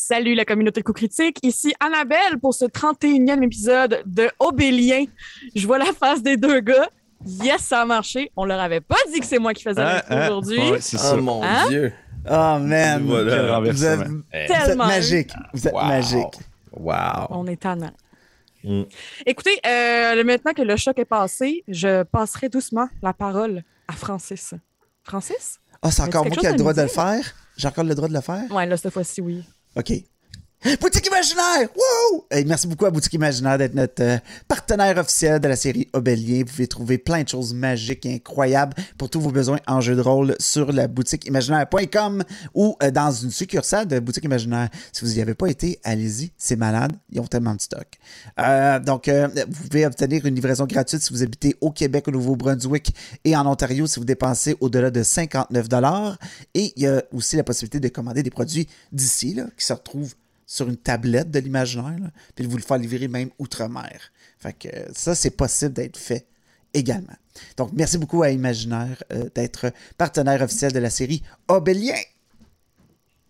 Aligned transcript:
Salut 0.00 0.34
la 0.36 0.44
communauté 0.44 0.80
coup 0.82 0.92
critique, 0.92 1.38
ici 1.42 1.74
Annabelle 1.80 2.38
pour 2.40 2.54
ce 2.54 2.64
31e 2.66 3.42
épisode 3.42 4.00
de 4.06 4.30
Obélien. 4.38 5.06
Je 5.56 5.66
vois 5.66 5.78
la 5.78 5.86
face 5.92 6.22
des 6.22 6.36
deux 6.36 6.60
gars. 6.60 6.88
Yes, 7.26 7.62
ça 7.62 7.80
a 7.82 7.84
marché. 7.84 8.30
On 8.36 8.44
leur 8.44 8.60
avait 8.60 8.80
pas 8.80 8.94
dit 9.12 9.18
que 9.18 9.26
c'est 9.26 9.40
moi 9.40 9.52
qui 9.54 9.64
faisais 9.64 9.80
Ah, 9.82 9.94
l'intro 9.94 10.06
ah, 10.14 10.26
aujourd'hui. 10.30 10.70
ouais, 10.70 10.80
c'est 10.80 10.98
ça. 10.98 11.16
Oh 11.18 11.20
mon 11.20 11.42
Hein? 11.42 11.66
dieu. 11.68 11.92
Oh 12.30 12.58
man, 12.60 13.02
Voilà. 13.08 13.58
Vous 13.58 13.84
êtes, 13.84 14.06
vous 14.06 14.22
êtes 14.32 14.46
Tellement. 14.46 14.86
magique. 14.86 15.32
Vous 15.52 15.66
êtes 15.66 15.74
Wow. 15.74 15.82
magique. 15.84 16.34
Wow. 16.72 17.26
On 17.30 17.46
est 17.48 17.60
tannant. 17.60 17.90
Mm. 18.62 18.82
Écoutez, 19.26 19.58
euh, 19.66 20.22
maintenant 20.22 20.52
que 20.52 20.62
le 20.62 20.76
choc 20.76 20.96
est 21.00 21.04
passé, 21.06 21.64
je 21.66 22.04
passerai 22.04 22.48
doucement 22.48 22.88
la 23.02 23.12
parole 23.12 23.64
à 23.88 23.94
Francis. 23.94 24.54
Francis? 25.02 25.58
Ah, 25.82 25.90
c'est 25.90 26.02
encore 26.02 26.24
moi 26.24 26.36
qui 26.36 26.46
ai 26.46 26.52
le 26.52 26.56
droit 26.56 26.72
de 26.72 26.82
le 26.82 26.88
faire? 26.88 27.24
J'ai 27.56 27.66
encore 27.66 27.82
le 27.84 27.96
droit 27.96 28.06
de 28.06 28.14
le 28.14 28.20
faire? 28.20 28.44
Ouais, 28.52 28.64
là, 28.64 28.76
cette 28.76 28.92
fois-ci, 28.92 29.20
oui. 29.20 29.42
OK. 29.76 30.04
Boutique 30.80 31.06
Imaginaire! 31.06 31.68
Wow! 31.76 32.26
Hey, 32.32 32.44
merci 32.44 32.66
beaucoup 32.66 32.84
à 32.84 32.90
Boutique 32.90 33.12
Imaginaire 33.12 33.58
d'être 33.58 33.74
notre 33.74 34.02
euh, 34.02 34.18
partenaire 34.48 34.98
officiel 34.98 35.38
de 35.38 35.46
la 35.46 35.54
série 35.54 35.88
Obélien. 35.92 36.40
Vous 36.40 36.46
pouvez 36.46 36.66
trouver 36.66 36.98
plein 36.98 37.22
de 37.22 37.28
choses 37.28 37.54
magiques 37.54 38.04
et 38.06 38.14
incroyables 38.14 38.74
pour 38.98 39.08
tous 39.08 39.20
vos 39.20 39.30
besoins 39.30 39.60
en 39.68 39.80
jeu 39.80 39.94
de 39.94 40.00
rôle 40.00 40.34
sur 40.40 40.72
la 40.72 40.88
boutique 40.88 41.26
imaginaire.com 41.26 42.24
ou 42.54 42.76
euh, 42.82 42.90
dans 42.90 43.12
une 43.12 43.30
succursale 43.30 43.86
de 43.86 44.00
Boutique 44.00 44.24
Imaginaire. 44.24 44.68
Si 44.92 45.04
vous 45.04 45.12
n'y 45.12 45.20
avez 45.20 45.34
pas 45.34 45.46
été, 45.46 45.78
allez-y, 45.84 46.32
c'est 46.36 46.56
malade. 46.56 46.92
Ils 47.12 47.20
ont 47.20 47.26
tellement 47.26 47.54
de 47.54 47.60
stock. 47.60 47.86
Euh, 48.40 48.80
donc, 48.80 49.08
vous 49.08 49.68
pouvez 49.68 49.86
obtenir 49.86 50.26
une 50.26 50.34
livraison 50.34 50.66
gratuite 50.66 51.02
si 51.02 51.12
vous 51.12 51.22
habitez 51.22 51.54
au 51.60 51.70
Québec, 51.70 52.08
au 52.08 52.10
Nouveau-Brunswick 52.10 52.92
et 53.24 53.36
en 53.36 53.46
Ontario 53.46 53.86
si 53.86 54.00
vous 54.00 54.04
dépensez 54.04 54.56
au-delà 54.58 54.90
de 54.90 55.04
59 55.04 55.68
Et 56.54 56.72
il 56.74 56.82
y 56.82 56.88
a 56.88 57.00
aussi 57.12 57.36
la 57.36 57.44
possibilité 57.44 57.78
de 57.78 57.88
commander 57.88 58.24
des 58.24 58.30
produits 58.30 58.66
d'ici 58.90 59.38
qui 59.56 59.64
se 59.64 59.72
retrouvent 59.72 60.14
sur 60.48 60.66
une 60.66 60.78
tablette 60.78 61.30
de 61.30 61.38
l'imaginaire, 61.40 62.10
puis 62.34 62.46
de 62.46 62.50
vous 62.50 62.56
le 62.56 62.62
faire 62.62 62.78
livrer 62.78 63.06
même 63.06 63.28
outre-mer. 63.38 64.00
Fait 64.38 64.54
que 64.54 64.68
euh, 64.68 64.88
ça, 64.94 65.14
c'est 65.14 65.30
possible 65.30 65.74
d'être 65.74 65.98
fait 65.98 66.26
également. 66.72 67.16
Donc, 67.58 67.70
merci 67.74 67.98
beaucoup 67.98 68.22
à 68.22 68.30
Imaginaire 68.30 69.02
euh, 69.12 69.28
d'être 69.34 69.70
partenaire 69.98 70.40
officiel 70.40 70.72
de 70.72 70.78
la 70.78 70.88
série 70.88 71.22
Obélien. 71.48 72.00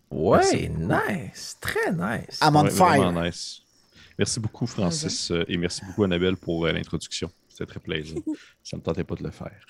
Ouais, 0.09 0.69
nice. 0.69 1.57
Très 1.59 1.91
nice. 1.91 2.39
I'm 2.41 2.55
on 2.55 2.63
Ouais, 2.63 2.71
fire. 2.71 3.01
vraiment 3.01 3.21
nice. 3.23 3.61
Merci 4.17 4.39
beaucoup, 4.39 4.65
Francis, 4.65 5.29
euh, 5.31 5.43
et 5.49 5.57
merci 5.57 5.81
beaucoup, 5.85 6.05
Annabelle, 6.05 6.37
pour 6.37 6.65
euh, 6.65 6.71
l'introduction. 6.71 7.29
C'était 7.59 7.71
très 7.71 7.79
plaisant. 7.81 8.15
Ça 8.63 8.77
ne 8.77 8.79
me 8.79 8.85
tentait 8.85 9.03
pas 9.03 9.15
de 9.15 9.23
le 9.23 9.31
faire. 9.31 9.65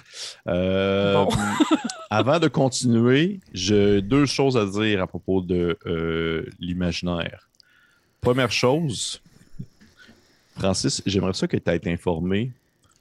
Euh, 0.47 1.13
Bon. 1.13 1.29
avant 2.11 2.39
de 2.39 2.47
continuer, 2.47 3.39
j'ai 3.51 4.01
deux 4.03 4.27
choses 4.27 4.55
à 4.57 4.65
dire 4.65 5.01
à 5.01 5.07
propos 5.07 5.41
de 5.41 5.75
euh, 5.87 6.45
l'imaginaire. 6.59 7.49
Première 8.21 8.51
chose, 8.51 9.21
Francis, 10.55 11.01
j'aimerais 11.05 11.33
ça 11.33 11.47
que 11.47 11.57
tu 11.57 11.69
aies 11.71 11.77
été 11.77 11.91
informé 11.91 12.51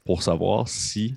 pour 0.06 0.22
savoir 0.22 0.68
si 0.68 1.14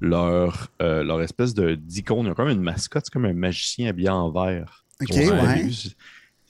leur, 0.00 0.68
euh, 0.80 1.04
leur 1.04 1.22
espèce 1.22 1.54
de 1.54 1.76
d'icône, 1.76 2.26
ils 2.26 2.30
ont 2.30 2.34
comme 2.34 2.48
une 2.48 2.60
mascotte, 2.60 3.04
c'est 3.04 3.12
comme 3.12 3.26
un 3.26 3.32
magicien 3.34 3.88
habillé 3.90 4.08
en 4.08 4.32
vert. 4.32 4.84
Ok, 5.00 5.10
ouais. 5.10 5.68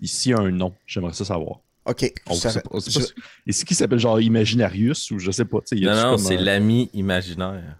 Ici, 0.00 0.30
il 0.30 0.32
y 0.32 0.34
a 0.34 0.38
un 0.38 0.50
nom. 0.50 0.74
J'aimerais 0.86 1.12
ça 1.12 1.26
savoir. 1.26 1.60
OK. 1.84 2.12
On 2.28 2.34
je 2.34 2.38
sait 2.38 2.60
pas- 2.60 2.68
on 2.70 2.80
sait 2.80 2.90
je- 2.90 2.98
pas 3.00 3.04
si- 3.06 3.12
Est-ce 3.46 3.64
qu'il 3.64 3.76
s'appelle 3.76 3.98
genre 3.98 4.20
Imaginarius 4.20 5.10
ou 5.10 5.18
je 5.18 5.30
sais 5.30 5.44
pas. 5.44 5.58
tu 5.60 5.76
sais, 5.76 5.76
y 5.76 5.84
Non, 5.84 5.92
a-tu 5.92 6.02
non, 6.04 6.10
comme 6.16 6.18
c'est 6.18 6.36
un- 6.36 6.40
l'ami 6.42 6.90
imaginaire. 6.94 7.76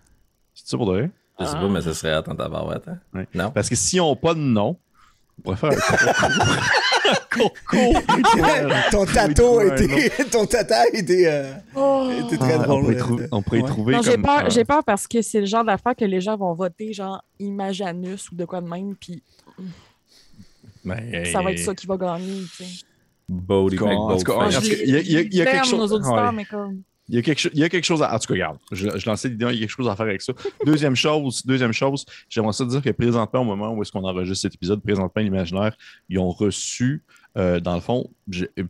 C'est 0.55 0.69
ça 0.69 0.77
pour 0.77 0.86
de 0.86 0.92
vrai? 0.92 1.11
Je 1.41 1.45
sais 1.45 1.53
Ah. 1.55 1.61
pas, 1.61 1.69
mais 1.69 1.81
ce 1.83 1.92
serait 1.92 2.12
attends 2.12 2.34
ta 2.36 2.48
barouette. 2.48 2.86
Hein? 2.89 2.98
Ouais. 3.14 3.27
Non? 3.34 3.50
Parce 3.50 3.69
que 3.69 3.75
s'ils 3.77 3.98
n'ont 4.00 4.17
pas 4.17 4.34
de 4.34 4.41
nom, 4.41 4.77
on 5.39 5.42
pourrait 5.42 5.56
faire 5.56 5.70
un 5.73 7.14
concours. 7.30 7.53
ton 8.91 9.06
tato 9.06 9.58
a 9.61 9.70
trouver 9.70 9.70
un 9.70 9.97
été. 10.06 10.25
ton 10.30 10.47
tata 10.47 10.80
a 10.83 10.86
été, 10.97 11.27
euh, 11.28 11.53
Oh. 11.75 12.11
était 12.27 12.36
très 12.39 12.55
Ah, 12.55 12.58
on 12.61 12.62
drôle. 12.62 12.80
pourrait, 12.83 12.97
trou- 12.97 13.19
euh, 13.20 13.28
on 13.33 13.42
pourrait 13.42 13.61
y 13.61 13.64
trouver 13.64 13.95
Non, 13.95 14.03
j'ai 14.03 14.18
peur, 14.18 14.45
euh, 14.46 14.51
j'ai 14.51 14.64
peur 14.64 14.85
parce 14.85 15.07
que 15.08 15.23
c'est 15.23 15.41
le 15.41 15.46
genre 15.46 15.64
d'affaire 15.64 15.95
que 15.96 16.05
les 16.05 16.20
gens 16.20 16.36
vont 16.36 16.52
voter 16.55 16.92
genre 16.92 17.23
Imajanus 17.39 18.30
ou 18.30 18.35
de 18.35 18.45
quoi 18.45 18.61
de 18.61 18.68
même, 18.68 18.95
puis 18.96 19.23
mais- 20.85 21.30
ça 21.33 21.41
va 21.42 21.52
être 21.52 21.58
ça 21.61 21.74
qui 21.74 21.86
va 21.86 21.96
gagner, 21.96 22.42
tu 22.57 22.64
sais. 22.64 22.85
En 23.48 24.16
tout 24.16 24.24
cas, 24.24 24.48
il 24.50 24.90
y 24.90 24.96
a- 24.96 25.00
il 25.00 25.12
y 25.12 25.16
a- 25.16 25.20
il 25.20 25.34
y 25.34 25.42
a 25.42 25.46
quelque 25.46 25.66
chose- 25.66 25.78
nos 25.90 25.96
auditeurs, 25.96 26.24
ouais. 26.26 26.32
mais 26.32 26.44
comme... 26.44 26.82
Il 27.08 27.16
y, 27.16 27.18
a 27.18 27.22
quelque 27.22 27.40
chose, 27.40 27.50
il 27.52 27.60
y 27.60 27.64
a 27.64 27.68
quelque 27.68 27.84
chose 27.84 28.00
à. 28.00 28.14
En 28.14 28.18
tout 28.18 28.28
cas, 28.28 28.32
regarde, 28.34 28.58
je, 28.70 28.88
je 28.96 29.06
lançais 29.10 29.28
l'idée, 29.28 29.44
il 29.50 29.54
y 29.54 29.58
a 29.58 29.60
quelque 29.62 29.70
chose 29.76 29.88
à 29.88 29.96
faire 29.96 30.06
avec 30.06 30.22
ça. 30.22 30.32
Deuxième 30.64 30.94
chose, 30.94 31.42
deuxième 31.44 31.72
chose, 31.72 32.04
j'aimerais 32.28 32.52
ça 32.52 32.64
dire 32.64 32.80
que 32.80 32.90
présentement, 32.90 33.40
au 33.40 33.44
moment 33.44 33.72
où 33.74 33.82
est-ce 33.82 33.90
qu'on 33.90 34.04
enregistre 34.04 34.42
cet 34.42 34.54
épisode, 34.54 34.80
présentement, 34.82 35.20
l'imaginaire, 35.20 35.76
ils 36.08 36.18
ont 36.20 36.30
reçu, 36.30 37.02
euh, 37.36 37.58
dans 37.58 37.74
le 37.74 37.80
fond, 37.80 38.08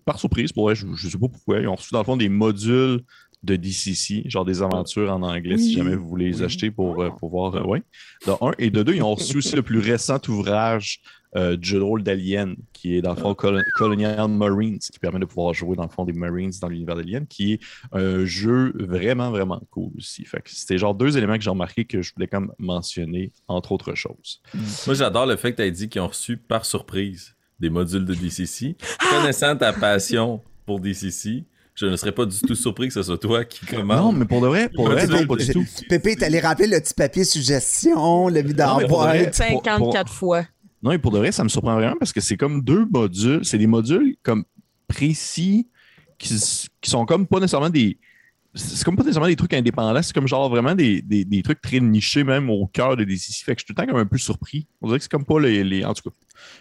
par 0.06 0.18
surprise, 0.18 0.50
pour 0.50 0.64
vrai, 0.64 0.74
je 0.74 0.86
ne 0.86 0.96
sais 0.96 1.18
pas 1.18 1.28
pourquoi, 1.28 1.60
ils 1.60 1.68
ont 1.68 1.74
reçu, 1.74 1.90
dans 1.92 1.98
le 2.00 2.04
fond, 2.04 2.16
des 2.16 2.30
modules 2.30 3.02
de 3.42 3.54
DCC, 3.56 4.22
genre 4.28 4.44
des 4.46 4.62
aventures 4.62 5.12
en 5.12 5.22
anglais, 5.22 5.58
si 5.58 5.74
jamais 5.74 5.94
vous 5.94 6.08
voulez 6.08 6.30
les 6.30 6.38
Oui. 6.38 6.44
acheter 6.44 6.70
pour, 6.70 7.02
euh, 7.02 7.10
pour 7.10 7.28
voir. 7.30 7.54
euh, 7.56 7.62
ouais. 7.64 7.82
De 8.26 8.32
un. 8.40 8.52
Et 8.58 8.70
de 8.70 8.82
deux, 8.82 8.94
ils 8.94 9.02
ont 9.02 9.14
reçu 9.14 9.36
aussi 9.36 9.54
le 9.54 9.62
plus 9.62 9.78
récent 9.78 10.18
ouvrage 10.28 11.00
euh, 11.34 11.56
du 11.56 11.68
jeu 11.68 11.78
de 11.78 11.82
rôle 11.84 12.02
d'Alien, 12.02 12.56
qui 12.72 12.96
est 12.96 13.02
dans 13.02 13.14
le 13.14 13.20
fond 13.20 13.34
Col- 13.34 13.62
Colonial 13.76 14.28
Marines, 14.28 14.78
qui 14.78 14.98
permet 14.98 15.18
de 15.20 15.24
pouvoir 15.24 15.54
jouer 15.54 15.76
dans 15.76 15.84
le 15.84 15.88
fond 15.88 16.04
des 16.04 16.12
Marines 16.12 16.50
dans 16.60 16.68
l'univers 16.68 16.96
d'Alien, 16.96 17.26
qui 17.26 17.54
est 17.54 17.60
un 17.92 18.24
jeu 18.24 18.72
vraiment, 18.78 19.30
vraiment 19.30 19.60
cool 19.70 19.90
aussi. 19.96 20.24
Fait 20.24 20.42
que 20.42 20.50
c'était 20.50 20.76
genre 20.78 20.94
deux 20.94 21.16
éléments 21.16 21.36
que 21.36 21.42
j'ai 21.42 21.50
remarqué 21.50 21.84
que 21.84 22.02
je 22.02 22.12
voulais 22.14 22.26
quand 22.26 22.40
même 22.40 22.52
mentionner, 22.58 23.32
entre 23.48 23.72
autres 23.72 23.94
choses. 23.94 24.40
Moi, 24.86 24.94
j'adore 24.94 25.26
le 25.26 25.36
fait 25.36 25.52
que 25.52 25.56
tu 25.56 25.62
aies 25.62 25.70
dit 25.70 25.88
qu'ils 25.88 26.02
ont 26.02 26.08
reçu 26.08 26.36
par 26.36 26.64
surprise 26.66 27.34
des 27.60 27.70
modules 27.70 28.04
de 28.04 28.14
DCC. 28.14 28.76
Connaissant 29.10 29.56
ta 29.56 29.72
passion 29.72 30.40
pour 30.66 30.80
DCC, 30.80 31.44
je 31.74 31.86
ne 31.86 31.96
serais 31.96 32.12
pas 32.12 32.26
du 32.26 32.38
tout 32.40 32.54
surpris 32.54 32.88
que 32.88 32.94
ce 32.94 33.02
soit 33.02 33.16
toi 33.18 33.44
qui 33.44 33.64
commande. 33.64 33.98
Non, 33.98 34.12
mais 34.12 34.24
pour 34.26 34.40
de 34.42 34.48
vrai, 34.48 34.68
pour 34.68 34.88
de 34.88 34.94
vrai, 34.94 35.06
non, 35.06 35.26
pas 35.26 35.36
du 35.36 35.48
tout. 35.50 35.64
Pépé, 35.88 36.16
t'allais 36.16 36.40
remplir 36.40 36.68
le 36.68 36.78
petit 36.80 36.92
papier 36.92 37.24
suggestion, 37.24 38.28
le 38.28 38.42
pour 38.86 39.00
vrai, 39.00 39.22
boîte. 39.22 39.34
54 39.34 40.12
fois. 40.12 40.42
Non, 40.82 40.90
et 40.92 40.98
pour 40.98 41.12
de 41.12 41.18
vrai, 41.18 41.30
ça 41.32 41.44
me 41.44 41.48
surprend 41.48 41.74
vraiment 41.74 41.96
parce 41.98 42.12
que 42.12 42.20
c'est 42.20 42.36
comme 42.36 42.62
deux 42.62 42.86
modules. 42.86 43.44
C'est 43.44 43.58
des 43.58 43.66
modules 43.66 44.16
comme 44.22 44.44
précis 44.88 45.68
qui, 46.18 46.34
qui 46.80 46.90
sont 46.90 47.06
comme 47.06 47.26
pas 47.26 47.38
nécessairement 47.40 47.70
des. 47.70 47.98
C'est 48.54 48.84
comme 48.84 48.96
pas 48.96 49.02
nécessairement 49.02 49.28
des 49.28 49.36
trucs 49.36 49.54
indépendants, 49.54 50.02
c'est 50.02 50.12
comme 50.12 50.28
genre 50.28 50.50
vraiment 50.50 50.74
des, 50.74 51.00
des, 51.00 51.24
des 51.24 51.42
trucs 51.42 51.62
très 51.62 51.80
nichés 51.80 52.22
même 52.22 52.50
au 52.50 52.66
cœur 52.66 52.96
de 52.98 53.04
DCC. 53.04 53.44
Fait 53.44 53.54
que 53.54 53.60
je 53.60 53.64
suis 53.64 53.74
tout 53.74 53.80
le 53.80 53.86
temps 53.86 53.90
comme 53.90 54.00
un 54.00 54.06
peu 54.06 54.18
surpris. 54.18 54.66
On 54.82 54.88
dirait 54.88 54.98
que 54.98 55.04
c'est 55.04 55.10
comme 55.10 55.24
pas 55.24 55.40
les. 55.40 55.64
les- 55.64 55.84
en 55.86 55.94
tout 55.94 56.10
cas. 56.10 56.14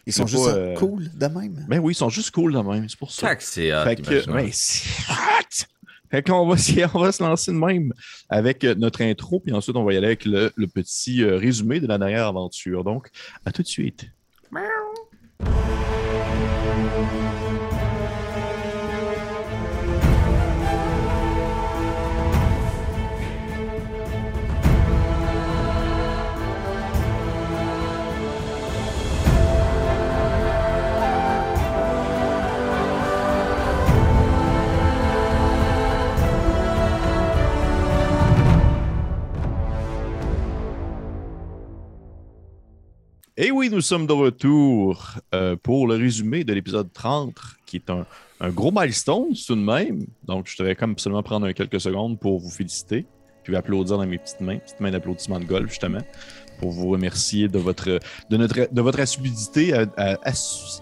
Ils 0.06 0.14
sont 0.14 0.26
juste 0.28 0.46
pas, 0.46 0.52
euh, 0.56 0.74
cool 0.76 1.10
de 1.14 1.26
même. 1.28 1.66
Ben 1.68 1.80
oui, 1.80 1.92
ils 1.92 1.96
sont 1.96 2.08
juste 2.10 2.32
cool 2.32 2.54
de 2.54 2.60
même, 2.60 2.88
c'est 2.88 2.98
pour 2.98 3.12
ça. 3.12 3.28
Tac, 3.28 3.42
c'est 3.42 3.74
hot, 3.74 3.84
Fait 3.84 3.96
que, 3.98 4.32
ouais, 4.32 4.50
c'est 4.54 4.88
hot! 5.12 5.66
On 6.30 6.48
va 6.48 6.58
se 7.12 7.24
lancer 7.24 7.52
de 7.52 7.58
même 7.58 7.94
avec 8.30 8.64
euh, 8.64 8.76
notre 8.76 9.02
intro, 9.02 9.40
puis 9.40 9.54
ensuite 9.54 9.76
on 9.76 9.84
va 9.84 9.94
y 9.94 9.98
aller 9.98 10.08
avec 10.08 10.26
le, 10.26 10.52
le 10.56 10.68
petit 10.68 11.24
euh, 11.24 11.38
résumé 11.38 11.80
de 11.80 11.88
la 11.88 11.98
dernière 11.98 12.28
aventure. 12.28 12.84
Donc, 12.84 13.10
à 13.46 13.52
tout 13.52 13.62
de 13.62 13.68
suite. 13.68 14.06
Et 43.38 43.50
oui, 43.52 43.70
nous 43.70 43.82
sommes 43.82 44.08
de 44.08 44.14
retour 44.14 45.16
euh, 45.34 45.56
pour 45.56 45.88
le 45.88 45.96
résumé 45.96 46.44
de 46.44 46.54
l'épisode 46.54 46.92
30, 46.92 47.34
qui 47.66 47.78
est 47.78 47.90
un, 47.90 48.06
un 48.42 48.50
gros 48.50 48.72
milestone 48.72 49.30
tout 49.48 49.56
de 49.56 49.62
même. 49.62 50.06
Donc, 50.26 50.48
je 50.48 50.58
devrais 50.58 50.76
comme 50.76 50.92
absolument 50.92 51.24
prendre 51.24 51.46
un 51.48 51.54
quelques 51.54 51.80
secondes 51.80 52.20
pour 52.20 52.40
vous 52.40 52.50
féliciter, 52.50 53.06
puis 53.44 53.56
applaudir 53.56 53.98
dans 53.98 54.06
mes 54.06 54.18
petites 54.18 54.42
mains, 54.42 54.58
petites 54.58 54.80
mains 54.82 54.92
d'applaudissement 54.92 55.40
de 55.40 55.46
golf, 55.46 55.70
justement, 55.70 56.02
pour 56.60 56.72
vous 56.72 56.90
remercier 56.90 57.48
de 57.48 57.58
votre, 57.58 58.00
de 58.30 58.38
notre, 58.38 58.68
de 58.72 58.82
votre 58.82 59.00
assiduité, 59.00 59.74
à, 59.74 60.18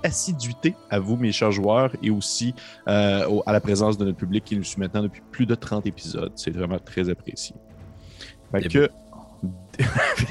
assiduité 0.03 0.73
à 0.89 0.99
vous, 0.99 1.17
mes 1.17 1.31
chers 1.31 1.51
joueurs, 1.51 1.91
et 2.01 2.09
aussi 2.09 2.55
euh, 2.87 3.27
au- 3.27 3.43
à 3.45 3.53
la 3.53 3.61
présence 3.61 3.97
de 3.97 4.05
notre 4.05 4.17
public 4.17 4.43
qui 4.43 4.57
nous 4.57 4.63
suit 4.63 4.79
maintenant 4.79 5.03
depuis 5.03 5.21
plus 5.31 5.45
de 5.45 5.53
30 5.55 5.85
épisodes. 5.85 6.31
C'est 6.35 6.51
vraiment 6.51 6.79
très 6.79 7.09
apprécié. 7.09 7.55
Fait 8.51 8.67
que... 8.67 8.89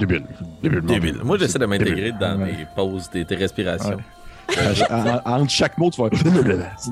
Débile. 0.00 0.24
Débile. 0.62 0.80
Débile. 0.80 1.18
Moi, 1.22 1.38
j'essaie 1.38 1.58
de 1.58 1.66
m'intégrer 1.66 2.12
dans 2.12 2.38
Ouais. 2.40 2.46
mes 2.58 2.66
pauses, 2.74 3.08
tes, 3.10 3.24
tes 3.24 3.36
respirations. 3.36 3.96
Ouais. 3.96 4.02
En- 4.90 5.36
Entre 5.42 5.50
chaque 5.50 5.78
mot, 5.78 5.90
tu 5.90 6.00
vas 6.02 6.08
C'est 6.78 6.90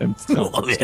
un 0.00 0.10
petit. 0.12 0.76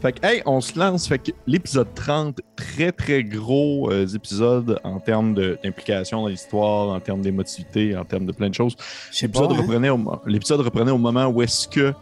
Fait 0.00 0.12
que, 0.12 0.26
hey, 0.26 0.42
on 0.46 0.60
se 0.60 0.78
lance. 0.78 1.08
Fait 1.08 1.18
que 1.18 1.32
l'épisode 1.46 1.88
30, 1.94 2.40
très 2.54 2.92
très 2.92 3.24
gros 3.24 3.90
euh, 3.90 4.06
épisode 4.06 4.78
en 4.84 5.00
termes 5.00 5.34
d'implication 5.34 6.22
dans 6.22 6.28
l'histoire, 6.28 6.90
en 6.90 7.00
termes 7.00 7.22
d'émotivité, 7.22 7.96
en 7.96 8.04
termes 8.04 8.26
de 8.26 8.32
plein 8.32 8.48
de 8.50 8.54
choses. 8.54 8.76
L'épisode 9.22 9.52
hein. 9.52 9.56
reprenait, 9.56 9.88
au, 9.88 9.96
mo- 9.96 10.20
l'épisode 10.26 10.60
reprenait 10.60 10.92
au 10.92 10.98
moment 10.98 11.26
où 11.26 11.42
est-ce 11.42 11.66
que 11.66 11.92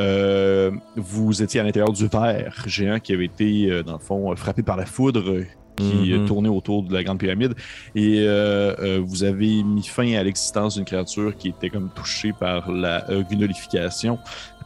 euh, 0.00 0.70
vous 0.96 1.42
étiez 1.42 1.60
à 1.60 1.62
l'intérieur 1.62 1.92
du 1.92 2.06
verre 2.08 2.54
géant 2.66 2.98
qui 2.98 3.12
avait 3.14 3.26
été, 3.26 3.70
euh, 3.70 3.82
dans 3.82 3.92
le 3.94 3.98
fond, 4.00 4.32
euh, 4.32 4.36
frappé 4.36 4.62
par 4.62 4.76
la 4.76 4.84
foudre 4.86 5.30
euh, 5.30 5.46
qui 5.76 6.12
euh, 6.12 6.18
Mhm. 6.20 6.26
tournait 6.26 6.48
autour 6.48 6.82
de 6.84 6.92
la 6.94 7.02
Grande 7.02 7.18
Pyramide. 7.18 7.54
Et 7.94 8.20
euh, 8.20 8.74
euh, 8.78 9.00
vous 9.04 9.24
avez 9.24 9.62
mis 9.62 9.82
fin 9.82 10.12
à 10.14 10.22
l'existence 10.22 10.76
d'une 10.76 10.84
créature 10.84 11.36
qui 11.36 11.48
était 11.48 11.70
comme 11.70 11.90
touchée 11.94 12.32
par 12.32 12.70
la 12.70 13.08
euh, 13.10 13.22
gnolification. 13.30 14.18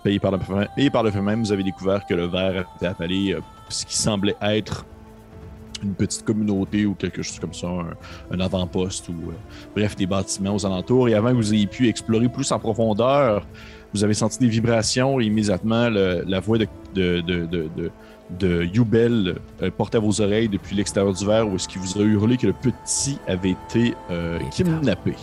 Payée 0.05 0.21
par 0.21 0.31
le. 0.31 0.39
Et 0.77 0.91
par 0.91 1.03
le 1.03 1.11
fait 1.11 1.21
même, 1.21 1.41
vous 1.43 1.51
avez 1.51 1.65
découvert 1.65 2.07
que 2.07 2.15
le 2.15 2.27
verre 2.27 2.65
était 2.77 2.87
appelé 2.87 3.37
ce 3.69 3.85
qui 3.85 3.97
semblait 3.97 4.37
être 4.41 4.87
une 5.83 5.95
petite 5.95 6.25
communauté 6.25 6.87
ou 6.87 6.95
quelque 6.95 7.23
chose 7.23 7.39
comme 7.41 7.53
ça, 7.53 7.67
un, 7.69 7.91
un 8.35 8.41
avant-poste 8.41 9.09
ou 9.09 9.15
bref, 9.75 9.97
des 9.97 10.07
bâtiments 10.07 10.55
aux 10.55 10.65
alentours. 10.67 11.09
Et 11.09 11.15
avant 11.15 11.31
que 11.31 11.35
vous 11.37 11.53
ayez 11.55 11.67
pu 11.67 11.89
explorer 11.89 12.29
plus 12.29 12.51
en 12.53 12.59
profondeur, 12.61 13.45
vous 13.95 14.05
avez 14.05 14.15
senti 14.15 14.39
des 14.39 14.49
vibrations 14.49 15.21
et 15.21 15.25
immédiatement 15.25 15.89
le- 15.89 16.23
la 16.27 16.41
voix 16.41 16.59
de, 16.59 16.67
de, 16.95 17.21
de, 17.21 17.47
de, 17.47 17.91
de, 18.39 18.65
Yubel 18.65 19.37
euh, 19.63 19.71
portait 19.71 19.97
à 19.97 20.01
vos 20.01 20.21
oreilles 20.21 20.49
depuis 20.49 20.77
l'extérieur 20.77 21.13
du 21.13 21.27
verre 21.27 21.49
où 21.49 21.57
est-ce 21.57 21.69
qu'il 21.69 21.81
vous 21.81 21.99
a 21.99 22.05
hurlé 22.05 22.37
que 22.37 22.47
le 22.47 22.53
petit 22.53 23.19
avait 23.27 23.51
été 23.51 23.95
euh, 24.11 24.39
kidnappé. 24.51 25.15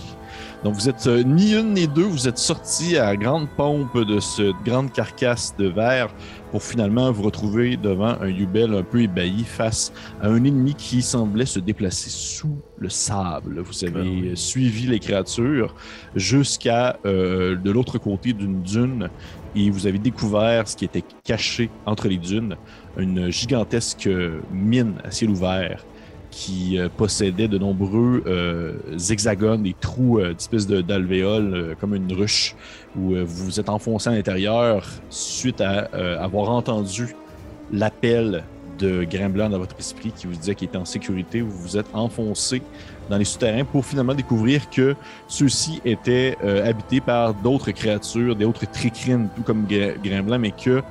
Donc 0.64 0.74
vous 0.74 0.90
êtes 0.90 1.06
euh, 1.06 1.22
ni 1.24 1.54
une 1.54 1.74
ni 1.74 1.88
deux, 1.88 2.04
vous 2.04 2.28
êtes 2.28 2.40
sortis 2.40 2.98
à 2.98 3.16
grande 3.16 3.48
pompe 3.56 3.98
de 3.98 4.20
cette 4.20 4.56
grande 4.66 4.92
carcasse 4.92 5.56
de 5.58 5.68
verre 5.68 6.10
pour 6.52 6.64
finalement 6.64 7.12
vous 7.12 7.24
retrouver 7.24 7.78
devant 7.78 8.20
un 8.20 8.30
Yubel 8.30 8.74
un 8.74 8.82
peu 8.82 9.02
ébahi 9.02 9.44
face 9.44 9.94
à 10.22 10.28
un 10.28 10.44
ennemi 10.44 10.74
qui 10.74 11.02
semblait 11.02 11.46
se 11.46 11.60
déplacer 11.60 12.10
sous 12.10 12.58
le 12.80 12.90
sable. 12.90 13.60
Vous 13.60 13.86
avez 13.86 14.02
oui. 14.02 14.30
euh, 14.30 14.36
suivi 14.36 14.88
les 14.88 15.00
créatures 15.00 15.76
jusqu'à 16.16 16.98
de 17.06 17.72
l'autre 17.72 17.98
côté 17.98 18.34
d'une 18.34 18.62
dune 18.62 19.10
et 19.56 19.70
vous 19.70 19.88
avez 19.88 20.00
découvert 20.00 20.68
ce 20.68 20.76
qui 20.76 20.86
était 20.86 21.04
caché 21.24 21.70
entre 21.86 22.08
les 22.08 22.18
dunes, 22.18 22.58
une 22.98 23.30
gigantesque 23.30 24.10
mine 24.52 24.94
à 25.04 25.12
ciel 25.12 25.30
ouvert 25.30 25.84
qui 26.32 26.78
euh, 26.78 26.90
possédait 26.96 27.48
de 27.48 27.58
nombreux 27.58 28.22
euh, 28.28 28.74
hexagones, 29.10 29.64
des 29.64 29.76
trous 29.80 30.20
euh, 30.20 30.34
d'espèces 30.34 30.68
de- 30.68 30.82
d'alvéoles 30.82 31.76
comme 31.80 31.96
une 31.96 32.12
ruche 32.12 32.56
où 32.98 33.16
vous 33.16 33.46
vous 33.46 33.60
êtes 33.60 33.70
enfoncé 33.70 34.10
à 34.10 34.14
l'intérieur 34.14 34.86
suite 35.10 35.62
à 35.62 35.90
avoir 36.22 36.50
entendu 36.50 37.16
l'appel 37.72 38.44
de 38.80 39.06
Grimblanc 39.06 39.50
dans 39.50 39.60
votre 39.60 39.78
esprit 39.80 40.12
qui 40.12 40.28
vous 40.28 40.34
disait 40.36 40.56
qu'il 40.56 40.68
était 40.68 40.78
en 40.78 40.86
sécurité. 40.86 41.42
Vous 41.42 41.52
vous 41.58 41.78
êtes 41.78 41.88
enfoncé 41.94 42.62
dans 43.10 43.18
les 43.18 43.24
souterrains 43.26 43.64
pour 43.64 43.86
finalement 43.86 44.14
découvrir 44.14 44.70
que 44.70 44.96
ceux-ci 45.28 45.82
étaient 45.86 46.38
habités 46.66 47.00
par 47.02 47.34
d'autres 47.34 47.72
créatures, 47.72 48.36
d'autres 48.36 48.70
tricrines, 48.70 49.30
tout 49.36 49.44
comme 49.44 49.66
Gr- 49.66 49.96
Grimblanc, 50.04 50.40
mais 50.40 50.52
que 50.52 50.82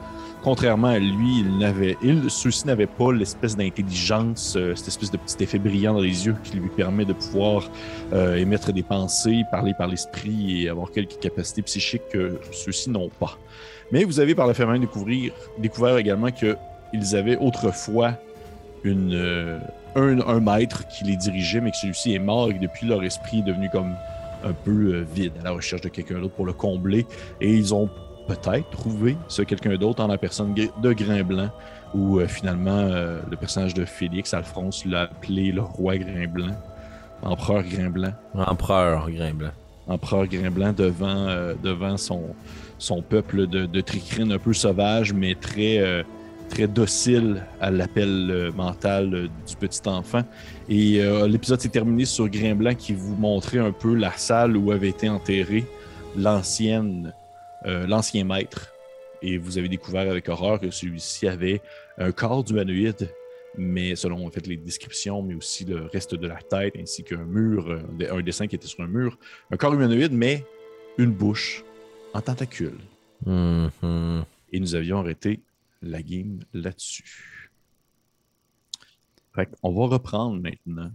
contrairement 0.45 0.89
à 0.89 0.99
lui, 0.99 1.41
il 1.41 1.59
n'avait, 1.59 1.97
ceux-ci 2.29 2.67
n'avaient 2.67 2.87
pas 2.87 3.13
l'espèce 3.13 3.57
d'intelligence, 3.57 4.55
euh, 4.57 4.75
cette 4.75 4.89
espèce 4.89 5.11
de 5.11 5.17
petit 5.17 5.43
effet 5.43 5.59
brillant 5.59 5.95
dans 5.95 6.01
les 6.01 6.27
yeux 6.27 6.37
qui 6.45 6.59
lui 6.59 6.69
permet 6.69 7.07
de 7.07 7.15
pouvoir 7.15 7.71
euh, 8.13 8.37
émettre 8.37 8.71
des 8.71 8.83
pensées, 8.83 9.43
parler 9.51 9.73
par 9.77 9.89
l'esprit 9.89 10.63
et 10.63 10.69
avoir 10.69 10.91
quelques 10.91 11.19
capacités 11.19 11.63
psychiques 11.63 12.09
que 12.13 12.39
ceux-ci 12.53 12.91
n'ont 12.91 13.09
pas. 13.09 13.39
Mais 13.91 14.05
vous 14.05 14.21
avez 14.21 14.35
par 14.35 14.47
le 14.47 14.53
fait 14.53 14.67
même 14.67 14.81
découvrir, 14.81 15.33
découvert 15.59 15.97
également 15.97 16.31
qu'ils 16.31 17.17
avaient 17.17 17.39
autrefois 17.39 18.13
euh, 18.85 19.59
un, 19.97 20.41
maître 20.41 20.87
qui 20.89 21.05
les 21.05 21.17
dirigeait, 21.17 21.63
mais 21.63 21.71
que 21.71 21.79
celui-ci 21.79 22.15
est 22.15 22.19
mort 22.19 22.51
et 22.51 22.55
que 22.55 22.61
depuis 22.61 22.87
leur 22.87 23.03
esprit 23.03 23.39
est 23.39 23.43
devenu 23.43 23.71
comme 23.71 23.95
un 24.45 24.53
peu 24.53 25.07
vide, 25.15 25.33
à 25.41 25.45
la 25.45 25.51
recherche 25.53 25.81
de 25.81 25.89
quelqu'un 25.89 26.21
d'autre 26.21 26.35
pour 26.35 26.45
le 26.45 26.53
combler. 26.53 27.07
Et 27.41 27.51
ils 27.51 27.75
ont 27.75 27.89
peut-être 28.27 28.71
trouvé 28.71 29.17
ce 29.29 29.43
quelqu'un 29.43 29.77
d'autre 29.77 30.03
en 30.03 30.09
la 30.09 30.19
personne 30.19 30.55
de 30.55 30.93
Grimblanc, 30.93 31.51
où 31.95 32.19
euh, 32.19 32.27
finalement 32.27 32.71
euh, 32.79 33.21
le 33.31 33.37
personnage 33.37 33.75
de 33.75 33.85
Félix 33.85 34.35
Alphonse 34.35 34.85
l'a 34.85 35.03
appelé 35.03 35.53
le 35.53 35.63
roi 35.63 35.97
Grimblanc, 35.97 36.55
empereur 37.23 37.63
Grimblanc 37.63 38.13
Empereur 38.35 39.11
Grimblanc. 39.11 39.53
empereur 39.87 40.27
Grimblanc 40.27 40.73
devant, 40.73 41.29
euh, 41.29 41.55
devant 41.63 41.97
son, 41.97 42.23
son 42.79 43.01
peuple 43.03 43.47
de, 43.47 43.67
de 43.67 43.81
tricrines 43.81 44.33
un 44.33 44.39
peu 44.39 44.53
sauvage, 44.53 45.13
mais 45.13 45.35
très, 45.35 46.05
très 46.51 46.67
docile 46.67 47.45
à 47.61 47.71
l'appel 47.71 48.51
mental 48.57 49.29
du 49.47 49.57
petit 49.57 49.89
enfant. 49.89 50.23
Et 50.69 51.01
l'épisode 51.29 51.61
s'est 51.61 51.69
terminé 51.69 52.05
sur 52.05 52.29
Grimblanc 52.29 52.75
qui 52.75 52.93
vous 52.93 53.15
montrait 53.15 53.59
un 53.59 53.73
peu 53.73 53.95
la 53.95 54.13
salle 54.13 54.57
où 54.57 54.73
avait 54.73 54.89
été 54.89 55.09
enterré 55.09 55.65
l'ancienne, 56.17 57.13
euh, 57.67 57.87
l'ancien 57.87 58.25
maître. 58.25 58.73
Et 59.23 59.39
vous 59.39 59.57
avez 59.59 59.69
découvert 59.69 60.11
avec 60.11 60.29
horreur 60.29 60.61
que 60.61 60.71
celui-ci 60.71 61.27
avait 61.27 61.63
un 61.97 62.13
corps 62.13 62.45
d'humanoïde, 62.45 63.09
mais 63.57 63.97
selon 63.97 64.27
en 64.27 64.31
fait, 64.31 64.47
les 64.47 64.57
descriptions, 64.57 65.23
mais 65.23 65.35
aussi 65.35 65.65
le 65.65 65.87
reste 65.87 66.15
de 66.15 66.27
la 66.27 66.37
tête, 66.37 66.75
ainsi 66.79 67.05
qu'un 67.05 67.25
mur, 67.25 67.71
euh, 67.71 67.81
un 68.11 68.21
dessin 68.21 68.47
qui 68.47 68.57
était 68.57 68.67
sur 68.67 68.85
un 68.85 68.89
mur, 68.89 69.19
un 69.51 69.57
corps 69.57 69.73
humanoïde, 69.73 70.13
mais 70.13 70.45
une 70.99 71.13
bouche 71.13 71.65
en 72.13 72.21
tentacule. 72.21 72.79
Mhm. 73.25 74.25
Et 74.53 74.61
nous 74.61 74.75
avions 74.75 74.99
arrêté 74.99 75.41
la 75.83 76.03
game 76.03 76.41
là-dessus. 76.53 77.51
On 79.63 79.73
va 79.73 79.87
reprendre 79.87 80.41
maintenant. 80.41 80.93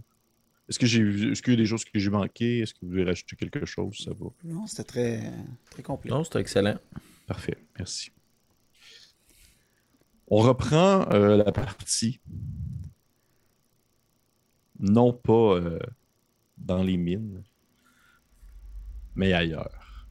Est-ce 0.70 0.78
que 0.78 0.86
j'ai 0.86 1.02
vu- 1.02 1.32
est-ce 1.32 1.42
qu'il 1.42 1.52
y 1.52 1.56
a 1.56 1.58
des 1.58 1.66
choses 1.66 1.84
que 1.84 1.98
j'ai 1.98 2.10
manquées? 2.10 2.60
Est-ce 2.60 2.72
que 2.74 2.78
vous 2.82 2.90
voulez 2.90 3.04
rajouter 3.04 3.34
quelque 3.36 3.66
chose? 3.66 3.98
Ça 4.04 4.12
va. 4.12 4.26
Non, 4.44 4.66
c'était 4.68 4.84
très, 4.84 5.32
très 5.70 5.82
complet. 5.82 6.10
Non, 6.10 6.22
c'était 6.24 6.40
excellent. 6.40 6.76
Parfait, 7.26 7.56
merci. 7.76 8.10
On 10.28 10.36
reprend 10.38 11.08
euh, 11.12 11.36
la 11.36 11.50
partie. 11.50 12.20
Non 14.78 15.12
pas 15.12 15.56
euh, 15.56 15.78
dans 16.56 16.82
les 16.84 16.96
mines, 16.96 17.42
mais 19.16 19.32
ailleurs. 19.32 20.06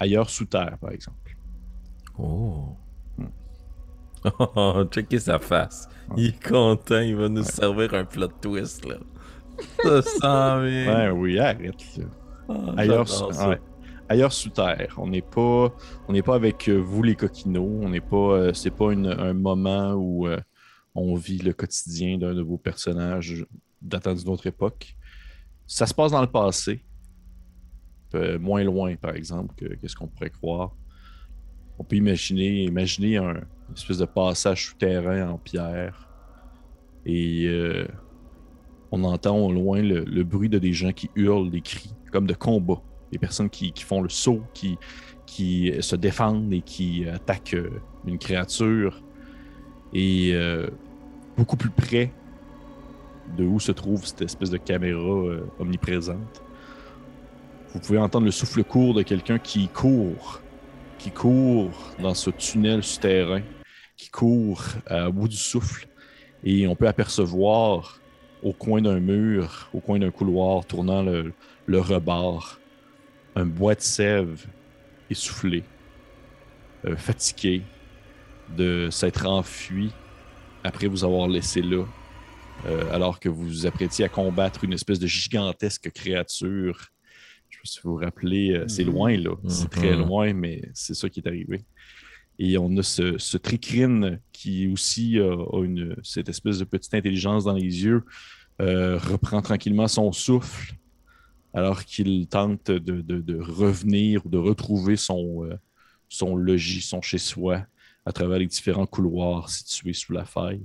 Ailleurs 0.00 0.30
sous 0.30 0.46
terre, 0.46 0.78
par 0.78 0.92
exemple. 0.92 1.36
Oh. 2.18 2.76
Oh, 4.38 4.84
checkez 4.90 5.18
sa 5.20 5.38
face. 5.38 5.88
Il 6.16 6.28
est 6.28 6.42
content, 6.48 7.00
il 7.00 7.16
va 7.16 7.28
nous 7.28 7.42
servir 7.44 7.94
un 7.94 8.04
plot 8.04 8.28
twist, 8.40 8.84
là. 8.86 8.96
Ça 9.82 10.02
sent 10.02 10.84
bien. 10.84 11.12
Oui, 11.12 11.38
arrête. 11.38 11.96
là. 11.98 12.04
Ah, 12.48 12.54
Ailleurs, 12.78 13.08
sous- 13.08 13.32
ça. 13.32 13.48
ouais. 13.50 13.60
Ailleurs 14.08 14.32
sous 14.32 14.50
terre. 14.50 14.94
On 14.96 15.08
n'est 15.08 15.20
pas, 15.22 15.74
on 16.08 16.12
n'est 16.12 16.22
pas 16.22 16.34
avec 16.36 16.68
euh, 16.68 16.76
vous 16.78 17.02
les 17.02 17.14
coquinots. 17.14 17.80
On 17.82 17.88
n'est 17.90 18.00
pas, 18.00 18.16
euh, 18.16 18.52
c'est 18.54 18.70
pas 18.70 18.92
une- 18.92 19.06
un 19.06 19.34
moment 19.34 19.92
où 19.92 20.26
euh, 20.26 20.38
on 20.94 21.14
vit 21.14 21.38
le 21.38 21.52
quotidien 21.52 22.16
d'un 22.18 22.34
de 22.34 22.40
vos 22.42 22.56
personnages 22.56 23.44
datant 23.82 24.14
d'une 24.14 24.28
autre 24.30 24.46
époque. 24.46 24.96
Ça 25.66 25.86
se 25.86 25.92
passe 25.94 26.12
dans 26.12 26.22
le 26.22 26.26
passé, 26.30 26.82
Euh, 28.14 28.38
moins 28.38 28.64
loin 28.64 28.96
par 28.96 29.14
exemple 29.14 29.54
que, 29.54 29.66
que 29.74 29.86
ce 29.86 29.94
qu'on 29.94 30.08
pourrait 30.08 30.30
croire. 30.30 30.74
On 31.78 31.84
peut 31.84 31.96
imaginer, 31.96 32.64
imaginer 32.64 33.16
un 33.18 33.42
une 33.68 33.74
espèce 33.74 33.98
de 33.98 34.06
passage 34.06 34.66
souterrain 34.66 35.28
en 35.28 35.38
pierre. 35.38 36.08
Et 37.04 37.46
euh, 37.46 37.86
on 38.90 39.04
entend 39.04 39.36
au 39.36 39.52
loin 39.52 39.82
le, 39.82 40.22
bruit 40.24 40.48
de 40.48 40.58
des 40.58 40.72
gens 40.72 40.92
qui 40.92 41.10
hurlent 41.14 41.50
des 41.50 41.60
cris 41.60 41.94
comme 42.10 42.26
de 42.26 42.34
combat 42.34 42.80
des 43.12 43.18
personnes 43.18 43.50
qui, 43.50 43.72
font 43.78 44.02
le 44.02 44.08
saut, 44.08 44.42
qui, 44.52 44.78
qui 45.26 45.72
se 45.80 45.96
défendent 45.96 46.52
et 46.52 46.60
qui 46.60 47.06
attaquent 47.08 47.54
euh, 47.54 47.80
une 48.06 48.18
créature. 48.18 49.02
Et 49.94 50.30
euh, 50.34 50.68
beaucoup 51.36 51.56
plus 51.56 51.70
près 51.70 52.12
de 53.36 53.44
où 53.44 53.60
se 53.60 53.72
trouve 53.72 54.04
cette 54.04 54.22
espèce 54.22 54.50
de 54.50 54.58
caméra 54.58 55.00
euh, 55.00 55.46
omniprésente, 55.58 56.42
vous 57.72 57.80
pouvez 57.80 57.98
entendre 57.98 58.24
le 58.26 58.30
souffle 58.30 58.64
court 58.64 58.94
de 58.94 59.02
quelqu'un 59.02 59.38
qui 59.38 59.68
court, 59.68 60.40
qui 60.98 61.10
court 61.10 61.94
dans 61.98 62.14
ce 62.14 62.30
tunnel 62.30 62.82
souterrain, 62.82 63.42
qui 63.96 64.10
court 64.10 64.64
à 64.86 65.10
bout 65.10 65.28
du 65.28 65.36
souffle. 65.36 65.86
Et 66.44 66.66
on 66.66 66.76
peut 66.76 66.88
apercevoir 66.88 68.00
au 68.42 68.52
coin 68.52 68.80
d'un 68.80 69.00
mur, 69.00 69.68
au 69.72 69.80
coin 69.80 69.98
d'un 69.98 70.10
couloir, 70.10 70.64
tournant 70.64 71.02
le, 71.02 71.32
le 71.66 71.80
rebord, 71.80 72.58
un 73.34 73.46
bois 73.46 73.74
de 73.74 73.80
sève 73.80 74.46
essoufflé, 75.10 75.64
euh, 76.84 76.96
fatigué 76.96 77.62
de 78.56 78.88
s'être 78.90 79.26
enfui 79.26 79.90
après 80.64 80.86
vous 80.86 81.04
avoir 81.04 81.28
laissé 81.28 81.62
là, 81.62 81.84
euh, 82.66 82.92
alors 82.92 83.20
que 83.20 83.28
vous 83.28 83.44
vous 83.44 83.66
apprêtiez 83.66 84.04
à 84.04 84.08
combattre 84.08 84.64
une 84.64 84.72
espèce 84.72 84.98
de 84.98 85.06
gigantesque 85.06 85.90
créature. 85.92 86.88
Je 87.62 87.70
sais 87.70 87.76
pas 87.76 87.80
si 87.80 87.80
vous 87.84 87.90
vous 87.92 87.96
rappelez, 88.04 88.52
euh, 88.52 88.68
c'est 88.68 88.84
Mhm. 88.84 88.92
loin, 88.92 89.16
là. 89.16 89.34
C'est 89.48 89.70
très 89.70 89.96
Mhm. 89.96 90.06
loin, 90.06 90.32
mais 90.32 90.62
c'est 90.74 90.94
ça 90.94 91.08
qui 91.08 91.20
est 91.20 91.26
arrivé. 91.28 91.60
Et 92.38 92.56
on 92.56 92.76
a 92.76 92.82
ce, 92.82 93.18
ce 93.18 93.36
tricrine 93.36 94.20
qui 94.32 94.68
aussi 94.68 95.18
euh, 95.18 95.34
a 95.52 95.64
une, 95.64 95.96
cette 96.04 96.28
espèce 96.28 96.58
de 96.58 96.64
petite 96.64 96.94
intelligence 96.94 97.44
dans 97.44 97.54
les 97.54 97.84
yeux, 97.84 98.04
euh, 98.60 98.96
reprend 98.98 99.42
tranquillement 99.42 99.88
son 99.88 100.12
souffle 100.12 100.74
alors 101.52 101.84
qu'il 101.84 102.28
tente 102.28 102.70
de, 102.70 103.00
de- 103.00 103.20
de 103.20 103.36
revenir 103.40 104.24
ou 104.24 104.28
de 104.28 104.38
retrouver 104.38 104.96
son, 104.96 105.44
euh, 105.44 105.54
son 106.08 106.36
logis, 106.36 106.82
son 106.82 107.02
chez-soi 107.02 107.66
à 108.04 108.12
travers 108.12 108.38
les 108.38 108.46
différents 108.46 108.86
couloirs 108.86 109.50
situés 109.50 109.92
sous 109.92 110.12
la 110.12 110.24
faille. 110.24 110.62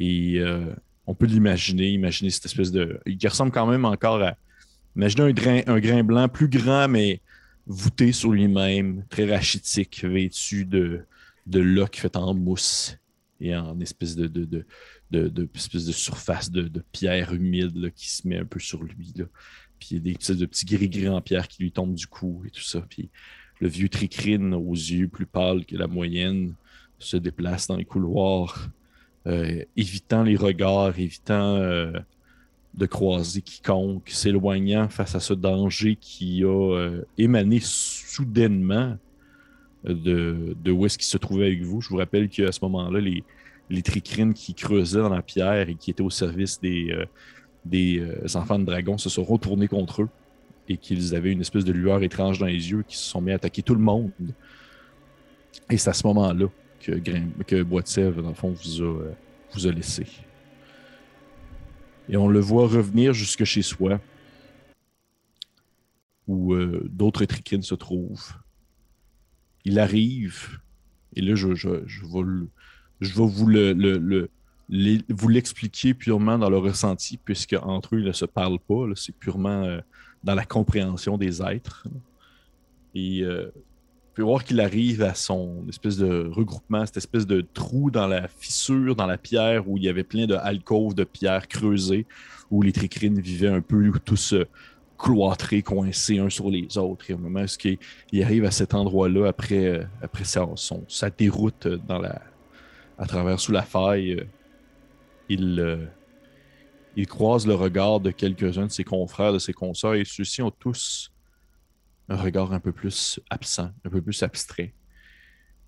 Et 0.00 0.38
euh, 0.40 0.74
on 1.06 1.14
peut 1.14 1.26
l'imaginer, 1.26 1.88
imaginer 1.90 2.30
cette 2.30 2.46
espèce 2.46 2.70
de... 2.70 3.00
Il 3.06 3.18
ressemble 3.26 3.50
quand 3.52 3.66
même 3.66 3.84
encore 3.86 4.22
à... 4.22 4.36
Imaginez 4.96 5.64
un 5.66 5.78
grain, 5.78 6.04
blanc 6.04 6.28
plus 6.28 6.48
grand, 6.48 6.88
mais 6.88 7.20
voûté 7.66 8.12
sur 8.12 8.32
lui-même, 8.32 9.04
très 9.08 9.30
rachitique, 9.30 10.04
vêtu 10.04 10.64
de, 10.64 11.04
de 11.46 11.60
loques 11.60 11.96
faites 11.96 12.16
en 12.16 12.34
mousse 12.34 12.98
et 13.40 13.54
en 13.54 13.78
espèce 13.80 14.16
de, 14.16 14.66
espèce 15.54 15.84
de 15.84 15.92
surface 15.92 16.50
de, 16.50 16.82
pierre 16.92 17.32
humide 17.32 17.92
qui 17.94 18.08
se 18.08 18.26
met 18.26 18.38
un 18.38 18.44
peu 18.44 18.60
sur 18.60 18.82
lui. 18.82 19.12
Là. 19.16 19.24
Puis 19.78 19.88
il 19.92 19.96
y 19.98 20.00
des 20.00 20.10
espèces 20.12 20.36
de 20.36 20.46
petits 20.46 20.66
gris-gris 20.66 21.08
en 21.08 21.20
pierre 21.20 21.46
qui 21.46 21.62
lui 21.62 21.70
tombent 21.70 21.94
du 21.94 22.06
cou 22.06 22.42
et 22.46 22.50
tout 22.50 22.62
ça. 22.62 22.80
Puis 22.88 23.10
le 23.60 23.68
vieux 23.68 23.88
tricrine 23.88 24.54
aux 24.54 24.74
yeux 24.74 25.08
plus 25.08 25.26
pâles 25.26 25.64
que 25.64 25.76
la 25.76 25.86
moyenne 25.86 26.54
se 26.98 27.16
déplace 27.16 27.68
dans 27.68 27.76
les 27.76 27.84
couloirs, 27.84 28.70
euh, 29.26 29.62
évitant 29.76 30.22
les 30.22 30.36
regards, 30.36 30.98
évitant 30.98 31.56
euh, 31.56 31.92
de 32.78 32.86
croiser 32.86 33.42
quiconque, 33.42 34.08
s'éloignant 34.08 34.88
face 34.88 35.14
à 35.16 35.20
ce 35.20 35.34
danger 35.34 35.96
qui 36.00 36.44
a 36.44 36.46
euh, 36.46 37.02
émané 37.18 37.58
soudainement 37.60 38.96
de, 39.84 40.56
de 40.62 40.70
où 40.70 40.86
est-ce 40.86 40.96
qu'il 40.96 41.06
se 41.06 41.18
trouvait 41.18 41.46
avec 41.46 41.62
vous. 41.62 41.80
Je 41.80 41.88
vous 41.88 41.96
rappelle 41.96 42.28
qu'à 42.28 42.52
ce 42.52 42.60
moment-là, 42.62 43.00
les, 43.00 43.24
les 43.68 43.82
tricrines 43.82 44.32
qui 44.32 44.54
creusaient 44.54 45.00
dans 45.00 45.08
la 45.08 45.22
pierre 45.22 45.68
et 45.68 45.74
qui 45.74 45.90
étaient 45.90 46.02
au 46.02 46.10
service 46.10 46.60
des, 46.60 46.92
euh, 46.92 47.04
euh, 47.74 48.26
enfants 48.34 48.60
de 48.60 48.64
dragon 48.64 48.96
se 48.96 49.08
sont 49.10 49.24
retournés 49.24 49.68
contre 49.68 50.02
eux 50.02 50.08
et 50.68 50.76
qu'ils 50.76 51.16
avaient 51.16 51.32
une 51.32 51.40
espèce 51.40 51.64
de 51.64 51.72
lueur 51.72 52.00
étrange 52.04 52.38
dans 52.38 52.46
les 52.46 52.70
yeux 52.70 52.84
qui 52.86 52.96
se 52.96 53.04
sont 53.04 53.20
mis 53.20 53.32
à 53.32 53.36
attaquer 53.36 53.62
tout 53.62 53.74
le 53.74 53.80
monde. 53.80 54.12
Et 55.68 55.78
c'est 55.78 55.90
à 55.90 55.94
ce 55.94 56.06
moment-là 56.06 56.46
que, 56.80 56.92
que 57.44 57.80
Sèvres, 57.84 58.22
dans 58.22 58.28
le 58.28 58.34
fond, 58.34 58.54
vous 58.54 59.66
a 59.66 59.72
laissé. 59.72 60.06
Et 62.08 62.16
on 62.16 62.28
le 62.28 62.40
voit 62.40 62.66
revenir 62.66 63.12
jusque 63.12 63.44
chez 63.44 63.62
soi, 63.62 64.00
où 66.26 66.54
euh, 66.54 66.86
d'autres 66.90 67.24
tricrines 67.24 67.62
se 67.62 67.74
trouvent. 67.74 68.32
Il 69.64 69.78
arrive, 69.78 70.60
et 71.14 71.20
là, 71.20 71.34
je, 71.34 71.48
vais, 71.48 71.78
vous 75.08 75.28
l'expliquer 75.28 75.94
purement 75.94 76.38
dans 76.38 76.50
le 76.50 76.58
ressenti, 76.58 77.16
puisque 77.16 77.56
entre 77.60 77.96
eux, 77.96 78.00
ils 78.00 78.06
ne 78.06 78.12
se 78.12 78.24
parlent 78.24 78.60
pas. 78.60 78.84
C'est 78.94 79.14
purement 79.14 79.64
euh, 79.64 79.80
dans 80.24 80.34
la 80.34 80.44
compréhension 80.44 81.18
des 81.18 81.42
êtres. 81.42 81.86
Et 82.94 83.22
euh, 83.22 83.50
voir 84.22 84.44
qu'il 84.44 84.60
arrive 84.60 85.02
à 85.02 85.14
son 85.14 85.64
espèce 85.68 85.96
de 85.96 86.28
regroupement, 86.32 86.84
cette 86.86 86.96
espèce 86.96 87.26
de 87.26 87.40
trou 87.40 87.90
dans 87.90 88.06
la 88.06 88.28
fissure, 88.28 88.96
dans 88.96 89.06
la 89.06 89.18
pierre, 89.18 89.68
où 89.68 89.76
il 89.76 89.84
y 89.84 89.88
avait 89.88 90.04
plein 90.04 90.26
de 90.26 90.34
alcôves 90.34 90.94
de 90.94 91.04
pierres 91.04 91.48
creusées, 91.48 92.06
où 92.50 92.62
les 92.62 92.72
tricrines 92.72 93.20
vivaient 93.20 93.48
un 93.48 93.60
peu 93.60 93.92
tous 94.04 94.32
euh, 94.32 94.46
cloîtrés, 94.98 95.62
coincés 95.62 96.18
uns 96.18 96.30
sur 96.30 96.50
les 96.50 96.78
autres. 96.78 97.10
Et 97.10 97.14
au 97.14 97.18
moment 97.18 97.42
où 97.42 97.68
il, 98.12 98.22
arrive 98.22 98.44
à 98.44 98.50
cet 98.50 98.74
endroit-là, 98.74 99.28
après, 99.28 99.66
euh, 99.66 99.84
après 100.02 100.24
sa, 100.24 100.46
son- 100.56 100.84
sa 100.88 101.10
déroute 101.10 101.66
euh, 101.66 101.78
dans 101.86 101.98
la, 101.98 102.20
à 102.98 103.06
travers 103.06 103.38
sous 103.38 103.52
la 103.52 103.62
faille, 103.62 104.26
il, 105.28 105.88
il 106.96 107.06
croise 107.06 107.46
le 107.46 107.54
regard 107.54 108.00
de 108.00 108.10
quelques-uns 108.10 108.66
de 108.66 108.72
ses 108.72 108.84
confrères, 108.84 109.32
de 109.32 109.38
ses 109.38 109.52
consoeurs, 109.52 109.94
et 109.94 110.04
ceux-ci 110.04 110.42
ont 110.42 110.50
tous 110.50 111.12
un 112.08 112.16
regard 112.16 112.52
un 112.52 112.60
peu 112.60 112.72
plus 112.72 113.20
absent, 113.30 113.70
un 113.84 113.90
peu 113.90 114.00
plus 114.00 114.22
abstrait. 114.22 114.72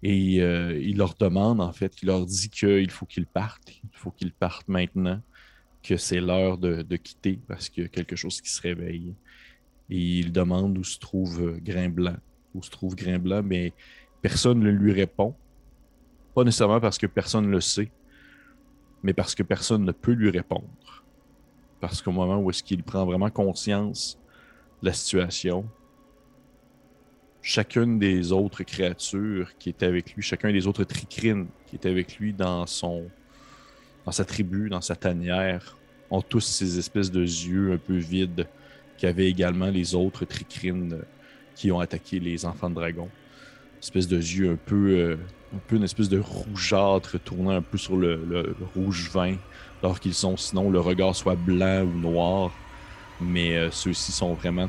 Et 0.02 0.40
euh, 0.40 0.78
il 0.80 0.96
leur 0.96 1.14
demande, 1.14 1.60
en 1.60 1.72
fait, 1.72 2.02
il 2.02 2.06
leur 2.06 2.24
dit 2.24 2.48
qu'il 2.48 2.90
faut 2.90 3.06
qu'ils 3.06 3.26
partent, 3.26 3.70
il 3.84 3.90
faut 3.92 4.10
qu'ils 4.10 4.32
partent 4.32 4.68
maintenant, 4.68 5.20
que 5.82 5.96
c'est 5.96 6.20
l'heure 6.20 6.56
de, 6.56 6.82
de 6.82 6.96
quitter 6.96 7.38
parce 7.46 7.68
qu'il 7.68 7.82
y 7.82 7.86
a 7.86 7.88
quelque 7.88 8.16
chose 8.16 8.40
qui 8.40 8.50
se 8.50 8.62
réveille. 8.62 9.14
Et 9.90 10.20
il 10.20 10.32
demande 10.32 10.78
où 10.78 10.84
se 10.84 10.98
trouve 10.98 11.42
euh, 11.42 11.58
Grain 11.60 11.88
Blanc. 11.88 12.16
Où 12.54 12.62
se 12.62 12.70
trouve 12.70 12.94
Grain 12.94 13.18
Blanc, 13.18 13.42
mais 13.44 13.72
personne 14.22 14.60
ne 14.60 14.70
lui 14.70 14.92
répond. 14.92 15.34
Pas 16.34 16.44
nécessairement 16.44 16.80
parce 16.80 16.96
que 16.96 17.06
personne 17.06 17.46
ne 17.46 17.50
le 17.50 17.60
sait, 17.60 17.90
mais 19.02 19.12
parce 19.12 19.34
que 19.34 19.42
personne 19.42 19.84
ne 19.84 19.92
peut 19.92 20.12
lui 20.12 20.30
répondre. 20.30 21.04
Parce 21.80 22.02
qu'au 22.02 22.12
moment 22.12 22.38
où 22.38 22.50
est-ce 22.50 22.62
qu'il 22.62 22.82
prend 22.82 23.04
vraiment 23.04 23.30
conscience 23.30 24.18
de 24.82 24.86
la 24.86 24.92
situation, 24.92 25.68
chacune 27.42 27.98
des 27.98 28.32
autres 28.32 28.62
créatures 28.62 29.50
qui 29.58 29.70
étaient 29.70 29.86
avec 29.86 30.14
lui, 30.14 30.22
chacun 30.22 30.52
des 30.52 30.66
autres 30.66 30.84
tricrines 30.84 31.46
qui 31.66 31.76
étaient 31.76 31.90
avec 31.90 32.18
lui 32.18 32.32
dans 32.32 32.66
son 32.66 33.06
dans 34.06 34.12
sa 34.12 34.24
tribu, 34.24 34.70
dans 34.70 34.80
sa 34.80 34.96
tanière, 34.96 35.76
ont 36.10 36.22
tous 36.22 36.40
ces 36.40 36.78
espèces 36.78 37.10
de 37.10 37.20
yeux 37.20 37.72
un 37.72 37.76
peu 37.76 37.96
vides 37.96 38.46
qu'avaient 38.98 39.28
également 39.28 39.68
les 39.68 39.94
autres 39.94 40.24
tricrines 40.24 40.98
qui 41.54 41.70
ont 41.70 41.80
attaqué 41.80 42.18
les 42.18 42.44
enfants 42.44 42.70
de 42.70 42.74
dragon. 42.74 43.08
Espèce 43.80 44.08
de 44.08 44.16
yeux 44.16 44.52
un 44.52 44.56
peu, 44.56 44.90
euh, 44.90 45.16
un 45.54 45.60
peu 45.66 45.76
une 45.76 45.84
espèce 45.84 46.08
de 46.08 46.18
rougeâtre 46.18 47.18
tournant 47.20 47.50
un 47.50 47.62
peu 47.62 47.78
sur 47.78 47.96
le, 47.96 48.54
rouge 48.74 49.10
vin, 49.10 49.36
alors 49.82 50.00
qu'ils 50.00 50.14
sont 50.14 50.36
sinon 50.36 50.70
le 50.70 50.80
regard 50.80 51.14
soit 51.14 51.36
blanc 51.36 51.82
ou 51.82 51.98
noir, 51.98 52.52
mais 53.20 53.56
euh, 53.56 53.70
ceux-ci 53.70 54.12
sont 54.12 54.34
vraiment 54.34 54.68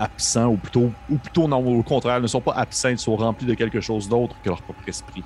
absents, 0.00 0.48
ou 0.48 0.56
plutôt, 0.56 0.90
ou 1.08 1.18
plutôt 1.18 1.46
non, 1.46 1.64
au 1.64 1.82
contraire, 1.82 2.20
ne 2.20 2.26
sont 2.26 2.40
pas 2.40 2.54
absents, 2.54 2.88
ils 2.88 2.98
sont 2.98 3.14
remplis 3.14 3.46
de 3.46 3.54
quelque 3.54 3.80
chose 3.80 4.08
d'autre 4.08 4.34
que 4.42 4.48
leur 4.48 4.62
propre 4.62 4.82
esprit. 4.88 5.22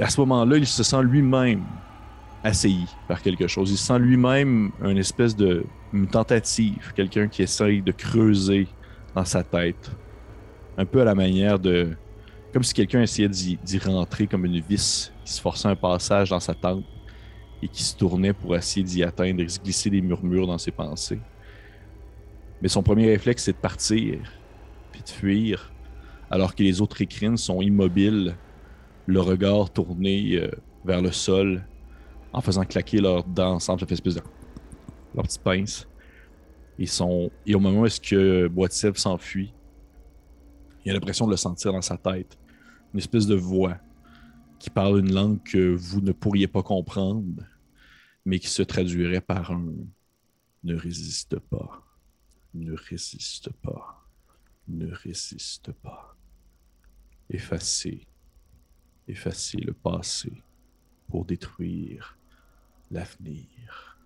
Et 0.00 0.02
à 0.02 0.08
ce 0.08 0.20
moment-là, 0.20 0.56
il 0.56 0.66
se 0.66 0.82
sent 0.82 1.02
lui-même 1.02 1.64
assailli 2.42 2.88
par 3.06 3.22
quelque 3.22 3.46
chose. 3.46 3.70
Il 3.70 3.78
sent 3.78 3.98
lui-même 3.98 4.72
une 4.82 4.98
espèce 4.98 5.36
de 5.36 5.64
tentative, 6.10 6.92
quelqu'un 6.96 7.28
qui 7.28 7.42
essaye 7.42 7.82
de 7.82 7.92
creuser 7.92 8.66
dans 9.14 9.24
sa 9.24 9.44
tête, 9.44 9.90
un 10.78 10.86
peu 10.86 11.02
à 11.02 11.04
la 11.04 11.14
manière 11.14 11.58
de, 11.58 11.96
comme 12.52 12.62
si 12.62 12.72
quelqu'un 12.72 13.02
essayait 13.02 13.28
d'y 13.28 13.58
d'y 13.58 13.78
rentrer 13.78 14.26
comme 14.26 14.46
une 14.46 14.60
vis, 14.60 15.12
qui 15.24 15.32
se 15.32 15.40
forçait 15.40 15.68
un 15.68 15.76
passage 15.76 16.30
dans 16.30 16.40
sa 16.40 16.54
tente 16.54 16.84
et 17.60 17.68
qui 17.68 17.82
se 17.82 17.94
tournait 17.94 18.32
pour 18.32 18.56
essayer 18.56 18.84
d'y 18.84 19.04
atteindre 19.04 19.42
et 19.42 19.48
se 19.48 19.60
glisser 19.60 19.90
des 19.90 20.00
murmures 20.00 20.46
dans 20.46 20.58
ses 20.58 20.72
pensées. 20.72 21.20
Mais 22.62 22.68
son 22.68 22.82
premier 22.82 23.08
réflexe, 23.08 23.42
c'est 23.42 23.52
de 23.52 23.58
partir, 23.58 24.20
puis 24.92 25.02
de 25.02 25.08
fuir, 25.08 25.72
alors 26.30 26.54
que 26.54 26.62
les 26.62 26.80
autres 26.80 27.02
écrines 27.02 27.36
sont 27.36 27.60
immobiles, 27.60 28.36
le 29.06 29.20
regard 29.20 29.70
tourné 29.70 30.36
euh, 30.36 30.48
vers 30.84 31.02
le 31.02 31.10
sol, 31.10 31.66
en 32.32 32.40
faisant 32.40 32.64
claquer 32.64 33.00
leurs 33.00 33.24
dents 33.24 33.54
ensemble, 33.54 33.80
ça 33.80 33.86
fait 33.86 33.94
espèce. 33.94 34.22
Ils 36.78 36.88
sont... 36.88 37.30
Et 37.44 37.54
au 37.54 37.60
moment 37.60 37.80
où 37.80 37.86
est-ce 37.86 38.00
Sèvres 38.70 38.98
s'enfuit, 38.98 39.52
il 40.84 40.90
a 40.90 40.94
l'impression 40.94 41.26
de 41.26 41.32
le 41.32 41.36
sentir 41.36 41.72
dans 41.72 41.82
sa 41.82 41.96
tête. 41.96 42.38
Une 42.94 42.98
espèce 42.98 43.26
de 43.26 43.34
voix 43.34 43.76
qui 44.58 44.70
parle 44.70 45.00
une 45.00 45.12
langue 45.12 45.42
que 45.42 45.74
vous 45.74 46.00
ne 46.00 46.12
pourriez 46.12 46.46
pas 46.46 46.62
comprendre, 46.62 47.42
mais 48.24 48.38
qui 48.38 48.48
se 48.48 48.62
traduirait 48.62 49.20
par 49.20 49.50
un 49.50 49.64
ne 50.64 50.76
résiste 50.76 51.40
pas, 51.40 51.82
ne 52.54 52.74
résiste 52.74 53.50
pas, 53.50 54.06
ne 54.68 54.92
résiste 54.92 55.72
pas. 55.72 56.16
Effacez, 57.30 58.06
effacez 59.08 59.58
le 59.58 59.72
passé 59.72 60.32
pour 61.08 61.24
détruire 61.24 62.18
l'avenir. 62.90 63.98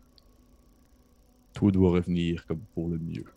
Tout 1.52 1.70
doit 1.70 1.90
revenir 1.90 2.46
comme 2.46 2.60
pour 2.74 2.88
le 2.88 2.98
mieux. 2.98 3.32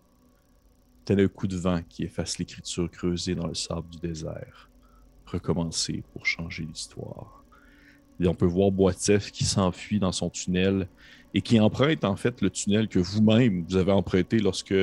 Tel 1.05 1.21
un 1.21 1.27
coup 1.27 1.47
de 1.47 1.57
vent 1.57 1.81
qui 1.81 2.03
efface 2.03 2.37
l'écriture 2.37 2.91
creusée 2.91 3.33
dans 3.33 3.47
le 3.47 3.55
sable 3.55 3.89
du 3.89 3.97
désert. 3.97 4.69
Recommencer 5.25 6.03
pour 6.13 6.25
changer 6.25 6.65
l'histoire. 6.65 7.38
On 8.27 8.33
peut 8.33 8.45
voir 8.45 8.71
Boitef 8.71 9.31
qui 9.31 9.45
s'enfuit 9.45 9.99
dans 9.99 10.11
son 10.11 10.29
tunnel 10.29 10.87
et 11.33 11.41
qui 11.41 11.59
emprunte 11.59 12.03
en 12.03 12.15
fait 12.15 12.41
le 12.41 12.49
tunnel 12.49 12.87
que 12.87 12.99
vous-même 12.99 13.63
vous 13.67 13.77
avez 13.77 13.91
emprunté 13.91 14.39
lorsque 14.39 14.73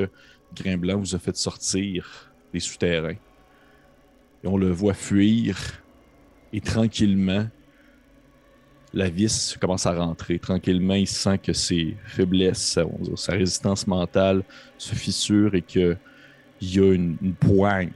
Grain 0.55 0.79
Blanc 0.79 0.99
vous 0.99 1.15
a 1.15 1.19
fait 1.19 1.37
sortir 1.37 2.33
des 2.53 2.61
souterrains. 2.61 3.17
Et 4.45 4.47
on 4.47 4.57
le 4.57 4.71
voit 4.71 4.95
fuir 4.95 5.59
et 6.53 6.61
tranquillement 6.61 7.49
la 8.95 9.11
vis 9.11 9.59
commence 9.61 9.85
à 9.85 9.93
rentrer. 9.93 10.39
Tranquillement, 10.39 10.95
il 10.95 11.07
sent 11.07 11.39
que 11.39 11.53
ses 11.53 11.97
faiblesses, 12.05 12.79
sa 13.17 13.33
résistance 13.33 13.87
mentale 13.87 14.43
se 14.79 14.95
fissure 14.95 15.55
et 15.55 15.61
qu'il 15.61 15.99
y 16.63 16.79
a 16.79 16.93
une, 16.95 17.17
une 17.21 17.35
poigne 17.35 17.93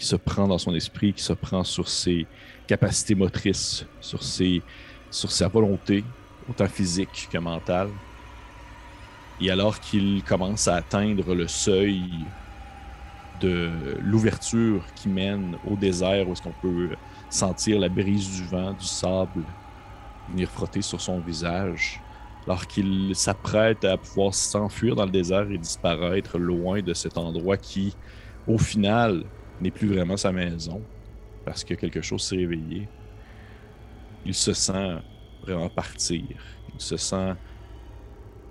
qui 0.00 0.06
se 0.06 0.16
prend 0.16 0.48
dans 0.48 0.56
son 0.56 0.74
esprit, 0.74 1.12
qui 1.12 1.22
se 1.22 1.34
prend 1.34 1.62
sur 1.62 1.86
ses 1.86 2.26
capacités 2.66 3.14
motrices, 3.14 3.84
sur, 4.00 4.22
ses, 4.22 4.62
sur 5.10 5.30
sa 5.30 5.46
volonté, 5.46 6.02
autant 6.48 6.66
physique 6.66 7.28
que 7.30 7.36
mentale. 7.36 7.90
Et 9.42 9.50
alors 9.50 9.78
qu'il 9.78 10.22
commence 10.24 10.68
à 10.68 10.76
atteindre 10.76 11.34
le 11.34 11.46
seuil 11.46 12.02
de 13.42 13.70
l'ouverture 14.02 14.82
qui 14.96 15.10
mène 15.10 15.58
au 15.70 15.76
désert, 15.76 16.26
où 16.26 16.32
est-ce 16.32 16.42
qu'on 16.42 16.54
peut 16.62 16.96
sentir 17.28 17.78
la 17.78 17.90
brise 17.90 18.30
du 18.30 18.44
vent, 18.44 18.72
du 18.72 18.86
sable 18.86 19.44
venir 20.30 20.48
frotter 20.48 20.80
sur 20.80 21.00
son 21.00 21.20
visage, 21.20 22.00
alors 22.46 22.66
qu'il 22.66 23.14
s'apprête 23.14 23.84
à 23.84 23.98
pouvoir 23.98 24.32
s'enfuir 24.32 24.96
dans 24.96 25.04
le 25.04 25.10
désert 25.10 25.50
et 25.50 25.58
disparaître 25.58 26.38
loin 26.38 26.80
de 26.80 26.94
cet 26.94 27.18
endroit 27.18 27.58
qui, 27.58 27.94
au 28.46 28.56
final, 28.56 29.24
n'est 29.60 29.70
plus 29.70 29.88
vraiment 29.88 30.16
sa 30.16 30.32
maison, 30.32 30.82
parce 31.44 31.64
que 31.64 31.74
quelque 31.74 32.02
chose 32.02 32.22
s'est 32.22 32.36
réveillé. 32.36 32.88
Il 34.24 34.34
se 34.34 34.52
sent 34.52 34.98
vraiment 35.42 35.68
partir. 35.68 36.24
Il 36.74 36.80
se 36.80 36.96
sent, 36.96 37.34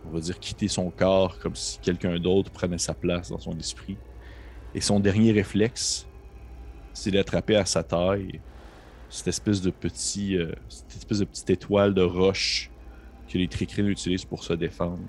on 0.06 0.12
va 0.12 0.20
dire, 0.20 0.40
quitter 0.40 0.68
son 0.68 0.90
corps 0.90 1.40
comme 1.40 1.56
si 1.56 1.80
quelqu'un 1.80 2.20
d'autre 2.20 2.52
prenait 2.52 2.78
sa 2.78 2.94
place 2.94 3.30
dans 3.30 3.40
son 3.40 3.58
esprit. 3.58 3.98
Et 4.74 4.82
son 4.82 5.00
dernier 5.00 5.32
réflexe, 5.32 6.08
c'est 6.94 7.12
d'attraper 7.12 7.56
à 7.56 7.66
sa 7.66 7.84
taille 7.84 8.40
cette 9.10 9.28
espèce 9.28 9.62
de 9.62 9.72
petit, 9.72 10.38
euh, 10.38 10.52
de 11.10 11.26
petite 11.26 11.50
étoile 11.50 11.94
de 11.94 12.04
roche 12.04 12.70
que 13.28 13.38
les 13.38 13.48
tricrines 13.48 13.88
utilisent 13.88 14.26
pour 14.26 14.44
se 14.44 14.54
défendre. 14.54 15.04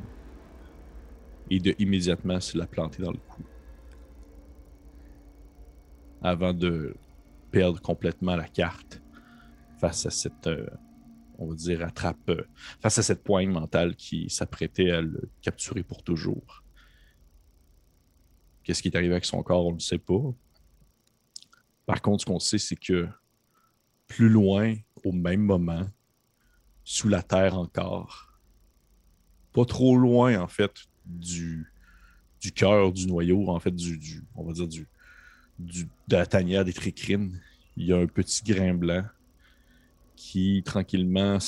Et 1.50 1.59
de 1.59 1.75
immédiatement 1.78 2.40
se 2.40 2.57
la 2.57 2.66
planter 2.66 3.02
dans 3.02 3.11
le 3.11 3.19
cou. 3.28 3.42
Avant 6.22 6.52
de 6.52 6.94
perdre 7.50 7.80
complètement 7.80 8.36
la 8.36 8.48
carte 8.48 9.00
face 9.78 10.06
à 10.06 10.10
cette, 10.10 10.46
euh, 10.46 10.66
on 11.38 11.48
va 11.48 11.54
dire, 11.54 11.82
attrape, 11.82 12.28
euh, 12.28 12.44
face 12.80 12.98
à 12.98 13.02
cette 13.02 13.24
poigne 13.24 13.50
mentale 13.50 13.96
qui 13.96 14.28
s'apprêtait 14.28 14.90
à 14.90 15.00
le 15.00 15.30
capturer 15.40 15.82
pour 15.82 16.02
toujours. 16.02 16.62
Qu'est-ce 18.62 18.82
qui 18.82 18.88
est 18.88 18.96
arrivé 18.96 19.12
avec 19.12 19.24
son 19.24 19.42
corps, 19.42 19.66
on 19.66 19.74
ne 19.74 19.78
sait 19.78 19.98
pas. 19.98 20.34
Par 21.86 22.02
contre, 22.02 22.20
ce 22.20 22.26
qu'on 22.26 22.38
sait, 22.38 22.58
c'est 22.58 22.76
que 22.76 23.08
plus 24.06 24.28
loin, 24.28 24.74
au 25.04 25.12
même 25.12 25.42
moment, 25.42 25.86
sous 26.84 27.08
la 27.08 27.22
terre 27.22 27.58
encore, 27.58 28.38
pas 29.52 29.64
trop 29.64 29.96
loin, 29.96 30.38
en 30.40 30.48
fait, 30.48 30.72
du, 31.04 31.72
du 32.40 32.52
cœur 32.52 32.92
du 32.92 33.06
noyau, 33.06 33.48
en 33.48 33.58
fait, 33.58 33.74
du, 33.74 33.98
du 33.98 34.22
on 34.34 34.44
va 34.44 34.52
dire, 34.52 34.68
du, 34.68 34.88
du, 35.60 35.84
de 36.08 36.16
la 36.16 36.26
tanière 36.26 36.64
des 36.64 36.72
tricrines, 36.72 37.40
il 37.76 37.86
y 37.86 37.92
a 37.92 37.96
un 37.96 38.06
petit 38.06 38.42
grain 38.42 38.74
blanc 38.74 39.04
qui, 40.16 40.62
tranquillement, 40.64 41.38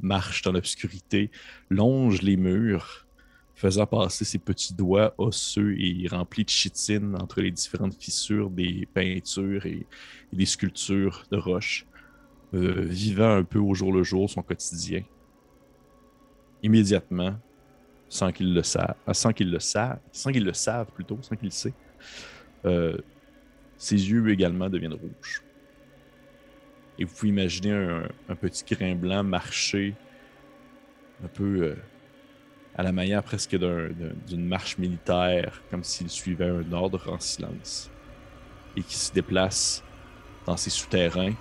marche 0.00 0.42
dans 0.42 0.52
l'obscurité, 0.52 1.30
longe 1.70 2.22
les 2.22 2.36
murs, 2.36 3.06
faisant 3.54 3.86
passer 3.86 4.24
ses 4.24 4.38
petits 4.38 4.74
doigts 4.74 5.14
osseux 5.16 5.76
et 5.78 6.06
remplis 6.08 6.44
de 6.44 6.50
chitine 6.50 7.16
entre 7.20 7.40
les 7.40 7.50
différentes 7.50 7.94
fissures 7.94 8.50
des 8.50 8.88
peintures 8.92 9.64
et, 9.66 9.86
des 10.32 10.46
sculptures 10.46 11.24
de 11.30 11.36
roche, 11.36 11.86
euh, 12.52 12.82
vivant 12.82 13.36
un 13.36 13.44
peu 13.44 13.58
au 13.58 13.74
jour 13.74 13.92
le 13.92 14.02
jour 14.02 14.28
son 14.28 14.42
quotidien. 14.42 15.02
Immédiatement, 16.62 17.38
sans 18.08 18.32
qu'il 18.32 18.52
le 18.52 18.62
sache, 18.62 18.96
sans 19.12 19.32
qu'il 19.32 19.50
le 19.50 19.60
sache, 19.60 19.98
sans 20.12 20.32
qu'il 20.32 20.44
le 20.44 20.52
savent 20.52 20.90
plutôt, 20.92 21.18
sans 21.22 21.36
qu'il 21.36 21.46
le 21.46 21.52
sait, 21.52 21.74
euh, 22.66 22.96
ses 23.76 23.96
yeux 24.10 24.28
également 24.30 24.68
deviennent 24.68 24.94
rouges. 24.94 25.42
Et 26.98 27.04
vous 27.04 27.14
pouvez 27.14 27.30
imaginer 27.30 27.72
un, 28.28 28.36
petit 28.36 28.64
grain 28.74 28.94
blanc 28.94 29.24
marcher 29.24 29.94
un 31.24 31.28
peu 31.28 31.62
euh, 31.62 31.76
à 32.76 32.82
la 32.82 32.92
manière 32.92 33.22
presque 33.22 33.56
d'un- 33.56 33.88
d'un- 33.90 34.14
d'une 34.26 34.46
marche 34.46 34.78
militaire, 34.78 35.62
comme 35.70 35.82
s'il 35.84 36.08
suivait 36.08 36.48
un 36.48 36.72
ordre 36.72 37.12
en 37.12 37.18
silence, 37.18 37.90
et 38.76 38.82
qui 38.82 38.96
se 38.96 39.12
déplace 39.12 39.82
dans 40.46 40.56
ses 40.56 40.70
souterrains, 40.70 41.34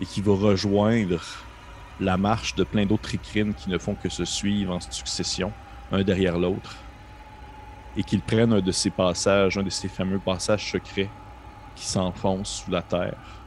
et 0.00 0.06
qui 0.06 0.20
va 0.20 0.32
rejoindre 0.34 1.22
la 2.00 2.16
marche 2.16 2.54
de 2.54 2.64
plein 2.64 2.86
d'autres 2.86 3.02
tricrines 3.02 3.54
qui 3.54 3.70
ne 3.70 3.78
font 3.78 3.94
que 3.94 4.08
se 4.08 4.24
suivre 4.24 4.74
en 4.74 4.80
succession, 4.80 5.52
un 5.90 6.02
derrière 6.02 6.38
l'autre, 6.38 6.76
et 7.96 8.02
qu'ils 8.02 8.22
prennent 8.22 8.52
un 8.52 8.60
de 8.60 8.72
ces 8.72 8.90
passages, 8.90 9.58
un 9.58 9.62
de 9.62 9.70
ces 9.70 9.88
fameux 9.88 10.18
passages 10.18 10.70
secrets 10.70 11.10
qui 11.74 11.86
s'enfoncent 11.86 12.62
sous 12.64 12.70
la 12.70 12.82
terre. 12.82 13.44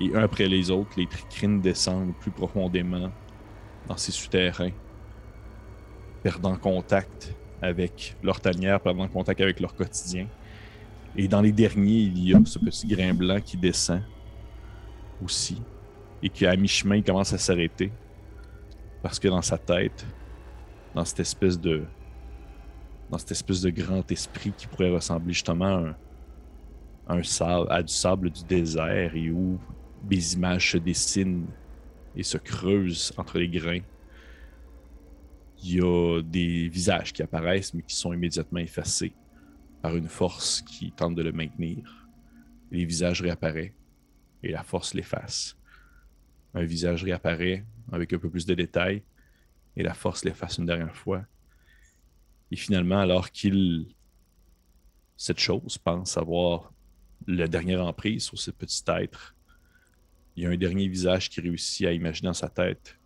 Et 0.00 0.14
un 0.14 0.24
après 0.24 0.48
les 0.48 0.70
autres, 0.70 0.92
les 0.96 1.06
tricrines 1.06 1.60
descendent 1.60 2.14
plus 2.20 2.30
profondément 2.30 3.10
dans 3.86 3.96
ces 3.96 4.12
souterrains 4.12 4.72
perdant 6.24 6.56
contact 6.56 7.34
avec 7.60 8.16
leur 8.22 8.40
tanière, 8.40 8.80
perdant 8.80 9.06
contact 9.06 9.40
avec 9.42 9.60
leur 9.60 9.74
quotidien. 9.74 10.26
Et 11.14 11.28
dans 11.28 11.42
les 11.42 11.52
derniers, 11.52 12.00
il 12.00 12.28
y 12.28 12.34
a 12.34 12.40
ce 12.46 12.58
petit 12.58 12.86
grain 12.86 13.12
blanc 13.12 13.38
qui 13.40 13.58
descend 13.58 14.02
aussi. 15.22 15.62
Et 16.22 16.30
qui, 16.30 16.46
à 16.46 16.56
mi-chemin, 16.56 17.02
commence 17.02 17.34
à 17.34 17.38
s'arrêter. 17.38 17.92
Parce 19.02 19.18
que 19.18 19.28
dans 19.28 19.42
sa 19.42 19.58
tête, 19.58 20.06
dans 20.94 21.04
cette 21.04 21.20
espèce 21.20 21.60
de. 21.60 21.84
Cette 23.18 23.32
espèce 23.32 23.60
de 23.60 23.70
grand 23.70 24.10
esprit 24.10 24.52
qui 24.56 24.66
pourrait 24.66 24.90
ressembler 24.90 25.32
justement 25.32 25.92
à, 27.06 27.14
un, 27.14 27.66
à 27.68 27.82
du 27.82 27.92
sable 27.92 28.30
du 28.30 28.44
désert 28.44 29.14
et 29.14 29.30
où 29.30 29.58
des 30.02 30.34
images 30.34 30.72
se 30.72 30.78
dessinent 30.78 31.46
et 32.16 32.22
se 32.22 32.38
creusent 32.38 33.12
entre 33.16 33.38
les 33.38 33.48
grains 33.48 33.80
il 35.64 35.76
y 35.76 35.80
a 35.80 36.20
des 36.22 36.68
visages 36.68 37.12
qui 37.12 37.22
apparaissent, 37.22 37.72
mais 37.72 37.82
qui 37.82 37.96
sont 37.96 38.12
immédiatement 38.12 38.60
effacés 38.60 39.14
par 39.80 39.96
une 39.96 40.08
force 40.08 40.60
qui 40.60 40.92
tente 40.92 41.14
de 41.14 41.22
le 41.22 41.32
maintenir. 41.32 42.06
Les 42.70 42.84
visages 42.84 43.22
réapparaissent 43.22 43.72
et 44.42 44.50
la 44.50 44.62
force 44.62 44.92
l'efface. 44.92 45.56
Un 46.52 46.64
visage 46.64 47.02
réapparaît 47.02 47.64
avec 47.90 48.12
un 48.12 48.18
peu 48.18 48.28
plus 48.28 48.44
de 48.44 48.54
détails 48.54 49.02
et 49.74 49.82
la 49.82 49.94
force 49.94 50.24
l'efface 50.24 50.58
une 50.58 50.66
dernière 50.66 50.94
fois. 50.94 51.24
Et 52.54 52.56
finalement, 52.56 53.00
alors 53.00 53.32
qu'il, 53.32 53.88
cette 55.16 55.40
chose, 55.40 55.76
pense 55.76 56.16
avoir 56.16 56.72
la 57.26 57.48
dernière 57.48 57.84
emprise 57.84 58.22
sur 58.22 58.38
ce 58.38 58.52
petit 58.52 58.80
être, 58.86 59.34
il 60.36 60.44
y 60.44 60.46
a 60.46 60.50
un 60.50 60.56
dernier 60.56 60.86
visage 60.86 61.28
qui 61.28 61.40
réussit 61.40 61.84
à 61.84 61.92
imaginer 61.92 62.28
dans 62.28 62.32
sa 62.32 62.48
tête 62.48 62.96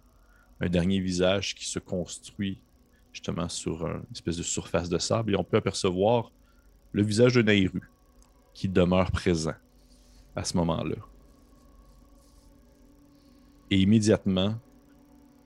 un 0.61 0.69
dernier 0.69 1.01
visage 1.01 1.55
qui 1.55 1.65
se 1.65 1.79
construit 1.79 2.61
justement 3.11 3.49
sur 3.49 3.87
une 3.87 4.05
espèce 4.13 4.37
de 4.37 4.43
surface 4.43 4.91
de 4.91 4.99
sable 4.99 5.33
et 5.33 5.37
on 5.39 5.45
peut 5.45 5.57
apercevoir 5.57 6.31
le 6.93 7.03
visage 7.03 7.33
de 7.33 7.41
Nairu 7.41 7.91
qui 8.53 8.69
demeure 8.69 9.11
présent 9.11 9.57
à 10.37 10.45
ce 10.45 10.59
moment-là. 10.59 10.97
Et 13.71 13.79
immédiatement, 13.79 14.61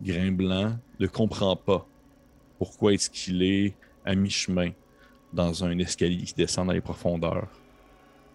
Grain 0.03 0.33
Blanc 0.33 0.77
ne 0.99 1.07
comprend 1.07 1.55
pas 1.55 1.87
pourquoi 2.59 2.95
est-ce 2.95 3.09
qu'il 3.09 3.45
est 3.45 3.77
à 4.05 4.15
mi-chemin 4.15 4.71
dans 5.33 5.65
un 5.65 5.79
escalier 5.79 6.25
qui 6.25 6.35
descend 6.35 6.67
dans 6.67 6.73
les 6.73 6.81
profondeurs 6.81 7.49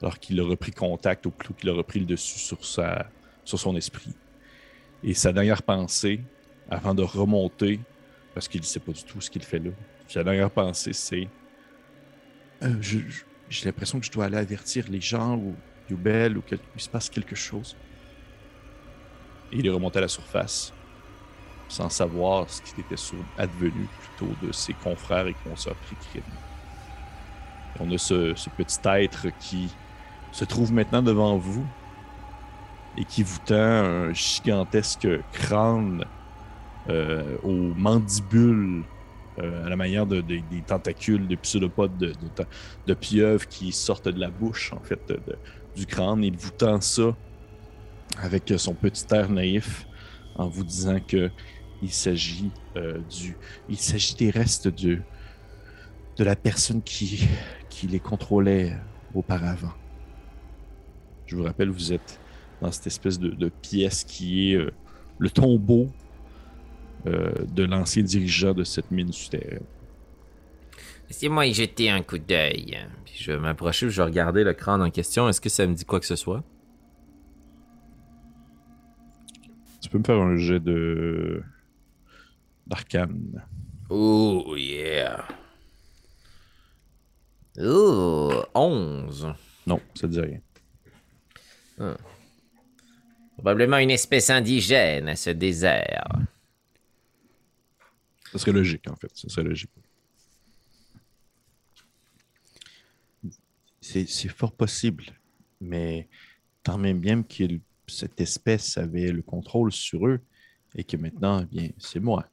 alors 0.01 0.19
qu'il 0.19 0.39
a 0.39 0.43
repris 0.43 0.71
contact 0.71 1.25
ou 1.25 1.31
plutôt 1.31 1.53
qu'il 1.53 1.69
a 1.69 1.73
repris 1.73 1.99
le 1.99 2.05
dessus 2.05 2.39
sur, 2.39 2.63
sa, 2.63 3.09
sur 3.43 3.59
son 3.59 3.75
esprit. 3.75 4.13
Et 5.03 5.13
sa 5.13 5.33
dernière 5.33 5.63
pensée, 5.63 6.21
avant 6.69 6.93
de 6.93 7.03
remonter, 7.03 7.79
parce 8.33 8.47
qu'il 8.47 8.61
ne 8.61 8.65
sait 8.65 8.79
pas 8.79 8.91
du 8.91 9.03
tout 9.03 9.21
ce 9.21 9.29
qu'il 9.29 9.43
fait 9.43 9.59
là. 9.59 9.71
Sa 10.07 10.23
dernière 10.23 10.51
pensée, 10.51 10.93
c'est 10.93 11.27
Euh, 12.63 12.81
J'ai 12.81 13.65
l'impression 13.65 13.99
que 13.99 14.05
je 14.05 14.11
dois 14.11 14.25
aller 14.25 14.37
avertir 14.37 14.87
les 14.89 15.01
gens 15.01 15.37
ou 15.37 15.55
Yubel 15.89 16.37
ou 16.37 16.41
qu'il 16.41 16.59
se 16.77 16.89
passe 16.89 17.09
quelque 17.09 17.35
chose. 17.35 17.75
Et 19.51 19.57
il 19.59 19.65
est 19.65 19.69
remonté 19.69 19.97
à 19.99 20.01
la 20.01 20.07
surface 20.07 20.76
sans 21.67 21.89
savoir 21.89 22.49
ce 22.49 22.61
qui 22.61 22.79
était 22.81 22.95
advenu 23.37 23.87
plutôt 23.99 24.33
de 24.45 24.51
ses 24.51 24.73
confrères 24.73 25.27
et 25.27 25.35
consoeurs 25.43 25.75
Tricrines. 25.85 26.23
On 27.79 27.91
a 27.91 27.97
ce, 27.97 28.33
petit 28.57 28.79
être 28.85 29.27
qui 29.39 29.69
se 30.31 30.45
trouve 30.45 30.71
maintenant 30.73 31.01
devant 31.03 31.37
vous 31.37 31.65
et 32.97 33.05
qui 33.05 33.23
vous 33.23 33.37
tend 33.45 33.55
un 33.55 34.13
gigantesque 34.13 35.07
crâne 35.31 36.03
euh, 36.89 37.37
aux 37.43 37.73
mandibules, 37.75 38.83
euh, 39.39 39.65
à 39.65 39.69
la 39.69 39.75
manière 39.75 40.07
de, 40.07 40.21
de- 40.21 40.39
des 40.49 40.61
tentacules 40.65 41.27
de 41.27 41.35
pseudopodes 41.35 41.97
de, 41.97 42.13
de, 42.87 42.93
pieuvres 42.95 43.47
qui 43.47 43.71
sortent 43.71 44.07
de 44.07 44.19
la 44.19 44.29
bouche, 44.29 44.73
en 44.73 44.79
fait, 44.79 45.13
du 45.75 45.85
crâne. 45.85 46.23
Il 46.23 46.35
vous 46.37 46.49
tend 46.49 46.81
ça 46.81 47.15
avec 48.19 48.51
son 48.57 48.73
petit 48.73 49.05
air 49.13 49.29
naïf 49.29 49.85
en 50.35 50.47
vous 50.47 50.63
disant 50.63 50.99
que 50.99 51.29
il 51.81 51.91
s'agit 51.91 52.51
euh, 52.75 52.99
du, 53.09 53.35
il 53.69 53.77
s'agit 53.77 54.15
des 54.15 54.29
restes 54.29 54.67
de 54.67 54.99
de 56.17 56.23
la 56.23 56.35
personne 56.35 56.81
qui 56.81 57.27
qui 57.69 57.87
les 57.87 57.99
contrôlait 57.99 58.75
auparavant. 59.13 59.73
Je 61.27 61.35
vous 61.35 61.43
rappelle, 61.43 61.69
vous 61.69 61.93
êtes 61.93 62.19
dans 62.61 62.71
cette 62.71 62.87
espèce 62.87 63.19
de, 63.19 63.29
de 63.29 63.49
pièce 63.49 64.03
qui 64.03 64.51
est 64.51 64.55
euh, 64.55 64.71
le 65.19 65.29
tombeau 65.29 65.87
euh, 67.05 67.31
de 67.53 67.63
l'ancien 67.63 68.03
dirigeant 68.03 68.53
de 68.53 68.63
cette 68.63 68.89
mine 68.91 69.11
souterraine. 69.11 69.65
Laissez-moi 71.09 71.45
y 71.45 71.53
jeter 71.53 71.89
un 71.89 72.01
coup 72.01 72.17
d'œil. 72.17 72.77
Puis 73.05 73.15
je 73.17 73.31
vais 73.31 73.37
m'approcher, 73.37 73.89
je 73.89 74.01
vais 74.01 74.05
regarder 74.05 74.43
le 74.43 74.53
crâne 74.53 74.81
en 74.81 74.89
question. 74.89 75.29
Est-ce 75.29 75.39
que 75.39 75.49
ça 75.49 75.65
me 75.67 75.73
dit 75.73 75.85
quoi 75.85 75.99
que 75.99 76.05
ce 76.05 76.15
soit? 76.15 76.43
Tu 79.81 79.89
peux 79.89 79.99
me 79.99 80.03
faire 80.03 80.17
un 80.17 80.35
jet 80.35 80.59
de 80.59 81.43
d'arcane. 82.67 83.43
Oh 83.89 84.55
yeah. 84.57 85.25
Oh, 87.59 88.43
11. 88.53 89.33
Non, 89.65 89.81
ça 89.95 90.07
dit 90.07 90.19
rien. 90.19 90.39
Probablement 93.33 93.77
une 93.77 93.91
espèce 93.91 94.29
indigène 94.29 95.09
à 95.09 95.15
ce 95.15 95.29
désert. 95.31 96.07
Ça 98.31 98.37
serait 98.39 98.51
logique, 98.51 98.87
en 98.89 98.95
fait. 98.95 99.11
Ça 99.15 99.29
serait 99.29 99.43
logique. 99.43 99.71
C'est 103.81 104.27
fort 104.29 104.51
possible, 104.51 105.05
mais 105.61 106.09
tant 106.63 106.77
même 106.77 106.99
bien 106.99 107.23
que 107.23 107.43
le- 107.43 107.61
cette 107.87 108.19
espèce 108.19 108.77
avait 108.77 109.11
le 109.11 109.21
contrôle 109.21 109.71
sur 109.71 110.05
eux 110.07 110.19
et 110.75 110.83
que 110.83 110.97
maintenant, 110.97 111.41
eh 111.41 111.45
bien, 111.45 111.69
c'est 111.77 112.01
moi. 112.01 112.29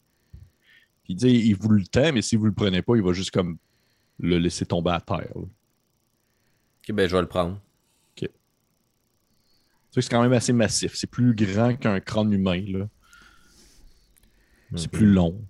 Puis 1.04 1.12
il 1.12 1.16
dit, 1.16 1.28
il 1.28 1.54
vous 1.56 1.68
le 1.68 1.86
tend, 1.86 2.12
mais 2.12 2.22
si 2.22 2.36
vous 2.36 2.46
le 2.46 2.52
prenez 2.52 2.82
pas, 2.82 2.96
il 2.96 3.02
va 3.02 3.12
juste 3.12 3.30
comme 3.30 3.58
le 4.18 4.38
laisser 4.38 4.64
tomber 4.66 4.90
à 4.90 5.00
terre. 5.00 5.18
là. 5.34 5.42
Ok, 5.42 6.92
ben 6.94 7.08
je 7.08 7.14
vais 7.14 7.22
le 7.22 7.28
prendre. 7.28 7.60
Que 8.16 10.00
c'est 10.00 10.10
quand 10.10 10.22
même 10.22 10.32
assez 10.32 10.52
massif. 10.52 10.94
C'est 10.96 11.06
plus 11.06 11.34
grand 11.36 11.76
qu'un 11.76 12.00
crâne 12.00 12.32
humain. 12.32 12.64
là. 12.66 12.88
C'est 14.74 14.90
plus 14.90 15.06
long 15.06 15.40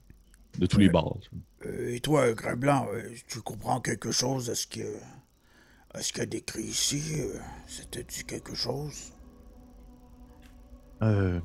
de 0.58 0.66
tous 0.66 0.78
les 0.78 0.90
bords. 0.90 1.18
Euh, 1.64 1.94
et 1.94 2.00
toi, 2.00 2.30
Grain 2.34 2.56
Blanc, 2.56 2.86
euh, 2.92 3.08
tu 3.26 3.40
comprends 3.40 3.80
quelque 3.80 4.10
chose 4.12 4.50
à 4.50 4.54
ce 4.54 4.66
que. 4.66 4.82
à 5.94 6.02
ce 6.02 6.12
qu'il 6.12 6.20
y 6.20 6.22
a 6.24 6.26
décrit 6.26 6.64
ici? 6.64 7.02
Euh, 7.20 7.38
C'était 7.66 8.04
dit 8.04 8.24
quelque 8.24 8.54
chose? 8.54 9.12
Euh, 11.00 11.40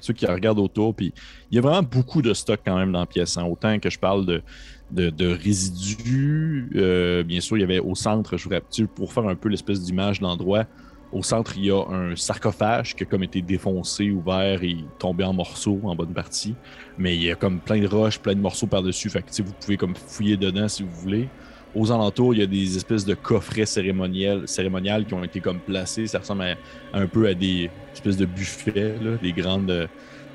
ceux 0.00 0.12
qui 0.12 0.26
regardent 0.26 0.58
autour, 0.58 0.94
puis 0.94 1.12
il 1.50 1.56
y 1.56 1.58
a 1.58 1.60
vraiment 1.60 1.82
beaucoup 1.82 2.22
de 2.22 2.34
stock 2.34 2.60
quand 2.64 2.76
même 2.76 2.92
dans 2.92 3.00
la 3.00 3.06
pièce. 3.06 3.36
hein. 3.36 3.44
Autant 3.44 3.78
que 3.78 3.90
je 3.90 3.98
parle 3.98 4.42
de, 4.90 5.26
résidus, 5.26 6.70
euh, 6.74 7.22
bien 7.22 7.40
sûr, 7.40 7.56
il 7.56 7.60
y 7.60 7.64
avait 7.64 7.78
au 7.78 7.94
centre, 7.94 8.36
je 8.36 8.44
vous 8.44 8.50
rappelle, 8.50 8.88
pour 8.88 9.12
faire 9.12 9.28
un 9.28 9.34
peu 9.34 9.48
l'espèce 9.48 9.80
d'image 9.82 10.18
de 10.18 10.24
l'endroit, 10.24 10.66
au 11.12 11.22
centre, 11.22 11.54
il 11.56 11.64
y 11.66 11.70
a 11.70 11.84
un 11.88 12.14
sarcophage 12.14 12.94
qui 12.94 13.02
a 13.02 13.06
comme 13.06 13.24
été 13.24 13.42
défoncé, 13.42 14.10
ouvert 14.10 14.62
et 14.62 14.76
tombé 14.98 15.24
en 15.24 15.32
morceaux 15.32 15.80
en 15.82 15.96
bonne 15.96 16.12
partie. 16.12 16.54
Mais 16.98 17.16
il 17.16 17.22
y 17.22 17.30
a 17.30 17.34
comme 17.34 17.58
plein 17.60 17.80
de 17.80 17.88
roches, 17.88 18.20
plein 18.20 18.34
de 18.34 18.40
morceaux 18.40 18.68
par-dessus. 18.68 19.10
Fait 19.10 19.22
que 19.22 19.42
vous 19.42 19.52
pouvez 19.60 19.76
comme 19.76 19.96
fouiller 19.96 20.36
dedans 20.36 20.68
si 20.68 20.84
vous 20.84 20.90
voulez. 20.90 21.28
Aux 21.72 21.92
alentours, 21.92 22.34
il 22.34 22.40
y 22.40 22.42
a 22.42 22.46
des 22.46 22.76
espèces 22.76 23.04
de 23.04 23.14
coffrets 23.14 23.66
cérémoniels, 23.66 24.48
cérémoniales 24.48 25.06
qui 25.06 25.14
ont 25.14 25.22
été 25.22 25.40
comme 25.40 25.62
placés. 25.62 26.06
Ça 26.08 26.18
ressemble 26.18 26.42
à- 26.42 26.56
un 26.92 27.06
peu 27.08 27.28
à 27.28 27.34
des 27.34 27.72
espèces 27.94 28.16
de 28.16 28.26
buffets, 28.26 28.98
là, 29.00 29.18
des 29.18 29.32
grandes, 29.32 29.70
euh, 29.70 29.86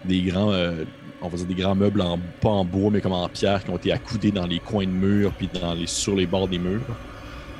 des 0.03 0.23
grands, 0.23 0.51
euh, 0.53 0.85
on 1.21 1.27
va 1.29 1.37
dire 1.37 1.45
des 1.47 1.55
grands 1.55 1.75
meubles 1.75 2.01
en, 2.01 2.19
pas 2.39 2.49
en 2.49 2.63
bois 2.65 2.91
mais 2.91 3.01
comme 3.01 3.11
en 3.13 3.27
pierre 3.29 3.63
qui 3.63 3.69
ont 3.71 3.77
été 3.77 3.91
accoudés 3.91 4.31
dans 4.31 4.45
les 4.47 4.61
coins 4.61 4.85
de 4.87 4.91
murs 4.91 5.35
puis 5.35 5.49
dans 5.49 5.73
les, 5.73 5.87
sur 5.87 6.15
les 6.15 6.27
bords 6.27 6.47
des 6.49 6.59
murs. 6.59 7.01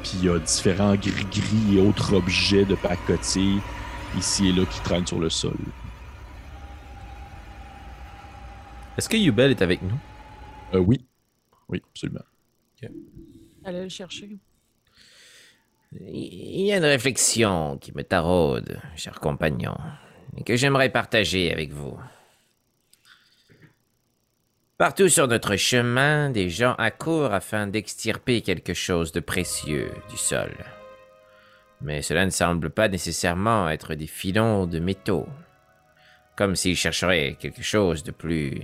Puis 0.02 0.18
il 0.20 0.24
y 0.26 0.30
a 0.30 0.40
différents 0.40 0.96
gris-gris 0.96 1.76
et 1.76 1.80
autres 1.80 2.14
objets 2.14 2.66
de 2.66 2.76
pacotille 2.76 3.66
ici 4.14 4.48
et 4.50 4.54
là 4.54 4.66
qui 4.66 4.82
traînent 4.82 5.08
sur 5.08 5.20
le 5.20 5.30
sol. 5.30 5.76
Est-ce 8.98 9.10
que 9.10 9.18
Yubel 9.18 9.52
est 9.52 9.62
avec 9.62 9.82
nous? 9.82 10.02
Euh, 10.74 10.80
oui, 10.80 11.08
oui, 11.70 11.82
absolument. 11.90 12.26
Allez 13.66 13.82
le 13.82 13.90
chercher. 13.90 14.38
Il 16.00 16.62
y 16.62 16.72
a 16.72 16.78
une 16.78 16.86
réflexion 16.86 17.80
qui 17.80 17.92
me 17.94 18.04
taraude, 18.04 18.80
cher 18.96 19.20
compagnon, 19.20 19.76
et 20.38 20.44
que 20.44 20.56
j'aimerais 20.56 20.90
partager 20.90 21.52
avec 21.52 21.72
vous. 21.72 21.98
Partout 24.78 25.10
sur 25.10 25.28
notre 25.28 25.56
chemin, 25.56 26.30
des 26.30 26.50
gens 26.50 26.76
accourent 26.78 27.34
afin 27.34 27.66
d'extirper 27.66 28.42
quelque 28.42 28.76
chose 28.76 29.12
de 29.12 29.20
précieux 29.20 29.90
du 30.10 30.18
sol. 30.18 30.54
Mais 31.82 32.04
cela 32.04 32.26
ne 32.26 32.32
semble 32.32 32.70
pas 32.70 32.88
nécessairement 32.88 33.70
être 33.70 33.96
des 33.96 34.08
filons 34.08 34.68
de 34.68 34.80
métaux, 34.80 35.28
comme 36.36 36.56
s'ils 36.56 36.76
chercheraient 36.76 37.36
quelque 37.40 37.64
chose 37.64 38.04
de 38.04 38.12
plus 38.12 38.62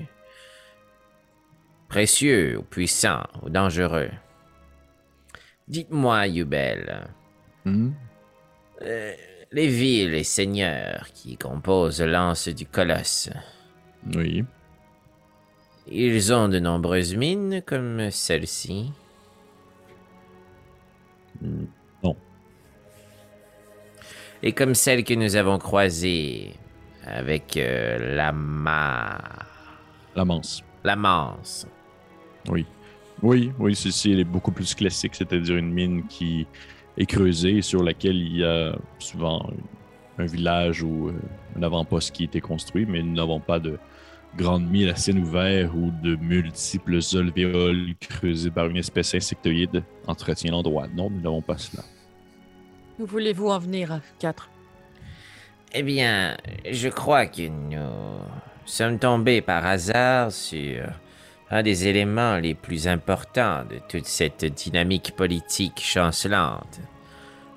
précieux 1.87 2.57
ou 2.59 2.63
puissant 2.63 3.23
ou 3.41 3.49
dangereux. 3.49 4.11
Dites-moi, 5.71 6.27
Yubel, 6.27 7.07
Mhm. 7.65 7.93
euh, 8.81 9.13
les 9.53 9.67
villes 9.69 10.13
et 10.15 10.25
seigneurs 10.25 11.07
qui 11.13 11.37
composent 11.37 12.01
l'anse 12.01 12.49
du 12.49 12.65
colosse, 12.65 13.29
Oui. 14.13 14.43
ils 15.87 16.33
ont 16.33 16.49
de 16.49 16.59
nombreuses 16.59 17.15
mines 17.15 17.61
comme 17.65 18.11
celle-ci. 18.11 18.91
Non. 21.41 22.15
Et 24.43 24.51
comme 24.51 24.75
celle 24.75 25.05
que 25.05 25.13
nous 25.13 25.37
avons 25.37 25.57
croisée 25.57 26.53
avec 27.05 27.55
euh, 27.57 28.15
la 28.15 28.33
ma... 28.33 29.17
La 30.15 30.25
manse. 30.25 30.61
la 30.83 30.95
manse. 30.97 31.65
Oui. 32.49 32.65
Oui, 33.23 33.51
oui, 33.59 33.75
ceci 33.75 34.11
elle 34.11 34.19
est 34.19 34.23
beaucoup 34.23 34.51
plus 34.51 34.73
classique, 34.73 35.15
c'est-à-dire 35.15 35.57
une 35.57 35.71
mine 35.71 36.07
qui 36.07 36.47
est 36.97 37.05
creusée 37.05 37.61
sur 37.61 37.83
laquelle 37.83 38.15
il 38.15 38.37
y 38.37 38.43
a 38.43 38.75
souvent 38.99 39.47
un 40.17 40.25
village 40.25 40.81
ou 40.83 41.09
euh, 41.09 41.13
un 41.57 41.63
avant-poste 41.63 42.13
qui 42.13 42.23
a 42.23 42.25
été 42.25 42.41
construit, 42.41 42.85
mais 42.85 43.01
nous 43.01 43.13
n'avons 43.13 43.39
pas 43.39 43.59
de 43.59 43.77
grande 44.35 44.69
mine 44.69 44.89
à 44.89 44.95
ciel 44.95 45.19
ouvert 45.19 45.75
ou 45.75 45.91
de 46.03 46.15
multiples 46.15 46.99
alvéoles 47.13 47.93
creusées 47.99 48.51
par 48.51 48.67
une 48.67 48.77
espèce 48.77 49.13
insectoïde 49.13 49.83
entretient 50.07 50.51
l'endroit. 50.51 50.87
Non, 50.95 51.09
nous 51.09 51.21
n'avons 51.21 51.41
pas 51.41 51.57
cela. 51.57 51.83
Où 52.99 53.05
voulez-vous 53.05 53.49
en 53.49 53.59
venir, 53.59 53.99
quatre? 54.19 54.49
Eh 55.73 55.83
bien, 55.83 56.37
je 56.69 56.89
crois 56.89 57.25
que 57.27 57.47
nous 57.47 57.79
sommes 58.65 58.99
tombés 58.99 59.41
par 59.41 59.65
hasard 59.65 60.31
sur 60.31 60.83
un 61.51 61.63
des 61.63 61.87
éléments 61.87 62.37
les 62.37 62.55
plus 62.55 62.87
importants 62.87 63.65
de 63.65 63.79
toute 63.89 64.05
cette 64.05 64.45
dynamique 64.45 65.13
politique 65.17 65.81
chancelante. 65.81 66.79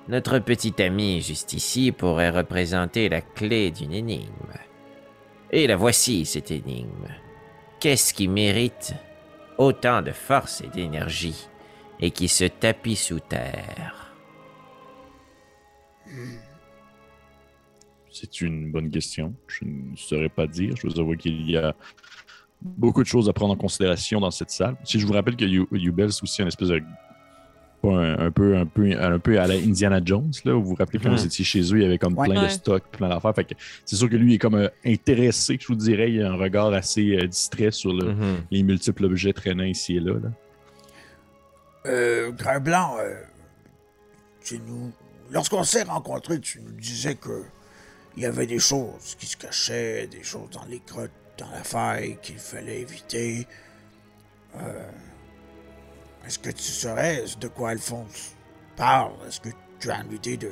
Notre 0.09 0.39
petit 0.39 0.81
ami 0.83 1.21
juste 1.21 1.53
ici 1.53 1.93
pourrait 1.93 2.29
représenter 2.29 3.07
la 3.07 3.21
clé 3.21 3.71
d'une 3.71 3.93
énigme. 3.93 4.53
Et 5.49 5.65
la 5.65 5.77
voici, 5.77 6.25
cette 6.25 6.51
énigme. 6.51 7.07
Qu'est-ce 7.79 8.13
qui 8.13 8.27
mérite 8.27 8.93
autant 9.57 10.01
de 10.01 10.11
force 10.11 10.61
et 10.61 10.67
d'énergie 10.67 11.47
et 12.01 12.11
qui 12.11 12.27
se 12.27 12.43
tapit 12.43 12.97
sous 12.97 13.21
terre? 13.21 14.13
C'est 18.11 18.41
une 18.41 18.71
bonne 18.71 18.91
question. 18.91 19.33
Je 19.47 19.65
ne 19.65 19.95
saurais 19.95 20.29
pas 20.29 20.47
dire. 20.47 20.75
Je 20.75 20.87
vous 20.87 20.99
avoue 20.99 21.15
qu'il 21.15 21.49
y 21.49 21.57
a 21.57 21.73
beaucoup 22.61 23.03
de 23.03 23.07
choses 23.07 23.29
à 23.29 23.33
prendre 23.33 23.53
en 23.53 23.57
considération 23.57 24.19
dans 24.19 24.31
cette 24.31 24.49
salle. 24.51 24.75
Si 24.83 24.99
je 24.99 25.05
vous 25.05 25.13
rappelle 25.13 25.35
que 25.35 25.45
Ubel, 25.75 26.11
c'est 26.11 26.23
aussi 26.23 26.41
un 26.41 26.47
espèce 26.47 26.69
de. 26.69 26.81
un, 27.83 28.17
un 28.27 28.31
peu, 28.31 28.57
un, 28.57 28.65
peu, 28.65 28.91
un 28.99 29.19
peu 29.19 29.39
à 29.39 29.45
la 29.45 29.53
Indiana 29.55 30.01
Jones, 30.03 30.31
là, 30.43 30.55
où 30.55 30.61
vous 30.63 30.69
vous 30.69 30.75
rappelez 30.75 30.97
quand 30.97 31.09
Mhm. 31.11 31.17
vous 31.17 31.25
étiez 31.25 31.45
chez 31.45 31.61
eux, 31.61 31.77
il 31.77 31.83
y 31.83 31.85
avait 31.85 31.99
comme 31.99 32.17
Ouais. 32.17 32.27
plein 32.27 32.41
de 32.43 32.47
stocks, 32.49 32.83
plein 32.91 33.09
d'affaires. 33.09 33.35
Fait 33.35 33.43
que 33.43 33.53
c'est 33.85 33.95
sûr 33.95 34.09
que 34.09 34.15
lui 34.15 34.31
il 34.31 34.35
est 34.35 34.39
comme 34.39 34.55
euh, 34.55 34.69
intéressé, 34.83 35.57
je 35.61 35.67
vous 35.67 35.75
dirais. 35.75 36.11
Il 36.11 36.23
a 36.23 36.31
un 36.31 36.35
regard 36.35 36.73
assez 36.73 37.15
euh, 37.15 37.27
distrait 37.27 37.69
sur 37.69 37.93
le- 37.93 38.13
Mhm. 38.13 38.37
les 38.49 38.63
multiples 38.63 39.05
objets 39.05 39.33
traînant 39.33 39.65
ici 39.65 39.97
et 39.97 39.99
là. 39.99 40.13
là. 40.13 40.29
Euh, 41.85 42.31
Grain 42.31 42.59
Blanc, 42.59 42.95
euh, 42.99 43.13
tu 44.43 44.59
nous. 44.65 44.91
Lorsqu'on 45.31 45.63
s'est 45.63 45.83
rencontrés, 45.83 46.39
tu 46.39 46.61
nous 46.61 46.71
disais 46.79 47.15
que. 47.15 47.43
Il 48.17 48.23
y 48.23 48.25
avait 48.25 48.47
des 48.47 48.59
choses 48.59 49.13
qui 49.19 49.25
se 49.25 49.35
cachaient, 49.35 50.07
des 50.07 50.23
choses 50.23 50.49
dans 50.51 50.63
les 50.69 50.81
grottes, 50.87 51.11
dans 51.37 51.49
la 51.51 51.63
faille 51.63 52.17
qu'il 52.21 52.37
fallait 52.37 52.81
éviter. 52.81 53.47
Euh, 54.57 54.89
Est-ce 56.25 56.39
que 56.39 56.49
tu 56.49 56.63
saurais 56.63 57.23
de 57.39 57.47
quoi 57.47 57.71
Alphonse 57.71 58.35
parle? 58.75 59.13
Est-ce 59.27 59.39
que 59.41 59.49
tu 59.79 59.91
as 59.91 60.01
une 60.03 60.13
idée 60.13 60.37
de. 60.37 60.51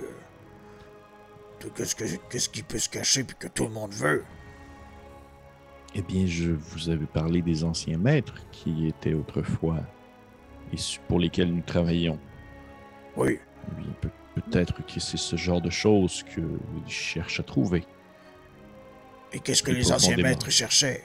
de 1.62 1.70
qu'est-ce, 1.70 1.96
que, 1.96 2.04
qu'est-ce 2.30 2.50
qui 2.50 2.64
peut 2.64 2.80
se 2.80 2.90
cacher 2.90 3.24
puis 3.24 3.36
que 3.40 3.48
tout 3.48 3.64
le 3.66 3.72
monde 3.72 3.94
veut? 3.94 4.24
Eh 5.96 6.02
bien, 6.02 6.26
je 6.26 6.52
vous 6.52 6.90
avais 6.90 7.06
parlé 7.06 7.42
des 7.42 7.64
anciens 7.64 7.98
maîtres 7.98 8.36
qui 8.52 8.88
étaient 8.88 9.14
autrefois 9.14 9.78
et 10.72 10.78
pour 11.08 11.20
lesquels 11.20 11.54
nous 11.54 11.62
travaillions. 11.62 12.20
Oui. 13.16 13.40
Eh 13.72 13.82
bien, 13.82 13.94
peut- 14.02 14.10
peut-être 14.42 14.84
que 14.86 15.00
c'est 15.00 15.18
ce 15.18 15.36
genre 15.36 15.62
de 15.62 15.70
choses 15.70 16.24
que 16.24 16.42
je 16.88 16.92
cherche 16.92 17.40
à 17.40 17.44
trouver. 17.44 17.86
Et 19.34 19.40
qu'est-ce 19.40 19.64
que 19.64 19.72
les 19.72 19.92
anciens 19.92 20.16
maîtres 20.18 20.50
cherchaient? 20.52 21.04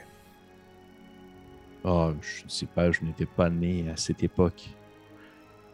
Ah, 1.83 2.11
je 2.21 2.43
ne 2.43 2.49
sais 2.49 2.65
pas, 2.67 2.91
je 2.91 3.01
n'étais 3.03 3.25
pas 3.25 3.49
né 3.49 3.85
à 3.91 3.97
cette 3.97 4.21
époque. 4.23 4.69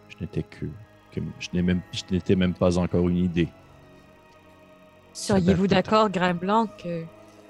Je 0.10 0.16
n'étais 0.22 0.44
que, 0.44 0.66
que- 1.12 1.20
je 1.40 1.50
n'ai 1.54 1.62
même, 1.62 1.82
je 1.92 2.04
n'étais 2.12 2.36
même 2.36 2.54
pas 2.54 2.78
encore 2.78 3.10
une 3.10 3.18
idée. 3.18 3.50
Seriez-vous 5.14 5.68
d'accord, 5.68 6.10
Grain 6.10 6.34
Blanc, 6.34 6.68
que... 6.82 7.04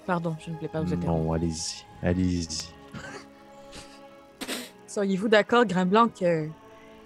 Pardon, 0.05 0.35
je 0.39 0.51
ne 0.51 0.55
voulais 0.55 0.67
pas 0.67 0.81
vous 0.81 0.93
interrompre. 0.93 1.23
Non, 1.23 1.33
allez-y, 1.33 1.83
allez-y. 2.03 2.47
Seriez-vous 4.87 5.27
d'accord, 5.27 5.65
Grain 5.65 5.85
Blanc, 5.85 6.07
que 6.07 6.47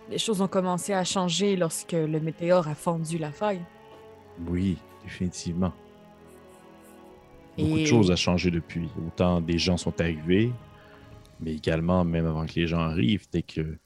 les 0.09 0.17
choses 0.17 0.41
ont 0.41 0.47
commencé 0.47 0.93
à 0.93 1.03
changer 1.03 1.55
lorsque 1.55 1.93
le 1.93 2.19
météore 2.19 2.67
a 2.67 2.75
fondu 2.75 3.17
la 3.17 3.31
faille? 3.31 3.61
Oui, 4.47 4.77
définitivement. 5.03 5.73
Beaucoup 7.59 7.77
Et- 7.77 7.81
de 7.81 7.85
choses 7.87 8.09
ont 8.11 8.15
changé 8.15 8.51
depuis. 8.51 8.89
Autant 9.05 9.41
des 9.41 9.57
gens 9.57 9.77
sont 9.77 9.99
arrivés, 9.99 10.51
mais 11.39 11.53
également, 11.55 12.03
même 12.03 12.25
avant 12.25 12.45
que 12.45 12.53
les 12.55 12.67
gens 12.67 12.79
arrivent, 12.79 13.27
dès 13.31 13.41
que, 13.43 13.77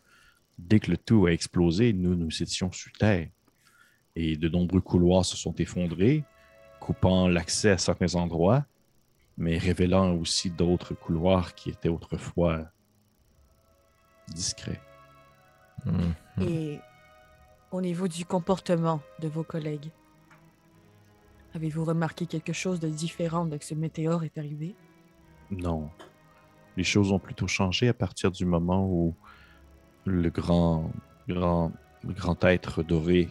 dès 0.57 0.79
que 0.79 0.91
le 0.91 0.97
tout 0.97 1.25
a 1.25 1.31
explosé, 1.31 1.93
nous, 1.93 2.15
nous 2.15 2.41
étions 2.41 2.71
sous 2.71 2.91
terre. 2.91 3.27
Et 4.15 4.37
de 4.37 4.47
nombreux 4.49 4.81
couloirs 4.81 5.25
se 5.25 5.35
sont 5.35 5.55
effondrés, 5.55 6.23
coupant 6.79 7.27
l'accès 7.27 7.71
à 7.71 7.77
certains 7.77 8.13
endroits, 8.15 8.65
mais 9.37 9.57
révélant 9.57 10.13
aussi 10.13 10.49
d'autres 10.51 10.93
couloirs 10.93 11.55
qui 11.55 11.69
étaient 11.71 11.89
autrefois 11.89 12.65
discrets. 14.27 14.81
Hmm. 15.85 16.41
Et 16.41 16.79
au 17.71 17.81
niveau 17.81 18.07
du 18.07 18.25
comportement 18.25 19.01
de 19.19 19.27
vos 19.27 19.43
collègues, 19.43 19.89
avez-vous 21.55 21.85
remarqué 21.85 22.25
quelque 22.25 22.53
chose 22.53 22.79
de 22.79 22.89
différent 22.89 23.45
dès 23.45 23.59
que 23.59 23.65
ce 23.65 23.75
météore 23.75 24.23
est 24.23 24.37
arrivé? 24.37 24.75
Non. 25.51 25.89
Les 26.77 26.83
choses 26.83 27.11
ont 27.11 27.19
plutôt 27.19 27.47
changé 27.47 27.87
à 27.87 27.93
partir 27.93 28.31
du 28.31 28.45
moment 28.45 28.87
où 28.87 29.15
le 30.05 30.29
grand, 30.29 30.91
grand, 31.27 31.71
le 32.03 32.13
grand 32.13 32.43
être 32.45 32.83
doré 32.83 33.29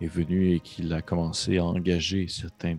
est 0.00 0.06
venu 0.06 0.52
et 0.52 0.60
qu'il 0.60 0.92
a 0.94 1.02
commencé 1.02 1.58
à 1.58 1.64
engager 1.64 2.28
certains, 2.28 2.76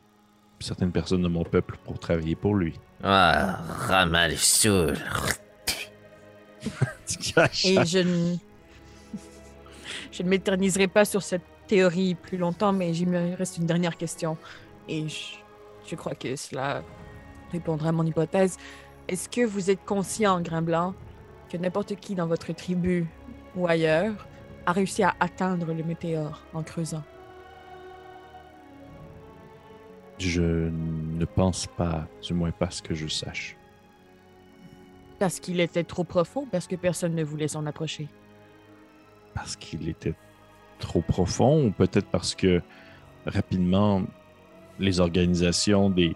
certaines 0.60 0.92
personnes 0.92 1.22
de 1.22 1.28
mon 1.28 1.44
peuple 1.44 1.78
pour 1.84 2.00
travailler 2.00 2.36
pour 2.36 2.56
lui. 2.56 2.80
Ah, 3.04 3.60
Ramalsoul. 3.68 4.98
Et 7.63 7.86
je 7.86 8.00
ne... 8.00 8.36
je 10.12 10.24
ne 10.24 10.28
m'éterniserai 10.28 10.88
pas 10.88 11.06
sur 11.06 11.24
cette 11.24 11.44
théorie 11.68 12.15
plus 12.15 12.38
longtemps, 12.38 12.74
mais 12.74 12.96
il 12.96 13.08
me 13.08 13.36
reste 13.36 13.58
une 13.58 13.65
dernière 13.65 13.98
question. 13.98 14.38
Et 14.89 15.08
je, 15.08 15.36
je 15.86 15.95
crois 15.95 16.15
que 16.15 16.36
cela 16.36 16.84
répondra 17.52 17.89
à 17.89 17.91
mon 17.91 18.06
hypothèse. 18.06 18.58
Est-ce 19.08 19.30
que 19.30 19.45
vous 19.45 19.69
êtes 19.69 19.86
conscient, 19.86 20.41
Grain 20.41 20.63
Blanc, 20.63 20.95
que 21.49 21.58
n'importe 21.58 21.95
qui 21.95 22.15
dans 22.15 22.28
votre 22.28 22.54
tribu 22.54 23.08
ou 23.56 23.67
ailleurs 23.67 24.28
a 24.65 24.71
réussi 24.71 25.04
à 25.04 25.15
atteindre 25.19 25.73
le 25.73 25.84
météore 25.84 26.41
en 26.54 26.63
creusant? 26.63 27.04
Je 30.17 30.41
ne 30.41 31.25
pense 31.25 31.67
pas, 31.67 32.08
du 32.21 32.34
moins 32.34 32.52
pas 32.52 32.69
ce 32.71 32.82
que 32.82 32.93
je 32.93 33.08
sache. 33.08 33.56
Parce 35.17 35.39
qu'il 35.39 35.60
était 35.60 35.84
trop 35.84 36.04
profond, 36.04 36.47
parce 36.52 36.67
que 36.67 36.75
personne 36.75 37.13
ne 37.13 37.23
voulait 37.23 37.47
s'en 37.47 37.65
approcher. 37.65 38.08
Parce 39.34 39.56
qu'il 39.56 39.88
était 39.88 40.15
trop 40.80 41.02
profond 41.02 41.65
ou 41.67 41.71
peut-être 41.71 42.08
parce 42.08 42.36
que 42.36 42.62
rapidement 43.25 44.04
les 44.80 45.00
organisations 45.00 45.89
des, 45.89 46.15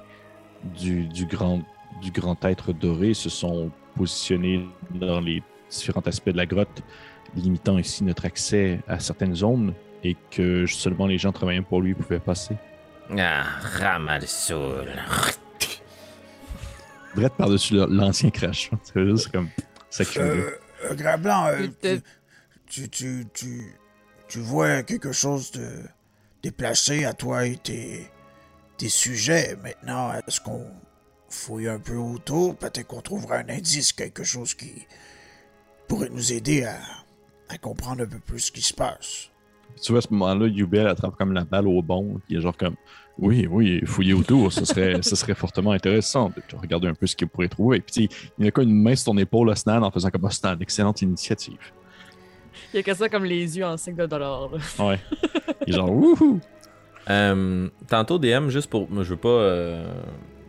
du, 0.80 1.06
du 1.08 1.26
grand, 1.26 1.62
du 2.02 2.12
grand 2.12 2.44
être 2.46 2.74
doré 2.74 3.14
se 3.14 3.30
sont 3.30 3.72
positionnées 3.96 4.68
dans 4.92 5.20
les 5.20 5.44
différents 5.70 6.02
aspects 6.02 6.30
de 6.30 6.38
la 6.38 6.46
grotte, 6.46 6.82
limitant 7.36 7.78
ici 7.78 8.04
notre 8.04 8.26
accès 8.26 8.80
à 8.88 9.00
certaines 9.00 9.36
zones 9.36 9.74
et 10.04 10.16
que 10.32 10.66
seulement 10.66 11.08
les 11.08 11.18
gens 11.18 11.32
travaillant 11.32 11.64
pour 11.64 11.82
lui 11.82 11.94
pouvaient 11.94 12.20
passer. 12.20 12.56
Ah, 13.18 13.44
Ramalsoul. 13.78 14.88
Drette 17.16 17.34
par-dessus 17.34 17.76
l'ancien 17.90 18.30
crash. 18.30 18.72
C'est 18.84 19.06
juste 19.06 19.32
comme 19.32 19.50
sacrilège. 19.90 20.30
Euh, 20.30 20.50
euh, 20.92 20.96
Grain 20.96 21.18
Blanc, 21.18 21.48
euh, 21.48 21.98
tu, 22.68 22.90
tu, 22.90 23.26
tu, 23.34 23.76
tu 24.28 24.40
vois 24.40 24.84
quelque 24.84 25.12
chose 25.12 25.52
de 25.52 25.68
déplacé 26.42 27.06
à 27.06 27.14
toi 27.14 27.46
et 27.46 27.58
tes, 27.58 28.10
tes 28.84 28.90
sujets. 28.90 29.56
Maintenant, 29.64 30.12
est-ce 30.14 30.42
qu'on 30.42 30.66
fouille 31.30 31.70
un 31.70 31.80
peu 31.80 31.96
autour? 31.96 32.58
Peut-être 32.58 32.86
qu'on 32.88 33.00
trouvera 33.00 33.38
un 33.38 33.48
indice, 33.48 33.94
quelque 33.94 34.26
chose 34.26 34.54
qui 34.54 34.86
pourrait 35.88 36.10
nous 36.10 36.34
aider 36.34 36.66
à, 36.66 36.76
à 37.48 37.58
comprendre 37.58 38.04
un 38.04 38.08
peu 38.08 38.20
plus 38.20 38.40
ce 38.40 38.52
qui 38.52 38.62
se 38.62 38.74
passe. 38.74 39.30
Tu 39.82 39.94
vois, 39.94 40.00
à 40.00 40.02
ce 40.02 40.10
moment-là, 40.12 40.48
Yubel 40.48 40.86
attrape 40.86 41.16
comme 41.16 41.32
la 41.32 41.46
balle 41.46 41.68
au 41.70 41.82
bon, 41.82 42.20
qui 42.28 42.36
est 42.36 42.42
genre 42.42 42.58
comme 42.58 42.76
Oui, 43.18 43.48
oui, 43.50 43.80
fouiller 43.86 44.14
autour, 44.14 44.52
ce 44.52 44.66
serait, 44.66 45.02
ce 45.02 45.16
serait 45.16 45.34
fortement 45.34 45.72
intéressant 45.72 46.30
de 46.30 46.42
de 46.52 46.60
regarder 46.60 46.90
un 46.90 46.94
peu 46.94 47.08
ce 47.08 47.16
qu'il 47.16 47.30
pourrait 47.30 47.48
trouver. 47.48 47.80
Puis, 47.80 48.10
il 48.38 48.46
y 48.46 48.48
a 48.50 48.52
comme 48.52 48.68
une 48.68 48.82
main 48.82 48.96
sur 48.98 49.14
ton 49.14 49.18
épaule, 49.18 49.56
Snan, 49.56 49.82
en 49.82 49.92
faisant 49.92 50.10
comme 50.10 50.26
Ah, 50.26 50.30
c'est 50.30 50.46
une 50.46 50.62
excellente 50.62 51.02
initiative. 51.02 51.72
Il 52.74 52.78
y 52.78 52.80
a 52.80 52.84
que 52.84 52.94
ça 52.94 53.08
comme 53.08 53.24
les 53.24 53.58
yeux 53.58 53.66
en 53.66 53.78
signe 53.78 53.96
de 53.96 54.06
dollar. 54.06 54.50
là. 54.50 54.86
Ouais. 54.86 55.00
Il 55.68 55.74
est 55.74 55.78
genre 55.78 55.90
Wouhou! 55.90 56.42
Euh, 57.10 57.68
tantôt, 57.88 58.18
DM, 58.20 58.50
juste 58.50 58.70
pour. 58.70 58.88
Je 59.04 59.10
veux 59.10 59.18
pas 59.18 59.28
euh, 59.30 59.86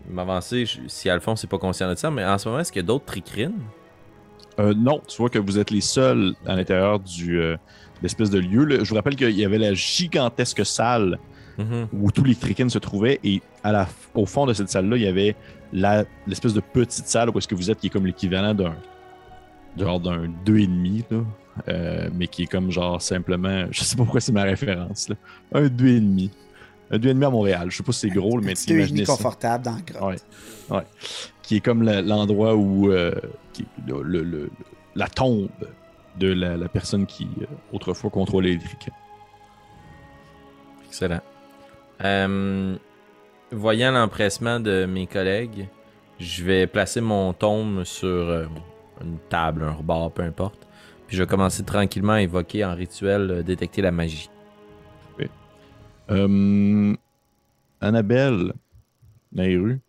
m'avancer 0.08 0.64
si 0.86 1.10
Alphonse 1.10 1.42
n'est 1.44 1.48
pas 1.48 1.58
conscient 1.58 1.88
de 1.90 1.94
ça, 1.96 2.10
mais 2.10 2.24
en 2.24 2.38
ce 2.38 2.48
moment, 2.48 2.60
est-ce 2.60 2.70
qu'il 2.72 2.80
y 2.80 2.84
a 2.84 2.86
d'autres 2.86 3.04
tricrines? 3.06 3.58
Euh, 4.60 4.72
non, 4.76 5.00
tu 5.08 5.16
vois 5.16 5.30
que 5.30 5.38
vous 5.38 5.58
êtes 5.58 5.70
les 5.72 5.80
seuls 5.80 6.34
à 6.46 6.54
l'intérieur 6.54 7.00
du 7.00 7.40
l'espèce 8.02 8.30
de 8.30 8.38
lieu. 8.38 8.64
là. 8.64 8.84
Je 8.84 8.88
vous 8.88 8.94
rappelle 8.94 9.16
qu'il 9.16 9.30
y 9.30 9.44
avait 9.44 9.58
la 9.58 9.74
gigantesque 9.74 10.64
salle 10.64 11.18
Mhm. 11.56 11.86
où 11.92 12.10
tous 12.10 12.24
les 12.24 12.34
trickins 12.34 12.68
se 12.68 12.78
trouvaient 12.80 13.20
et 13.22 13.40
à 13.62 13.70
la, 13.70 13.86
au 14.16 14.26
fond 14.26 14.44
de 14.44 14.52
cette 14.52 14.68
salle-là, 14.68 14.96
il 14.96 15.02
y 15.04 15.06
avait 15.06 15.36
l'espèce 16.26 16.52
de 16.52 16.58
petite 16.60 17.06
salle 17.06 17.30
où 17.30 17.38
est-ce 17.38 17.46
que 17.46 17.54
vous 17.54 17.70
êtes 17.70 17.78
qui 17.78 17.86
est 17.86 17.90
comme 17.90 18.06
l'équivalent 18.06 18.54
d'un 18.54 18.74
genre 19.78 20.00
d'un 20.00 20.26
2,5 20.46 21.04
là, 21.10 21.18
euh, 21.68 22.08
mais 22.14 22.26
qui 22.26 22.42
est 22.44 22.46
comme 22.46 22.70
genre 22.70 23.00
simplement, 23.02 23.66
je 23.70 23.82
sais 23.84 23.96
pas 23.96 24.02
pourquoi 24.04 24.20
c'est 24.20 24.32
ma 24.32 24.42
référence, 24.44 25.08
là, 25.08 25.16
un 25.52 25.66
2,5. 25.66 26.30
Un 26.90 26.98
2,5 26.98 27.24
à 27.26 27.30
Montréal. 27.30 27.70
Je 27.70 27.78
sais 27.78 27.82
pas 27.82 27.92
si 27.92 28.00
c'est 28.00 28.10
gros, 28.10 28.38
mais 28.40 28.52
demi 28.68 29.06
ça. 29.06 29.12
confortable 29.16 29.64
dans 29.64 29.74
le 29.76 29.82
grotte. 29.92 30.20
Ouais. 30.70 30.76
Ouais. 30.76 30.82
Qui 31.42 31.56
est 31.56 31.60
comme 31.60 31.82
l'endroit 31.82 32.54
où. 32.54 32.90
euh, 32.92 33.12
qui- 33.54 33.64
le- 33.86 34.02
le- 34.02 34.22
le- 34.22 34.50
la 34.94 35.08
tombe 35.08 35.48
de 36.20 36.28
la, 36.32 36.56
la 36.58 36.68
personne 36.68 37.06
qui 37.06 37.26
euh, 37.40 37.46
autrefois 37.72 38.10
contrôlait 38.10 38.50
les. 38.52 38.60
Excellent. 40.86 41.20
Euh, 42.04 42.76
voyant 43.50 43.90
l'empressement 43.92 44.60
de 44.60 44.84
mes 44.84 45.06
collègues, 45.06 45.68
je 46.20 46.44
vais 46.44 46.66
placer 46.66 47.00
mon 47.00 47.32
tome 47.32 47.84
sur 47.84 48.08
euh, 48.08 48.46
une 49.00 49.18
table, 49.28 49.62
un 49.62 49.72
rebord, 49.72 50.12
peu 50.12 50.22
importe. 50.22 50.66
Puis 51.06 51.16
je 51.16 51.22
vais 51.22 51.28
commencer 51.28 51.62
tranquillement 51.62 52.14
à 52.14 52.22
évoquer 52.22 52.64
en 52.64 52.74
rituel 52.74 53.30
euh, 53.30 53.42
détecter 53.42 53.82
la 53.82 53.90
magie. 53.90 54.30
Euh, 56.10 56.94
Annabelle, 57.80 58.52
Nairu, 59.32 59.80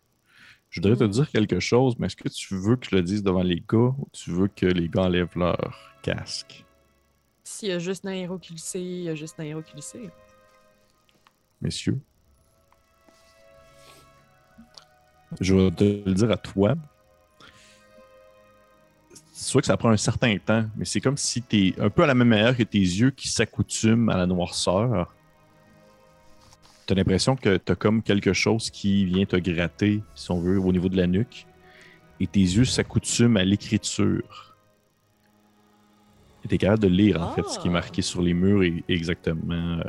je 0.69 0.79
voudrais 0.79 0.95
te 0.95 1.03
dire 1.03 1.29
quelque 1.29 1.59
chose, 1.59 1.95
mais 1.99 2.07
est-ce 2.07 2.15
que 2.15 2.29
tu 2.29 2.55
veux 2.55 2.75
que 2.77 2.87
je 2.89 2.95
le 2.95 3.01
dise 3.01 3.21
devant 3.23 3.43
les 3.43 3.61
gars 3.67 3.93
ou 3.97 4.07
tu 4.11 4.31
veux 4.31 4.47
que 4.47 4.65
les 4.65 4.87
gars 4.87 5.03
enlèvent 5.03 5.37
leur 5.37 5.93
casque? 6.01 6.65
S'il 7.43 7.69
y 7.69 7.71
a 7.73 7.79
juste 7.79 8.05
un 8.05 8.11
héros 8.11 8.37
qui 8.37 8.53
le 8.53 8.57
sait, 8.57 8.81
il 8.81 9.03
y 9.03 9.09
a 9.09 9.15
juste 9.15 9.39
un 9.39 9.43
héros 9.43 9.61
qui 9.61 9.75
le 9.75 9.81
sait. 9.81 10.09
messieurs? 11.61 11.99
Je 15.41 15.53
vais 15.53 15.71
te 15.71 15.83
le 15.83 16.13
dire 16.13 16.31
à 16.31 16.37
toi. 16.37 16.75
C'est 19.45 19.51
sûr 19.51 19.61
que 19.61 19.67
ça 19.67 19.77
prend 19.77 19.91
un 19.91 19.97
certain 19.97 20.35
temps, 20.39 20.65
mais 20.75 20.85
c'est 20.85 20.99
comme 20.99 21.17
si 21.17 21.39
tu 21.43 21.67
es 21.67 21.79
un 21.79 21.91
peu 21.91 22.01
à 22.01 22.07
la 22.07 22.15
même 22.15 22.29
manière 22.29 22.57
que 22.57 22.63
tes 22.63 22.79
yeux 22.79 23.11
qui 23.11 23.27
s'accoutument 23.27 24.11
à 24.11 24.17
la 24.17 24.25
noirceur. 24.25 25.13
Tu 26.87 26.93
as 26.93 26.95
l'impression 26.95 27.35
que 27.35 27.57
tu 27.57 27.71
as 27.71 27.75
comme 27.75 28.01
quelque 28.01 28.33
chose 28.33 28.71
qui 28.71 29.05
vient 29.05 29.25
te 29.25 29.35
gratter, 29.35 30.01
si 30.15 30.31
on 30.31 30.39
veut, 30.39 30.57
au 30.57 30.71
niveau 30.71 30.89
de 30.89 30.97
la 30.97 31.05
nuque. 31.05 31.45
Et 32.19 32.25
tes 32.25 32.39
yeux 32.39 32.65
s'accoutument 32.65 33.39
à 33.39 33.43
l'écriture. 33.43 34.55
Et 36.43 36.47
tu 36.47 36.57
capable 36.57 36.81
de 36.81 36.87
lire, 36.87 37.21
en 37.21 37.31
fait, 37.35 37.47
ce 37.47 37.59
qui 37.59 37.67
est 37.67 37.71
marqué 37.71 38.01
sur 38.01 38.23
les 38.23 38.33
murs 38.33 38.63
et 38.63 38.83
exactement 38.89 39.77
euh, 39.77 39.83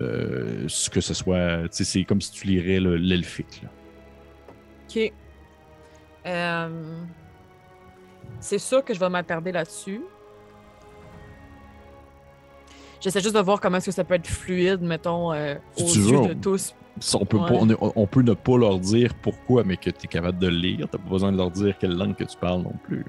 euh, 0.00 0.64
ce 0.66 0.88
que 0.88 1.02
ce 1.02 1.12
soit. 1.12 1.64
C'est 1.72 2.04
comme 2.04 2.22
si 2.22 2.32
tu 2.32 2.46
lirais 2.46 2.80
le- 2.80 2.96
l'elfique. 2.96 3.64
Ok. 4.88 5.12
Euh, 6.24 7.04
C'est 8.38 8.58
sûr 8.58 8.84
que 8.84 8.94
je 8.94 9.00
vais 9.00 9.08
m'attarder 9.08 9.52
là-dessus. 9.52 10.02
J'essaie 13.00 13.20
juste 13.20 13.34
de 13.34 13.40
voir 13.40 13.60
comment 13.60 13.78
est-ce 13.78 13.86
que 13.86 13.92
ça 13.92 14.04
peut 14.04 14.14
être 14.14 14.26
fluide, 14.26 14.82
mettons, 14.82 15.32
euh, 15.32 15.54
aux 15.78 15.84
tu 15.84 15.98
yeux 16.00 16.28
de 16.28 16.34
tous. 16.34 16.74
On 17.14 17.24
peut, 17.24 17.38
pas- 17.38 17.44
Ouais. 17.52 17.58
on, 17.60 17.70
est- 17.70 17.76
on 17.80 18.06
peut 18.06 18.20
ne 18.20 18.34
pas 18.34 18.58
leur 18.58 18.78
dire 18.78 19.14
pourquoi, 19.22 19.64
mais 19.64 19.76
que 19.78 19.88
tu 19.88 20.04
es 20.04 20.08
capable 20.08 20.38
de 20.38 20.48
lire. 20.48 20.86
T'as 20.90 20.98
pas 20.98 21.08
besoin 21.08 21.32
de 21.32 21.38
leur 21.38 21.50
dire 21.50 21.78
quelle 21.78 21.96
langue 21.96 22.14
que 22.14 22.24
tu 22.24 22.36
parles 22.36 22.60
non 22.62 22.74
plus. 22.84 23.06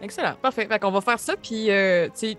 Excellent, 0.00 0.34
parfait. 0.40 0.66
Fait 0.66 0.78
qu'on 0.78 0.90
va 0.90 1.00
faire 1.02 1.18
ça, 1.18 1.34
puis, 1.36 1.70
euh, 1.70 2.06
tu 2.06 2.12
sais, 2.32 2.36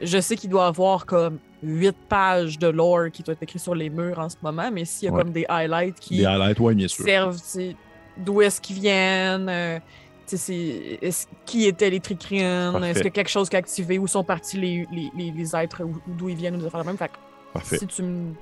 je 0.00 0.18
sais 0.18 0.36
qu'il 0.36 0.48
doit 0.48 0.64
y 0.64 0.68
avoir 0.68 1.04
comme 1.04 1.38
huit 1.62 1.96
pages 2.08 2.58
de 2.58 2.68
lore 2.68 3.10
qui 3.12 3.22
doit 3.22 3.32
être 3.32 3.42
écrit 3.42 3.58
sur 3.58 3.74
les 3.74 3.90
murs 3.90 4.18
en 4.18 4.28
ce 4.30 4.36
moment, 4.40 4.70
mais 4.72 4.84
s'il 4.86 5.06
y 5.06 5.08
a 5.10 5.14
Ouais. 5.14 5.22
comme 5.22 5.32
des 5.32 5.44
highlights 5.48 5.98
qui 6.00 6.18
Des 6.18 6.26
highlights, 6.26 6.60
ouais, 6.60 6.74
bien 6.74 6.88
sûr. 6.88 7.04
servent, 7.04 7.38
tu 7.52 7.76
d'où 8.16 8.40
est-ce 8.40 8.60
qu'ils 8.62 8.76
viennent, 8.76 9.48
euh, 9.48 9.78
tu 9.78 9.82
c'est- 10.26 10.98
est-ce- 11.02 11.26
qui 11.44 11.66
étaient 11.66 11.90
les 11.90 12.00
Tricrines, 12.00 12.72
Parfait. 12.72 12.90
est-ce 12.90 13.02
que 13.02 13.08
quelque 13.08 13.28
chose 13.30 13.48
qui 13.48 13.56
a 13.56 13.58
activé, 13.60 13.98
où 13.98 14.06
sont 14.06 14.24
partis 14.24 14.56
les, 14.58 14.86
les, 14.90 15.10
les, 15.16 15.30
les 15.30 15.56
êtres, 15.56 15.82
d'où 16.06 16.28
ils 16.28 16.36
viennent, 16.36 16.56
ou 16.56 16.60
de 16.62 16.68
faire 16.68 16.78
la 16.78 16.84
même? 16.84 16.96
Fait 16.98 17.10
Parfait. 17.52 17.78
si 17.78 17.86
tu 17.86 18.02
me. 18.02 18.32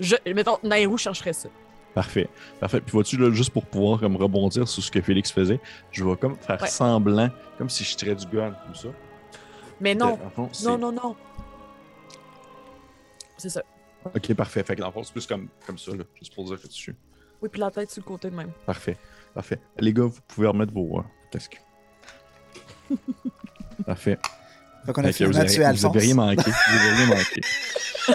Je, 0.00 0.16
mettons, 0.34 0.56
Nairou 0.62 0.96
chercherait 0.96 1.34
ça. 1.34 1.48
Parfait. 1.94 2.28
Parfait. 2.60 2.80
Puis 2.80 2.92
vois-tu, 2.92 3.16
là, 3.18 3.30
juste 3.32 3.50
pour 3.50 3.66
pouvoir 3.66 4.00
comme 4.00 4.16
rebondir 4.16 4.66
sur 4.68 4.82
ce 4.82 4.90
que 4.90 5.00
Félix 5.02 5.30
faisait, 5.32 5.60
je 5.90 6.04
vais 6.04 6.16
comme 6.16 6.36
faire 6.36 6.60
Ouais. 6.62 6.68
semblant, 6.68 7.28
comme 7.58 7.68
si 7.68 7.84
je 7.84 7.96
tirais 7.96 8.14
du 8.14 8.24
gun, 8.26 8.52
comme 8.64 8.74
ça. 8.74 8.88
Mais 9.80 9.94
non, 9.94 10.18
fond, 10.34 10.48
non, 10.64 10.78
non, 10.78 10.92
non. 10.92 11.16
C'est 13.36 13.48
ça. 13.50 13.62
Ok, 14.14 14.34
parfait. 14.34 14.62
Fait 14.62 14.76
que 14.76 14.80
dans 14.80 14.86
le 14.86 14.92
fond, 14.92 15.02
c'est 15.02 15.12
plus 15.12 15.26
comme, 15.26 15.48
comme 15.66 15.78
ça, 15.78 15.92
là, 15.92 16.04
juste 16.18 16.34
pour 16.34 16.44
dire 16.44 16.60
que 16.60 16.66
tu. 16.68 16.94
Oui, 17.42 17.48
puis 17.50 17.60
la 17.60 17.70
tête 17.70 17.90
sur 17.90 18.02
le 18.02 18.06
côté 18.08 18.30
de 18.30 18.36
même. 18.36 18.52
Parfait. 18.66 18.96
Parfait. 19.34 19.58
Les 19.78 19.92
gars, 19.92 20.04
vous 20.04 20.20
pouvez 20.28 20.48
remettre 20.48 20.72
vos 20.72 20.98
euh, 20.98 21.02
casques. 21.30 21.60
Parfait. 23.86 24.18
Fait 24.86 24.92
qu'on 24.92 25.04
a 25.04 25.12
Fait 25.12 25.26
vous 25.26 25.36
avez, 25.38 25.48
tué 25.48 25.62
vous 25.62 25.68
Alphonse. 25.68 25.84
avez 25.96 26.00
rien 26.00 26.14
manqué. 26.14 26.50
Vous 26.50 26.76
avez 26.78 26.90
rien 26.96 27.06
manqué. 27.06 27.40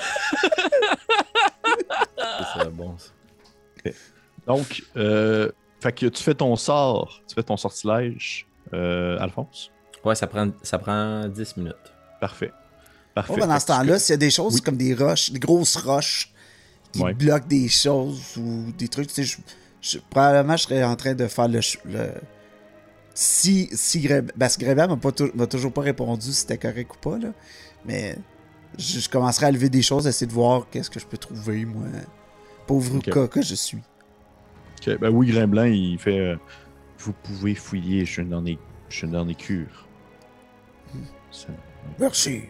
Ça, 2.17 2.59
C'est 2.63 2.69
bon, 2.73 2.95
ça. 2.97 3.91
Donc, 4.47 4.83
euh, 4.95 5.51
fait 5.79 5.91
que 5.91 6.05
tu 6.07 6.21
fais 6.23 6.33
ton 6.35 6.55
sort, 6.55 7.21
tu 7.27 7.35
fais 7.35 7.43
ton 7.43 7.57
sortilège, 7.57 8.47
euh, 8.73 9.17
Alphonse? 9.19 9.71
Ouais, 10.03 10.15
ça 10.15 10.27
prend, 10.27 10.49
ça 10.63 10.77
prend 10.77 11.27
10 11.27 11.57
minutes. 11.57 11.75
Parfait. 12.21 12.51
Parfait. 13.13 13.33
Oh, 13.35 13.39
pendant 13.39 13.53
Fait 13.55 13.59
ce 13.61 13.65
temps-là, 13.67 13.99
s'il 13.99 14.13
y 14.13 14.15
a 14.15 14.17
des 14.17 14.29
choses 14.29 14.55
Oui. 14.55 14.61
comme 14.61 14.77
des 14.77 14.93
roches, 14.93 15.31
des 15.31 15.39
grosses 15.39 15.75
roches 15.77 16.31
qui 16.91 17.01
Ouais. 17.01 17.13
bloquent 17.13 17.47
des 17.47 17.67
choses 17.69 18.37
ou 18.37 18.71
des 18.77 18.87
trucs, 18.87 19.07
tu 19.07 19.13
sais, 19.15 19.23
je, 19.23 19.37
je- 19.87 19.99
probablement 20.09 20.57
je 20.57 20.63
serais 20.63 20.83
en 20.83 20.95
train 20.95 21.13
de 21.13 21.27
faire 21.27 21.47
le. 21.47 21.59
le- 21.85 22.13
si, 23.13 23.69
si 23.71 24.01
Greb- 24.01 24.31
parce 24.37 24.57
que 24.57 24.65
Grébert 24.65 24.89
m'a 24.89 24.97
pas 24.97 25.11
tou- 25.11 25.31
m'a 25.35 25.47
toujours 25.47 25.71
pas 25.71 25.81
répondu 25.81 26.25
si 26.27 26.33
c'était 26.33 26.57
correct 26.57 26.91
ou 26.95 26.97
pas, 27.09 27.17
là. 27.17 27.29
Mais 27.85 28.17
je, 28.77 28.99
je 28.99 29.09
commencerai 29.09 29.45
à 29.45 29.51
lever 29.51 29.69
des 29.69 29.81
choses, 29.81 30.05
essayer 30.07 30.27
de 30.27 30.33
voir 30.33 30.67
qu'est-ce 30.69 30.89
que 30.89 30.99
je 30.99 31.05
peux 31.05 31.17
trouver, 31.17 31.63
moi. 31.65 31.85
Pauvre 32.67 32.97
Ok. 32.97 33.09
cas 33.11 33.27
que 33.27 33.41
je 33.41 33.55
suis. 33.55 33.77
Ok, 34.81 34.97
ben 34.99 35.09
oui, 35.09 35.27
Grimblanc, 35.31 35.63
il 35.65 35.97
fait. 35.99 36.19
euh, 36.19 36.35
vous 36.99 37.13
pouvez 37.13 37.55
fouiller, 37.55 38.05
je 38.05 38.11
suis 38.11 38.25
dans 38.25 38.41
les, 38.41 38.57
je 38.89 39.05
les 39.05 39.35
cures. 39.35 39.87
Ça- 41.31 41.47
Merci. 41.99 42.43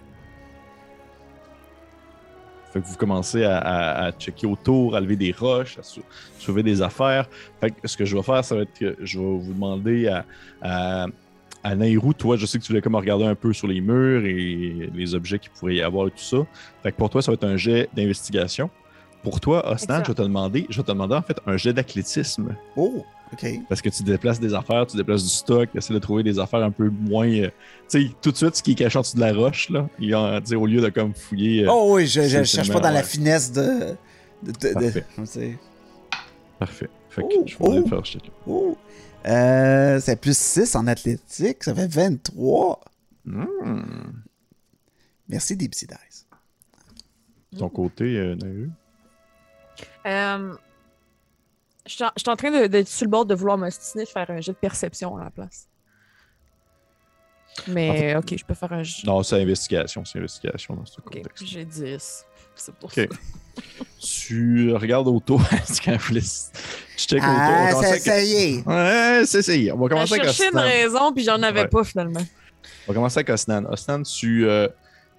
Fait 2.76 2.82
que 2.82 2.88
vous 2.88 2.98
commencez 2.98 3.46
à, 3.46 3.58
à- 3.58 4.06
à 4.08 4.12
checker 4.12 4.46
autour, 4.46 4.98
à 4.98 5.00
lever 5.00 5.16
des 5.16 5.32
roches, 5.32 5.78
à 5.80 5.84
sou- 5.84 6.02
soulever 6.38 6.62
des 6.62 6.82
affaires. 6.82 7.26
Fait 7.62 7.72
que 7.72 7.88
ce 7.88 7.96
que 7.96 8.04
je 8.04 8.18
vais 8.18 8.22
faire, 8.22 8.44
ça 8.44 8.54
va 8.56 8.64
être 8.64 8.78
que 8.78 8.98
je 9.02 9.18
vais 9.18 9.24
vous 9.26 9.54
demander 9.54 10.10
à, 10.10 10.26
à, 10.62 11.06
à 11.64 11.76
Nairou, 11.76 12.14
toi, 12.14 12.36
je 12.36 12.46
sais 12.46 12.60
que 12.60 12.64
tu 12.64 12.74
voulais 12.74 12.82
comme 12.82 12.96
regarder 12.96 13.24
un 13.26 13.34
peu 13.34 13.54
sur 13.54 13.68
les 13.70 13.80
murs 13.80 14.26
et 14.26 14.90
les 14.94 15.16
objets 15.16 15.40
qu'il 15.40 15.52
pourrait 15.52 15.76
y 15.76 15.82
avoir 15.82 16.08
et 16.08 16.12
tout 16.12 16.18
ça. 16.20 16.38
Fait 16.84 16.92
que 16.92 16.98
pour 16.98 17.10
toi, 17.10 17.22
ça 17.22 17.32
va 17.32 17.36
être 17.36 17.46
un 17.46 17.56
jet 17.56 17.88
d'investigation. 17.96 18.70
Pour 19.24 19.40
toi, 19.40 19.72
Osnan, 19.72 20.04
je 20.04 20.10
vais 20.10 20.14
te 20.16 20.22
demander, 20.22 20.68
je 20.70 20.78
vais 20.78 20.84
te 20.84 20.92
demander 20.92 21.16
en 21.16 21.22
fait 21.22 21.40
un 21.48 21.56
jet 21.58 21.72
d'athlétisme. 21.74 22.56
Oh, 22.76 23.06
Parce 23.68 23.82
que 23.82 23.90
tu 23.90 24.04
déplaces 24.04 24.40
des 24.40 24.54
affaires, 24.54 24.86
tu 24.88 24.98
déplaces 24.98 25.24
du 25.24 25.30
stock, 25.30 25.70
tu 25.72 25.78
essaies 25.78 25.94
de 25.94 26.00
trouver 26.00 26.24
des 26.24 26.40
affaires 26.40 26.64
un 26.64 26.72
peu 26.72 26.90
moins. 26.90 27.28
euh, 27.28 27.50
tu 27.90 28.02
sais, 28.08 28.12
tout 28.22 28.32
de 28.32 28.38
suite, 28.38 28.56
ce 28.56 28.64
qui 28.64 28.72
est 28.72 28.76
caché 28.76 28.98
en 28.98 29.02
dessous 29.02 29.16
de 29.18 29.22
la 29.22 29.34
roche, 29.34 29.70
là, 29.70 29.88
au 30.58 30.66
lieu 30.66 30.82
de 30.82 30.90
comme 30.90 31.14
fouiller. 31.14 31.66
euh, 31.66 31.72
Oh 31.72 31.96
oui, 31.96 32.08
je, 32.08 32.22
je, 32.22 32.44
cherche 32.44 32.72
pas 32.72 32.80
dans 32.80 32.92
la 32.92 33.04
finesse 33.04 33.52
de. 33.52 33.96
de, 34.44 34.52
de- 34.52 34.92
de- 34.92 35.04
Parfait. 35.16 35.58
Parfait. 36.60 36.90
Fait 37.10 37.22
que 37.24 37.28
Oh, 37.32 37.44
je 37.46 37.58
vais 37.58 37.66
aller 37.70 37.82
oh. 37.86 37.90
faire 37.90 38.02
check-là. 38.04 38.32
Oh. 38.48 38.78
Euh, 39.26 40.00
c'est 40.02 40.20
plus 40.22 40.38
6 40.38 40.76
en 40.76 40.86
athlétique, 40.88 41.64
ça 41.64 41.74
fait 41.74 41.88
23. 41.88 42.80
Hmm. 43.26 43.82
Merci 45.28 45.58
Deepsy 45.58 45.88
Dice. 45.88 46.28
De 47.52 47.58
ton 47.60 47.70
côté, 47.70 48.04
euh, 48.18 48.36
Naru? 48.36 48.70
Je 51.86 51.94
suis 51.94 52.04
en- 52.04 52.12
je 52.16 52.22
suis 52.22 52.30
en 52.30 52.36
train 52.36 52.52
de- 52.52 52.68
d'être 52.68 52.88
sur 52.88 53.06
le 53.06 53.12
bord 53.12 53.26
de 53.26 53.36
vouloir 53.36 53.58
m'ostiner 53.58 54.06
de 54.06 54.10
faire 54.10 54.30
un 54.30 54.42
jet 54.42 54.52
de 54.54 54.58
perception 54.58 55.18
à 55.18 55.24
la 55.26 55.30
place. 55.30 55.68
Mais 57.68 58.16
ok, 58.18 58.36
je 58.38 58.44
peux 58.44 58.54
faire 58.54 58.74
un 58.74 58.84
jet. 58.84 59.06
Non, 59.08 59.24
c'est 59.24 59.42
investigation, 59.42 60.04
c'est 60.04 60.20
investigation 60.20 60.76
dans 60.76 60.86
ce 60.86 61.00
Ok, 61.00 61.14
contexte. 61.16 61.46
j'ai 61.48 61.64
10. 61.64 62.26
C'est 62.54 62.76
pour 62.76 62.90
Ok. 62.90 62.96
ça. 62.96 63.62
Tu 64.00 64.74
regardes 64.74 65.08
autour, 65.08 65.42
c'est 65.66 65.82
tu 65.82 67.06
check 67.06 67.20
autour. 67.22 67.30
on 67.30 67.38
Ah, 67.38 67.68
commence 67.70 67.84
ça, 67.84 67.90
avec- 67.92 68.02
ça 68.02 68.22
y 68.24 68.34
est. 68.34 68.68
Ouais, 68.68 69.24
c'est 69.26 69.42
ça. 69.42 69.54
On 69.74 69.78
va 69.78 69.90
commencer 69.90 70.14
avec 70.16 70.26
cherchais 70.26 70.44
une 70.50 70.58
Osnan. 70.58 70.62
raison, 70.64 71.14
puis 71.14 71.24
j'en 71.24 71.42
avais 71.44 71.62
Ouais. 71.62 71.68
pas 71.68 71.84
finalement. 71.84 72.22
On 72.88 72.92
va 72.92 72.94
commencer 72.94 73.20
avec 73.20 73.30
Osnan. 73.30 73.66
Osnan, 73.70 74.04
tu, 74.04 74.46
euh, 74.48 74.68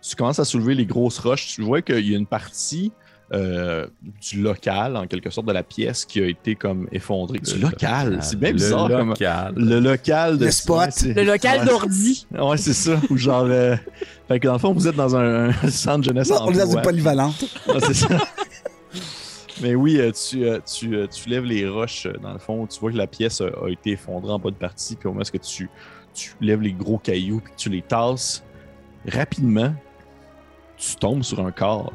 tu 0.03 0.15
commences 0.17 0.39
à 0.39 0.45
soulever 0.45 0.75
les 0.75 0.85
grosses 0.87 1.19
roches. 1.19 1.47
Tu 1.47 1.63
vois 1.63 1.81
qu'il 1.83 2.07
y 2.07 2.15
a 2.15 2.19
une 2.19 2.27
partie 2.27 2.93
euh, 3.33 3.87
du 4.21 4.41
local, 4.41 4.97
en 4.97 5.07
quelque 5.07 5.31
sorte, 5.31 5.49
de 5.49 5.53
la 5.53 5.63
pièce 5.65 6.05
qui 6.05 6.21
a 6.23 6.27
été 6.27 6.55
comme 6.55 6.87
effondrée. 6.93 7.39
Du 7.41 7.59
local, 7.59 8.19
c'est 8.23 8.39
bien 8.39 8.51
Le 8.51 8.55
bizarre. 8.55 8.89
comme- 8.89 9.09
local. 9.11 9.53
Le 9.57 9.81
local 9.81 10.39
de 10.39 10.45
Le 10.45 10.51
spot. 10.51 10.91
Le 11.03 11.25
local 11.25 11.67
d'ordi. 11.67 12.27
Ouais, 12.39 12.57
c'est 12.57 12.73
ça. 12.73 13.01
Ou 13.11 13.17
genre. 13.17 13.47
euh, 13.49 13.77
Fait 14.29 14.39
que 14.39 14.47
dans 14.47 14.53
le 14.55 14.59
fond, 14.61 14.73
vous 14.73 14.87
êtes 14.87 14.95
dans 14.97 15.17
un, 15.17 15.49
un 15.51 15.53
centre 15.71 16.05
jeunesse 16.05 16.31
Non, 16.31 16.37
on 16.43 16.51
est 16.53 16.59
dans 16.59 16.71
une 16.73 16.83
polyvalente. 16.83 17.45
Ouais, 17.67 17.81
c'est 17.81 17.95
ça. 17.95 18.09
Mais 19.63 19.75
oui, 19.75 19.99
euh, 19.99 20.13
tu, 20.13 20.45
euh, 20.45 20.59
tu, 20.65 20.95
euh, 20.95 21.07
tu 21.07 21.29
lèves 21.31 21.45
les 21.45 21.67
roches, 21.67 22.07
euh, 22.07 22.13
dans 22.23 22.33
le 22.33 22.39
fond, 22.39 22.67
tu 22.67 22.79
vois 22.79 22.93
que 22.93 22.97
la 22.97 23.07
pièce 23.07 23.41
a, 23.41 23.69
été 23.71 23.93
effondrée 23.93 24.31
en 24.33 24.39
bonne 24.39 24.55
partie, 24.55 24.97
puis 24.97 25.09
au 25.09 25.13
moment 25.13 25.25
où 25.25 25.39
tu, 25.39 25.71
tu 26.15 26.33
lèves 26.43 26.61
les 26.61 26.73
gros 26.75 26.99
cailloux, 26.99 27.41
puis 27.43 27.53
que 27.55 27.59
tu 27.59 27.71
les 27.71 27.81
tasses, 27.83 28.45
rapidement, 29.09 29.75
tu 30.77 30.95
tombes 30.97 31.23
sur 31.23 31.41
un 31.45 31.53
corps. 31.53 31.93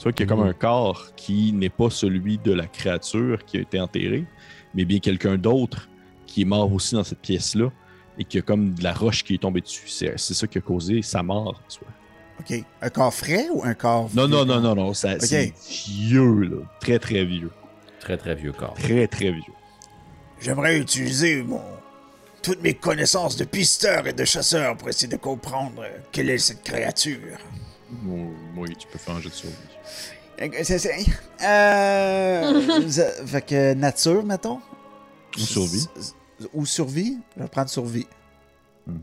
Tu 0.00 0.04
vois 0.04 0.12
qu'il 0.12 0.24
y 0.24 0.28
a 0.28 0.30
comme 0.34 0.40
Mhm. 0.44 0.48
un 0.48 0.52
corps 0.54 1.14
qui 1.14 1.52
n'est 1.52 1.68
pas 1.68 1.90
celui 1.90 2.38
de 2.38 2.52
la 2.54 2.66
créature 2.66 3.44
qui 3.44 3.58
a 3.58 3.60
été 3.60 3.78
enterrée, 3.78 4.24
mais 4.74 4.86
bien 4.86 4.98
quelqu'un 4.98 5.36
d'autre 5.36 5.90
qui 6.26 6.40
est 6.40 6.46
mort 6.46 6.72
aussi 6.72 6.94
dans 6.94 7.04
cette 7.04 7.18
pièce-là, 7.20 7.70
et 8.18 8.24
qui 8.24 8.38
a 8.38 8.40
comme 8.42 8.72
de 8.72 8.82
la 8.82 8.94
roche 8.94 9.22
qui 9.24 9.34
est 9.34 9.38
tombée 9.42 9.60
dessus. 9.60 9.88
C'est 9.88 10.18
c'est 10.18 10.32
ça 10.32 10.46
qui 10.46 10.56
a 10.56 10.62
causé 10.62 11.02
sa 11.02 11.22
mort. 11.22 11.60
en 11.66 11.68
soi. 11.70 11.86
OK. 12.40 12.64
Un 12.80 12.88
corps 12.88 13.12
frais 13.12 13.48
ou 13.52 13.62
un 13.62 13.74
corps. 13.74 14.08
Non, 14.14 14.26
vieux? 14.26 14.36
non, 14.36 14.46
non, 14.46 14.60
non, 14.62 14.74
non. 14.74 14.94
ça- 14.94 15.20
C'est 15.20 15.52
vieux, 15.86 16.40
là. 16.44 16.56
Très, 16.80 16.98
très 16.98 17.22
vieux. 17.26 17.50
Très, 18.00 18.16
très 18.16 18.34
vieux 18.34 18.52
corps. 18.52 18.72
Très, 18.74 19.06
très 19.06 19.30
vieux. 19.32 19.52
J'aimerais 20.40 20.78
utiliser 20.78 21.42
mon 21.42 21.60
toutes 22.42 22.62
mes 22.62 22.72
connaissances 22.72 23.36
de 23.36 23.44
pisteur 23.44 24.06
et 24.06 24.14
de 24.14 24.24
chasseur 24.24 24.74
pour 24.78 24.88
essayer 24.88 25.08
de 25.08 25.18
comprendre 25.18 25.82
quelle 26.10 26.30
est 26.30 26.38
cette 26.38 26.62
créature. 26.62 27.36
Oui, 28.56 28.74
tu 28.78 28.86
peux 28.90 28.98
faire 28.98 29.16
un 29.16 29.20
jeu 29.20 29.28
de 29.28 29.34
survie. 29.34 29.54
Euh, 30.40 30.48
c'est- 30.62 31.06
Euh. 31.44 32.88
ça- 32.90 33.26
fait 33.26 33.42
que 33.46 33.74
nature, 33.74 34.24
mettons. 34.24 34.60
Ou 35.36 35.40
survie. 35.40 35.86
S- 35.96 36.14
Ou 36.54 36.64
survie. 36.66 37.18
Je 37.36 37.42
vais 37.42 37.48
prendre 37.48 37.68
survie. 37.70 38.06
Mhm. 38.86 39.00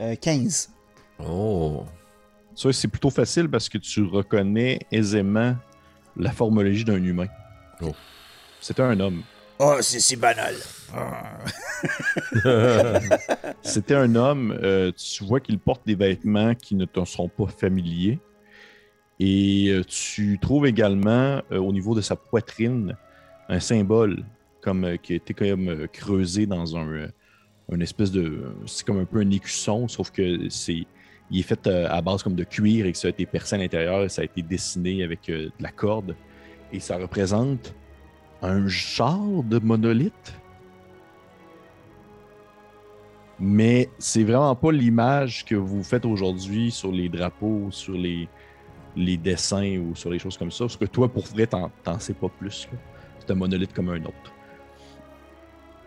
Euh, 0.00 0.14
15. 0.16 0.70
Oh. 1.24 1.84
Ça, 2.54 2.72
c'est 2.72 2.88
plutôt 2.88 3.10
facile 3.10 3.48
parce 3.48 3.68
que 3.68 3.78
tu 3.78 4.02
reconnais 4.04 4.80
aisément 4.90 5.56
la 6.16 6.30
formologie 6.32 6.84
d'un 6.84 7.02
humain. 7.02 7.28
Oh. 7.80 7.92
C'était 8.60 8.82
un 8.82 8.98
homme. 9.00 9.22
Oh, 9.58 9.76
c'est 9.80 10.00
si 10.00 10.16
banal. 10.16 10.54
Ah. 10.94 11.38
C'était 13.62 13.94
un 13.94 14.14
homme. 14.14 14.58
euh, 14.62 14.92
tu 14.92 15.24
vois 15.24 15.40
qu'il 15.40 15.58
porte 15.58 15.82
des 15.86 15.94
vêtements 15.94 16.54
qui 16.54 16.74
ne 16.74 16.84
te 16.84 17.04
sont 17.04 17.28
pas 17.28 17.46
familiers. 17.46 18.18
Et 19.24 19.68
euh, 19.68 19.84
tu 19.84 20.40
trouves 20.40 20.66
également 20.66 21.40
euh, 21.52 21.58
au 21.58 21.72
niveau 21.72 21.94
de 21.94 22.00
sa 22.00 22.16
poitrine 22.16 22.96
un 23.48 23.60
symbole 23.60 24.24
comme, 24.60 24.84
euh, 24.84 24.96
qui 24.96 25.12
a 25.12 25.16
été 25.16 25.32
comme 25.32 25.68
euh, 25.68 25.86
creusé 25.86 26.44
dans 26.46 26.76
un, 26.76 26.88
euh, 26.88 27.08
une 27.70 27.82
espèce 27.82 28.10
de. 28.10 28.52
C'est 28.66 28.84
comme 28.84 28.98
un 28.98 29.04
peu 29.04 29.20
un 29.20 29.30
écusson, 29.30 29.86
sauf 29.86 30.10
que 30.10 30.48
c'est. 30.48 30.86
Il 31.30 31.38
est 31.38 31.42
fait 31.42 31.68
à 31.68 32.02
base 32.02 32.24
comme 32.24 32.34
de 32.34 32.42
cuir 32.42 32.84
et 32.84 32.92
que 32.92 32.98
ça 32.98 33.06
a 33.06 33.10
été 33.10 33.24
percé 33.24 33.54
à 33.54 33.58
l'intérieur 33.58 34.02
et 34.02 34.08
ça 34.08 34.22
a 34.22 34.24
été 34.24 34.42
dessiné 34.42 35.04
avec 35.04 35.28
de 35.28 35.52
la 35.60 35.70
corde. 35.70 36.16
Et 36.72 36.80
ça 36.80 36.98
représente 36.98 37.74
un 38.42 38.66
genre 38.66 39.44
de 39.44 39.58
monolithe 39.58 40.34
Mais 43.44 43.88
c'est 43.98 44.24
vraiment 44.24 44.54
pas 44.54 44.72
l'image 44.72 45.44
que 45.46 45.54
vous 45.54 45.82
faites 45.82 46.04
aujourd'hui 46.04 46.70
sur 46.70 46.92
les 46.92 47.08
drapeaux, 47.08 47.68
sur 47.70 47.94
les, 47.94 48.28
les 48.96 49.16
dessins 49.16 49.76
ou 49.78 49.94
sur 49.94 50.10
les 50.10 50.18
choses 50.18 50.36
comme 50.36 50.50
ça. 50.50 50.64
Parce 50.64 50.76
que 50.76 50.84
toi, 50.84 51.08
pour 51.12 51.24
vrai, 51.26 51.46
t'en, 51.46 51.70
t'en 51.82 51.98
sais 51.98 52.14
pas 52.14 52.28
plus. 52.28 52.68
là. 52.70 52.78
C'est 53.20 53.30
un 53.30 53.34
monolithe 53.34 53.72
comme 53.72 53.88
un 53.88 54.02
autre. 54.04 54.32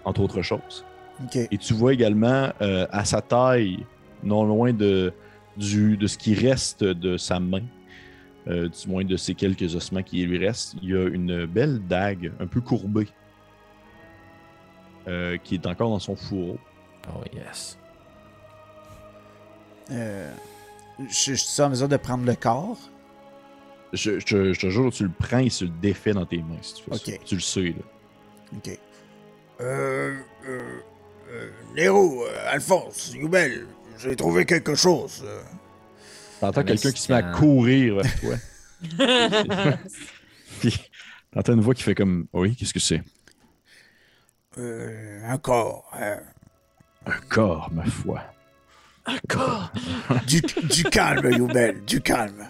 Entre 0.03 0.21
autres 0.21 0.41
choses. 0.41 0.85
Et 1.33 1.57
tu 1.57 1.73
vois 1.73 1.93
également 1.93 2.51
euh, 2.61 2.87
à 2.91 3.05
sa 3.05 3.21
taille, 3.21 3.85
non 4.23 4.43
loin 4.43 4.73
de, 4.73 5.13
du, 5.55 5.97
de 5.97 6.07
ce 6.07 6.17
qui 6.17 6.33
reste 6.35 6.83
de 6.83 7.17
sa 7.17 7.39
main, 7.39 7.63
euh, 8.47 8.67
du 8.69 8.89
moins 8.89 9.03
de 9.03 9.15
ces 9.17 9.33
quelques 9.33 9.75
ossements 9.75 10.03
qui 10.03 10.25
lui 10.25 10.45
restent, 10.45 10.75
il 10.81 10.89
y 10.89 10.95
a 10.95 11.07
une 11.07 11.45
belle 11.45 11.79
dague 11.87 12.31
un 12.39 12.47
peu 12.47 12.61
courbée 12.61 13.07
euh, 15.07 15.37
qui 15.43 15.55
est 15.55 15.65
encore 15.65 15.89
dans 15.89 15.99
son 15.99 16.15
fourreau. 16.15 16.57
Oh 17.09 17.23
yes. 17.33 17.77
Euh, 19.91 20.31
je, 20.99 21.33
je 21.33 21.35
suis 21.35 21.61
en 21.61 21.69
mesure 21.69 21.87
de 21.87 21.97
prendre 21.97 22.25
le 22.25 22.35
corps. 22.35 22.77
Je, 23.93 24.19
je 24.19 24.25
te- 24.25 24.53
je 24.53 24.59
te 24.59 24.69
jure, 24.69 24.91
tu 24.91 25.03
le 25.03 25.11
prends 25.17 25.37
et 25.39 25.49
tu 25.49 25.65
le 25.65 25.69
défais 25.81 26.11
dans 26.13 26.25
tes 26.25 26.37
mains 26.39 26.57
si 26.61 26.75
tu 26.75 26.83
fais 26.83 26.91
Ok. 26.95 27.01
ça. 27.05 27.25
Tu 27.25 27.35
le 27.35 27.41
sais. 27.41 27.61
Là. 27.61 28.57
Ok. 28.57 28.79
Euh, 29.61 30.17
euh, 30.47 30.59
euh, 31.31 31.49
Nero, 31.75 32.25
euh, 32.25 32.47
Alphonse, 32.51 33.13
Youbel, 33.13 33.67
j'ai 33.97 34.15
trouvé 34.15 34.45
quelque 34.45 34.75
chose. 34.75 35.25
T'entends 36.41 36.61
Un 36.61 36.63
quelqu'un 36.65 36.91
qui 36.91 37.01
se 37.01 37.11
met 37.11 37.17
à 37.19 37.23
courir 37.31 37.95
vers 37.95 38.19
toi. 38.19 38.35
Puis 40.59 40.77
t'entends 41.31 41.53
une 41.53 41.61
voix 41.61 41.73
qui 41.73 41.83
fait 41.83 41.95
comme 41.95 42.27
Oui, 42.33 42.55
qu'est-ce 42.55 42.73
que 42.73 42.79
c'est? 42.79 43.01
Euh, 44.57 45.21
un 45.25 45.37
corps. 45.37 45.89
hein. 45.93 46.19
Un 47.05 47.19
corps, 47.29 47.69
ma 47.71 47.85
foi. 47.85 48.21
Encore! 49.05 49.71
Du, 50.25 50.41
du 50.41 50.83
calme, 50.85 51.31
Youbel, 51.31 51.83
du 51.85 52.01
calme. 52.01 52.47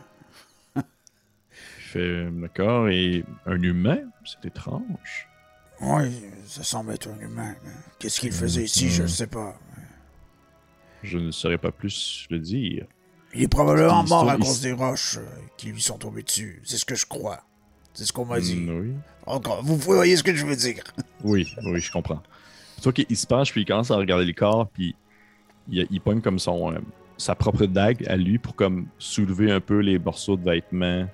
Fait 1.96 2.30
D'accord, 2.32 2.90
et 2.90 3.24
un 3.46 3.62
humain 3.62 4.00
C'est 4.26 4.48
étrange. 4.48 5.28
Oui, 5.82 6.22
ça 6.46 6.64
semble 6.64 6.94
être 6.94 7.08
un 7.10 7.20
humain. 7.20 7.56
Qu'est-ce 8.00 8.20
qu'il 8.20 8.32
faisait 8.34 8.64
ici, 8.64 8.90
je 8.90 9.04
ne 9.04 9.08
sais 9.08 9.28
pas. 9.28 9.58
Je 11.04 11.18
ne 11.18 11.32
saurais 11.32 11.58
pas 11.58 11.72
plus 11.72 12.28
le 12.30 12.40
dire. 12.40 12.86
Il 13.34 13.44
est 13.44 13.48
probablement 13.48 14.04
mort 14.04 14.30
à 14.30 14.38
cause 14.38 14.58
se- 14.58 14.64
des 14.64 14.72
roches 14.72 15.18
euh, 15.18 15.26
qui 15.58 15.68
lui 15.72 15.82
sont 15.82 15.98
tombées 15.98 16.24
dessus. 16.24 16.62
C'est 16.64 16.78
ce 16.78 16.86
que 16.86 16.96
je 16.96 17.06
crois. 17.06 17.42
C'est 17.94 18.06
ce 18.06 18.12
qu'on 18.14 18.26
m'a 18.26 18.40
dit. 18.40 18.56
Mm, 18.56 18.80
oui. 18.80 18.94
Encore, 19.26 19.64
vous 19.64 19.78
voyez 19.78 20.16
ce 20.18 20.24
que 20.24 20.36
je 20.36 20.46
veux 20.46 20.56
dire. 20.56 20.84
Oui, 21.24 21.48
oui, 21.66 21.80
je 21.82 21.92
comprends. 21.92 22.22
Toi 22.84 22.92
qu'il 22.94 23.18
se 23.18 23.26
penche, 23.26 23.52
puis 23.52 23.62
il 23.62 23.66
commence 23.66 23.90
à 23.90 23.96
regarder 23.96 24.26
le 24.26 24.34
corps, 24.34 24.68
puis 24.68 24.96
il, 25.70 25.88
il 25.90 26.00
pogne 26.02 26.22
comme 26.22 26.38
son, 26.40 26.72
euh, 26.74 26.78
sa 27.18 27.34
propre 27.36 27.66
dague 27.66 28.06
à 28.08 28.16
lui 28.16 28.38
pour 28.38 28.56
comme 28.56 28.88
soulever 29.00 29.52
un 29.52 29.60
peu 29.60 29.80
les 29.80 29.98
morceaux 29.98 30.38
de 30.38 30.44
vêtements 30.44 31.08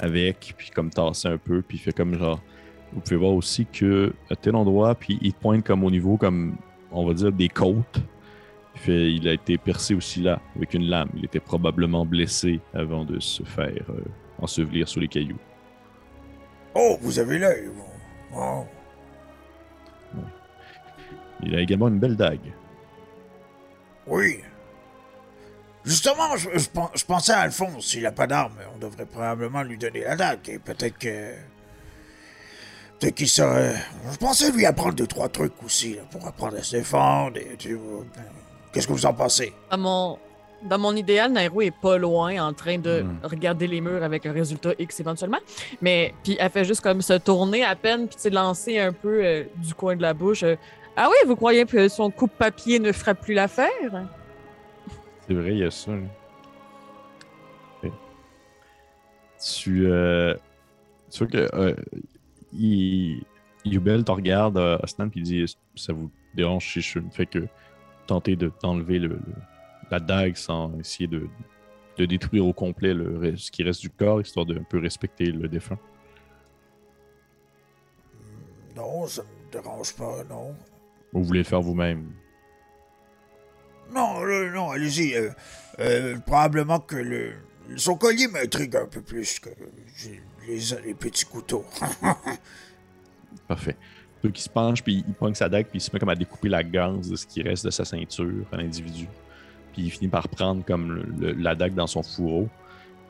avec, 0.00 0.54
puis 0.56 0.70
comme 0.70 0.90
tasser 0.90 1.28
un 1.28 1.38
peu, 1.38 1.62
puis 1.62 1.78
il 1.78 1.80
fait 1.80 1.92
comme 1.92 2.16
genre. 2.16 2.40
Vous 2.92 3.00
pouvez 3.00 3.16
voir 3.16 3.32
aussi 3.32 3.66
que 3.66 4.12
à 4.30 4.36
tel 4.36 4.54
endroit, 4.54 4.94
puis 4.94 5.18
il 5.20 5.34
pointe 5.34 5.64
comme 5.64 5.82
au 5.82 5.90
niveau, 5.90 6.16
comme 6.16 6.56
on 6.92 7.06
va 7.06 7.14
dire, 7.14 7.32
des 7.32 7.48
côtes. 7.48 8.00
Il, 8.76 8.80
fait, 8.80 9.12
il 9.12 9.28
a 9.28 9.32
été 9.32 9.58
percé 9.58 9.94
aussi 9.94 10.20
là, 10.20 10.40
avec 10.56 10.74
une 10.74 10.84
lame. 10.84 11.08
Il 11.16 11.24
était 11.24 11.40
probablement 11.40 12.04
blessé 12.06 12.60
avant 12.72 13.04
de 13.04 13.20
se 13.20 13.42
faire 13.42 13.84
euh, 13.90 14.02
ensevelir 14.38 14.88
sous 14.88 15.00
les 15.00 15.08
cailloux. 15.08 15.38
Oh, 16.74 16.96
vous 17.00 17.18
avez 17.18 17.38
l'œil. 17.38 17.66
vous. 17.66 17.84
Oh. 18.36 18.64
Il 21.42 21.54
a 21.54 21.60
également 21.60 21.88
une 21.88 21.98
belle 21.98 22.16
dague. 22.16 22.52
Oui. 24.06 24.40
Justement, 25.84 26.36
je, 26.36 26.48
je 26.54 26.68
pen- 26.68 26.88
je 26.94 27.04
pensais 27.04 27.32
à 27.32 27.40
Alphonse. 27.40 27.86
S'il 27.86 28.02
n'a 28.02 28.12
pas 28.12 28.26
d'arme, 28.26 28.54
on 28.74 28.78
devrait 28.78 29.04
probablement 29.06 29.62
lui 29.62 29.76
donner 29.76 30.00
la 30.00 30.16
dague. 30.16 30.48
Et 30.48 30.58
peut-être 30.58 30.98
que. 30.98 31.32
Peut-être 33.00 33.14
qu'il 33.16 33.28
serait. 33.28 33.74
Je 34.10 34.16
pensais 34.16 34.50
lui 34.52 34.64
apprendre 34.66 34.94
deux, 34.94 35.06
trois 35.06 35.28
trucs 35.28 35.62
aussi, 35.64 35.94
là, 35.94 36.02
pour 36.10 36.26
apprendre 36.26 36.56
à 36.56 36.62
se 36.62 36.76
défendre. 36.76 37.36
Et, 37.38 37.56
tu 37.58 37.76
ben, 37.76 38.22
Qu'est-ce 38.72 38.86
que 38.86 38.92
vous 38.92 39.06
en 39.06 39.12
pensez? 39.12 39.52
Dans 39.70 39.78
mon, 39.78 40.18
dans 40.62 40.78
mon 40.78 40.96
idéal, 40.96 41.30
Nairo 41.32 41.60
est 41.60 41.70
pas 41.70 41.98
loin 41.98 42.42
en 42.44 42.52
train 42.54 42.78
de 42.78 43.02
Mm. 43.02 43.18
regarder 43.24 43.66
les 43.66 43.80
murs 43.80 44.02
avec 44.02 44.24
un 44.26 44.32
résultat 44.32 44.70
X 44.78 45.00
éventuellement. 45.00 45.38
Mais 45.82 46.14
puis 46.24 46.36
elle 46.40 46.50
fait 46.50 46.64
juste 46.64 46.80
comme 46.80 47.02
se 47.02 47.12
tourner 47.14 47.62
à 47.64 47.76
peine 47.76 48.06
puis 48.06 48.16
tu 48.16 48.22
sais, 48.22 48.30
lancer 48.30 48.78
un 48.78 48.92
peu 48.92 49.22
euh, 49.24 49.44
du 49.56 49.74
coin 49.74 49.94
de 49.96 50.02
la 50.02 50.14
bouche. 50.14 50.42
euh, 50.44 50.56
ah 50.96 51.08
oui, 51.10 51.16
vous 51.26 51.36
croyez 51.36 51.64
que 51.66 51.88
son 51.88 52.10
coupe-papier 52.10 52.78
ne 52.78 52.90
fera 52.92 53.14
plus 53.14 53.34
l'affaire? 53.34 53.68
C'est 55.26 55.34
vrai, 55.34 55.52
il 55.52 55.58
y 55.58 55.64
a 55.64 55.70
ça. 55.70 55.92
là. 55.92 56.02
Tu, 59.44 59.86
euh, 59.86 60.34
tu 61.10 61.18
vois 61.18 61.26
que 61.26 61.54
euh, 61.54 61.74
il- 62.52 63.22
Yubel 63.66 64.04
te 64.04 64.12
regarde, 64.12 64.56
euh, 64.56 64.78
Osnan, 64.82 65.08
puis 65.10 65.20
il 65.20 65.22
dit 65.24 65.56
Ça 65.74 65.92
vous 65.92 66.10
dérange 66.34 66.72
si 66.72 66.80
je 66.80 66.98
ne 66.98 67.10
fais 67.10 67.26
que 67.26 67.46
tenter 68.06 68.36
de- 68.36 68.52
le, 68.62 68.98
le- 68.98 69.18
la 69.90 70.00
dague 70.00 70.36
sans 70.36 70.78
essayer 70.78 71.06
de, 71.06 71.26
de 71.98 72.06
détruire 72.06 72.46
au 72.46 72.52
complet 72.54 72.94
le, 72.94 73.36
ce 73.36 73.50
qui 73.50 73.62
reste 73.62 73.80
du 73.82 73.90
corps, 73.90 74.20
histoire 74.20 74.46
de 74.46 74.58
un 74.58 74.62
peu 74.62 74.78
respecter 74.78 75.26
le 75.26 75.46
défunt. 75.48 75.78
Non, 78.76 79.06
ça 79.06 79.22
me 79.22 79.52
dérange 79.52 79.94
pas, 79.94 80.24
non. 80.28 80.50
Ou 81.12 81.18
vous 81.20 81.24
voulez 81.24 81.40
le 81.40 81.44
faire 81.44 81.60
vous-même 81.60 82.10
Non, 83.92 84.20
non, 84.52 84.70
allez-y. 84.70 85.14
euh, 85.14 85.30
euh, 85.80 86.16
probablement 86.20 86.78
que 86.80 86.96
le. 86.96 87.32
Son 87.76 87.96
collier 87.96 88.28
m'intrigue 88.28 88.76
un 88.76 88.86
peu 88.86 89.00
plus 89.00 89.40
que 89.40 89.48
les, 90.46 90.94
petits 90.94 91.24
couteaux. 91.24 91.64
Parfait. 93.48 93.76
Lui 94.22 94.32
qui 94.32 94.42
se 94.42 94.48
penche, 94.48 94.82
puis 94.82 95.04
il 95.06 95.14
pogne 95.14 95.34
sa 95.34 95.48
dague, 95.48 95.66
puis 95.66 95.78
il 95.78 95.80
se 95.82 95.90
met 95.92 95.98
comme 95.98 96.08
à 96.08 96.14
découper 96.14 96.48
la 96.48 96.62
ganse 96.62 97.08
de 97.08 97.16
ce 97.16 97.26
qui 97.26 97.42
reste 97.42 97.64
de 97.64 97.70
sa 97.70 97.84
ceinture 97.84 98.44
à 98.52 98.56
l'individu. 98.56 99.06
Puis 99.72 99.82
il 99.82 99.90
finit 99.90 100.08
par 100.08 100.28
prendre 100.28 100.64
comme 100.64 101.04
la 101.38 101.54
dague 101.54 101.74
dans 101.74 101.86
son 101.86 102.02
fourreau. 102.02 102.48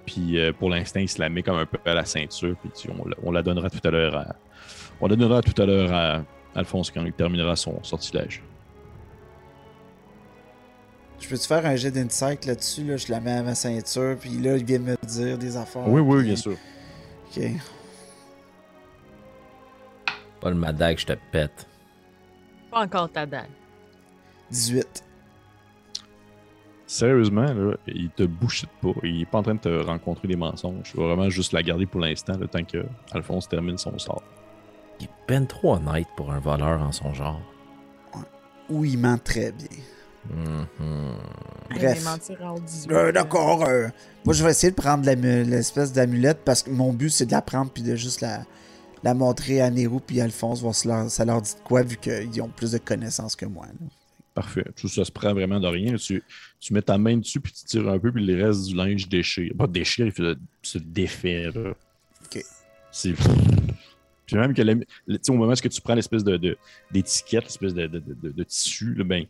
Puis 0.06 0.38
euh, 0.38 0.52
pour 0.52 0.70
l'instant, 0.70 1.00
il 1.00 1.08
se 1.08 1.20
la 1.20 1.28
met 1.28 1.42
comme 1.42 1.56
un 1.58 1.66
peu 1.66 1.78
à 1.88 1.94
la 1.94 2.04
ceinture. 2.04 2.56
Puis 2.60 2.70
tu- 2.74 2.90
on, 2.90 3.06
la- 3.08 3.16
on 3.22 3.30
la 3.30 3.42
donnera 3.42 3.70
tout 3.70 3.86
à 3.86 3.90
l'heure 3.90 4.16
à. 4.16 4.36
On 5.00 5.06
la 5.08 5.16
donnera 5.16 5.42
tout 5.42 5.60
à 5.60 5.66
l'heure 5.66 5.92
à 5.92 6.24
Alphonse 6.54 6.90
quand 6.90 7.04
il 7.04 7.12
terminera 7.12 7.54
son 7.56 7.82
sortilège. 7.82 8.42
Je 11.20 11.28
peux-tu 11.28 11.46
faire 11.46 11.64
un 11.64 11.76
jet 11.76 11.90
d'insight 11.90 12.44
là-dessus? 12.44 12.84
Là? 12.84 12.96
Je 12.96 13.10
la 13.10 13.20
mets 13.20 13.32
à 13.32 13.42
ma 13.42 13.54
ceinture, 13.54 14.16
puis 14.20 14.30
là, 14.40 14.56
il 14.56 14.64
vient 14.64 14.78
de 14.78 14.84
me 14.84 14.96
dire 15.06 15.38
des 15.38 15.56
affaires. 15.56 15.88
oui, 15.88 16.00
oui, 16.00 16.18
puis- 16.18 16.26
bien 16.26 16.36
sûr. 16.36 16.56
Ok. 17.36 17.42
Pas 20.40 20.50
le 20.50 20.56
madag, 20.56 20.98
je 20.98 21.06
te 21.06 21.14
pète. 21.32 21.66
Pas 22.70 22.80
encore 22.82 23.10
ta 23.10 23.24
dague. 23.24 23.48
18. 24.50 25.02
Sérieusement, 26.86 27.46
là, 27.52 27.76
il 27.86 28.10
te 28.10 28.24
bullshit 28.24 28.68
pas. 28.82 28.90
Il 29.02 29.22
est 29.22 29.26
pas 29.26 29.38
en 29.38 29.42
train 29.42 29.54
de 29.54 29.60
te 29.60 29.84
rencontrer 29.84 30.28
des 30.28 30.36
mensonges. 30.36 30.92
Il 30.94 31.00
va 31.00 31.06
vraiment 31.14 31.30
juste 31.30 31.52
la 31.52 31.62
garder 31.62 31.86
pour 31.86 32.00
l'instant, 32.00 32.36
le 32.36 32.46
temps 32.46 32.62
que 32.62 32.84
Alphonse 33.12 33.48
termine 33.48 33.78
son 33.78 33.98
sort. 33.98 34.22
Il 35.00 35.06
est 35.06 35.10
ben 35.26 35.46
trop 35.46 35.74
honnête 35.76 36.06
pour 36.16 36.30
un 36.30 36.38
voleur 36.40 36.82
en 36.82 36.92
son 36.92 37.14
genre. 37.14 37.40
Ou 38.68 38.84
il 38.84 38.98
ment 38.98 39.18
très 39.18 39.50
bien. 39.52 39.66
Mhm. 40.30 40.66
Bref. 41.70 41.96
Il 41.98 42.04
va 42.04 42.10
mentir 42.12 42.46
à 42.46 42.54
haute 42.54 42.64
18. 42.64 42.92
Euh, 42.92 43.12
D'accord. 43.12 43.64
euh, 43.68 43.88
Moi, 44.24 44.34
je 44.34 44.44
vais 44.44 44.50
essayer 44.50 44.70
de 44.70 44.76
prendre 44.76 45.04
l'espèce 45.10 45.92
d'amulette 45.92 46.40
parce 46.44 46.62
que 46.62 46.70
mon 46.70 46.92
but, 46.92 47.10
c'est 47.10 47.26
de 47.26 47.32
la 47.32 47.42
prendre 47.42 47.70
puis 47.70 47.82
de 47.82 47.94
juste 47.96 48.20
la, 48.20 48.44
la 49.02 49.14
montrer 49.14 49.60
à 49.60 49.70
Nero 49.70 50.00
puis 50.00 50.20
Alphonse, 50.20 50.60
voir 50.62 50.74
si 50.74 50.88
leur- 50.88 51.10
ça 51.10 51.24
leur 51.24 51.42
dit 51.42 51.54
de 51.54 51.60
quoi, 51.66 51.82
vu 51.82 51.96
qu'ils 51.96 52.40
ont 52.42 52.48
plus 52.48 52.72
de 52.72 52.78
connaissances 52.78 53.36
que 53.36 53.46
moi. 53.46 53.66
là. 53.66 53.72
Parfait. 54.34 54.64
Tout 54.76 54.88
ça 54.88 55.04
se 55.04 55.12
prend 55.12 55.32
vraiment 55.32 55.60
de 55.60 55.66
rien. 55.68 55.94
Tu, 55.96 56.22
tu 56.58 56.72
mets 56.74 56.82
ta 56.82 56.98
main 56.98 57.16
dessus, 57.18 57.38
puis 57.40 57.52
tu 57.52 57.64
tires 57.64 57.88
un 57.88 57.98
peu, 57.98 58.10
puis 58.10 58.24
le 58.24 58.44
reste 58.44 58.64
du 58.66 58.74
linge 58.74 59.08
déchire. 59.08 59.52
Pas 59.56 59.66
déchire, 59.68 60.06
il 60.06 60.12
fait- 60.12 60.36
se 60.62 60.78
défait. 60.78 61.50
Là. 61.54 61.70
Ok. 62.24 62.42
C'est. 62.90 63.12
Puis 64.26 64.36
même 64.36 64.54
que 64.54 64.62
la- 64.62 64.72
le- 64.74 64.80
tu 64.80 65.18
sais, 65.22 65.30
au 65.30 65.34
moment 65.34 65.52
où 65.52 65.54
tu 65.56 65.80
prends 65.82 65.94
l'espèce 65.94 66.24
de, 66.24 66.36
de- 66.36 66.56
d'étiquette, 66.90 67.44
l'espèce 67.44 67.74
de, 67.74 67.86
de, 67.86 67.98
de- 68.00 68.30
de 68.30 68.42
tissu, 68.44 68.94
là, 68.94 69.04
ben, 69.04 69.24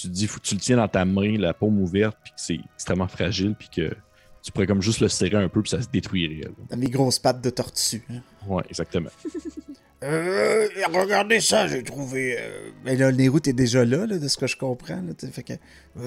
tu 0.00 0.08
te 0.08 0.12
dis, 0.12 0.26
faut 0.28 0.38
que 0.38 0.44
tu 0.46 0.54
le 0.54 0.60
tiens 0.60 0.76
dans 0.76 0.88
ta 0.88 1.04
main, 1.04 1.36
la 1.38 1.52
paume 1.54 1.80
ouverte, 1.80 2.16
puis 2.22 2.32
que 2.32 2.40
c'est 2.40 2.58
extrêmement 2.74 3.08
fragile, 3.08 3.54
puis 3.58 3.68
que 3.68 3.94
tu 4.42 4.52
pourrais 4.52 4.66
comme 4.66 4.80
juste 4.80 5.00
le 5.00 5.08
serrer 5.08 5.36
un 5.42 5.48
peu, 5.48 5.60
puis 5.60 5.70
ça 5.70 5.82
se 5.82 5.88
détruirait. 5.88 6.44
là. 6.44 6.50
Dans 6.70 6.76
mes 6.76 6.88
grosses 6.88 7.18
pattes 7.18 7.40
de 7.42 7.50
tortue. 7.50 8.02
hein. 8.10 8.20
Ouais, 8.46 8.62
exactement. 8.68 9.10
euh, 10.04 10.68
regardez 10.94 11.40
ça, 11.40 11.66
j'ai 11.66 11.82
trouvé. 11.82 12.36
euh, 12.38 12.70
Mais 12.84 12.94
là, 12.96 13.10
Nero, 13.10 13.40
t'es 13.40 13.52
déjà 13.52 13.84
là, 13.84 14.06
là, 14.06 14.18
de 14.18 14.28
ce 14.28 14.36
que 14.36 14.46
je 14.46 14.56
comprends. 14.56 15.02
Là, 15.02 15.12
fait 15.32 15.42
que... 15.42 15.52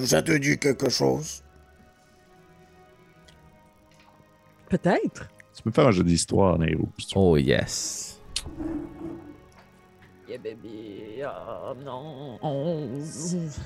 ça 0.05 0.21
te 0.21 0.31
dit 0.37 0.57
quelque 0.57 0.89
chose? 0.89 1.43
Peut-être. 4.69 5.27
Tu 5.53 5.63
peux 5.63 5.71
faire 5.71 5.87
un 5.87 5.91
jeu 5.91 6.03
d'histoire, 6.03 6.57
veux. 6.57 6.77
Oh 7.15 7.35
yes. 7.35 8.19
Yeah, 10.31 10.37
baby. 10.37 11.23
Oh 11.25 11.73
non. 11.83 12.39
11. 12.41 13.59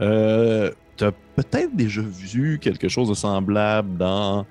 Euh, 0.00 0.72
tu 0.96 1.04
as 1.04 1.12
peut-être 1.12 1.76
déjà 1.76 2.00
vu 2.02 2.58
quelque 2.58 2.88
chose 2.88 3.08
de 3.08 3.14
semblable 3.14 3.96
dans 3.96 4.44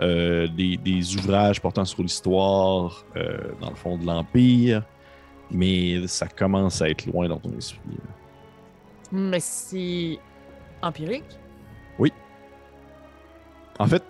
euh, 0.00 0.46
des, 0.46 0.76
des 0.76 1.16
ouvrages 1.16 1.60
portant 1.60 1.84
sur 1.84 2.02
l'histoire, 2.02 3.04
euh, 3.16 3.38
dans 3.60 3.70
le 3.70 3.74
fond 3.74 3.98
de 3.98 4.06
l'Empire, 4.06 4.84
mais 5.50 6.06
ça 6.06 6.28
commence 6.28 6.80
à 6.80 6.88
être 6.90 7.06
loin 7.06 7.26
dans 7.26 7.40
ton 7.40 7.50
esprit. 7.58 7.80
Mais 9.10 9.40
c'est 9.40 10.16
empirique? 10.80 11.38
En 13.80 13.86
fait, 13.86 14.02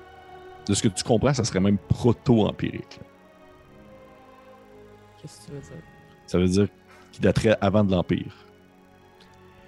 de 0.66 0.74
ce 0.74 0.82
que 0.82 0.88
tu 0.88 1.04
comprends, 1.04 1.34
ça 1.34 1.44
serait 1.44 1.60
même 1.60 1.76
proto-empirique. 1.76 3.00
Qu'est-ce 5.20 5.40
que 5.40 5.46
tu 5.46 5.52
veux 5.52 5.60
dire? 5.60 5.97
Ça 6.28 6.38
veut 6.38 6.46
dire 6.46 6.68
qu'il 7.10 7.22
daterait 7.22 7.56
avant 7.60 7.82
de 7.82 7.90
l'Empire. 7.90 8.46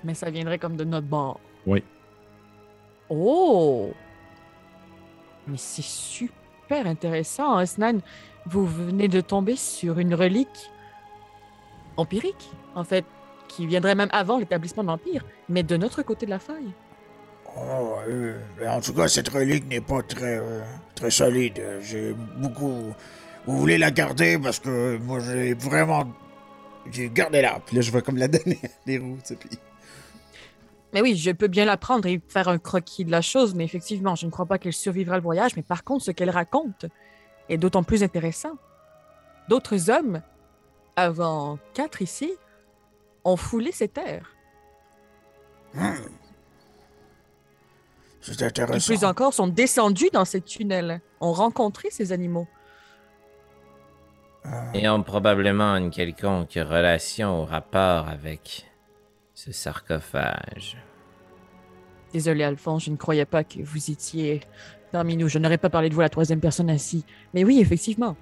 Mais 0.04 0.14
ça 0.14 0.30
viendrait 0.30 0.58
comme 0.58 0.76
de 0.76 0.84
notre 0.84 1.06
bord. 1.06 1.40
Oui. 1.66 1.82
Oh! 3.08 3.90
Mais 5.48 5.56
c'est 5.56 5.82
super 5.82 6.86
intéressant, 6.86 7.56
hein, 7.56 7.66
Snan. 7.66 8.00
Vous 8.46 8.66
venez 8.66 9.08
de 9.08 9.20
tomber 9.20 9.56
sur 9.56 9.98
une 9.98 10.14
relique 10.14 10.70
empirique, 11.96 12.50
en 12.74 12.84
fait, 12.84 13.04
qui 13.48 13.66
viendrait 13.66 13.94
même 13.94 14.08
avant 14.12 14.38
l'établissement 14.38 14.82
de 14.82 14.88
l'Empire, 14.88 15.24
mais 15.48 15.62
de 15.62 15.76
notre 15.76 16.02
côté 16.02 16.26
de 16.26 16.30
la 16.30 16.38
faille. 16.38 16.72
Oh, 17.56 17.96
euh, 18.06 18.38
mais 18.58 18.68
en 18.68 18.80
tout 18.80 18.94
cas, 18.94 19.08
cette 19.08 19.28
relique 19.28 19.66
n'est 19.68 19.80
pas 19.80 20.02
très, 20.02 20.38
euh, 20.38 20.60
très 20.94 21.10
solide. 21.10 21.60
J'ai 21.80 22.14
beaucoup. 22.36 22.94
Vous 23.46 23.58
voulez 23.58 23.76
la 23.76 23.90
garder 23.90 24.38
parce 24.38 24.60
que 24.60 24.98
moi, 24.98 25.18
j'ai 25.20 25.54
vraiment. 25.54 26.04
J'ai 26.90 27.10
gardé 27.10 27.42
là. 27.42 27.60
Puis 27.64 27.76
là, 27.76 27.82
je 27.82 27.90
vais 27.90 28.02
comme 28.02 28.16
la 28.16 28.28
donner 28.28 28.58
à 28.64 28.68
les 28.86 28.98
roues, 28.98 29.18
tu 29.20 29.28
sais, 29.28 29.36
puis... 29.36 29.50
Mais 30.92 31.02
oui, 31.02 31.16
je 31.16 31.30
peux 31.30 31.46
bien 31.46 31.64
la 31.64 31.76
prendre 31.76 32.06
et 32.06 32.20
faire 32.28 32.48
un 32.48 32.58
croquis 32.58 33.04
de 33.04 33.12
la 33.12 33.22
chose, 33.22 33.54
mais 33.54 33.64
effectivement, 33.64 34.16
je 34.16 34.26
ne 34.26 34.30
crois 34.30 34.46
pas 34.46 34.58
qu'elle 34.58 34.72
survivra 34.72 35.16
le 35.16 35.22
voyage. 35.22 35.54
Mais 35.54 35.62
par 35.62 35.84
contre, 35.84 36.04
ce 36.04 36.10
qu'elle 36.10 36.30
raconte 36.30 36.86
est 37.48 37.58
d'autant 37.58 37.84
plus 37.84 38.02
intéressant. 38.02 38.54
D'autres 39.48 39.88
hommes, 39.90 40.20
avant 40.96 41.58
quatre 41.74 42.02
ici, 42.02 42.32
ont 43.24 43.36
foulé 43.36 43.70
ces 43.70 43.88
terres. 43.88 44.34
C'est 48.20 48.42
Et 48.42 48.44
intéressant. 48.44 48.92
plus 48.92 49.04
encore, 49.04 49.32
sont 49.32 49.46
descendus 49.46 50.10
dans 50.12 50.24
ces 50.24 50.40
tunnels, 50.40 51.00
ont 51.20 51.32
rencontré 51.32 51.88
ces 51.90 52.12
animaux. 52.12 52.48
Et 54.74 54.88
ont 54.88 55.02
probablement 55.02 55.76
une 55.76 55.90
quelconque 55.90 56.54
relation 56.54 57.42
ou 57.42 57.44
rapport 57.44 58.08
avec 58.08 58.66
ce 59.34 59.52
sarcophage. 59.52 60.76
Désolé, 62.12 62.44
Alphonse, 62.44 62.84
je 62.84 62.90
ne 62.90 62.96
croyais 62.96 63.24
pas 63.24 63.44
que 63.44 63.62
vous 63.62 63.90
étiez 63.90 64.40
parmi 64.92 65.16
nous. 65.16 65.28
Je 65.28 65.38
n'aurais 65.38 65.58
pas 65.58 65.70
parlé 65.70 65.88
de 65.88 65.94
vous 65.94 66.00
à 66.00 66.04
la 66.04 66.10
troisième 66.10 66.40
personne 66.40 66.70
ainsi. 66.70 67.04
Mais 67.34 67.44
oui, 67.44 67.60
effectivement. 67.60 68.16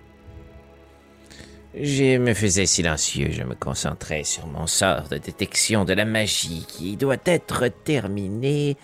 Je 1.74 2.16
me 2.16 2.32
faisais 2.32 2.66
silencieux, 2.66 3.28
je 3.30 3.42
me 3.42 3.54
concentrais 3.54 4.24
sur 4.24 4.46
mon 4.46 4.66
sort 4.66 5.08
de 5.10 5.18
détection 5.18 5.84
de 5.84 5.92
la 5.92 6.06
magie 6.06 6.64
qui 6.66 6.96
doit 6.96 7.18
être 7.26 7.68
terminé 7.84 8.76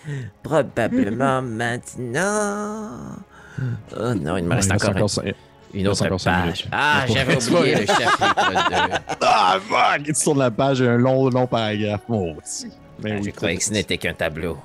probablement 0.42 1.40
maintenant. 1.42 3.16
Oh 3.99 4.14
non, 4.14 4.36
il 4.36 4.45
me 4.45 4.55
reste 4.55 4.70
Ouais, 4.70 4.88
encore, 4.88 5.11
une- 5.80 5.88
autre 5.88 6.08
page. 6.08 6.42
minutes. 6.42 6.68
Ah, 6.72 7.04
j'avais 7.08 7.36
oublié 7.50 7.74
le 7.76 7.86
chapitre 7.86 8.90
2. 8.90 9.16
Ah, 9.26 9.58
fuck! 9.60 10.02
Tu 10.04 10.12
tournes 10.12 10.38
la 10.38 10.50
page 10.50 10.80
et 10.80 10.88
un 10.88 10.96
long, 10.96 11.28
long 11.28 11.46
paragraphe. 11.46 12.02
Oh. 12.08 12.34
Ben 13.00 13.18
je 13.18 13.24
oui, 13.24 13.32
croyais 13.32 13.56
que 13.56 13.64
ce 13.64 13.72
n'était 13.72 13.98
qu'un 13.98 14.14
tableau. 14.14 14.56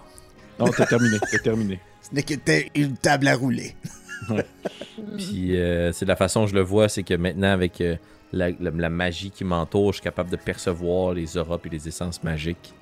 Non, 0.60 0.68
t'as 0.68 0.86
terminé. 0.86 1.18
T'as 1.32 1.40
terminé. 1.40 1.80
Ce 2.02 2.16
n'est 2.16 2.24
qu'était 2.24 2.70
une 2.76 2.96
table 2.98 3.28
à 3.28 3.36
rouler. 3.36 3.76
Puis 5.18 5.56
euh, 5.58 5.92
c'est 5.92 6.06
la 6.06 6.16
façon 6.16 6.42
dont 6.42 6.48
je 6.48 6.56
le 6.56 6.62
vois, 6.62 6.90
c'est 6.90 7.04
que 7.04 7.14
maintenant 7.14 7.52
avec 7.52 7.82
euh, 7.82 7.96
la, 8.34 8.50
la- 8.52 8.72
la 8.72 8.90
magie 8.90 9.32
qui 9.32 9.44
m'entoure, 9.44 9.92
je 9.94 9.98
suis 9.98 10.04
capable 10.04 10.30
de 10.30 10.36
percevoir 10.36 11.14
les 11.14 11.38
auras 11.38 11.58
et 11.64 11.70
les 11.70 11.88
essences 11.88 12.22
magiques 12.24 12.74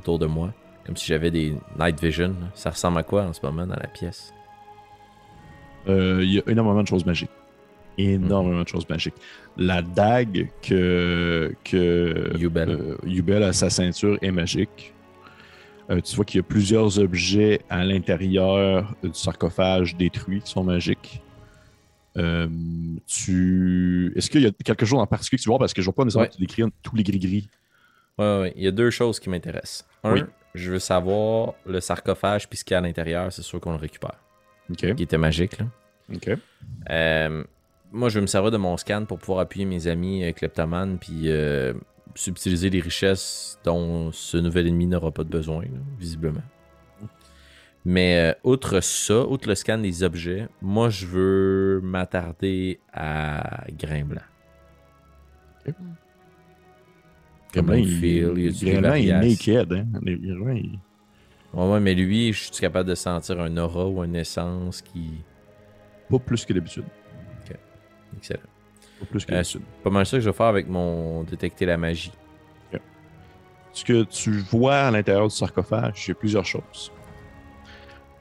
autour 0.00 0.18
de 0.18 0.26
moi. 0.26 0.52
Comme 0.84 0.96
si 0.96 1.06
j'avais 1.06 1.30
des 1.30 1.54
night 1.78 2.00
vision. 2.00 2.34
Ça 2.54 2.70
ressemble 2.70 2.98
à 2.98 3.02
quoi 3.02 3.22
en 3.24 3.32
ce 3.32 3.40
moment 3.42 3.66
dans 3.66 3.74
la 3.76 3.88
pièce? 3.88 4.32
Euh, 5.88 6.20
Il 6.22 6.32
y 6.34 6.38
a 6.38 6.42
énormément 6.48 6.82
de 6.82 6.88
choses 6.88 7.04
magiques. 7.04 7.30
Énormément 7.98 8.62
de 8.62 8.68
choses 8.68 8.88
magiques. 8.88 9.14
La 9.56 9.80
dague 9.82 10.48
que, 10.62 11.54
que 11.64 12.36
Yubel. 12.38 12.70
euh, 12.70 12.96
Yubel 13.06 13.42
a 13.42 13.52
sa 13.52 13.70
ceinture 13.70 14.18
est 14.20 14.30
magique. 14.30 14.92
Euh, 15.88 16.00
tu 16.00 16.16
vois 16.16 16.24
qu'il 16.24 16.38
y 16.38 16.40
a 16.40 16.42
plusieurs 16.42 16.98
objets 16.98 17.60
à 17.70 17.84
l'intérieur 17.84 18.94
du 19.02 19.10
sarcophage 19.14 19.96
détruits 19.96 20.40
qui 20.42 20.50
sont 20.50 20.64
magiques. 20.64 21.22
Euh, 22.16 22.48
tu... 23.06 24.12
Est-ce 24.16 24.30
qu'il 24.30 24.42
y 24.42 24.46
a 24.46 24.50
quelque 24.50 24.84
chose 24.86 24.98
en 24.98 25.06
particulier 25.06 25.38
que 25.38 25.42
tu 25.42 25.48
vois? 25.48 25.58
Parce 25.58 25.72
que 25.74 25.82
je 25.82 25.86
ne 25.88 25.92
vois 25.92 25.94
pas 25.94 26.04
nécessairement 26.04 26.28
Ouais. 26.30 26.38
décris 26.40 26.62
tous 26.82 26.96
les 26.96 27.02
gris-gris. 27.02 27.48
Ouais, 28.18 28.24
ouais, 28.24 28.40
ouais. 28.40 28.52
Il 28.56 28.64
y 28.64 28.66
a 28.66 28.70
deux 28.72 28.90
choses 28.90 29.20
qui 29.20 29.28
m'intéressent. 29.30 29.86
Un, 30.02 30.12
Oui. 30.14 30.22
je 30.54 30.72
veux 30.72 30.78
savoir 30.78 31.54
le 31.66 31.80
sarcophage 31.80 32.48
puis 32.48 32.58
ce 32.58 32.64
qu'il 32.64 32.72
y 32.72 32.76
a 32.76 32.78
à 32.78 32.80
l'intérieur, 32.80 33.30
c'est 33.32 33.42
sûr 33.42 33.60
qu'on 33.60 33.72
le 33.72 33.76
récupère. 33.78 34.14
OK. 34.70 34.94
Qui 34.94 35.02
était 35.02 35.18
magique, 35.18 35.58
là. 35.58 35.66
OK. 36.14 36.30
Euh, 36.90 37.44
moi, 37.92 38.08
je 38.08 38.14
vais 38.16 38.22
me 38.22 38.26
servir 38.26 38.50
de 38.50 38.56
mon 38.56 38.76
scan 38.76 39.04
pour 39.06 39.18
pouvoir 39.18 39.40
appuyer 39.40 39.64
mes 39.66 39.86
amis 39.86 40.24
euh, 40.24 40.32
kleptomanes 40.32 40.98
puis 40.98 41.30
euh, 41.30 41.72
subtiliser 42.14 42.70
les 42.70 42.80
richesses 42.80 43.58
dont 43.64 44.10
ce 44.12 44.36
nouvel 44.36 44.66
ennemi 44.66 44.86
n'aura 44.86 45.10
pas 45.12 45.24
de 45.24 45.28
besoin, 45.30 45.62
là, 45.62 45.78
visiblement. 45.98 46.42
Mais 47.84 48.18
euh, 48.18 48.50
outre 48.50 48.80
ça, 48.80 49.20
outre 49.26 49.48
le 49.48 49.54
scan 49.54 49.78
des 49.78 50.02
objets, 50.02 50.48
moi, 50.60 50.90
je 50.90 51.06
veux 51.06 51.80
m'attarder 51.84 52.80
à 52.92 53.64
Grain 53.78 54.04
Blanc. 54.04 54.22
Comment 57.54 57.68
Gremlin, 57.68 57.76
il 57.78 57.88
feel, 57.88 58.32
il 58.36 58.44
y 58.44 58.48
a 58.48 58.50
du 58.50 58.64
Gremlin, 58.66 58.96
il 58.98 59.08
est 59.08 59.12
naked. 59.20 59.72
Hein? 59.72 59.86
Il- 60.04 60.72
Ouais, 61.54 61.70
ouais, 61.70 61.80
mais 61.80 61.94
lui, 61.94 62.32
je 62.32 62.42
suis 62.44 62.50
capable 62.60 62.88
de 62.88 62.94
sentir 62.94 63.40
un 63.40 63.56
aura 63.56 63.86
ou 63.86 64.02
une 64.04 64.16
essence 64.16 64.82
qui. 64.82 65.12
Pas 66.10 66.18
plus 66.18 66.44
que 66.44 66.52
d'habitude. 66.52 66.84
Excellent. 68.16 68.40
Plus 69.10 69.26
Euh. 69.30 69.60
Pas 69.84 69.90
mal 69.90 70.06
ça 70.06 70.16
que 70.16 70.22
je 70.22 70.30
vais 70.30 70.36
faire 70.36 70.46
avec 70.46 70.68
mon 70.68 71.22
détecter 71.24 71.66
la 71.66 71.76
magie. 71.76 72.12
Ce 73.72 73.84
que 73.84 74.04
tu 74.04 74.30
vois 74.30 74.76
à 74.76 74.90
l'intérieur 74.90 75.28
du 75.28 75.34
sarcophage, 75.34 76.08
a 76.08 76.14
plusieurs 76.14 76.46
choses. 76.46 76.90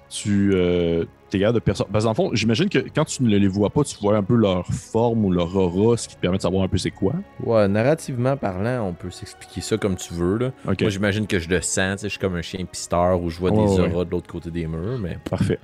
Tu 0.09 0.51
euh, 0.53 1.05
es 1.31 1.39
capable 1.39 1.55
de 1.55 1.63
percevoir. 1.63 1.91
Parce 1.93 2.03
que 2.03 2.07
dans 2.07 2.11
le 2.11 2.29
fond, 2.29 2.35
j'imagine 2.35 2.67
que 2.67 2.79
quand 2.93 3.05
tu 3.05 3.23
ne 3.23 3.37
les 3.37 3.47
vois 3.47 3.69
pas, 3.69 3.85
tu 3.85 3.95
vois 4.01 4.17
un 4.17 4.23
peu 4.23 4.35
leur 4.35 4.67
forme 4.67 5.23
ou 5.23 5.31
leur 5.31 5.55
aura, 5.55 5.95
ce 5.95 6.09
qui 6.09 6.17
te 6.17 6.19
permet 6.19 6.37
de 6.37 6.41
savoir 6.41 6.63
un 6.63 6.67
peu 6.67 6.77
c'est 6.77 6.91
quoi. 6.91 7.13
Ouais, 7.41 7.69
narrativement 7.69 8.35
parlant, 8.35 8.85
on 8.85 8.93
peut 8.93 9.09
s'expliquer 9.09 9.61
ça 9.61 9.77
comme 9.77 9.95
tu 9.95 10.13
veux. 10.13 10.37
Là. 10.37 10.51
Moi, 10.65 10.75
j'imagine 10.89 11.25
que 11.25 11.39
je 11.39 11.47
le 11.47 11.61
sens, 11.61 12.01
je 12.03 12.09
suis 12.09 12.19
comme 12.19 12.35
un 12.35 12.41
chien 12.41 12.65
pisteur 12.65 13.21
où 13.21 13.29
je 13.29 13.39
vois 13.39 13.51
des 13.51 13.57
ouais. 13.57 13.93
auras 13.93 14.03
de 14.03 14.11
l'autre 14.11 14.27
côté 14.29 14.51
des 14.51 14.67
murs, 14.67 14.99
mais 14.99 15.17
parfait. 15.29 15.59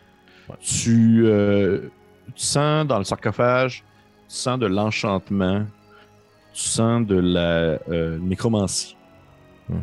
Ouais. 0.48 0.56
Tu, 0.62 1.24
euh, 1.26 1.90
tu 2.34 2.46
sens 2.46 2.88
dans 2.88 2.98
le 2.98 3.04
sarcophage, 3.04 3.84
tu 4.32 4.38
sens 4.38 4.58
de 4.58 4.66
l'enchantement, 4.66 5.66
tu 6.54 6.62
sens 6.62 7.06
de 7.06 7.20
la 7.20 7.80
euh, 7.90 8.18
nécromancie. 8.18 8.96
Tu 9.68 9.76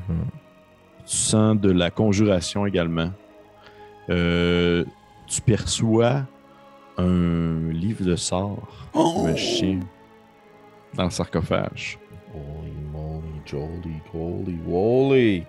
sens 1.04 1.60
de 1.60 1.70
la 1.70 1.90
conjuration 1.90 2.64
également. 2.64 3.10
Euh, 4.08 4.86
tu 5.26 5.42
perçois 5.42 6.22
un 6.96 7.68
livre 7.70 8.02
de 8.06 8.16
sorts, 8.16 8.86
Oh! 8.94 9.26
un 9.26 9.36
chien, 9.36 9.80
dans 10.94 11.04
le 11.04 11.10
sarcophage. 11.10 11.98
Holy 12.34 12.72
moly, 12.90 13.42
jolly, 13.44 14.00
holy, 14.14 14.58
woly. 14.66 15.44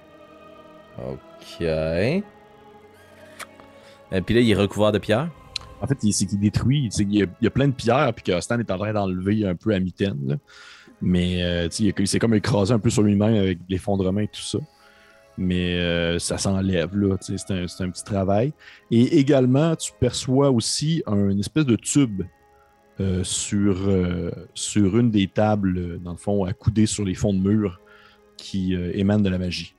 Ok. 0.97 1.61
Et 1.61 2.21
puis 4.25 4.35
là, 4.35 4.41
il 4.41 4.51
est 4.51 4.55
recouvert 4.55 4.91
de 4.91 4.99
pierre. 4.99 5.29
En 5.81 5.87
fait, 5.87 5.97
c'est 6.11 6.25
qu'il 6.25 6.39
détruit. 6.39 6.89
Il 6.99 7.13
y, 7.13 7.23
a, 7.23 7.25
il 7.41 7.43
y 7.43 7.47
a 7.47 7.49
plein 7.49 7.67
de 7.67 7.73
pierres, 7.73 8.13
puis 8.13 8.23
que 8.23 8.39
Stan 8.41 8.59
est 8.59 8.71
en 8.71 8.77
train 8.77 8.93
d'enlever 8.93 9.45
un 9.45 9.55
peu 9.55 9.73
à 9.73 9.79
mitaine. 9.79 10.39
Mais 11.01 11.43
euh, 11.43 11.69
il, 11.79 12.07
s'est 12.07 12.19
comme 12.19 12.33
écrasé 12.33 12.73
un 12.73 12.79
peu 12.79 12.89
sur 12.89 13.03
lui-même 13.03 13.35
avec 13.35 13.59
l'effondrement 13.69 14.19
et 14.19 14.27
tout 14.27 14.41
ça. 14.41 14.59
Mais 15.37 15.79
euh, 15.79 16.19
ça 16.19 16.37
s'enlève, 16.37 16.95
là. 16.97 17.15
C'est 17.21 17.51
un, 17.51 17.89
petit 17.89 18.03
travail. 18.03 18.51
Et 18.91 19.19
également, 19.19 19.75
tu 19.77 19.93
perçois 19.97 20.51
aussi 20.51 21.01
un 21.07 21.37
espèce 21.37 21.65
de 21.65 21.77
tube 21.77 22.23
euh, 22.99 23.23
sur, 23.23 23.89
sur 24.53 24.97
une 24.97 25.11
des 25.11 25.27
tables, 25.27 25.99
dans 25.99 26.11
le 26.11 26.17
fond, 26.17 26.43
accoudée 26.43 26.85
sur 26.85 27.05
les 27.05 27.15
fonds 27.15 27.33
de 27.33 27.39
mur 27.39 27.79
qui 28.35 28.73
émane 28.73 29.23
de 29.23 29.29
la 29.29 29.37
magie. 29.37 29.75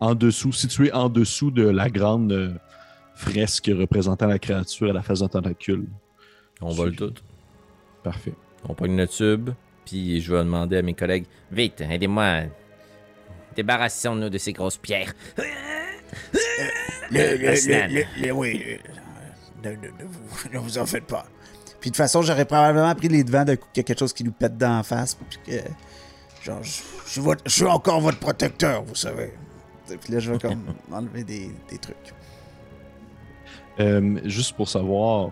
En 0.00 0.16
dessous, 0.16 0.50
situé 0.50 0.92
en 0.92 1.08
dessous 1.08 1.52
de 1.52 1.62
la 1.62 1.88
grande 1.88 2.58
fresque 3.14 3.70
représentant 3.72 4.26
la 4.26 4.38
créature 4.38 4.90
à 4.90 4.92
la 4.92 5.02
face 5.02 5.20
d'un 5.20 5.28
tentacule. 5.28 5.86
On 6.60 6.70
vole 6.70 6.94
tout. 6.96 7.14
Parfait. 8.02 8.34
On 8.68 8.74
pogne 8.74 8.96
le 8.96 9.08
tube, 9.08 9.50
puis 9.84 10.20
je 10.20 10.32
vais 10.32 10.38
demander 10.38 10.76
à 10.78 10.82
mes 10.82 10.94
collègues 10.94 11.24
Vite, 11.50 11.80
aidez-moi. 11.80 12.42
Débarrassons-nous 13.56 14.28
de 14.30 14.38
ces 14.38 14.52
grosses 14.52 14.78
pierres. 14.78 15.12
Le, 17.10 17.36
le, 17.36 17.48
Asnan. 17.48 17.88
le, 17.88 17.94
le- 18.20 18.26
le- 18.26 18.32
oui, 18.32 18.78
ne, 19.62 19.70
ne- 19.70 19.76
ne 19.76 20.04
vous, 20.04 20.48
ne 20.52 20.58
vous 20.58 20.78
en 20.78 20.86
faites 20.86 21.06
pas. 21.06 21.26
Puis 21.80 21.90
de 21.90 21.94
toute 21.94 21.96
façon, 21.96 22.22
j'aurais 22.22 22.44
probablement 22.44 22.94
pris 22.94 23.08
les 23.08 23.24
devants 23.24 23.44
a 23.46 23.56
quelque 23.56 23.98
chose 23.98 24.12
qui 24.12 24.24
nous 24.24 24.32
pète 24.32 24.56
dans 24.56 24.76
la 24.78 24.82
face. 24.82 25.14
Puis 25.28 25.38
que. 25.46 25.58
Genre, 26.44 26.62
je, 26.62 26.80
je 27.06 27.10
suis 27.10 27.20
votre- 27.20 27.42
je 27.46 27.50
suis 27.52 27.64
encore 27.66 28.00
votre 28.00 28.18
protecteur, 28.18 28.82
vous 28.84 28.94
savez. 28.94 29.32
Puis 29.86 30.12
là, 30.12 30.18
je 30.20 30.32
vais 30.32 30.38
comme 30.38 30.62
enlever 30.92 31.24
des, 31.24 31.50
des 31.70 31.78
trucs. 31.78 31.96
Euh, 33.80 34.20
juste 34.24 34.54
pour 34.54 34.68
savoir, 34.68 35.30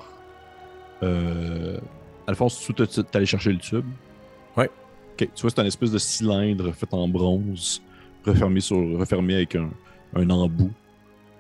euh, 1.02 1.78
Alphonse, 2.26 2.60
tu 2.60 2.72
t'es 2.74 3.16
allé 3.16 3.26
chercher 3.26 3.52
le 3.52 3.58
tube? 3.58 3.84
Ouais. 4.56 4.70
Ok, 5.12 5.28
tu 5.34 5.42
vois, 5.42 5.50
c'est 5.50 5.60
un 5.60 5.66
espèce 5.66 5.90
de 5.90 5.98
cylindre 5.98 6.72
fait 6.72 6.92
en 6.92 7.08
bronze, 7.08 7.82
refermé, 8.24 8.60
sur, 8.60 8.76
refermé 8.98 9.34
avec 9.34 9.54
un, 9.56 9.70
un 10.14 10.30
embout 10.30 10.72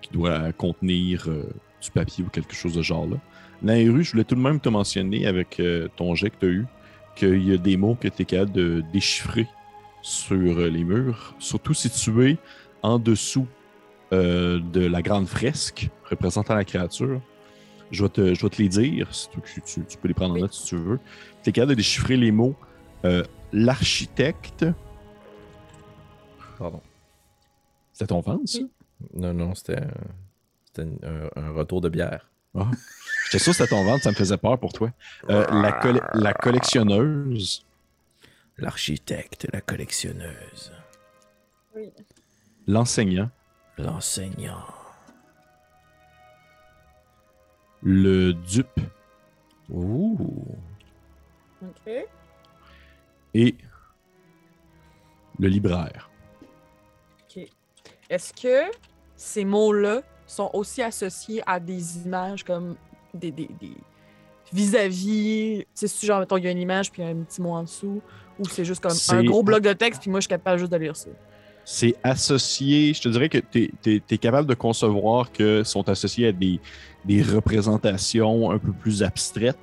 qui 0.02 0.10
doit 0.12 0.52
contenir 0.52 1.24
euh, 1.28 1.44
du 1.82 1.90
papier 1.90 2.24
ou 2.24 2.28
quelque 2.28 2.54
chose 2.54 2.74
de 2.74 2.82
genre 2.82 3.06
là. 3.06 3.16
Nairu, 3.62 4.02
je 4.02 4.12
voulais 4.12 4.24
tout 4.24 4.34
de 4.34 4.40
même 4.40 4.58
te 4.58 4.70
mentionner 4.70 5.26
avec 5.26 5.60
ton 5.96 6.14
jet 6.14 6.30
que 6.30 6.36
tu 6.40 6.46
as 6.46 6.48
eu 6.48 6.66
qu'il 7.14 7.46
y 7.46 7.52
a 7.52 7.58
des 7.58 7.76
mots 7.76 7.94
que 7.94 8.08
tu 8.08 8.22
es 8.22 8.24
capable 8.24 8.52
de 8.52 8.82
déchiffrer 8.90 9.46
sur 10.00 10.60
les 10.60 10.82
murs, 10.82 11.34
surtout 11.38 11.74
situés 11.74 12.38
en 12.80 12.98
dessous 12.98 13.46
de 14.12 14.86
la 14.86 15.02
grande 15.02 15.26
fresque 15.26 15.90
représentant 16.10 16.54
la 16.54 16.64
créature. 16.64 17.20
Je 17.90 18.02
vais 18.04 18.08
te, 18.08 18.34
je 18.34 18.42
vais 18.42 18.48
te 18.50 18.62
les 18.62 18.68
dire, 18.68 19.12
si 19.14 19.28
tu, 19.30 19.40
tu- 19.62 19.84
tu 19.84 19.98
peux 19.98 20.08
les 20.08 20.14
prendre 20.14 20.32
en 20.32 20.34
Oui. 20.36 20.42
note 20.42 20.52
si 20.52 20.64
tu 20.66 20.76
veux. 20.76 20.98
Tu 21.42 21.50
es 21.50 21.52
capable 21.52 21.70
de 21.70 21.74
déchiffrer 21.76 22.16
les 22.16 22.30
mots 22.30 22.54
euh, 23.04 23.24
l'architecte. 23.52 24.64
Pardon. 26.58 26.80
C'était 27.92 28.06
ton 28.08 28.20
ventre, 28.20 28.42
ça? 28.48 28.58
Non, 29.14 29.32
non, 29.34 29.54
c'était 29.54 29.82
c'était 30.66 30.82
un, 31.02 31.28
un 31.42 31.50
retour 31.52 31.80
de 31.80 31.88
bière. 31.88 32.26
J'étais 33.24 33.38
sûr 33.42 33.52
que 33.52 33.56
c'était 33.58 33.70
ton 33.70 33.84
ventre, 33.84 34.02
ça 34.04 34.10
me 34.10 34.14
faisait 34.14 34.36
peur 34.36 34.58
pour 34.58 34.72
toi. 34.72 34.90
Euh, 35.30 35.44
la, 35.62 35.72
colle- 35.72 36.02
la 36.14 36.32
collectionneuse, 36.34 37.64
L'architecte, 38.58 39.46
la 39.54 39.62
collectionneuse, 39.62 40.70
l'enseignant, 42.66 43.30
l'enseignant, 43.78 44.62
le 47.82 48.32
dupe 48.32 48.80
Ouh. 49.70 50.18
Ok. 51.62 51.92
et 53.34 53.54
le 55.38 55.48
libraire. 55.48 56.10
Est-ce 58.08 58.32
que 58.32 58.70
ces 59.14 59.44
mots-là 59.44 60.02
sont 60.26 60.50
aussi 60.52 60.82
associés 60.82 61.42
à 61.46 61.60
des 61.60 61.98
images 62.04 62.42
comme 62.42 62.74
des, 63.14 63.30
des, 63.30 63.48
des- 63.60 63.76
vis-à-vis, 64.52 65.64
sais, 65.74 65.86
si 65.86 66.06
genre, 66.06 66.18
mettons, 66.18 66.36
il 66.36 66.44
y 66.44 66.48
a 66.48 66.50
une 66.50 66.58
image 66.58 66.90
puis 66.90 67.04
un 67.04 67.14
petit 67.22 67.40
mot 67.40 67.52
en 67.52 67.62
dessous, 67.62 68.02
ou 68.40 68.44
c'est 68.48 68.64
juste 68.64 68.82
comme 68.82 68.90
un 68.90 68.94
C'est- 68.94 69.22
gros 69.24 69.44
bloc 69.44 69.62
de 69.62 69.72
texte 69.72 70.00
puis 70.02 70.10
moi, 70.10 70.18
je 70.18 70.22
suis 70.24 70.28
capable 70.28 70.58
juste 70.58 70.72
de 70.72 70.76
lire 70.76 70.96
ça? 70.96 71.10
C'est 71.64 71.94
associé, 72.02 72.94
je 72.94 73.02
te 73.02 73.08
dirais 73.08 73.28
que 73.28 73.38
tu 73.38 73.70
es, 73.86 74.18
capable 74.18 74.48
de 74.48 74.54
concevoir 74.54 75.30
que 75.32 75.62
sont 75.64 75.88
associés 75.88 76.28
à 76.28 76.32
des, 76.32 76.60
des 77.04 77.22
représentations 77.22 78.50
un 78.50 78.58
peu 78.58 78.72
plus 78.72 79.02
abstraites, 79.02 79.58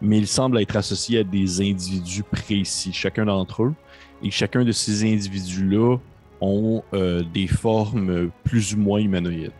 mais 0.00 0.18
ils 0.18 0.26
semblent 0.26 0.60
être 0.60 0.76
associés 0.76 1.20
à 1.20 1.24
des 1.24 1.60
individus 1.60 2.22
précis, 2.22 2.92
chacun 2.92 3.24
d'entre 3.24 3.64
eux. 3.64 3.74
Et 4.22 4.30
chacun 4.30 4.64
de 4.64 4.72
ces 4.72 5.04
individus-là 5.04 5.96
ont 6.40 6.82
euh, 6.92 7.22
des 7.22 7.46
formes 7.46 8.30
plus 8.44 8.74
ou 8.74 8.78
moins 8.78 8.98
humanoïdes. 9.00 9.52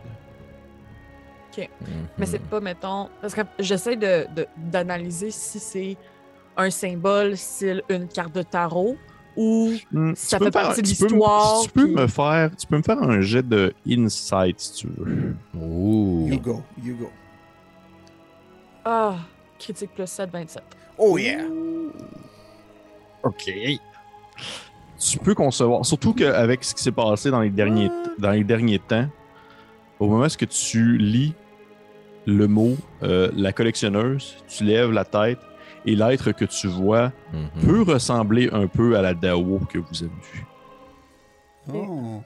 Mais 2.17 2.25
c'est 2.25 2.41
pas, 2.41 2.59
mettons. 2.59 3.09
Parce 3.21 3.33
que 3.33 3.41
j'essaie 3.59 3.95
de, 3.95 4.27
de- 4.35 4.47
d'analyser 4.57 5.31
si 5.31 5.59
c'est 5.59 5.97
un 6.55 6.69
symbole, 6.69 7.37
style 7.37 7.83
une 7.89 8.07
carte 8.07 8.33
de 8.33 8.43
tarot, 8.43 8.97
ou 9.37 9.71
Hmm, 9.91 10.13
Ça 10.15 10.37
tu 10.37 10.39
peux 10.39 10.45
fait 10.45 10.51
partie 10.51 10.81
de 10.81 10.87
tu 10.87 10.95
peux 10.95 11.05
l'histoire, 11.07 11.61
Tu 11.63 11.69
peux 11.69 11.83
puis- 11.85 11.93
me 11.95 12.07
faire, 12.07 12.55
tu 12.55 12.67
peux 12.67 12.77
me 12.77 12.81
faire 12.81 13.01
un 13.01 13.21
jet 13.21 13.47
de 13.47 13.73
insight 13.87 14.59
si 14.59 14.73
tu 14.73 14.87
veux. 14.97 15.35
Ouh. 15.55 16.27
You 16.29 16.39
go, 16.39 16.63
you 16.83 16.95
go. 16.95 17.09
Ah, 18.83 19.15
critique 19.59 19.91
plus 19.93 20.07
7, 20.07 20.29
27. 20.31 20.63
Oh 20.97 21.17
yeah! 21.17 21.43
OK. 23.23 23.51
Tu 24.99 25.19
peux 25.19 25.35
concevoir, 25.35 25.85
surtout 25.85 26.13
qu'avec 26.13 26.63
ce 26.63 26.73
qui 26.73 26.81
s'est 26.81 26.91
passé 26.91 27.29
dans 27.29 27.41
les 27.41 27.49
derniers, 27.51 27.91
dans 28.17 28.31
les 28.31 28.43
derniers 28.43 28.79
temps, 28.79 29.07
au 29.99 30.07
moment 30.07 30.25
où 30.25 30.45
tu 30.45 30.97
lis 30.97 31.33
le 32.25 32.47
mot 32.47 32.75
euh, 33.03 33.29
la 33.35 33.53
collectionneuse, 33.53 34.35
tu 34.47 34.63
lèves 34.63 34.91
la 34.91 35.05
tête 35.05 35.39
et 35.87 35.95
l'être 35.95 36.31
que 36.33 36.45
tu 36.45 36.67
vois 36.67 37.11
Mhm. 37.33 37.49
peut 37.65 37.81
ressembler 37.93 38.49
un 38.51 38.67
peu 38.67 38.95
à 38.97 39.01
la 39.01 39.13
Dao 39.15 39.59
que 39.69 39.79
vous 39.79 40.03
avez 40.03 40.11
vue. 40.33 40.45
Oh. 41.73 42.21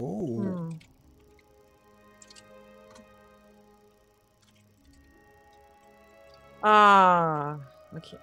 Oh. 0.00 0.42
Ah, 6.62 7.56
ok. 7.96 8.16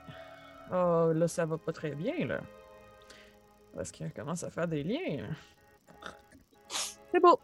Oh, 0.72 1.12
là, 1.14 1.28
ça 1.28 1.45
va 1.45 1.58
pas 1.58 1.72
très 1.72 1.91
bien, 1.91 2.26
là. 2.26 2.41
Parce 3.76 3.91
qu'on 3.91 4.10
commence 4.10 4.43
à 4.43 4.49
faire 4.49 4.68
des 4.68 4.84
liens. 4.84 5.26
C'est 7.12 7.20
beau. 7.22 7.39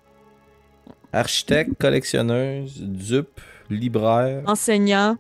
Architecte, 1.12 1.80
collectionneuse, 1.80 2.82
dupe, 2.82 3.40
libraire. 3.70 4.44
Enseignant. 4.48 5.18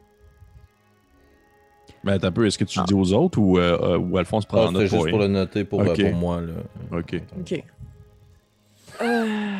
Mais 2.03 2.13
attends 2.13 2.27
un 2.27 2.31
peu, 2.31 2.45
est-ce 2.45 2.57
que 2.57 2.65
tu 2.65 2.79
le 2.79 2.85
dis 2.85 2.93
aux 2.93 3.13
autres 3.13 3.39
ou, 3.39 3.57
euh, 3.57 3.77
euh, 3.81 3.97
ou 3.97 4.17
Alphonse 4.17 4.45
prend 4.45 4.63
Ah, 4.63 4.67
en 4.67 4.71
note 4.71 4.83
c'était 4.83 4.97
juste 4.97 5.09
pour 5.09 5.19
le 5.19 5.27
noter 5.27 5.63
pour, 5.63 5.81
euh, 5.81 5.93
pour 5.93 6.13
moi. 6.13 6.41
Là. 6.41 6.53
Ok. 6.91 7.21
Ok. 7.39 7.63
Euh, 9.01 9.57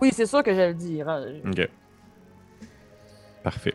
Oui, 0.00 0.10
c'est 0.12 0.26
sûr 0.26 0.42
que 0.42 0.52
je 0.52 0.60
le 0.60 0.74
dire. 0.74 1.06
Ok. 1.46 1.68
Parfait. 3.44 3.74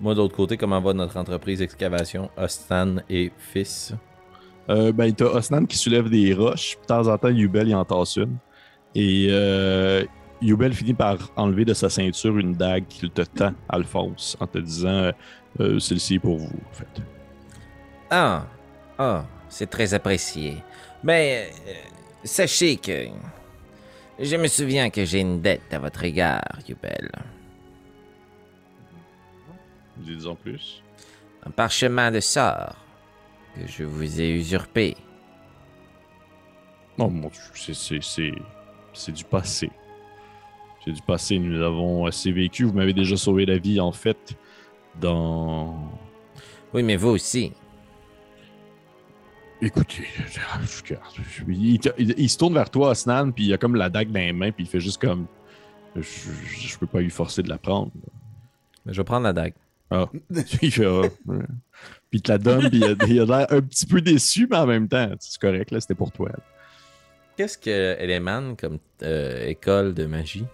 Moi, 0.00 0.14
d'autre 0.14 0.34
côté, 0.34 0.56
comment 0.56 0.80
va 0.80 0.92
notre 0.94 1.16
entreprise 1.16 1.62
excavation 1.62 2.30
Ostan 2.36 2.96
et 3.08 3.30
Fils 3.38 3.94
Euh, 4.68 4.90
ben, 4.92 5.12
t'as 5.12 5.26
Osnan 5.26 5.66
qui 5.66 5.76
soulève 5.76 6.08
des 6.08 6.32
roches. 6.34 6.76
puis 6.76 6.82
De 6.82 6.86
temps 6.86 7.06
en 7.12 7.18
temps, 7.18 7.28
Yubel 7.28 7.68
y 7.68 7.74
en 7.74 7.84
tasse 7.84 8.16
une. 8.16 8.36
Et 8.94 9.28
euh, 9.30 10.04
Yubel 10.42 10.74
finit 10.74 10.94
par 10.94 11.30
enlever 11.36 11.64
de 11.64 11.72
sa 11.72 11.88
ceinture 11.88 12.36
une 12.38 12.54
dague 12.54 12.86
qu'il 12.88 13.10
te 13.10 13.22
tend, 13.22 13.54
Alphonse, 13.68 14.36
en 14.40 14.46
te 14.46 14.58
disant 14.58 15.12
euh, 15.60 15.78
Celle-ci 15.78 16.16
est 16.16 16.18
pour 16.18 16.36
vous, 16.36 16.60
en 16.70 16.74
fait. 16.74 17.02
Ah, 18.10 18.46
ah, 18.98 19.24
c'est 19.48 19.70
très 19.70 19.94
apprécié. 19.94 20.56
Mais 21.04 21.50
euh, 21.68 21.72
sachez 22.24 22.76
que 22.76 23.06
je 24.18 24.36
me 24.36 24.48
souviens 24.48 24.90
que 24.90 25.04
j'ai 25.04 25.20
une 25.20 25.40
dette 25.40 25.72
à 25.72 25.78
votre 25.78 26.04
égard, 26.04 26.58
Yubel. 26.68 27.10
Dis-en 29.96 30.34
plus. 30.34 30.82
Un 31.44 31.50
parchemin 31.50 32.10
de 32.10 32.20
sort 32.20 32.76
que 33.54 33.66
je 33.66 33.84
vous 33.84 34.20
ai 34.20 34.30
usurpé. 34.30 34.96
Non, 36.98 37.08
mon 37.08 37.28
Dieu, 37.28 37.74
c'est 38.92 39.12
du 39.12 39.24
passé. 39.24 39.70
C'est 40.84 40.92
du 40.92 41.02
passé. 41.02 41.38
Nous 41.38 41.58
l'avons 41.58 42.06
assez 42.06 42.32
vécu. 42.32 42.64
Vous 42.64 42.72
m'avez 42.72 42.92
déjà 42.92 43.16
sauvé 43.16 43.46
la 43.46 43.58
vie, 43.58 43.80
en 43.80 43.92
fait, 43.92 44.36
dans. 45.00 45.76
Oui, 46.74 46.82
mais 46.82 46.96
vous 46.96 47.10
aussi. 47.10 47.52
Écoutez, 49.60 50.02
il, 51.48 51.78
il- 51.98 52.14
il 52.18 52.28
se 52.28 52.36
tourne 52.36 52.54
vers 52.54 52.68
toi, 52.68 52.90
Osnan, 52.90 53.30
puis 53.30 53.44
il 53.44 53.52
a 53.52 53.58
comme 53.58 53.76
la 53.76 53.88
dague 53.88 54.08
dans 54.10 54.18
les 54.18 54.32
mains, 54.32 54.50
puis 54.50 54.64
il 54.64 54.66
fait 54.68 54.80
juste 54.80 55.00
comme. 55.00 55.26
Je, 55.94 56.00
je 56.02 56.78
peux 56.78 56.86
pas 56.86 57.00
lui 57.00 57.10
forcer 57.10 57.42
de 57.42 57.48
la 57.48 57.58
prendre. 57.58 57.92
Mais 58.84 58.92
Je 58.92 59.00
vais 59.00 59.04
prendre 59.04 59.22
la 59.24 59.32
dague. 59.32 59.54
Ah. 59.90 60.06
il 60.62 60.72
fait. 60.72 60.86
ah. 60.86 61.02
Puis 62.10 62.18
il 62.18 62.22
te 62.22 62.32
la 62.32 62.38
donne, 62.38 62.68
puis 62.70 62.78
il 63.08 63.20
a, 63.20 63.24
l'air 63.24 63.46
un 63.50 63.60
petit 63.60 63.86
peu 63.86 64.00
déçu, 64.00 64.48
mais 64.50 64.56
en 64.56 64.66
même 64.66 64.88
temps, 64.88 65.10
c'est 65.20 65.40
correct, 65.40 65.70
là, 65.70 65.80
c'était 65.80 65.94
pour 65.94 66.10
toi. 66.10 66.30
Qu'est-ce 67.36 67.56
qu'elle 67.56 68.10
émane 68.10 68.56
comme 68.56 68.78
euh, 69.02 69.46
école 69.46 69.94
de 69.94 70.06
magie? 70.06 70.44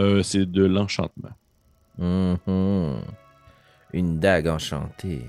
Euh, 0.00 0.22
c'est 0.22 0.46
de 0.46 0.64
l'enchantement. 0.64 1.30
Mhm. 1.98 3.02
Une 3.92 4.18
dague 4.18 4.48
enchantée. 4.48 5.26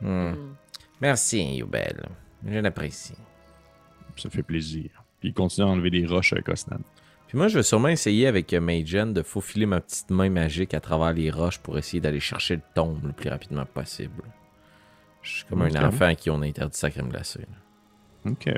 Hmm. 0.00 0.06
Hmm. 0.30 0.34
Merci, 1.00 1.56
Yubel. 1.56 2.06
Je 2.46 2.58
l'apprécie. 2.58 3.14
Ça 4.16 4.30
fait 4.30 4.42
plaisir. 4.42 4.90
Puis 5.20 5.30
il 5.30 5.34
continue 5.34 5.66
à 5.66 5.70
enlever 5.70 5.90
des 5.90 6.06
roches 6.06 6.32
avec 6.32 6.48
Osnan. 6.48 6.80
Puis 7.28 7.36
moi, 7.36 7.48
je 7.48 7.56
vais 7.58 7.62
sûrement 7.62 7.88
essayer 7.88 8.26
avec 8.26 8.52
euh, 8.54 8.60
Magen 8.60 9.12
de 9.12 9.22
faufiler 9.22 9.66
ma 9.66 9.80
petite 9.80 10.10
main 10.10 10.30
magique 10.30 10.74
à 10.74 10.80
travers 10.80 11.12
les 11.12 11.30
roches 11.30 11.58
pour 11.58 11.76
essayer 11.78 12.00
d'aller 12.00 12.20
chercher 12.20 12.56
le 12.56 12.62
tombe 12.74 13.04
le 13.04 13.12
plus 13.12 13.28
rapidement 13.28 13.66
possible. 13.66 14.22
Je 15.22 15.30
suis 15.38 15.44
comme 15.44 15.62
un 15.62 15.84
enfant 15.86 16.06
à 16.06 16.14
qui 16.14 16.30
on 16.30 16.40
a 16.42 16.46
interdit 16.46 16.78
sa 16.78 16.90
crème 16.90 17.08
glacée. 17.10 17.40
là. 18.24 18.30
Ok. 18.32 18.48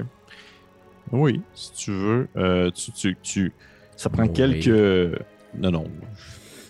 Oui, 1.12 1.42
si 1.54 1.72
tu 1.72 1.90
veux. 1.90 2.28
Euh, 2.36 2.70
tu, 2.70 2.92
tu, 2.92 3.16
tu- 3.22 3.52
ça 4.00 4.08
prend 4.08 4.22
Oui. 4.24 4.32
quelques. 4.32 5.20
Non, 5.58 5.70
non. 5.70 5.84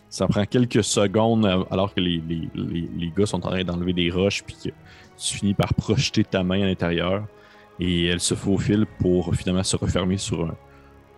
Ça 0.09 0.27
prend 0.27 0.45
quelques 0.45 0.83
secondes 0.83 1.47
euh, 1.47 1.63
alors 1.71 1.95
que 1.95 2.01
les, 2.01 2.21
les, 2.29 2.49
les, 2.55 2.89
les 2.99 3.13
gars 3.17 3.27
sont 3.27 3.37
en 3.47 3.51
train 3.51 3.63
d'enlever 3.63 3.93
des 3.93 4.11
roches, 4.11 4.43
puis 4.45 4.57
que 4.65 4.71
tu 5.17 5.35
finis 5.37 5.55
par 5.55 5.73
projeter 5.75 6.25
ta 6.25 6.43
main 6.43 6.63
à 6.63 6.67
l'intérieur 6.67 7.27
et 7.79 8.07
elle 8.07 8.21
se 8.21 8.35
faufile 8.35 8.85
pour 8.99 9.35
finalement 9.37 9.63
se 9.63 9.77
refermer 9.77 10.19
sur 10.19 10.47
un, 10.47 10.57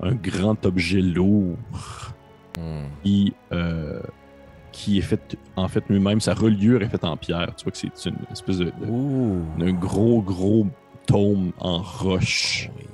un 0.08 0.14
grand 0.14 0.64
objet 0.66 1.00
lourd 1.00 1.56
Hmm. 2.58 2.84
qui, 3.02 3.32
euh, 3.52 4.02
qui 4.72 4.98
est 4.98 5.00
fait, 5.00 5.38
en 5.56 5.68
fait, 5.68 5.82
lui-même, 5.88 6.20
sa 6.20 6.34
reliure 6.34 6.82
est 6.82 6.88
faite 6.90 7.02
en 7.04 7.16
pierre. 7.16 7.54
Tu 7.56 7.64
vois 7.64 7.72
que 7.72 7.78
c'est 7.78 8.10
une 8.10 8.16
espèce 8.30 8.58
de, 8.58 8.70
d'un 9.58 9.72
gros, 9.72 10.20
gros 10.20 10.66
tome 11.06 11.52
en 11.58 11.78
roche. 11.80 12.68
Oh, 12.70 12.78
yeah. 12.78 12.88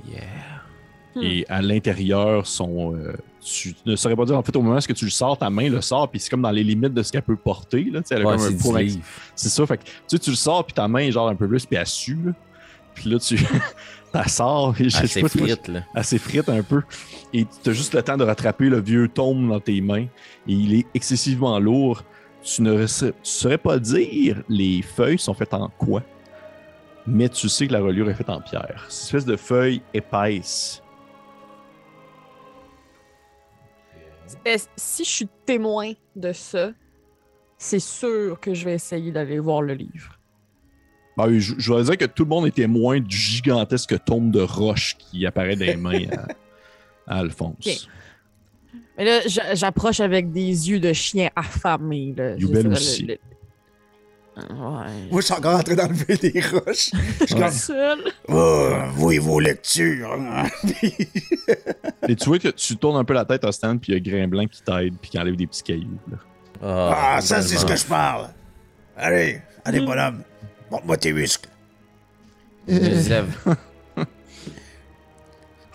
Hmm. 1.15 1.21
Et 1.23 1.45
à 1.49 1.61
l'intérieur, 1.61 2.45
sont. 2.45 2.95
euh, 2.95 3.13
tu 3.41 3.73
ne 3.85 3.95
saurais 3.95 4.15
pas 4.15 4.25
dire, 4.25 4.37
en 4.37 4.43
fait, 4.43 4.55
au 4.55 4.61
moment 4.61 4.77
où 4.77 4.93
tu 4.93 5.05
le 5.05 5.11
sors, 5.11 5.37
ta 5.37 5.49
main 5.49 5.69
le 5.69 5.81
sort, 5.81 6.09
puis 6.09 6.19
c'est 6.19 6.29
comme 6.29 6.41
dans 6.41 6.51
les 6.51 6.63
limites 6.63 6.93
de 6.93 7.01
ce 7.01 7.11
qu'elle 7.11 7.23
peut 7.23 7.35
porter. 7.35 7.85
Là, 7.91 8.01
elle 8.11 8.17
a 8.21 8.25
Ouais, 8.25 8.35
comme 8.37 8.75
un 8.75 8.87
c'est 9.33 9.49
ça, 9.49 9.65
fait 9.65 9.77
que 9.77 9.83
tu, 9.85 9.91
sais, 10.07 10.19
tu 10.19 10.29
le 10.29 10.35
sors, 10.35 10.63
puis 10.65 10.73
ta 10.73 10.87
main 10.87 10.99
est 10.99 11.11
genre 11.11 11.29
un 11.29 11.35
peu 11.35 11.47
plus, 11.47 11.65
puis 11.65 11.77
elle 11.77 11.87
sue. 11.87 12.17
là. 12.25 12.31
Puis 12.93 13.09
là, 13.09 13.17
tu 13.17 13.37
la 14.13 14.27
sors, 14.27 14.75
et 14.79 14.83
je 14.85 14.89
sais 14.89 15.07
c'est 15.07 15.21
pas 15.21 15.29
trop- 15.29 15.39
frite, 15.39 15.67
là. 15.67 15.83
assez 15.95 16.17
frite 16.19 16.49
un 16.49 16.61
peu. 16.61 16.81
Et 17.33 17.45
tu 17.63 17.69
as 17.69 17.73
juste 17.73 17.93
le 17.93 18.03
temps 18.03 18.17
de 18.17 18.23
rattraper 18.23 18.69
le 18.69 18.79
vieux 18.81 19.07
tome 19.07 19.47
dans 19.49 19.59
tes 19.59 19.79
mains. 19.81 20.03
Et 20.47 20.53
il 20.53 20.73
est 20.75 20.85
excessivement 20.93 21.57
lourd. 21.59 22.03
Tu 22.43 22.61
ne 22.61 22.85
tu 22.85 23.13
saurais 23.23 23.57
pas 23.57 23.79
dire 23.79 24.41
les 24.49 24.81
feuilles 24.81 25.19
sont 25.19 25.33
faites 25.33 25.53
en 25.53 25.69
quoi. 25.77 26.03
Mais 27.07 27.29
tu 27.29 27.49
sais 27.49 27.67
que 27.67 27.73
la 27.73 27.79
reliure 27.79 28.09
est 28.09 28.13
faite 28.13 28.29
en 28.29 28.41
pierre. 28.41 28.85
C'est 28.89 29.11
une 29.13 29.17
espèce 29.17 29.25
de 29.25 29.35
feuille 29.37 29.81
épaisse. 29.93 30.81
Si 34.75 35.03
je 35.03 35.09
suis 35.09 35.27
témoin 35.45 35.93
de 36.15 36.31
ça, 36.33 36.71
c'est 37.57 37.79
sûr 37.79 38.39
que 38.39 38.53
je 38.53 38.65
vais 38.65 38.73
essayer 38.75 39.11
d'aller 39.11 39.39
voir 39.39 39.61
le 39.61 39.73
livre. 39.73 40.17
Ben, 41.17 41.37
je, 41.37 41.55
je 41.57 41.73
vais 41.73 41.83
dire 41.83 41.97
que 41.97 42.05
tout 42.05 42.23
le 42.23 42.29
monde 42.29 42.47
est 42.47 42.51
témoin 42.55 42.99
du 42.99 43.15
gigantesque 43.17 43.95
tome 44.05 44.31
de 44.31 44.39
roche 44.41 44.95
qui 44.97 45.25
apparaît 45.25 45.55
dans 45.57 45.65
les 45.65 45.75
mains 46.05 46.05
à, 47.07 47.15
à 47.15 47.19
Alphonse. 47.19 47.87
Mais 48.97 49.03
là, 49.05 49.21
j'a- 49.27 49.55
j'approche 49.55 49.99
avec 49.99 50.31
des 50.31 50.69
yeux 50.69 50.79
de 50.79 50.93
chien 50.93 51.29
affamé. 51.35 52.13
Là. 52.15 52.35
Aussi. 52.71 53.05
le- 53.05 53.13
le- 53.13 53.13
Ouais. 53.13 53.19
Moi, 54.49 55.21
je 55.21 55.21
suis 55.21 55.33
encore 55.33 55.59
en 55.59 55.63
train 55.63 55.75
d'enlever 55.75 56.17
des 56.17 56.41
roches. 56.41 56.91
Je 57.21 57.25
suis 57.25 57.35
comme, 57.35 57.51
Seul. 57.51 57.99
Oh, 58.27 58.69
vous 58.93 59.11
et 59.11 59.19
vos 59.19 59.39
lectures. 59.39 60.17
Et 62.07 62.15
tu 62.15 62.29
vois 62.29 62.39
que 62.39 62.49
tu 62.49 62.77
tournes 62.77 62.97
un 62.97 63.03
peu 63.03 63.13
la 63.13 63.25
tête 63.25 63.43
à 63.43 63.51
Stan, 63.51 63.77
puis 63.77 63.91
il 63.91 63.95
y 63.95 63.97
a 63.97 63.99
Grimblanc 63.99 64.47
qui 64.47 64.61
t'aide, 64.61 64.95
puis 65.01 65.11
qui 65.11 65.19
enlève 65.19 65.35
des 65.35 65.47
petits 65.47 65.63
cailloux. 65.63 65.99
là. 66.09 66.17
Ah, 66.61 67.21
ça, 67.21 67.41
c'est 67.41 67.57
ce 67.57 67.65
que 67.65 67.75
je 67.75 67.85
parle. 67.85 68.29
Allez, 68.97 69.41
allez, 69.63 69.79
bonhomme. 69.79 70.23
Montre-moi 70.69 70.97
tes 70.97 71.13
muscles. 71.13 71.49
Nous 72.67 73.11
avons... 73.11 73.55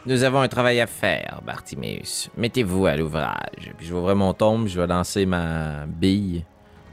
Nous 0.06 0.22
avons 0.22 0.40
un 0.40 0.48
travail 0.48 0.80
à 0.82 0.86
faire, 0.86 1.40
Bartimeus. 1.46 2.28
Mettez-vous 2.36 2.84
à 2.84 2.94
l'ouvrage. 2.94 3.72
Puis 3.78 3.86
je 3.86 3.94
vais 3.94 3.98
ouvrir 3.98 4.14
mon 4.14 4.34
tombe, 4.34 4.68
je 4.68 4.78
vais 4.78 4.86
lancer 4.86 5.24
ma 5.24 5.86
bille, 5.86 6.44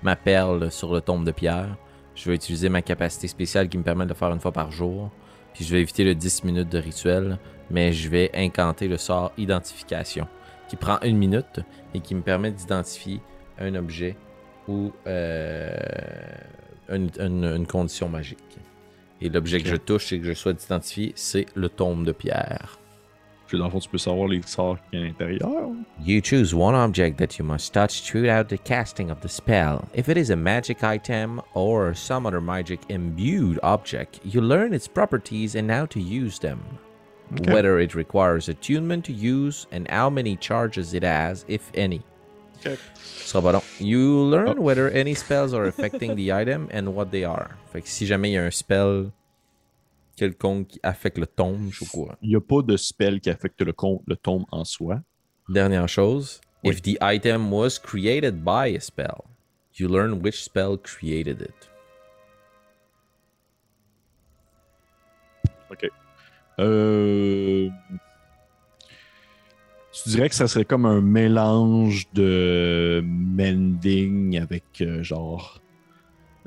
ma 0.03 0.15
perle 0.15 0.71
sur 0.71 0.93
le 0.93 1.01
tombe 1.01 1.25
de 1.25 1.31
pierre. 1.31 1.75
Je 2.15 2.29
vais 2.29 2.35
utiliser 2.35 2.69
ma 2.69 2.81
capacité 2.81 3.27
spéciale 3.27 3.69
qui 3.69 3.77
me 3.77 3.83
permet 3.83 4.03
de 4.05 4.09
le 4.09 4.15
faire 4.15 4.31
une 4.31 4.39
fois 4.39 4.51
par 4.51 4.71
jour. 4.71 5.09
Puis 5.53 5.65
je 5.65 5.71
vais 5.73 5.81
éviter 5.81 6.03
le 6.03 6.15
10 6.15 6.43
minutes 6.43 6.69
de 6.69 6.77
rituel, 6.77 7.37
mais 7.69 7.91
je 7.93 8.09
vais 8.09 8.29
incanter 8.33 8.87
le 8.87 8.97
sort 8.97 9.31
identification, 9.37 10.27
qui 10.69 10.75
prend 10.75 10.99
une 11.03 11.17
minute 11.17 11.59
et 11.93 11.99
qui 11.99 12.15
me 12.15 12.21
permet 12.21 12.51
d'identifier 12.51 13.19
un 13.59 13.75
objet 13.75 14.15
ou 14.67 14.91
euh, 15.07 15.75
une, 16.89 17.09
une- 17.19 17.43
une 17.45 17.67
condition 17.67 18.07
magique. 18.09 18.37
Et 19.21 19.29
l'objet 19.29 19.59
que 19.61 19.67
je 19.69 19.75
touche 19.75 20.11
et 20.13 20.19
que 20.19 20.25
je 20.25 20.33
souhaite 20.33 20.63
identifier, 20.63 21.13
c'est 21.15 21.45
le 21.55 21.69
tombe 21.69 22.05
de 22.05 22.11
pierre. 22.11 22.79
Puis 23.51 23.57
dans 23.59 23.65
le 23.65 23.71
fond, 23.71 23.79
tu 23.79 23.89
peux 23.89 23.97
savoir 23.97 24.29
les 24.29 24.41
sorts 24.43 24.77
a 24.93 24.95
à 24.95 24.99
l'intérieur. 25.01 25.71
You 26.05 26.21
choose 26.23 26.55
one 26.55 26.73
object 26.73 27.17
that 27.17 27.37
you 27.37 27.43
must 27.43 27.73
touch 27.73 28.01
throughout 28.01 28.47
the 28.47 28.57
casting 28.57 29.11
of 29.11 29.19
the 29.19 29.27
spell. 29.27 29.89
If 29.93 30.07
it 30.07 30.15
is 30.15 30.29
a 30.29 30.37
magic 30.37 30.85
item 30.85 31.41
or 31.53 31.93
some 31.93 32.25
other 32.25 32.39
magic 32.39 32.79
imbued 32.87 33.59
object, 33.61 34.21
you 34.23 34.39
learn 34.39 34.73
its 34.73 34.87
properties 34.87 35.55
and 35.55 35.69
how 35.69 35.85
to 35.87 35.99
use 35.99 36.39
them. 36.39 36.61
Ok. 37.33 37.51
Whether 37.51 37.77
it 37.81 37.93
requires 37.93 38.47
attunement 38.47 39.03
to 39.07 39.11
use 39.11 39.67
and 39.73 39.85
how 39.89 40.09
many 40.09 40.37
charges 40.37 40.93
it 40.93 41.03
has, 41.03 41.43
if 41.49 41.71
any. 41.75 42.03
Ok. 42.65 42.77
Ce 43.03 43.27
sera 43.33 43.41
pas 43.41 43.51
long. 43.51 43.63
You 43.81 44.29
learn 44.29 44.59
Oh. 44.59 44.61
whether 44.61 44.89
any 44.91 45.13
spells 45.13 45.53
are 45.53 45.65
affecting 45.65 46.15
the 46.15 46.31
item 46.31 46.69
and 46.71 46.95
what 46.95 47.11
they 47.11 47.25
are. 47.25 47.57
Fait 47.73 47.81
que 47.81 47.89
si 47.89 48.05
jamais 48.05 48.29
il 48.29 48.35
y 48.35 48.37
a 48.37 48.45
un 48.45 48.51
spell 48.51 49.11
quelconque 50.21 50.67
qui 50.67 50.79
affecte 50.83 51.17
le 51.17 51.25
tombe, 51.25 51.69
je 51.71 51.77
suis 51.77 51.85
au 51.85 51.89
courant. 51.89 52.15
Il 52.21 52.29
n'y 52.29 52.35
a 52.35 52.41
pas 52.41 52.61
de 52.61 52.77
spell 52.77 53.19
qui 53.19 53.31
affecte 53.31 53.59
le, 53.63 53.73
le 54.05 54.15
tome 54.15 54.45
en 54.51 54.63
soi. 54.63 55.01
Dernière 55.49 55.89
chose, 55.89 56.39
Oui. 56.63 56.71
if 56.75 56.81
the 56.83 56.95
item 57.01 57.51
was 57.51 57.79
created 57.79 58.43
by 58.43 58.75
a 58.77 58.79
spell, 58.79 59.23
you 59.79 59.87
learn 59.87 60.21
which 60.21 60.43
spell 60.43 60.77
created 60.77 61.41
it. 61.41 61.67
Euh... 66.59 67.69
Tu 69.91 70.09
dirais 70.09 70.29
que 70.29 70.35
ça 70.35 70.47
serait 70.47 70.65
comme 70.65 70.85
un 70.85 71.01
mélange 71.01 72.07
de 72.13 73.01
mending 73.03 74.37
avec 74.37 74.63
euh, 74.81 75.01
genre. 75.01 75.59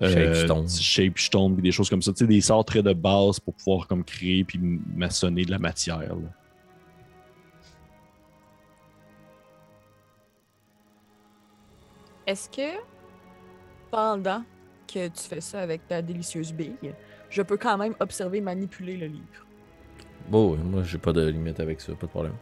Shapestone. 0.00 0.68
Shapestone, 0.68 1.54
puis 1.54 1.62
des 1.62 1.72
choses 1.72 1.88
comme 1.88 2.02
ça. 2.02 2.12
Tu 2.12 2.18
sais, 2.18 2.26
des 2.26 2.40
sorts 2.40 2.64
très 2.64 2.82
de 2.82 2.92
base 2.92 3.38
pour 3.38 3.54
pouvoir 3.54 3.86
comme 3.86 4.04
créer 4.04 4.44
puis 4.44 4.58
maçonner 4.94 5.44
de 5.44 5.50
la 5.50 5.58
matière. 5.58 5.98
là. 5.98 6.28
Est-ce 12.26 12.48
que 12.48 12.78
pendant 13.90 14.42
que 14.88 15.08
tu 15.08 15.22
fais 15.22 15.40
ça 15.40 15.60
avec 15.60 15.86
ta 15.86 16.00
délicieuse 16.00 16.52
bille, 16.52 16.94
je 17.28 17.42
peux 17.42 17.56
quand 17.56 17.76
même 17.76 17.94
observer 18.00 18.40
manipuler 18.40 18.96
le 18.96 19.06
livre? 19.06 19.46
Bon, 20.28 20.56
moi 20.56 20.82
j'ai 20.84 20.98
pas 20.98 21.12
de 21.12 21.26
limite 21.28 21.60
avec 21.60 21.80
ça, 21.80 21.92
pas 21.94 22.06
de 22.06 22.10
problème. 22.10 22.34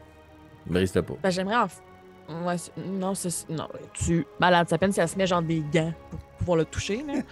Brise 0.67 0.93
pas. 0.93 1.03
Ben, 1.23 1.31
j'aimerais 1.31 1.57
en. 1.57 2.47
Ouais, 2.47 2.55
non, 2.77 3.15
c'est. 3.15 3.49
Non, 3.51 3.69
tu. 3.93 4.25
Malade, 4.39 4.69
ça 4.69 4.79
peine 4.79 4.93
si 4.93 5.01
elle 5.01 5.09
se 5.09 5.19
met 5.19 5.27
genre 5.27 5.43
des 5.43 5.65
gants 5.73 5.93
pouvoir 6.43 6.59
le 6.59 6.65
toucher. 6.65 7.03
là. 7.07 7.15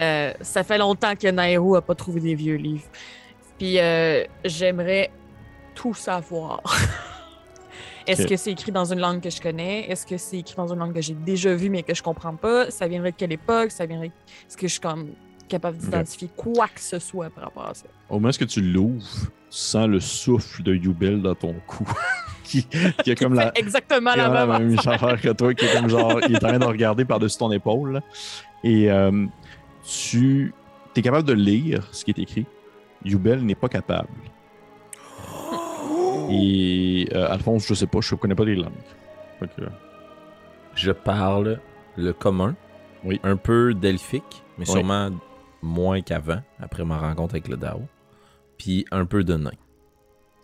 Euh, 0.00 0.32
ça 0.40 0.64
fait 0.64 0.78
longtemps 0.78 1.14
que 1.14 1.28
Nairo 1.28 1.76
a 1.76 1.82
pas 1.82 1.94
trouvé 1.94 2.20
des 2.20 2.34
vieux 2.34 2.54
livres. 2.54 2.86
Puis 3.58 3.78
euh, 3.78 4.24
j'aimerais 4.46 5.10
tout 5.74 5.92
savoir. 5.92 6.62
Est-ce 8.06 8.26
que 8.26 8.36
c'est 8.36 8.52
écrit 8.52 8.72
dans 8.72 8.90
une 8.90 8.98
langue 8.98 9.20
que 9.20 9.28
je 9.28 9.40
connais? 9.42 9.90
Est-ce 9.90 10.06
que 10.06 10.16
c'est 10.16 10.38
écrit 10.38 10.56
dans 10.56 10.72
une 10.72 10.78
langue 10.78 10.94
que 10.94 11.02
j'ai 11.02 11.12
déjà 11.12 11.54
vue 11.54 11.68
mais 11.68 11.82
que 11.82 11.94
je 11.94 12.02
comprends 12.02 12.34
pas? 12.34 12.70
Ça 12.70 12.88
viendrait 12.88 13.12
de 13.12 13.16
quelle 13.16 13.32
époque? 13.32 13.70
Ça 13.70 13.84
viendrait. 13.84 14.06
Est-ce 14.48 14.56
que 14.56 14.66
je 14.66 14.72
suis 14.72 14.80
comme 14.80 15.10
capable 15.48 15.76
d'identifier 15.76 16.30
quoi 16.34 16.68
que 16.68 16.80
ce 16.80 16.98
soit 16.98 17.28
par 17.28 17.44
rapport 17.44 17.68
à 17.68 17.74
ça? 17.74 17.86
Au 18.08 18.14
moment 18.14 18.30
où 18.30 18.44
tu 18.46 18.62
l'ouvres, 18.62 19.04
tu 19.04 19.28
sens 19.50 19.86
le 19.86 20.00
souffle 20.00 20.62
de 20.62 20.74
Yubel 20.74 21.20
dans 21.20 21.34
ton 21.34 21.54
cou? 21.66 21.86
qui, 22.50 22.66
qui 23.04 23.10
est 23.10 23.16
comme 23.16 23.34
la, 23.34 23.56
exactement 23.56 24.14
la 24.14 24.46
même. 24.46 24.68
même 24.68 24.78
affaire 24.78 25.20
que 25.20 25.28
toi, 25.30 25.54
qui 25.54 25.66
est 25.66 25.72
comme 25.72 25.88
genre, 25.88 26.20
il 26.28 26.34
est 26.34 26.44
en 26.44 26.48
train 26.48 26.58
de 26.58 26.64
regarder 26.64 27.04
par-dessus 27.04 27.38
ton 27.38 27.52
épaule. 27.52 28.00
Et 28.64 28.90
euh, 28.90 29.26
tu 29.82 30.52
es 30.96 31.02
capable 31.02 31.26
de 31.26 31.32
lire 31.32 31.88
ce 31.92 32.04
qui 32.04 32.10
est 32.10 32.18
écrit. 32.18 32.46
Yubel 33.04 33.44
n'est 33.44 33.54
pas 33.54 33.68
capable. 33.68 34.08
Et 36.30 37.08
euh, 37.14 37.30
Alphonse, 37.30 37.66
je 37.66 37.74
sais 37.74 37.86
pas, 37.86 38.00
je 38.00 38.14
connais 38.14 38.34
pas 38.34 38.44
les 38.44 38.54
langues. 38.56 38.72
Que, 39.40 39.46
Je 40.74 40.92
parle 40.92 41.60
le 41.96 42.12
commun, 42.12 42.54
Oui. 43.04 43.18
un 43.22 43.36
peu 43.36 43.72
delphique, 43.74 44.44
mais 44.58 44.66
Oui. 44.66 44.72
sûrement 44.72 45.10
moins 45.62 46.02
qu'avant, 46.02 46.42
après 46.60 46.84
ma 46.84 46.98
rencontre 46.98 47.34
avec 47.34 47.48
le 47.48 47.56
Dao. 47.56 47.80
Puis 48.58 48.84
un 48.90 49.06
peu 49.06 49.24
de 49.24 49.34
nain. 49.36 49.50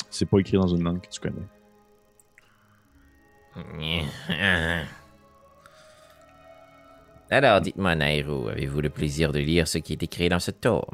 c'est 0.09 0.25
pas 0.27 0.39
écrit 0.39 0.57
dans 0.57 0.67
une 0.69 0.83
langue 0.83 1.01
que 1.03 1.09
tu 1.09 1.21
connais. 1.21 1.37
Alors, 7.31 7.61
dites-moi, 7.61 7.97
Nairo, 7.97 8.49
avez-vous 8.49 8.81
le 8.81 8.89
plaisir 8.89 9.33
de 9.33 9.41
lire 9.41 9.67
ce 9.67 9.79
qui 9.79 9.93
est 9.93 10.03
écrit 10.03 10.29
dans 10.29 10.39
ce 10.39 10.53
tome? 10.53 10.85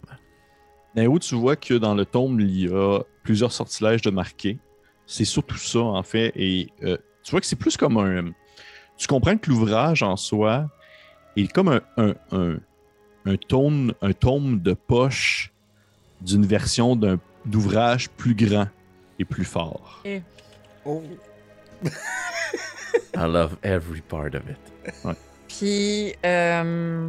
Nairo, 0.97 1.19
tu 1.19 1.35
vois 1.35 1.57
que 1.57 1.75
dans 1.75 1.95
le 1.95 2.07
tome, 2.07 2.41
il 2.41 2.61
y 2.61 2.69
a 2.69 3.01
plusieurs 3.23 3.53
sortilèges 3.53 4.03
de 4.03 4.11
marqués. 4.11 4.59
C'est 5.07 5.27
surtout 5.27 5.59
ça, 5.59 5.81
en 5.81 6.03
fait. 6.03 6.33
Et 6.35 6.69
euh, 6.85 6.97
tu 7.23 7.33
vois 7.33 7.41
que 7.41 7.47
c'est 7.47 7.57
plus 7.57 7.77
comme 7.77 7.99
un. 7.99 8.33
Tu 8.97 9.07
comprends 9.07 9.37
que 9.37 9.51
l'ouvrage 9.51 10.03
en 10.03 10.17
soi 10.17 10.71
est 11.37 11.53
comme 11.53 11.69
un, 11.69 11.83
un, 11.99 12.15
un, 12.31 12.59
un 13.27 13.37
tome, 13.37 13.93
un 14.01 14.13
tome 14.13 14.61
de 14.61 14.73
poche 14.73 15.53
d'une 16.23 16.47
version 16.47 16.97
d'un 16.97 17.19
d'ouvrages 17.45 18.09
plus 18.09 18.35
grands 18.35 18.69
et 19.19 19.25
plus 19.25 19.45
forts. 19.45 20.03
Oh. 20.85 21.03
I 23.15 23.27
love 23.27 23.57
every 23.63 24.01
part 24.01 24.35
of 24.35 24.43
it. 24.49 25.17
Puis, 25.59 26.15
euh, 26.25 27.09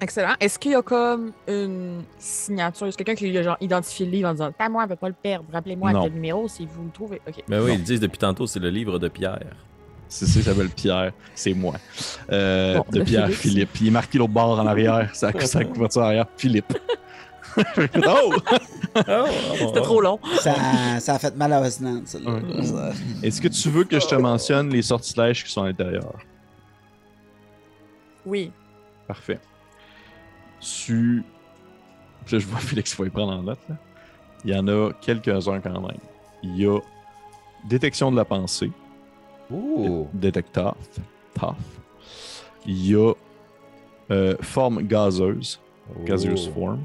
excellent. 0.00 0.34
Est-ce 0.40 0.58
qu'il 0.58 0.72
y 0.72 0.74
a 0.74 0.82
comme 0.82 1.32
une 1.46 2.02
signature? 2.18 2.86
Est-ce 2.86 2.96
quelqu'un 2.96 3.14
qui 3.14 3.36
a 3.36 3.42
genre 3.42 3.56
identifié 3.60 4.06
le 4.06 4.12
livre 4.12 4.28
en 4.28 4.32
disant 4.32 4.52
Pas 4.52 4.68
moi, 4.68 4.82
on 4.82 4.86
ne 4.86 4.90
peut 4.90 4.96
pas 4.96 5.08
le 5.08 5.14
perdre. 5.14 5.46
Rappelez-moi 5.52 5.92
quel 6.02 6.12
numéro 6.12 6.48
si 6.48 6.66
vous 6.66 6.84
le 6.84 6.90
trouvez. 6.90 7.20
Ok. 7.26 7.42
Ben 7.48 7.60
oui, 7.62 7.70
Non. 7.70 7.74
ils 7.74 7.82
disent 7.82 8.00
depuis 8.00 8.18
tantôt, 8.18 8.46
c'est 8.46 8.60
le 8.60 8.70
livre 8.70 8.98
de 8.98 9.08
Pierre. 9.08 9.40
C'est 10.10 10.26
ça, 10.26 10.40
s'appelle 10.40 10.70
Pierre. 10.70 11.12
C'est 11.34 11.52
moi. 11.52 11.74
Euh, 12.32 12.78
Bon, 12.78 12.84
de 12.90 12.98
de 13.00 13.04
Pierre 13.04 13.26
Philippe. 13.28 13.68
Philippe. 13.70 13.80
Il 13.82 13.86
est 13.88 13.90
marqué 13.90 14.18
l'autre 14.18 14.32
bord 14.32 14.58
en 14.58 14.66
arrière. 14.66 15.10
C'est 15.12 15.26
la 15.54 15.64
couverture 15.64 16.02
arrière. 16.02 16.26
Philippe. 16.36 16.72
oh! 18.06 18.34
C'était 18.94 19.80
trop 19.82 20.00
long. 20.00 20.18
Ça, 20.40 20.54
ça 21.00 21.14
a 21.14 21.18
fait 21.18 21.34
mal 21.36 21.52
à 21.52 21.60
Osnan. 21.60 22.02
Ouais. 22.14 22.92
Est-ce 23.22 23.40
que 23.40 23.48
tu 23.48 23.68
veux 23.68 23.84
que 23.84 23.98
je 24.00 24.06
te 24.06 24.14
mentionne 24.14 24.70
les 24.70 24.82
sortilèges 24.82 25.44
qui 25.44 25.50
sont 25.52 25.62
à 25.62 25.66
l'intérieur? 25.66 26.14
Oui. 28.28 28.52
Parfait. 29.06 29.40
Tu. 30.60 31.22
Là, 32.30 32.38
je 32.38 32.46
vois 32.46 32.58
Félix 32.60 32.94
qui 32.94 33.00
va 33.02 33.08
y 33.08 33.10
prendre 33.10 33.32
en 33.32 33.42
note. 33.42 33.58
là. 33.68 33.76
Il 34.44 34.50
y 34.50 34.54
en 34.56 34.68
a 34.68 34.92
quelques-uns 35.00 35.60
quand 35.60 35.80
même. 35.80 35.96
Il 36.42 36.56
y 36.56 36.66
a 36.66 36.78
détection 37.64 38.10
de 38.12 38.16
la 38.16 38.24
pensée, 38.24 38.70
Ouh. 39.50 40.06
détecteur, 40.12 40.76
tough. 41.34 41.56
Il 42.66 42.86
y 42.86 42.94
a 42.94 43.12
euh, 44.10 44.36
forme 44.40 44.82
gazeuse, 44.82 45.60
gaseous 46.04 46.48
Oh. 46.48 46.52
form. 46.54 46.80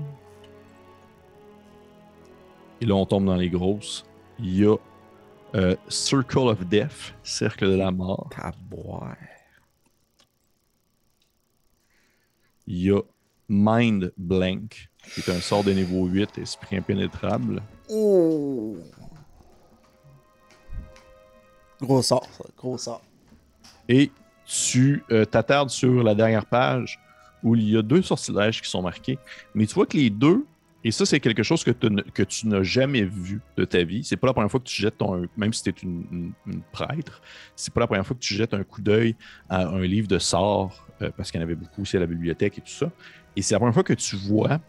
Et 2.82 2.86
là, 2.86 2.96
on 2.96 3.06
tombe 3.06 3.26
dans 3.26 3.36
les 3.36 3.50
grosses. 3.50 4.06
Il 4.40 4.58
y 4.60 4.66
a 4.66 4.76
euh, 5.56 5.76
Circle 5.88 6.48
of 6.50 6.66
Death, 6.66 7.14
cercle 7.22 7.70
de 7.70 7.76
la 7.76 7.92
mort. 7.92 8.30
Il 12.68 12.78
y 12.84 12.92
a 12.92 13.02
Mind 13.50 14.14
Blank, 14.18 14.90
qui 15.14 15.20
est 15.20 15.30
un 15.30 15.40
sort 15.42 15.64
de 15.64 15.72
niveau 15.72 16.06
8, 16.06 16.38
esprit 16.38 16.78
impénétrable. 16.78 17.62
Oh. 17.90 18.78
Gros 21.82 22.02
sort, 22.02 22.28
ça. 22.32 22.44
Gros 22.58 22.78
sort. 22.78 23.02
Et 23.90 24.12
tu 24.46 25.04
euh, 25.12 25.26
t'attardes 25.26 25.70
sur 25.70 26.04
la 26.04 26.16
dernière 26.16 26.46
page 26.46 27.00
où 27.44 27.56
il 27.56 27.70
y 27.70 27.78
a 27.78 27.82
deux 27.82 28.02
sortilèges 28.02 28.62
qui 28.62 28.70
sont 28.70 28.82
marqués. 28.82 29.20
Mais 29.54 29.66
tu 29.66 29.74
vois 29.74 29.86
que 29.86 29.98
les 29.98 30.10
deux, 30.10 30.46
et 30.86 30.92
ça, 30.92 31.06
c'est 31.06 31.20
quelque 31.20 31.44
chose 31.44 31.64
que, 31.64 31.72
tu 31.72 31.90
ne- 31.90 32.02
que 32.02 32.24
tu 32.24 32.48
n'as 32.48 32.64
jamais 32.64 33.04
vu 33.04 33.42
de 33.58 33.66
ta 33.66 33.84
vie. 33.84 34.04
C'est 34.04 34.16
pas 34.18 34.28
la 34.28 34.34
première 34.34 34.52
fois 34.52 34.60
que 34.62 34.66
tu 34.66 34.82
jettes 34.82 34.98
ton. 34.98 35.28
Même 35.36 35.54
si 35.54 35.64
tu 35.64 35.70
es 35.70 35.74
une, 35.84 36.06
une- 36.12 36.34
une 36.48 36.62
prêtre, 36.72 37.22
c'est 37.56 37.74
pas 37.74 37.82
la 37.82 37.88
première 37.88 38.06
fois 38.08 38.16
que 38.16 38.22
tu 38.22 38.34
jettes 38.34 38.54
un 38.54 38.64
coup 38.64 38.82
d'œil 38.82 39.16
à 39.50 39.66
un 39.68 39.82
livre 39.82 40.08
de 40.08 40.20
sorts, 40.20 40.83
euh, 41.02 41.10
parce 41.16 41.32
qu'il 41.32 41.40
y 41.40 41.44
en 41.44 41.46
avait 41.46 41.56
beaucoup 41.56 41.82
aussi 41.82 41.98
à 41.98 42.00
la 42.00 42.06
bibliothèque 42.06 42.58
et 42.58 42.62
tout 42.62 42.72
ça. 42.72 42.92
Et 43.36 43.42
c'est 43.42 43.56
la 43.56 43.60
première 43.60 43.74
fois 43.74 43.84
que 43.84 43.94
tu 43.94 44.16
vois 44.16 44.60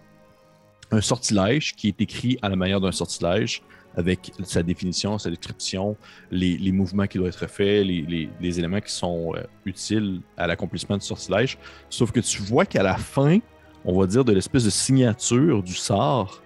un 0.91 1.01
sortilège 1.01 1.75
qui 1.75 1.89
est 1.89 2.01
écrit 2.01 2.39
à 2.43 2.49
la 2.49 2.57
manière 2.57 2.81
d'un 2.81 2.93
sortilège, 2.93 3.63
avec 3.97 4.33
sa 4.43 4.63
définition, 4.63 5.19
sa 5.19 5.31
description, 5.31 5.97
les, 6.31 6.73
mouvements 6.73 7.07
qui 7.07 7.19
doivent 7.19 7.31
être 7.31 7.47
faits, 7.47 7.87
les, 7.87 8.59
éléments 8.59 8.81
qui 8.81 8.93
sont 8.93 9.35
euh, 9.37 9.43
utiles 9.65 10.21
à 10.37 10.47
l'accomplissement 10.47 10.97
du 10.97 11.05
sortilège. 11.05 11.59
Sauf 11.91 12.11
que 12.11 12.21
tu 12.21 12.43
vois 12.43 12.67
qu'à 12.67 12.83
la 12.83 12.97
fin, 12.97 13.39
on 13.85 13.99
va 13.99 14.07
dire 14.07 14.25
de 14.25 14.33
l'espèce 14.33 14.65
de 14.65 14.71
signature 14.71 15.63
du 15.63 15.75
sort, 15.75 16.43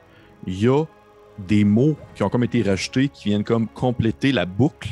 il 0.46 0.60
y 0.60 0.68
a 0.68 0.84
des 1.38 1.64
mots 1.64 1.96
qui 2.14 2.22
ont 2.22 2.28
comme 2.28 2.44
été 2.44 2.62
rajoutés, 2.62 3.08
qui 3.08 3.28
viennent 3.28 3.44
comme 3.44 3.68
compléter 3.68 4.32
la 4.32 4.44
boucle. 4.44 4.90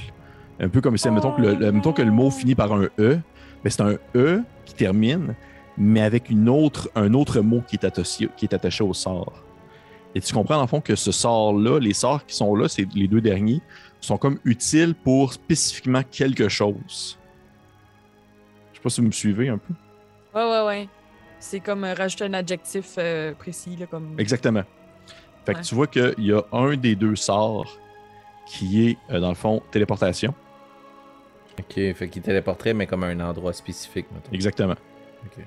Un 0.59 0.69
peu 0.69 0.81
comme 0.81 0.97
si, 0.97 1.11
mettons 1.11 1.33
que 1.33 1.43
le, 1.43 1.73
mettons 1.73 1.93
que 1.93 2.03
le 2.03 2.11
mot 2.11 2.31
finit 2.31 2.55
par 2.55 2.73
un 2.73 2.89
E, 2.99 3.19
mais 3.63 3.71
c'est 3.71 3.83
un 3.83 3.97
E 4.15 4.43
termine, 4.77 5.35
mais 5.77 6.01
avec 6.01 6.31
une 6.31 6.49
autre, 6.49 6.91
un 6.95 7.15
autre 7.15 7.41
mot 7.41 7.63
qui 7.67 7.77
est, 7.77 7.85
attaché, 7.85 8.29
qui 8.37 8.47
est 8.47 8.55
attaché 8.55 8.85
au 8.85 8.95
sort. 8.95 9.43
Et 10.15 10.21
tu 10.21 10.33
comprends, 10.33 10.57
dans 10.57 10.63
le 10.63 10.69
fond, 10.69 10.81
que 10.81 10.97
ce 10.97 11.13
sort-là, 11.13 11.79
les 11.79 11.93
sorts 11.93 12.25
qui 12.25 12.35
sont 12.35 12.55
là, 12.57 12.69
c'est 12.69 12.87
les 12.95 13.07
deux 13.07 13.21
derniers, 13.21 13.61
sont 14.01 14.17
comme 14.17 14.39
utiles 14.45 14.95
pour 14.95 15.33
spécifiquement 15.33 16.03
quelque 16.11 16.49
chose. 16.49 17.19
Je 18.73 18.79
sais 18.79 18.83
pas 18.83 18.89
si 18.89 19.01
vous 19.01 19.09
me 19.09 19.13
suivez 19.13 19.49
un 19.49 19.59
peu. 19.59 19.75
Ouais, 20.35 20.51
ouais, 20.51 20.67
ouais. 20.67 20.89
C'est 21.39 21.61
comme 21.61 21.85
euh, 21.85 21.95
rajouter 21.95 22.25
un 22.25 22.35
adjectif 22.35 22.95
euh, 22.99 23.35
précis, 23.35 23.77
là, 23.77 23.87
comme. 23.87 24.15
Exactement. 24.19 24.63
Fait 25.45 25.55
que 25.55 25.61
tu 25.61 25.75
vois 25.75 25.87
qu'il 25.87 26.15
y 26.19 26.33
a 26.33 26.43
un 26.53 26.77
des 26.77 26.97
deux 26.97 27.15
sorts 27.15 27.79
qui 28.47 28.89
est, 28.89 28.99
euh, 29.11 29.21
dans 29.21 29.29
le 29.29 29.35
fond, 29.35 29.63
téléportation. 29.71 30.35
Ok, 31.59 31.75
fait 31.95 32.09
qu'il 32.11 32.23
téléporterait, 32.23 32.75
mais 32.75 32.87
comme 32.87 33.05
à 33.05 33.07
un 33.07 33.21
endroit 33.21 33.53
spécifique, 33.53 34.07
mettons. 34.13 34.33
Exactement. 34.33 34.75
Ok. 35.25 35.45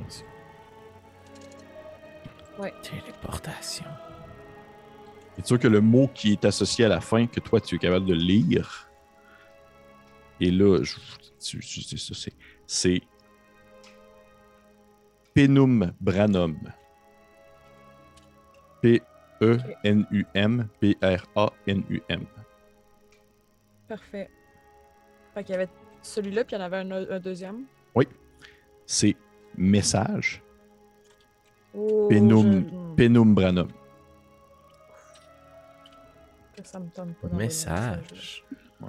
Merci. 0.00 0.22
Téléportation. 2.82 3.84
Et 5.38 5.42
tu 5.42 5.48
vois 5.48 5.58
que 5.58 5.68
le 5.68 5.80
mot 5.82 6.08
qui 6.14 6.32
est 6.32 6.44
associé 6.46 6.86
à 6.86 6.88
la 6.88 7.00
fin, 7.00 7.26
que 7.26 7.40
toi, 7.40 7.60
tu 7.60 7.76
es 7.76 7.78
capable 7.78 8.06
de 8.06 8.14
lire, 8.14 8.90
et 10.40 10.50
là, 10.50 10.82
je, 10.82 10.96
tu- 11.38 11.60
tu- 11.60 11.82
c'est 11.82 11.98
ça, 11.98 12.14
c'est- 12.14 12.32
c'est 12.66 13.02
Penum 15.34 15.92
Branum. 16.00 16.56
E 18.84 18.98
P-E-N-U-M-B-R-A-N-U-M. 19.40 22.26
Parfait. 23.88 24.30
Fait 25.34 25.44
qu'il 25.44 25.52
y 25.52 25.56
avait 25.56 25.68
celui-là, 26.02 26.44
puis 26.44 26.56
il 26.56 26.58
y 26.58 26.62
en 26.62 26.64
avait 26.64 26.78
un, 26.78 26.90
un 26.90 27.20
deuxième. 27.20 27.64
C'est 28.88 29.16
message. 29.56 30.42
Oh, 31.74 32.06
Penum, 32.08 32.52
je- 32.52 32.58
hmm, 32.74 32.96
Penum 32.96 33.34
Branum. 33.34 33.68
Ça 36.62 36.78
me 36.78 36.88
tente 36.90 37.14
pas. 37.16 37.28
Message. 37.28 38.44
Oh. 38.80 38.86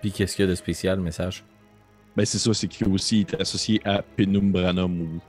Puis 0.00 0.12
qu'est-ce 0.12 0.34
qu'il 0.36 0.44
y 0.44 0.48
a 0.48 0.50
de 0.50 0.54
spécial, 0.54 0.98
message? 1.00 1.44
Ben, 2.16 2.24
c'est 2.24 2.38
ça, 2.38 2.52
c'est 2.54 2.68
qu'il 2.68 2.88
aussi 2.88 3.20
est 3.20 3.40
associé 3.40 3.80
à 3.84 4.02
Penum 4.02 4.50
Branum. 4.50 5.00
ou- 5.02 5.20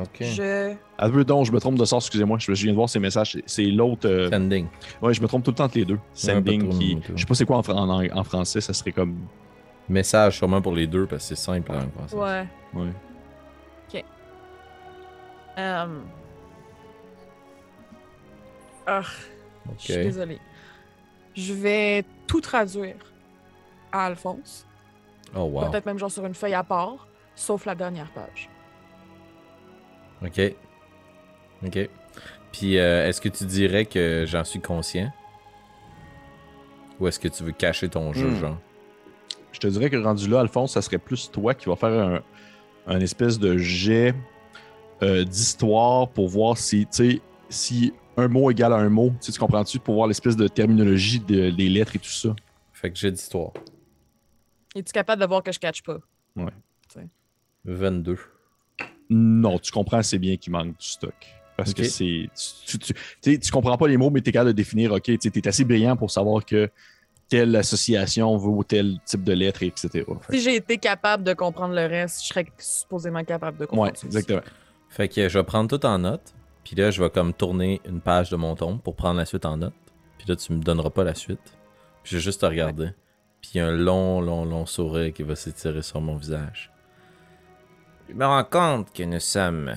Ok. 0.00 0.22
Je. 0.22 0.74
Ah, 0.98 1.08
peu, 1.10 1.24
donc, 1.24 1.46
je 1.46 1.52
me 1.52 1.60
trompe 1.60 1.76
de 1.76 1.84
sort, 1.84 1.98
excusez-moi, 1.98 2.38
je, 2.38 2.52
viens 2.52 2.72
de 2.72 2.76
voir 2.76 2.88
ces 2.88 2.98
messages. 2.98 3.38
C'est- 3.46 3.64
l'autre. 3.64 4.08
euh, 4.08 4.30
Sending. 4.30 4.66
Ouais, 5.02 5.12
je 5.14 5.20
me 5.20 5.26
trompe 5.28 5.44
tout 5.44 5.50
le 5.50 5.56
temps 5.56 5.64
entre 5.64 5.78
les 5.78 5.84
deux. 5.84 5.98
Sending 6.14 6.68
trop, 6.68 6.78
qui. 6.78 6.98
Je 7.14 7.20
sais 7.20 7.26
pas 7.26 7.34
c'est 7.34 7.44
quoi 7.44 7.58
en, 7.58 7.88
en, 7.88 8.18
en 8.18 8.24
français, 8.24 8.60
ça 8.60 8.72
serait 8.72 8.92
comme. 8.92 9.16
Message 9.88 10.36
sûrement 10.38 10.62
pour 10.62 10.72
les 10.74 10.86
deux 10.86 11.06
parce 11.06 11.22
que 11.28 11.34
c'est 11.34 11.42
simple 11.42 11.72
en 11.72 11.80
français. 12.06 12.16
Ouais. 12.16 12.46
Ouais. 12.80 12.92
Euh... 15.58 15.86
Ah, 18.86 19.02
Ok. 19.68 19.74
je 19.80 19.92
suis 19.92 20.02
désolée. 20.02 20.38
Je 21.34 21.52
vais 21.52 22.04
tout 22.26 22.40
traduire 22.40 22.96
à 23.92 24.06
Alphonse. 24.06 24.66
Oh 25.34 25.40
wow. 25.40 25.70
Peut-être 25.70 25.86
même 25.86 25.98
genre 25.98 26.10
sur 26.10 26.24
une 26.24 26.34
feuille 26.34 26.54
à 26.54 26.64
part, 26.64 27.06
sauf 27.34 27.66
la 27.66 27.74
dernière 27.74 28.10
page. 28.12 28.48
Ok. 30.24 30.40
Ok. 31.66 31.88
Puis 32.52 32.78
euh, 32.78 33.06
est-ce 33.08 33.20
que 33.20 33.28
tu 33.28 33.44
dirais 33.44 33.84
que 33.86 34.24
j'en 34.26 34.44
suis 34.44 34.60
conscient? 34.60 35.10
Ou 36.98 37.08
est-ce 37.08 37.18
que 37.20 37.28
tu 37.28 37.42
veux 37.44 37.52
cacher 37.52 37.88
ton 37.88 38.12
jeu, 38.12 38.28
Hmm. 38.30 38.36
genre? 38.40 38.58
Je 39.52 39.58
te 39.60 39.66
dirais 39.66 39.90
que 39.90 39.96
rendu 39.96 40.28
là, 40.28 40.40
Alphonse, 40.40 40.72
ça 40.74 40.82
serait 40.82 40.98
plus 40.98 41.30
toi 41.30 41.54
qui 41.54 41.66
va 41.68 41.76
faire 41.76 41.90
un, 41.90 42.20
un 42.86 43.00
espèce 43.00 43.38
de 43.38 43.56
jet 43.56 44.14
euh, 45.02 45.24
d'histoire 45.24 46.08
pour 46.08 46.28
voir 46.28 46.56
si, 46.58 46.86
tu 46.86 47.12
sais, 47.14 47.20
si 47.48 47.92
un 48.16 48.28
mot 48.28 48.50
égale 48.50 48.72
à 48.74 48.76
un 48.76 48.88
mot. 48.90 49.12
Tu 49.20 49.32
comprends-tu? 49.32 49.78
Pour 49.78 49.94
voir 49.94 50.06
l'espèce 50.08 50.36
de 50.36 50.46
terminologie 50.46 51.20
de- 51.20 51.50
des 51.50 51.68
lettres 51.68 51.96
et 51.96 51.98
tout 51.98 52.10
ça. 52.10 52.34
Fait 52.72 52.90
que 52.90 52.98
j'ai 52.98 53.10
d'histoire. 53.10 53.52
Es-tu 54.74 54.92
capable 54.92 55.20
de 55.22 55.26
voir 55.26 55.42
que 55.42 55.50
je 55.52 55.58
catch 55.58 55.82
pas? 55.82 55.98
22. 57.64 58.18
Non, 59.10 59.58
tu 59.58 59.72
comprends 59.72 59.98
assez 59.98 60.18
bien 60.18 60.36
qu'il 60.36 60.52
manque 60.52 60.78
du 60.78 60.86
stock. 60.86 61.14
Parce 61.56 61.74
que 61.74 61.84
c'est. 61.84 62.30
Tu, 62.66 62.78
tu, 62.78 62.78
tu, 62.78 62.94
tu 62.94 63.00
sais, 63.20 63.38
tu 63.38 63.50
comprends 63.50 63.76
pas 63.76 63.88
les 63.88 63.98
mots, 63.98 64.08
mais 64.08 64.22
tu 64.22 64.30
es 64.30 64.32
capable 64.32 64.52
de 64.52 64.56
définir, 64.56 64.92
OK, 64.92 65.02
tu 65.02 65.30
es 65.34 65.48
assez 65.48 65.64
brillant 65.64 65.96
pour 65.96 66.10
savoir 66.10 66.44
que 66.44 66.70
telle 67.28 67.54
association 67.54 68.36
vaut 68.36 68.62
tel 68.64 68.98
type 69.04 69.22
de 69.22 69.32
lettre, 69.32 69.62
etc. 69.62 70.04
Fait 70.22 70.36
Si 70.36 70.42
j'ai 70.42 70.56
été 70.56 70.78
capable 70.78 71.22
de 71.22 71.32
comprendre 71.32 71.74
le 71.74 71.86
reste, 71.86 72.22
je 72.22 72.28
serais 72.28 72.46
supposément 72.58 73.24
capable 73.24 73.58
de 73.58 73.66
comprendre 73.66 73.92
aussi. 73.92 74.06
exactement. 74.06 74.40
Fait 74.88 75.08
que 75.08 75.28
je 75.28 75.38
vais 75.38 75.44
prendre 75.44 75.68
tout 75.68 75.84
en 75.86 75.98
note. 75.98 76.34
Puis 76.64 76.76
là, 76.76 76.90
je 76.90 77.02
vais 77.02 77.10
comme 77.10 77.32
tourner 77.32 77.80
une 77.88 78.00
page 78.00 78.30
de 78.30 78.36
mon 78.36 78.54
tombe 78.54 78.80
pour 78.80 78.96
prendre 78.96 79.18
la 79.18 79.24
suite 79.24 79.44
en 79.44 79.56
note. 79.56 79.72
Puis 80.18 80.26
là, 80.28 80.36
tu 80.36 80.52
me 80.52 80.62
donneras 80.62 80.90
pas 80.90 81.04
la 81.04 81.14
suite. 81.14 81.56
Puis 82.02 82.12
je 82.12 82.16
vais 82.16 82.22
juste 82.22 82.40
te 82.40 82.46
regarder. 82.46 82.90
Puis 83.40 83.58
un 83.60 83.70
long, 83.70 84.20
long, 84.20 84.44
long 84.44 84.66
sourire 84.66 85.12
qui 85.12 85.22
va 85.22 85.36
s'étirer 85.36 85.82
sur 85.82 86.00
mon 86.00 86.16
visage. 86.16 86.69
Je 88.10 88.14
me 88.16 88.26
rends 88.26 88.42
compte 88.42 88.92
que 88.92 89.04
nous 89.04 89.20
sommes 89.20 89.72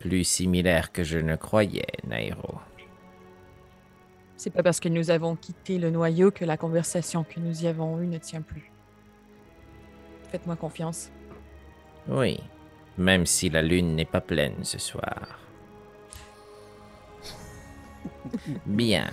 plus 0.00 0.24
similaires 0.24 0.90
que 0.90 1.04
je 1.04 1.18
ne 1.18 1.36
croyais, 1.36 1.86
Nairo. 2.04 2.58
C'est 4.36 4.50
pas 4.50 4.64
parce 4.64 4.80
que 4.80 4.88
nous 4.88 5.12
avons 5.12 5.36
quitté 5.36 5.78
le 5.78 5.90
noyau 5.90 6.32
que 6.32 6.44
la 6.44 6.56
conversation 6.56 7.22
que 7.22 7.38
nous 7.38 7.62
y 7.62 7.68
avons 7.68 8.00
eue 8.00 8.08
ne 8.08 8.18
tient 8.18 8.42
plus. 8.42 8.72
Faites-moi 10.32 10.56
confiance. 10.56 11.12
Oui, 12.08 12.40
même 12.98 13.24
si 13.24 13.50
la 13.50 13.62
lune 13.62 13.94
n'est 13.94 14.04
pas 14.04 14.20
pleine 14.20 14.64
ce 14.64 14.80
soir. 14.80 15.38
Bien. 18.66 19.08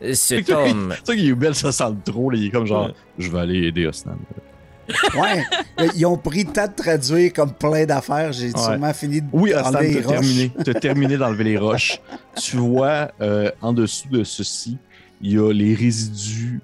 Ce 0.00 0.42
tome, 0.42 0.94
c'est 0.96 1.06
ça 1.08 1.14
qui 1.14 1.28
est 1.28 1.34
belle, 1.34 1.54
ça 1.54 1.72
sent 1.72 1.94
trop. 2.06 2.32
il 2.32 2.46
est 2.46 2.50
comme 2.50 2.66
genre, 2.66 2.90
je 3.18 3.30
vais 3.30 3.38
aller 3.38 3.66
aider 3.66 3.86
Osnan. 3.86 4.16
Ouais. 5.16 5.44
Ils 5.96 6.06
ont 6.06 6.16
pris 6.16 6.44
le 6.44 6.52
temps 6.52 6.66
de 6.66 6.74
traduire 6.74 7.32
comme 7.32 7.52
plein 7.52 7.84
d'affaires. 7.86 8.32
J'ai 8.32 8.52
Ouais. 8.52 8.58
sûrement 8.58 8.92
fini 8.92 9.20
de 9.20 9.26
Oui, 9.32 9.54
enlever 9.54 9.88
les 9.94 10.00
roches. 10.00 10.12
terminé. 10.12 10.52
T'as 10.64 10.74
terminé 10.74 11.16
d'enlever 11.16 11.44
les 11.44 11.58
roches. 11.58 12.00
Tu 12.36 12.56
vois, 12.56 13.10
euh, 13.20 13.50
en 13.62 13.72
dessous 13.72 14.08
de 14.10 14.22
ceci, 14.24 14.78
il 15.20 15.32
y 15.32 15.38
a 15.38 15.52
les 15.52 15.74
résidus, 15.74 16.60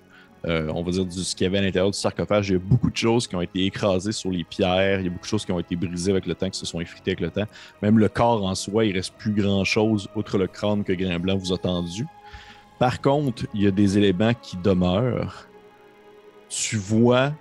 euh, 0.47 0.71
on 0.75 0.83
va 0.83 0.91
dire, 0.93 1.05
de 1.05 1.11
ce 1.11 1.35
qu'il 1.35 1.45
y 1.45 1.49
avait 1.49 1.59
à 1.59 1.63
l'intérieur 1.63 1.91
du 1.91 1.99
sarcophage. 1.99 2.49
Il 2.51 2.53
y 2.53 2.57
a 2.57 2.59
beaucoup 2.59 2.91
de 2.91 2.97
choses 2.97 3.27
qui 3.27 3.35
ont 3.37 3.41
été 3.43 3.65
écrasées 3.65 4.13
sur 4.13 4.31
les 4.31 4.45
pierres. 4.45 5.01
Il 5.01 5.05
y 5.05 5.09
a 5.09 5.11
beaucoup 5.11 5.25
de 5.25 5.29
choses 5.29 5.45
qui 5.45 5.53
ont 5.53 5.61
été 5.61 5.75
brisées 5.77 6.11
avec 6.13 6.27
le 6.27 6.35
temps, 6.35 6.51
qui 6.51 6.59
se 6.59 6.67
sont 6.67 6.81
effritées 6.81 7.13
avec 7.13 7.21
le 7.21 7.31
temps. 7.31 7.47
Même 7.83 7.99
le 7.99 8.09
corps 8.09 8.45
en 8.45 8.55
soi, 8.55 8.85
il 8.85 8.95
reste 8.95 9.15
plus 9.19 9.33
grand-chose, 9.33 10.09
outre 10.17 10.39
le 10.39 10.47
crâne 10.47 10.85
que 10.85 10.93
Grain 10.93 11.19
Blanc 11.19 11.37
vous 11.37 11.53
a 11.53 11.59
tendu. 11.59 12.07
Par 12.79 13.01
contre, 13.01 13.45
il 13.55 13.63
y 13.63 13.67
a 13.67 13.71
des 13.71 13.97
éléments 13.99 14.35
qui 14.35 14.57
demeurent. 14.57 15.47
Tu 16.49 16.77
vois 16.77 17.33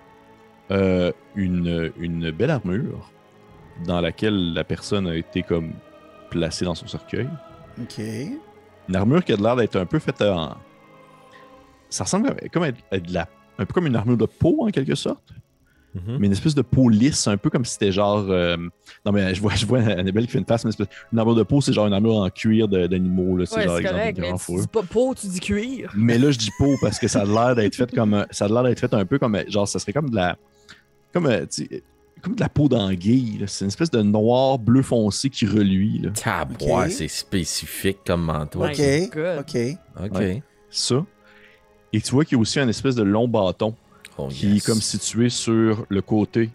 euh, 0.72 1.12
une, 1.36 1.92
une 1.98 2.30
belle 2.30 2.50
armure 2.50 3.10
dans 3.86 4.00
laquelle 4.00 4.52
la 4.54 4.64
personne 4.64 5.06
a 5.06 5.14
été 5.16 5.42
comme 5.42 5.72
placée 6.30 6.64
dans 6.64 6.74
son 6.74 6.86
cercueil. 6.86 7.28
OK. 7.80 7.98
Une 8.88 8.96
armure 8.96 9.24
qui 9.24 9.32
a 9.32 9.36
l'air 9.36 9.56
d'être 9.56 9.76
un 9.76 9.86
peu 9.86 9.98
faite 9.98 10.20
en. 10.22 10.56
Ça 11.90 12.04
ressemble 12.04 12.28
à- 12.30 12.48
comme 12.48 12.62
à, 12.64 12.70
à 12.90 12.98
de 12.98 13.12
la. 13.12 13.28
Un 13.58 13.66
peu 13.66 13.72
comme 13.74 13.86
une 13.86 13.96
armure 13.96 14.16
de 14.16 14.24
peau 14.26 14.64
en 14.66 14.70
quelque 14.70 14.94
sorte, 14.94 15.22
Mhm. 15.94 16.16
mais 16.18 16.26
une 16.26 16.32
espèce 16.32 16.54
de 16.54 16.62
peau 16.62 16.88
lisse, 16.88 17.28
un 17.28 17.36
peu 17.36 17.50
comme 17.50 17.64
si 17.66 17.74
c'était 17.74 17.92
genre. 17.92 18.24
euh, 18.30 18.56
Non, 19.04 19.12
mais 19.12 19.34
je 19.34 19.42
vois, 19.42 19.54
je 19.54 19.66
vois 19.66 19.78
Annabelle 20.00 20.24
qui 20.26 20.32
fait 20.32 20.38
une 20.38 20.46
face, 20.46 20.64
mais 20.64 20.70
une, 20.70 20.82
espèce- 20.82 20.96
une 21.12 21.18
armure 21.18 21.34
de 21.34 21.42
peau, 21.42 21.60
c'est 21.60 21.72
genre 21.74 21.86
une 21.86 21.92
armure 21.92 22.16
en 22.16 22.30
cuir 22.30 22.66
d'animaux. 22.66 23.36
Ouais, 23.38 23.44
genre 23.44 23.46
c'est 23.46 23.60
exemple 23.62 23.88
correct, 23.90 24.16
de 24.16 24.20
mais 24.22 24.28
grand 24.28 24.38
tu 24.38 24.56
dis 24.56 24.66
pas 24.68 24.82
peau, 24.82 25.14
tu 25.14 25.26
dis 25.26 25.40
cuir. 25.40 25.92
Mais 25.94 26.16
là, 26.18 26.30
je 26.30 26.38
dis 26.38 26.50
peau 26.58 26.74
parce 26.80 26.98
que 26.98 27.08
ça 27.08 27.20
a 27.22 27.24
l'air 27.26 27.54
d'être 27.56 27.74
fait 27.76 27.94
comme. 27.94 28.14
un- 28.14 28.26
Ça 28.30 28.46
a 28.46 28.48
l'air 28.48 28.62
d'être 28.62 28.80
fait 28.80 28.94
un 28.94 29.04
peu 29.04 29.18
comme. 29.18 29.38
Genre, 29.48 29.68
ça 29.68 29.78
serait 29.78 29.92
comme 29.92 30.08
de 30.10 30.16
la. 30.16 30.36
Comme, 31.12 31.26
euh, 31.26 31.46
comme 32.22 32.34
de 32.36 32.40
la 32.40 32.48
peau 32.48 32.68
d'anguille. 32.68 33.42
C'est 33.46 33.64
une 33.64 33.68
espèce 33.68 33.90
de 33.90 34.00
noir 34.02 34.58
bleu 34.58 34.82
foncé 34.82 35.28
qui 35.30 35.46
reluit. 35.46 35.98
Là. 35.98 36.10
Tabois, 36.10 36.84
Ok. 36.84 36.90
c'est 36.90 37.08
spécifique 37.08 37.98
comme 38.06 38.22
manteau. 38.24 38.64
OK. 38.64 38.80
OK. 39.40 39.56
Ok. 40.04 40.12
Ouais. 40.14 40.42
Ça. 40.70 41.04
Et 41.92 42.00
tu 42.00 42.10
vois 42.12 42.24
qu'il 42.24 42.36
y 42.36 42.38
a 42.38 42.40
aussi 42.40 42.58
un 42.60 42.68
espèce 42.68 42.94
de 42.94 43.02
long 43.02 43.28
bâton 43.28 43.74
Oh, 44.18 44.28
qui 44.28 44.46
yes. 44.48 44.62
est 44.62 44.66
comme 44.66 44.80
situé 44.80 45.28
sur 45.30 45.86
le 45.88 46.02
côté 46.02 46.50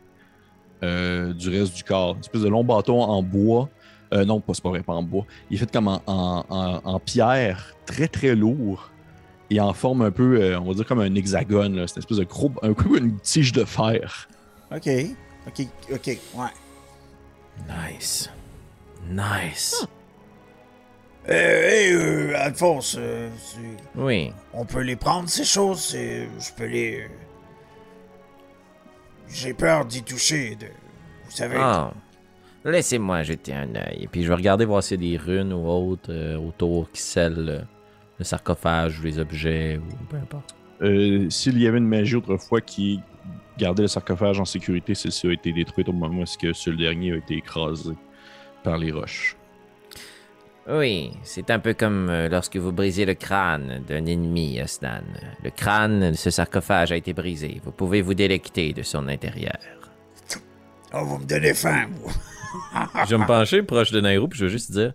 euh, 0.83 1.33
du 1.33 1.49
reste 1.49 1.75
du 1.75 1.83
corps. 1.83 2.13
Une 2.15 2.19
espèce 2.21 2.41
de 2.41 2.49
long 2.49 2.63
bâton 2.63 3.01
en 3.01 3.21
bois. 3.23 3.69
Euh, 4.13 4.23
non, 4.25 4.39
pas, 4.39 4.53
c'est 4.53 4.63
pas 4.63 4.69
vrai, 4.69 4.81
pas 4.83 4.93
en 4.93 5.03
bois. 5.03 5.25
Il 5.49 5.55
est 5.55 5.59
fait 5.59 5.71
comme 5.71 5.87
en, 5.87 6.01
en- 6.07 6.45
en- 6.49 6.81
en 6.83 6.99
pierre, 6.99 7.75
très 7.85 8.07
très 8.07 8.35
lourd. 8.35 8.89
Et 9.49 9.59
en 9.59 9.73
forme 9.73 10.01
un 10.01 10.11
peu, 10.11 10.41
euh, 10.41 10.59
on 10.59 10.65
va 10.65 10.73
dire 10.75 10.85
comme 10.85 10.99
un 10.99 11.13
hexagone. 11.15 11.75
là. 11.75 11.87
C'est 11.87 11.95
une 11.95 11.99
espèce 12.01 12.17
de 12.17 12.23
gros. 12.25 12.51
Un 12.61 12.73
peu 12.73 12.83
comme 12.83 12.97
une 12.97 13.19
tige 13.19 13.51
de 13.53 13.63
fer. 13.65 14.27
OK. 14.75 14.89
OK. 15.47 15.67
OK. 15.93 16.07
Ouais. 16.35 16.47
Nice. 17.67 18.29
Nice. 19.09 19.87
Euh, 21.29 21.33
hey, 21.33 21.93
euh, 21.93 22.33
Alphonse, 22.37 22.95
euh, 22.97 23.29
c'est- 23.37 23.59
oui, 23.99 24.31
on 24.53 24.63
peut 24.65 24.79
les 24.81 24.95
prendre, 24.95 25.27
ces 25.29 25.43
choses? 25.43 25.91
Je 25.93 26.53
peux 26.55 26.65
les... 26.67 27.01
euh, 27.01 27.07
J'ai 29.29 29.53
peur 29.53 29.85
d'y 29.85 30.03
toucher, 30.03 30.55
de... 30.55 30.67
Vous 31.25 31.31
savez... 31.31 31.57
Ah, 31.59 31.91
laissez-moi 32.63 33.23
jeter 33.23 33.53
un 33.53 33.75
œil. 33.75 34.03
Et 34.03 34.07
puis 34.07 34.23
je 34.23 34.29
vais 34.29 34.35
regarder 34.35 34.63
voir 34.63 34.81
s'il 34.83 35.03
y 35.03 35.15
a 35.15 35.17
des 35.17 35.23
runes 35.23 35.51
ou 35.51 35.67
autres 35.67 36.11
euh, 36.13 36.37
autour 36.37 36.89
qui 36.91 37.01
scellent 37.01 37.45
le, 37.45 37.61
le 38.19 38.23
sarcophage 38.25 38.99
ou 38.99 39.03
les 39.03 39.19
objets 39.19 39.77
ou 39.79 40.05
peu 40.05 40.15
importe. 40.17 40.55
Euh, 40.81 41.29
S'il 41.29 41.59
y 41.61 41.67
avait 41.67 41.79
une 41.79 41.87
magie 41.87 42.15
autrefois 42.15 42.61
qui 42.61 43.01
gardait 43.57 43.83
le 43.83 43.87
sarcophage 43.87 44.39
en 44.39 44.45
sécurité, 44.45 44.95
celle-ci 44.95 45.27
a 45.27 45.31
été 45.33 45.51
détruite 45.51 45.89
au 45.89 45.93
moment 45.93 46.19
où 46.19 46.23
est-ce 46.23 46.37
que 46.37 46.53
ce 46.53 46.69
dernier 46.69 47.13
a 47.13 47.15
été 47.17 47.35
écrasé 47.35 47.91
par 48.63 48.77
les 48.77 48.91
roches. 48.91 49.35
Oui, 50.69 51.11
c'est 51.23 51.49
un 51.49 51.59
peu 51.59 51.73
comme 51.73 52.09
euh, 52.09 52.27
lorsque 52.27 52.57
vous 52.57 52.73
brisez 52.73 53.05
le 53.05 53.13
crâne 53.13 53.83
d'un 53.87 54.05
ennemi, 54.05 54.61
Osnan. 54.61 55.03
Le 55.41 55.49
crâne 55.49 56.11
de 56.11 56.15
ce 56.17 56.29
sarcophage 56.29 56.91
a 56.91 56.97
été 56.97 57.13
brisé. 57.13 57.61
Vous 57.63 57.71
pouvez 57.71 58.01
vous 58.01 58.13
délecter 58.13 58.73
de 58.73 58.81
son 58.83 59.07
intérieur. 59.07 59.57
Oh, 60.93 61.05
vous 61.05 61.19
me 61.19 61.25
donnez 61.25 61.53
faim, 61.53 61.87
vous. 61.91 62.11
Je 63.05 63.15
vais 63.15 63.21
me 63.21 63.27
pencher 63.27 63.63
proche 63.63 63.91
de 63.91 64.01
Nairo 64.01 64.27
puis 64.27 64.39
je 64.39 64.45
vais 64.45 64.51
juste 64.51 64.71
dire 64.71 64.93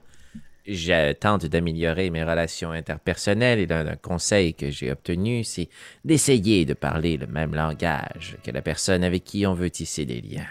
Je 0.67 1.13
tente 1.15 1.47
d'améliorer 1.47 2.11
mes 2.11 2.23
relations 2.23 2.71
interpersonnelles 2.71 3.59
et 3.59 3.67
l'un 3.67 3.85
des 3.85 3.97
conseils 4.01 4.55
que 4.55 4.71
j'ai 4.71 4.93
obtenu, 4.93 5.43
c'est 5.43 5.69
d'essayer 6.05 6.65
de 6.65 6.75
parler 6.75 7.17
le 7.17 7.27
même 7.27 7.55
langage 7.55 8.37
que 8.45 8.51
la 8.53 8.63
personne 8.63 9.03
avec 9.03 9.25
qui 9.25 9.45
on 9.47 9.55
veut 9.55 9.71
tisser 9.71 10.05
des 10.07 10.21
liens. 10.21 10.47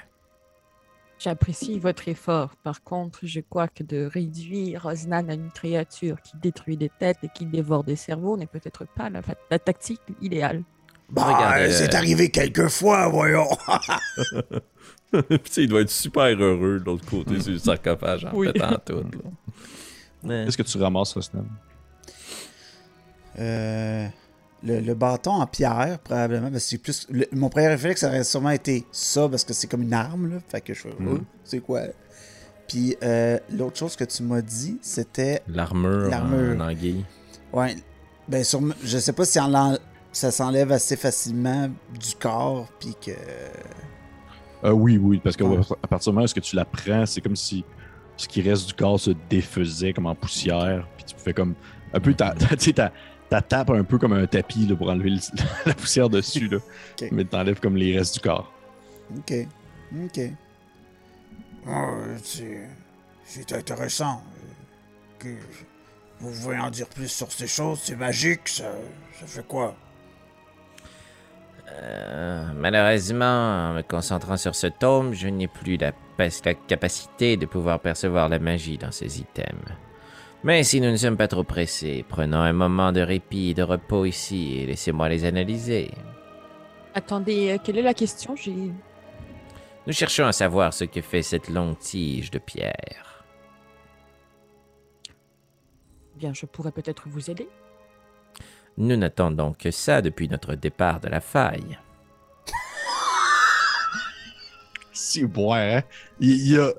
J'apprécie 1.17 1.77
votre 1.77 2.09
effort. 2.09 2.55
Par 2.63 2.83
contre, 2.83 3.19
je 3.23 3.41
crois 3.41 3.67
que 3.67 3.83
de 3.83 4.09
réduire 4.11 4.85
Osnan 4.87 5.29
à 5.29 5.35
une 5.35 5.51
créature 5.51 6.19
qui 6.21 6.35
détruit 6.41 6.77
des 6.77 6.89
têtes 6.89 7.19
et 7.23 7.29
qui 7.33 7.45
dévore 7.45 7.83
des 7.83 7.95
cerveaux 7.95 8.37
n'est 8.37 8.47
peut-être 8.47 8.85
pas 8.95 9.09
la, 9.09 9.59
tactique 9.59 10.01
idéale. 10.19 10.63
Bah, 11.09 11.25
Regardez, 11.25 11.71
c'est 11.71 11.93
euh, 11.93 11.97
arrivé 11.97 12.31
quelques 12.31 12.69
fois, 12.69 13.07
voyons. 13.07 13.47
Puis 15.11 15.53
il 15.57 15.67
doit 15.67 15.81
être 15.81 15.91
super 15.91 16.23
heureux 16.25 16.79
de 16.79 16.85
l'autre 16.85 17.05
côté 17.05 17.39
sur 17.39 17.51
le 17.51 17.59
sarcophage 17.59 18.25
en 18.25 18.33
Oui. 18.33 18.51
pétant 18.51 18.79
tout. 18.83 18.95
là. 18.95 19.03
Qu'est-ce 20.27 20.57
que 20.57 20.63
tu 20.63 20.77
ramasses, 20.77 21.13
Rosnan? 21.13 21.45
Euh, 23.39 24.07
le, 24.63 24.79
le 24.79 24.93
bâton 24.93 25.31
en 25.31 25.47
pierre, 25.47 25.99
probablement. 26.03 26.51
Parce 26.51 26.63
que 26.65 26.69
c'est 26.69 26.77
plus. 26.77 27.07
le- 27.09 27.27
mon 27.31 27.49
premier 27.49 27.69
réflexe, 27.69 28.01
ça 28.01 28.07
aurait 28.07 28.23
sûrement 28.23 28.49
été 28.51 28.85
ça, 28.91 29.27
parce 29.29 29.43
que 29.43 29.53
c'est 29.53 29.67
comme 29.67 29.81
une 29.83 29.93
arme, 29.93 30.29
là. 30.33 30.37
Fait 30.47 30.61
que 30.61 30.73
je 30.73 30.81
fais. 30.81 30.93
Mhm. 30.99 31.19
Oh, 31.21 31.25
c'est 31.43 31.59
quoi? 31.59 31.81
Puis 32.67 32.95
euh, 33.03 33.39
l'autre 33.51 33.77
chose 33.77 33.95
que 33.95 34.03
tu 34.03 34.23
m'as 34.23 34.41
dit, 34.41 34.77
c'était. 34.81 35.41
L'armure 35.47 36.09
L'armure. 36.09 36.57
en 36.61 36.69
anguille. 36.69 37.05
Ouais. 37.53 37.75
Ben, 38.27 38.43
sûrement- 38.43 38.75
je 38.83 38.97
sais 38.97 39.13
pas 39.13 39.25
si 39.25 39.39
en 39.39 39.77
ça 40.11 40.29
s'enlève 40.29 40.71
assez 40.71 40.95
facilement 40.97 41.69
du 41.99 42.15
corps, 42.19 42.67
puis 42.79 42.95
que. 43.03 43.11
Euh, 44.63 44.71
oui, 44.71 44.97
oui, 44.97 45.19
parce 45.23 45.35
qu'à 45.35 45.45
Ouais. 45.45 45.57
partir 45.89 46.11
du 46.11 46.15
moment 46.15 46.21
où 46.21 46.25
est-ce 46.25 46.35
que 46.35 46.39
tu 46.39 46.55
la 46.55 46.65
prends, 46.65 47.05
c'est 47.05 47.19
comme 47.21 47.35
si 47.35 47.65
ce 48.21 48.27
qui 48.27 48.41
reste 48.41 48.67
du 48.67 48.73
corps 48.73 48.99
se 48.99 49.11
défaisait 49.29 49.93
comme 49.93 50.05
en 50.05 50.15
poussière, 50.15 50.87
puis 50.95 51.05
tu 51.05 51.15
fais 51.17 51.33
comme 51.33 51.55
un 51.93 51.99
peu 51.99 52.13
ta, 52.13 52.31
ta, 52.31 52.47
tu 52.55 52.65
sais, 52.65 52.73
ta, 52.73 52.91
ta 53.29 53.41
tape 53.41 53.69
un 53.71 53.83
peu 53.83 53.97
comme 53.97 54.13
un 54.13 54.25
tapis 54.27 54.65
là, 54.67 54.75
pour 54.75 54.89
enlever 54.89 55.09
le- 55.11 55.19
la 55.65 55.73
poussière 55.73 56.09
dessus, 56.09 56.47
là. 56.47 56.57
Ok. 57.01 57.09
mais 57.11 57.25
t'enlèves 57.25 57.59
comme 57.59 57.75
les 57.77 57.97
restes 57.97 58.15
du 58.15 58.19
corps. 58.21 58.51
Ok. 59.17 59.33
Ok. 60.05 60.19
Oh, 61.67 61.97
c'est... 62.23 62.67
Intéressant. 63.55 64.21
euh, 64.35 64.49
Que... 65.19 65.29
Vous 66.19 66.31
pouvez 66.41 66.59
en 66.59 66.69
dire 66.69 66.87
plus 66.87 67.07
sur 67.07 67.31
ces 67.31 67.47
choses? 67.47 67.79
C'est 67.83 67.95
magique, 67.95 68.47
ça... 68.47 68.71
Ça 69.19 69.25
fait 69.27 69.47
quoi? 69.47 69.75
Euh, 71.79 72.45
malheureusement, 72.55 73.69
en 73.69 73.73
me 73.73 73.81
concentrant 73.81 74.37
sur 74.37 74.55
ce 74.55 74.67
tome, 74.67 75.13
je 75.13 75.27
n'ai 75.27 75.47
plus 75.47 75.77
la, 75.77 75.91
capacité 76.67 77.37
de 77.37 77.45
pouvoir 77.45 77.79
percevoir 77.79 78.29
la 78.29 78.39
magie 78.39 78.77
dans 78.77 78.91
ces 78.91 79.19
items. 79.19 79.71
Mais 80.43 80.63
si 80.63 80.81
nous 80.81 80.91
ne 80.91 80.97
sommes 80.97 81.17
pas 81.17 81.27
trop 81.27 81.43
pressés, 81.43 82.05
prenons 82.07 82.39
un 82.39 82.53
moment 82.53 82.91
de 82.91 83.01
répit 83.01 83.51
et 83.51 83.53
de 83.53 83.63
repos 83.63 84.05
ici 84.05 84.57
et 84.59 84.65
laissez-moi 84.65 85.09
les 85.09 85.25
analyser. 85.25 85.91
Attendez, 86.93 87.51
euh, 87.51 87.57
quelle 87.63 87.77
est 87.77 87.83
la 87.83 87.93
question? 87.93 88.35
J'ai. 88.35 88.53
Nous 89.87 89.93
cherchons 89.93 90.25
à 90.25 90.31
savoir 90.31 90.73
ce 90.73 90.83
que 90.83 91.01
fait 91.01 91.21
cette 91.21 91.49
longue 91.49 91.77
tige 91.77 92.31
de 92.31 92.39
pierre. 92.39 93.25
Bien, 96.15 96.33
je 96.33 96.45
pourrais 96.45 96.71
peut-être 96.71 97.07
vous 97.07 97.31
aider. 97.31 97.47
Nous 98.77 98.95
n'attendons 98.95 99.53
que 99.53 99.71
ça 99.71 100.01
depuis 100.01 100.27
notre 100.27 100.55
départ 100.55 100.99
de 100.99 101.09
la 101.09 101.21
faille. 101.21 101.77
C'est 104.93 105.25
bon, 105.25 105.53
hein? 105.53 105.81
Il, 106.19 106.51
y 106.51 106.57
a. 106.57 106.71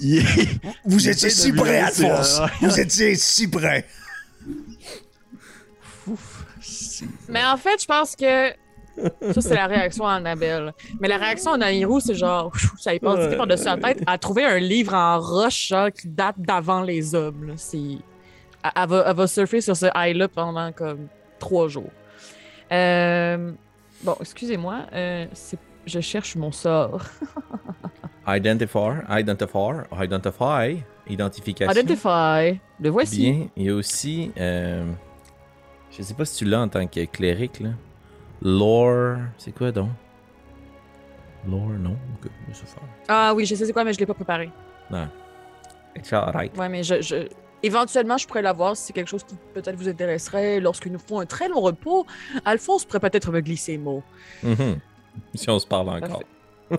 il 0.00 0.22
Vous 0.84 1.08
étiez 1.08 1.30
si 1.30 1.52
près, 1.52 1.80
Alphonse! 1.80 2.40
Vous 2.60 2.78
étiez 2.78 3.14
si 3.14 3.48
près! 3.48 3.86
Mais 7.28 7.44
en 7.44 7.56
fait, 7.56 7.80
je 7.80 7.86
pense 7.86 8.16
que 8.16 8.52
Ça, 9.32 9.40
c'est 9.40 9.54
la 9.54 9.66
réaction 9.66 10.06
à 10.06 10.14
Annabelle. 10.14 10.72
Mais 11.00 11.08
la 11.08 11.18
réaction 11.18 11.52
à 11.52 11.58
Nairou, 11.58 12.00
c'est 12.00 12.14
genre, 12.14 12.52
ça 12.78 12.94
y 12.94 12.98
passe 12.98 13.34
par-dessus 13.36 13.64
la 13.64 13.76
tête. 13.76 14.02
A 14.06 14.18
trouvé 14.18 14.44
un 14.44 14.58
livre 14.58 14.94
en 14.94 15.20
roche 15.20 15.68
genre, 15.68 15.92
qui 15.92 16.08
date 16.08 16.36
d'avant 16.38 16.82
les 16.82 17.14
hommes. 17.14 17.48
là. 17.48 17.54
C'est... 17.56 17.78
Elle, 17.78 18.70
elle 18.74 18.88
va, 18.88 19.04
elle 19.06 19.16
va 19.16 19.26
surfer 19.26 19.60
sur 19.60 19.76
ce 19.76 19.86
high-là 19.94 20.28
pendant 20.28 20.72
comme 20.72 21.08
trois 21.38 21.68
jours. 21.68 21.90
Euh, 22.72 23.52
Bon, 24.02 24.16
excusez-moi. 24.20 24.82
euh, 24.92 25.26
Je 25.86 26.00
cherche 26.00 26.36
mon 26.36 26.52
sort. 26.52 27.02
Identifier, 28.28 28.92
identifier, 29.18 29.72
identify, 30.04 30.84
identification. 31.08 31.72
Identify. 31.72 32.60
Le 32.78 32.90
voici. 32.90 33.32
Bien. 33.32 33.46
Il 33.56 33.64
y 33.64 33.70
a 33.70 33.74
aussi, 33.74 34.30
euh, 34.38 34.84
je 35.90 36.02
sais 36.02 36.12
pas 36.14 36.26
si 36.26 36.36
tu 36.36 36.44
l'as 36.44 36.60
en 36.60 36.68
tant 36.68 36.86
que 36.86 37.04
cléric, 37.06 37.58
là. 37.60 37.70
Lore, 38.42 39.16
c'est 39.38 39.52
quoi 39.52 39.72
donc? 39.72 39.88
Lore, 41.48 41.70
non? 41.80 41.96
Ah 43.08 43.32
oui, 43.34 43.46
je 43.46 43.54
sais 43.54 43.64
c'est 43.64 43.72
quoi, 43.72 43.82
mais 43.84 43.94
je 43.94 43.98
l'ai 43.98 44.06
pas 44.06 44.14
préparé. 44.14 44.50
It's 45.96 46.12
alright. 46.12 46.56
Ouais, 46.56 46.68
mais 46.68 46.82
je, 46.82 47.00
je- 47.00 47.28
éventuellement, 47.62 48.16
je 48.18 48.26
pourrais 48.26 48.42
l'avoir 48.42 48.76
si 48.76 48.84
c'est 48.86 48.92
quelque 48.92 49.08
chose 49.08 49.24
qui 49.24 49.34
peut-être 49.54 49.76
vous 49.76 49.88
intéresserait. 49.88 50.60
Lorsque 50.60 50.86
nous 50.86 50.98
ferons 50.98 51.20
un 51.20 51.26
très 51.26 51.48
long 51.48 51.60
repos, 51.60 52.06
Alphonse 52.44 52.84
pourrait 52.84 53.00
peut-être 53.00 53.30
me 53.32 53.40
glisser 53.40 53.72
les 53.72 53.78
mots. 53.78 54.02
Mhm. 54.42 54.78
Si 55.34 55.48
on 55.50 55.58
se 55.58 55.66
parle 55.66 55.88
encore. 55.88 56.22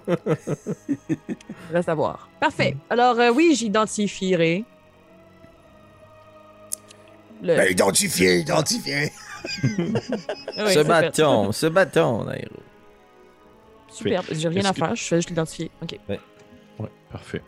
Reste 1.71 1.89
à 1.89 1.95
voir. 1.95 2.29
Parfait. 2.39 2.77
Alors, 2.89 3.19
euh, 3.19 3.31
oui, 3.31 3.55
j'identifierai. 3.55 4.63
Le... 7.41 7.55
Ben, 7.55 7.71
identifié, 7.71 8.39
identifié. 8.39 9.11
Oui, 9.77 9.93
ce 10.67 10.79
fait. 10.79 10.83
bâton, 10.83 11.51
ce 11.51 11.65
bâton, 11.67 12.25
Nairo. 12.25 12.55
Super. 13.89 14.23
J'ai 14.31 14.47
rien 14.49 14.65
à 14.65 14.71
que- 14.73 14.77
faire, 14.79 14.95
je 14.95 15.03
fais 15.03 15.15
juste 15.17 15.29
l'identifier. 15.29 15.71
OK. 15.81 15.97
Ouais, 16.09 16.19
parfait. 17.11 17.41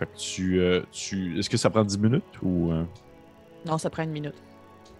Fait 0.00 0.06
que 0.06 0.16
tu. 0.16 0.58
euh, 0.60 0.82
tu... 0.90 1.38
Est-ce 1.38 1.48
que 1.50 1.56
ça 1.58 1.68
prend 1.70 1.84
10 1.84 1.98
minutes 1.98 2.24
ou 2.42 2.72
euh, 2.72 2.84
Non, 3.66 3.76
ça 3.78 3.88
prend 3.90 4.02
une 4.02 4.10
minute. 4.10 4.34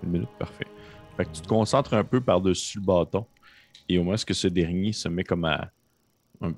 une 0.04 0.10
minute? 0.10 0.28
Parfait. 0.38 0.66
Fait 1.16 1.24
que 1.24 1.30
tu 1.30 1.40
te 1.40 1.48
concentres 1.48 1.94
un 1.94 2.04
peu 2.04 2.20
par-dessus 2.20 2.78
le 2.78 2.84
bâton 2.84 3.26
et 3.88 3.98
au 3.98 4.04
moins 4.04 4.16
ce 4.16 4.24
que 4.26 4.34
ce 4.34 4.46
dernier 4.46 4.92
se 4.92 5.08
met 5.08 5.24
comme 5.24 5.44
à. 5.46 5.70
un- 6.42 6.52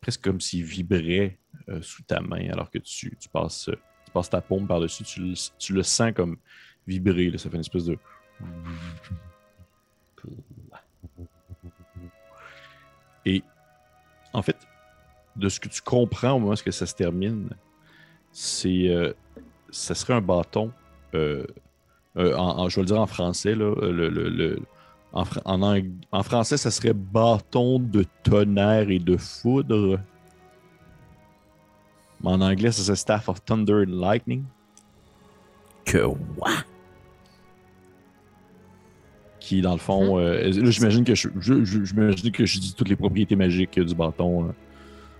presque 0.00 0.22
comme 0.24 0.40
s'il 0.40 0.64
vibrait 0.64 1.38
euh, 1.68 1.80
sous 1.82 2.02
ta 2.02 2.20
main 2.20 2.50
alors 2.50 2.70
que 2.70 2.78
tu, 2.78 3.16
tu 3.20 3.28
passes, 3.28 3.68
euh, 3.68 3.78
tu 4.06 4.10
passes 4.12 4.28
ta 4.30 4.40
paume 4.40 4.66
par-dessus. 4.66 5.04
Tu 5.04 5.20
le, 5.20 5.34
tu 5.58 5.72
le 5.74 5.82
sens 5.82 6.12
comme 6.14 6.38
vibrer. 6.86 7.30
là. 7.30 7.36
Ça 7.38 7.48
fait 7.50 7.56
une 7.56 7.60
espèce 7.60 7.84
de. 7.84 7.98
Et 13.26 13.42
en 14.32 14.42
fait, 14.42 14.56
de 15.36 15.48
ce 15.48 15.58
que 15.60 15.68
tu 15.68 15.80
comprends 15.82 16.32
au 16.32 16.38
moment 16.40 16.52
où 16.52 16.70
ça 16.70 16.86
se 16.86 16.94
termine, 16.94 17.50
c'est 18.34 18.88
euh, 18.88 19.12
ça 19.70 19.94
serait 19.94 20.12
un 20.14 20.20
bâton. 20.20 20.70
euh, 21.14 21.46
euh, 22.16 22.34
en, 22.36 22.58
en- 22.58 22.68
je 22.68 22.76
vais 22.76 22.82
le 22.82 22.86
dire 22.88 23.00
en 23.00 23.06
français. 23.06 23.54
Là, 23.54 23.64
euh, 23.80 23.92
le, 23.92 24.08
le- 24.10 24.28
le- 24.28 24.60
en, 25.12 26.22
français, 26.24 26.56
ça 26.56 26.70
serait 26.72 26.92
bâton 26.92 27.78
de 27.78 28.04
tonnerre 28.24 28.90
et 28.90 28.98
de 28.98 29.16
foudre. 29.16 30.00
Mais 32.20 32.30
en 32.30 32.40
anglais, 32.40 32.72
ça 32.72 32.82
serait 32.82 32.96
Staff 32.96 33.28
of 33.28 33.44
Thunder 33.44 33.84
and 33.86 33.90
Lightning. 34.00 34.42
Que 35.84 35.98
what? 35.98 36.64
Qui, 39.40 39.60
dans 39.60 39.72
le 39.72 39.78
fond, 39.78 40.18
euh, 40.18 40.50
là, 40.50 40.70
j'imagine 40.70 41.04
que 41.04 41.14
je, 41.14 41.28
je- 41.38 41.64
je- 41.64 42.30
que 42.30 42.46
je 42.46 42.58
dis 42.58 42.74
toutes 42.74 42.88
les 42.88 42.96
propriétés 42.96 43.36
magiques 43.36 43.78
du 43.78 43.94
bâton. 43.94 44.46
là. 44.46 44.54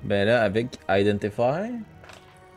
Ben 0.03 0.27
là, 0.27 0.43
avec 0.43 0.79
Identify, 0.89 1.71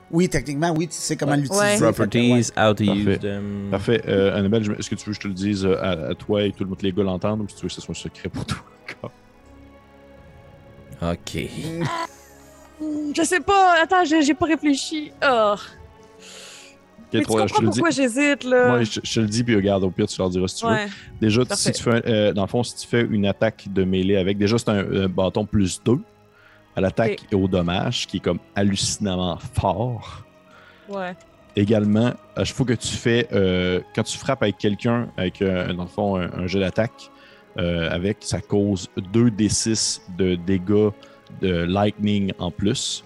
Oui, 0.09 0.29
techniquement, 0.29 0.71
oui, 0.75 0.87
tu 0.87 0.95
sais 0.95 1.17
comment 1.17 1.33
Ouais. 1.33 1.37
l'utiliser. 1.39 1.77
Properties, 1.79 2.51
how 2.57 2.73
to 2.73 2.85
Parfait. 2.85 2.93
use 3.01 3.19
them. 3.19 3.67
Parfait. 3.69 4.01
Euh, 4.07 4.37
Annabelle, 4.37 4.63
est-ce 4.79 4.89
que 4.89 4.95
tu 4.95 5.05
veux 5.05 5.11
que 5.11 5.17
je 5.17 5.19
te 5.21 5.27
le 5.27 5.33
dise 5.33 5.65
euh, 5.65 5.75
à, 5.81 6.11
à 6.11 6.15
toi 6.15 6.43
et 6.43 6.51
tout 6.53 6.63
le 6.63 6.69
monde, 6.69 6.81
les 6.81 6.93
gars 6.93 7.03
l'entendent 7.03 7.41
ou 7.41 7.47
si 7.49 7.55
tu 7.55 7.63
veux 7.63 7.67
que 7.67 7.73
ce 7.73 7.81
soit 7.81 7.91
un 7.91 7.99
secret 7.99 8.29
pour 8.29 8.45
toi 8.45 8.57
encore? 8.89 9.11
Ok. 11.11 11.37
Je 13.15 13.23
sais 13.23 13.39
pas. 13.39 13.81
Attends, 13.81 14.05
j'ai 14.05 14.21
j'ai 14.21 14.35
pas 14.35 14.45
réfléchi. 14.45 15.11
Oh. 15.27 15.55
Ok, 15.55 17.13
Mais 17.13 17.19
tu 17.21 17.23
je 17.23 17.23
te 17.23 17.27
comprends 17.27 17.43
le 17.61 17.67
dis. 17.69 17.79
pourquoi 17.79 17.89
j'hésite, 17.89 18.43
là? 18.43 18.73
Ouais, 18.75 18.85
je, 18.85 18.99
je 19.03 19.13
te 19.15 19.19
le 19.19 19.25
dis, 19.27 19.43
puis 19.43 19.55
regarde, 19.55 19.83
au 19.83 19.89
pire, 19.89 20.05
tu 20.07 20.17
leur 20.19 20.29
diras 20.29 20.47
si 20.47 20.57
tu 20.57 20.67
veux. 20.67 20.75
Déjà, 21.19 21.41
si 21.55 21.71
tu 21.71 21.81
fais, 21.83 21.91
un- 21.91 22.01
euh, 22.05 22.33
dans 22.33 22.43
le 22.43 22.47
fond, 22.47 22.63
si 22.63 22.75
tu 22.75 22.85
fais 22.87 23.01
une 23.01 23.25
attaque 23.25 23.65
de 23.73 23.83
mêlée 23.83 24.17
avec, 24.17 24.37
déjà, 24.37 24.57
c'est 24.59 24.69
un, 24.69 25.03
un 25.03 25.07
bâton 25.07 25.45
plus 25.45 25.81
2 25.83 25.99
à 26.77 26.81
l'attaque 26.81 27.25
et 27.31 27.35
au 27.35 27.47
dommage, 27.47 28.05
qui 28.05 28.17
est 28.17 28.19
comme 28.19 28.39
hallucinamment 28.55 29.37
fort. 29.55 30.23
Ouais. 30.87 31.15
Également, 31.55 32.13
à 32.35 32.43
chaque 32.43 32.55
fois 32.55 32.67
que 32.67 32.73
tu 32.73 32.95
fais, 32.95 33.27
euh, 33.33 33.81
quand 33.95 34.03
tu 34.03 34.15
frappes 34.15 34.43
avec 34.43 34.59
quelqu'un, 34.59 35.09
avec, 35.17 35.41
euh, 35.41 35.73
dans 35.73 35.83
le 35.83 35.89
fond, 35.89 36.17
un, 36.17 36.31
un 36.31 36.45
jeu 36.45 36.59
d'attaque, 36.59 37.09
euh, 37.57 37.89
avec, 37.89 38.17
ça 38.21 38.41
cause 38.41 38.89
2 39.11 39.31
d6 39.31 40.01
de 40.19 40.35
dégâts 40.35 40.91
de 41.41 41.63
lightning 41.63 42.31
en 42.37 42.51
plus. 42.51 43.03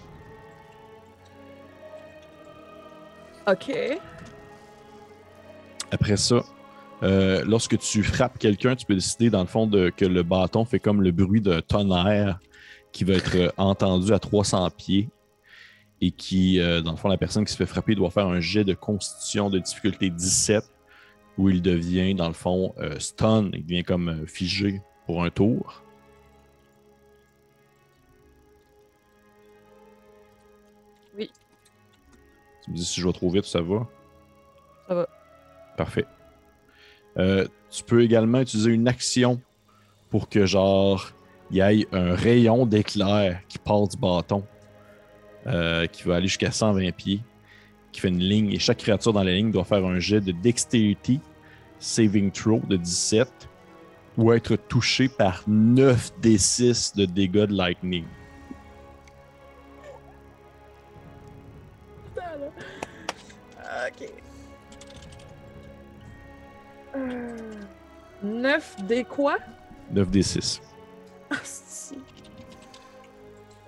OK. 3.48 3.72
Après 5.90 6.18
ça, 6.18 6.42
euh, 7.02 7.42
lorsque 7.46 7.78
tu 7.78 8.02
frappes 8.02 8.38
quelqu'un, 8.38 8.76
tu 8.76 8.84
peux 8.84 8.94
décider, 8.94 9.30
dans 9.30 9.40
le 9.40 9.46
fond, 9.46 9.66
de, 9.66 9.88
que 9.88 10.04
le 10.04 10.22
bâton 10.22 10.66
fait 10.66 10.78
comme 10.78 11.00
le 11.00 11.10
bruit 11.10 11.40
d'un 11.40 11.62
tonnerre 11.62 12.38
qui 12.92 13.04
va 13.04 13.14
être 13.14 13.36
euh, 13.36 13.50
entendu 13.56 14.12
à 14.12 14.18
300 14.18 14.70
pieds 14.70 15.08
et 16.00 16.10
qui, 16.10 16.60
euh, 16.60 16.80
dans 16.80 16.90
le 16.90 16.96
fond, 16.96 17.08
la 17.08 17.16
personne 17.16 17.44
qui 17.44 17.52
se 17.52 17.56
fait 17.56 17.66
frapper 17.66 17.94
doit 17.94 18.10
faire 18.10 18.26
un 18.26 18.40
jet 18.40 18.64
de 18.64 18.74
constitution 18.74 19.50
de 19.50 19.58
difficulté 19.58 20.10
17 20.10 20.64
où 21.38 21.48
il 21.48 21.62
devient, 21.62 22.14
dans 22.14 22.26
le 22.28 22.34
fond, 22.34 22.74
euh, 22.78 22.98
stun, 22.98 23.50
il 23.54 23.62
devient 23.62 23.84
comme 23.84 24.26
figé 24.26 24.82
pour 25.06 25.24
un 25.24 25.30
tour. 25.30 25.82
Oui. 31.16 31.30
Tu 32.64 32.70
me 32.70 32.76
dis 32.76 32.84
si 32.84 33.00
je 33.00 33.06
vais 33.06 33.12
trop 33.12 33.30
vite, 33.30 33.44
ça 33.44 33.60
va? 33.60 33.88
Ça 34.88 34.94
va. 34.94 35.08
Parfait. 35.76 36.04
Euh, 37.16 37.46
tu 37.70 37.82
peux 37.84 38.02
également 38.02 38.40
utiliser 38.40 38.70
une 38.70 38.88
action 38.88 39.40
pour 40.10 40.28
que, 40.28 40.46
genre, 40.46 41.12
il 41.52 41.58
y 41.58 41.60
ait 41.60 41.86
un 41.92 42.14
rayon 42.14 42.64
d'éclair 42.64 43.40
qui 43.46 43.58
part 43.58 43.86
du 43.86 43.98
bâton, 43.98 44.42
euh, 45.46 45.86
qui 45.86 46.04
va 46.04 46.16
aller 46.16 46.26
jusqu'à 46.26 46.50
120 46.50 46.92
pieds, 46.92 47.20
qui 47.92 48.00
fait 48.00 48.08
une 48.08 48.20
ligne, 48.20 48.50
et 48.52 48.58
chaque 48.58 48.78
créature 48.78 49.12
dans 49.12 49.22
la 49.22 49.32
ligne 49.32 49.50
doit 49.50 49.64
faire 49.64 49.84
un 49.84 49.98
jet 49.98 50.22
de 50.22 50.32
Dexterity 50.32 51.20
Saving 51.78 52.30
Throw 52.30 52.60
de 52.66 52.76
17 52.76 53.28
ou 54.16 54.32
être 54.32 54.56
touché 54.56 55.08
par 55.08 55.42
9 55.46 56.20
des 56.20 56.38
6 56.38 56.94
de 56.96 57.04
dégâts 57.04 57.44
de 57.44 57.54
Lightning. 57.54 58.04
OK. 63.88 64.08
9 68.22 68.76
des 68.86 69.04
quoi? 69.04 69.36
9 69.90 70.10
des 70.10 70.22
6. 70.22 70.62
Si. 71.42 71.94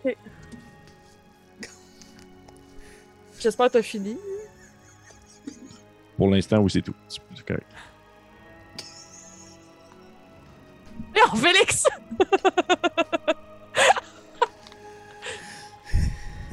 OK. 0.04 0.16
J'espère 3.40 3.66
que 3.66 3.72
t'as 3.72 3.82
fini. 3.82 4.16
Pour 6.16 6.30
l'instant, 6.30 6.58
oui, 6.58 6.70
c'est 6.70 6.82
tout. 6.82 6.94
C'est 7.08 7.20
correct. 7.46 7.66
Non, 11.16 11.36
Félix! 11.36 11.84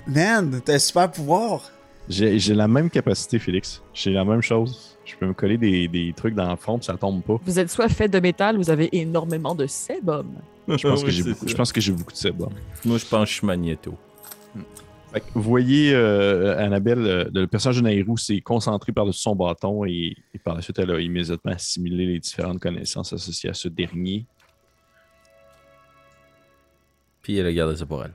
Man, 0.07 0.61
t'as 0.65 0.73
un 0.73 0.79
super 0.79 1.09
pouvoir. 1.11 1.71
J'ai 2.09 2.39
j'ai 2.39 2.53
la 2.53 2.67
même 2.67 2.89
capacité, 2.89 3.39
Félix. 3.39 3.81
J'ai 3.93 4.11
la 4.11 4.25
même 4.25 4.41
chose. 4.41 4.97
Je 5.05 5.15
peux 5.15 5.25
me 5.25 5.33
coller 5.33 5.57
des, 5.57 5.87
des 5.87 6.13
trucs 6.15 6.35
dans 6.35 6.49
le 6.49 6.55
fond, 6.57 6.77
puis 6.77 6.85
ça 6.85 6.95
tombe 6.97 7.21
pas. 7.23 7.37
Vous 7.45 7.59
êtes 7.59 7.69
soit 7.69 7.89
fait 7.89 8.07
de 8.09 8.19
métal, 8.19 8.57
vous 8.57 8.69
avez 8.69 8.89
énormément 8.91 9.55
de 9.55 9.67
sébum. 9.67 10.33
Je 10.67 10.87
pense, 10.87 11.03
que 11.03 11.09
j'ai 11.09 11.23
beaucoup, 11.23 11.47
je 11.47 11.55
pense 11.55 11.71
que 11.71 11.81
j'ai 11.81 11.91
beaucoup 11.91 12.11
de 12.11 12.17
sébum. 12.17 12.53
Moi, 12.85 12.97
je 12.97 13.05
pense 13.05 13.23
que 13.23 13.29
je 13.29 13.33
suis 13.35 13.47
magnéto. 13.47 13.97
Fait 15.11 15.19
que 15.19 15.25
vous 15.33 15.41
voyez, 15.41 15.93
euh, 15.93 16.57
Annabelle, 16.57 17.05
euh, 17.05 17.29
le 17.33 17.45
personnage 17.45 17.77
de 17.77 17.81
Nairou 17.81 18.15
s'est 18.15 18.39
concentré 18.39 18.93
par-dessus 18.93 19.19
son 19.19 19.35
bâton 19.35 19.83
et, 19.83 20.15
et 20.33 20.39
par 20.39 20.55
la 20.55 20.61
suite, 20.61 20.79
elle 20.79 20.91
a 20.91 20.99
immédiatement 21.01 21.51
assimilé 21.51 22.05
les 22.05 22.19
différentes 22.19 22.59
connaissances 22.59 23.11
associées 23.11 23.49
à 23.49 23.53
ce 23.53 23.67
dernier. 23.67 24.25
Puis 27.21 27.37
elle 27.37 27.45
a 27.45 27.53
gardé 27.53 27.75
ça 27.75 27.85
pour 27.85 28.05
elle. 28.05 28.13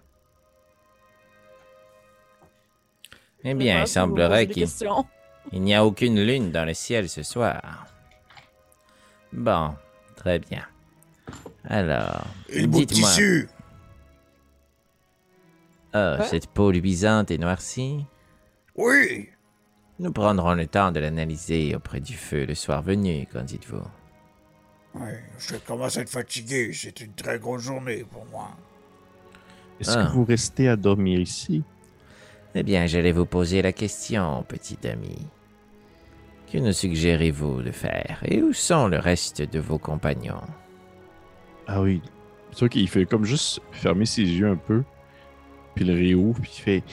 Eh 3.44 3.55
bien, 3.55 3.82
il 3.82 3.86
semblerait 3.86 4.47
qu'il 4.48 4.66
il 5.52 5.62
n'y 5.62 5.74
a 5.74 5.85
aucune 5.85 6.20
lune 6.20 6.51
dans 6.51 6.64
le 6.64 6.74
ciel 6.74 7.09
ce 7.09 7.23
soir. 7.23 7.86
Bon, 9.32 9.74
très 10.16 10.40
bien. 10.40 10.66
Alors, 11.68 12.24
le 12.55 12.66
bout 12.66 12.80
de 12.80 12.84
tissu 12.86 13.48
ah, 15.93 16.18
cette 16.24 16.48
peau 16.48 16.70
luisante 16.70 17.30
et 17.30 17.38
noircie 17.38 18.05
Oui 18.76 19.30
Nous 19.98 20.12
prendrons 20.12 20.52
le 20.52 20.66
temps 20.66 20.93
de 20.93 21.01
l'analyser 21.01 21.74
auprès 21.74 22.01
du 22.01 22.14
feu 22.14 22.44
le 22.44 22.55
soir 22.55 22.82
venu, 22.82 23.26
qu'en 23.32 23.43
dites-vous? 23.43 23.82
Ouais, 24.94 25.22
je 25.38 25.56
commence 25.56 25.97
à 25.97 26.02
être 26.02 26.10
fatigué. 26.10 26.70
C'est 26.74 27.01
une 27.01 27.12
très 27.12 27.38
grosse 27.38 27.62
journée 27.62 28.05
pour 28.10 28.26
moi. 28.26 28.51
Est-ce 29.80 29.97
Ah. 29.98 30.05
que 30.06 30.12
vous 30.12 30.24
restez 30.26 30.68
à 30.68 30.76
dormir 30.76 31.18
ici? 31.20 31.62
Eh 32.55 32.62
bien, 32.62 32.86
j'allais 32.86 33.12
vous 33.12 33.26
poser 33.26 33.62
la 33.62 33.72
question, 33.72 34.43
petit 34.47 34.86
ami. 34.86 35.16
Que 36.52 36.59
nous 36.59 36.72
suggérez-vous 36.72 37.62
de 37.62 37.70
faire? 37.70 38.18
Et 38.24 38.43
où 38.43 38.52
sont 38.52 38.88
le 38.88 38.98
reste 38.98 39.40
de 39.40 39.60
vos 39.60 39.78
compagnons? 39.78 40.43
Ah 41.66 41.82
oui. 41.82 42.02
C'est 42.52 42.68
qu'il 42.68 42.88
fait 42.88 43.06
comme 43.06 43.24
juste 43.24 43.60
fermer 43.72 44.06
ses 44.06 44.22
yeux 44.22 44.48
un 44.48 44.56
peu, 44.56 44.82
puis 45.74 45.84
le 45.84 45.94
réouvre, 45.94 46.40
puis 46.40 46.52
il 46.55 46.60
fait 46.60 46.84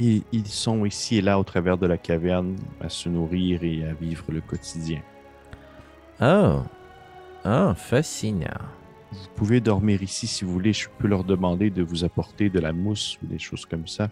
ils, 0.00 0.22
ils 0.32 0.46
sont 0.46 0.84
ici 0.84 1.18
et 1.18 1.22
là 1.22 1.38
au 1.38 1.44
travers 1.44 1.78
de 1.78 1.86
la 1.86 1.98
caverne 1.98 2.56
à 2.80 2.88
se 2.88 3.08
nourrir 3.08 3.62
et 3.62 3.84
à 3.84 3.94
vivre 3.94 4.24
le 4.28 4.40
quotidien. 4.40 5.02
Oh 6.20 6.62
Oh, 7.46 7.74
fascinant. 7.74 8.46
Vous 9.12 9.28
pouvez 9.36 9.60
dormir 9.60 10.02
ici 10.02 10.26
si 10.26 10.44
vous 10.44 10.52
voulez. 10.52 10.72
Je 10.72 10.88
peux 10.98 11.08
leur 11.08 11.24
demander 11.24 11.70
de 11.70 11.82
vous 11.82 12.04
apporter 12.04 12.48
de 12.48 12.58
la 12.58 12.72
mousse 12.72 13.18
ou 13.22 13.26
des 13.26 13.38
choses 13.38 13.66
comme 13.66 13.86
ça. 13.86 14.08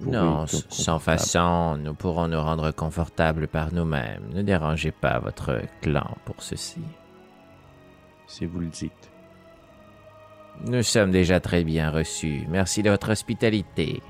Non, 0.00 0.46
sans 0.46 0.98
façon, 0.98 1.76
nous 1.76 1.94
pourrons 1.94 2.28
nous 2.28 2.40
rendre 2.40 2.70
confortables 2.72 3.46
par 3.48 3.72
nous-mêmes. 3.72 4.28
Ne 4.32 4.42
dérangez 4.42 4.90
pas 4.92 5.18
votre 5.18 5.60
clan 5.82 6.16
pour 6.24 6.42
ceci. 6.42 6.80
Si 8.26 8.46
vous 8.46 8.60
le 8.60 8.66
dites. 8.66 9.10
Nous 10.66 10.82
sommes 10.82 11.10
déjà 11.10 11.40
très 11.40 11.64
bien 11.64 11.90
reçus. 11.90 12.44
Merci 12.48 12.82
de 12.82 12.90
votre 12.90 13.10
hospitalité. 13.10 14.00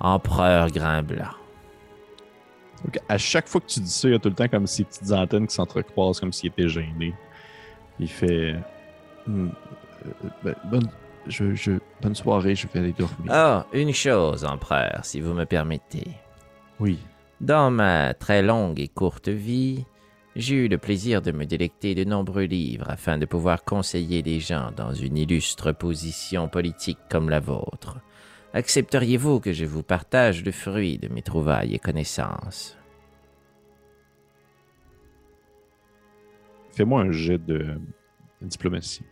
Empereur 0.00 0.68
Grimblanc. 0.70 1.30
Donc, 2.84 2.98
à 3.08 3.16
chaque 3.16 3.48
fois 3.48 3.60
que 3.60 3.66
tu 3.66 3.80
dis 3.80 3.90
ça, 3.90 4.08
il 4.08 4.12
y 4.12 4.14
a 4.14 4.18
tout 4.18 4.28
le 4.28 4.34
temps 4.34 4.48
comme 4.48 4.66
ces 4.66 4.84
petites 4.84 5.10
antennes 5.12 5.46
qui 5.46 5.54
s'entrecroisent 5.54 6.20
comme 6.20 6.32
s'il 6.32 6.50
était 6.50 6.68
gêné. 6.68 7.14
Il 7.98 8.08
fait 8.08 8.56
Hmm, 9.26 9.48
euh, 10.04 10.28
ben, 10.42 10.54
bonne, 10.66 10.90
je, 11.26 11.54
je- 11.54 11.78
bonne 12.02 12.14
soirée, 12.14 12.54
je 12.54 12.66
vais 12.68 12.80
aller 12.80 12.92
dormir. 12.92 13.32
Oh, 13.32 13.60
une 13.72 13.94
chose, 13.94 14.44
empereur, 14.44 15.00
si 15.02 15.20
vous 15.22 15.32
me 15.32 15.46
permettez. 15.46 16.08
Oui. 16.78 16.98
Dans 17.40 17.70
ma 17.70 18.12
très 18.12 18.42
longue 18.42 18.78
et 18.80 18.88
courte 18.88 19.28
vie, 19.28 19.86
j'ai 20.36 20.56
eu 20.56 20.68
le 20.68 20.78
plaisir 20.78 21.22
de 21.22 21.30
me 21.30 21.46
délecter 21.46 21.94
de 21.94 22.04
nombreux 22.04 22.44
livres 22.44 22.86
afin 22.88 23.18
de 23.18 23.26
pouvoir 23.26 23.64
conseiller 23.64 24.22
des 24.22 24.40
gens 24.40 24.72
dans 24.76 24.92
une 24.92 25.16
illustre 25.16 25.72
position 25.72 26.48
politique 26.48 26.98
comme 27.08 27.30
la 27.30 27.40
vôtre. 27.40 27.98
Accepteriez-vous 28.52 29.40
que 29.40 29.52
je 29.52 29.64
vous 29.64 29.82
partage 29.82 30.44
le 30.44 30.52
fruit 30.52 30.98
de 30.98 31.08
mes 31.08 31.22
trouvailles 31.22 31.74
et 31.74 31.78
connaissances? 31.78 32.76
Fais-moi 36.72 37.02
un 37.02 37.12
jet 37.12 37.38
de, 37.38 37.58
de 37.58 38.46
diplomatie. 38.46 39.04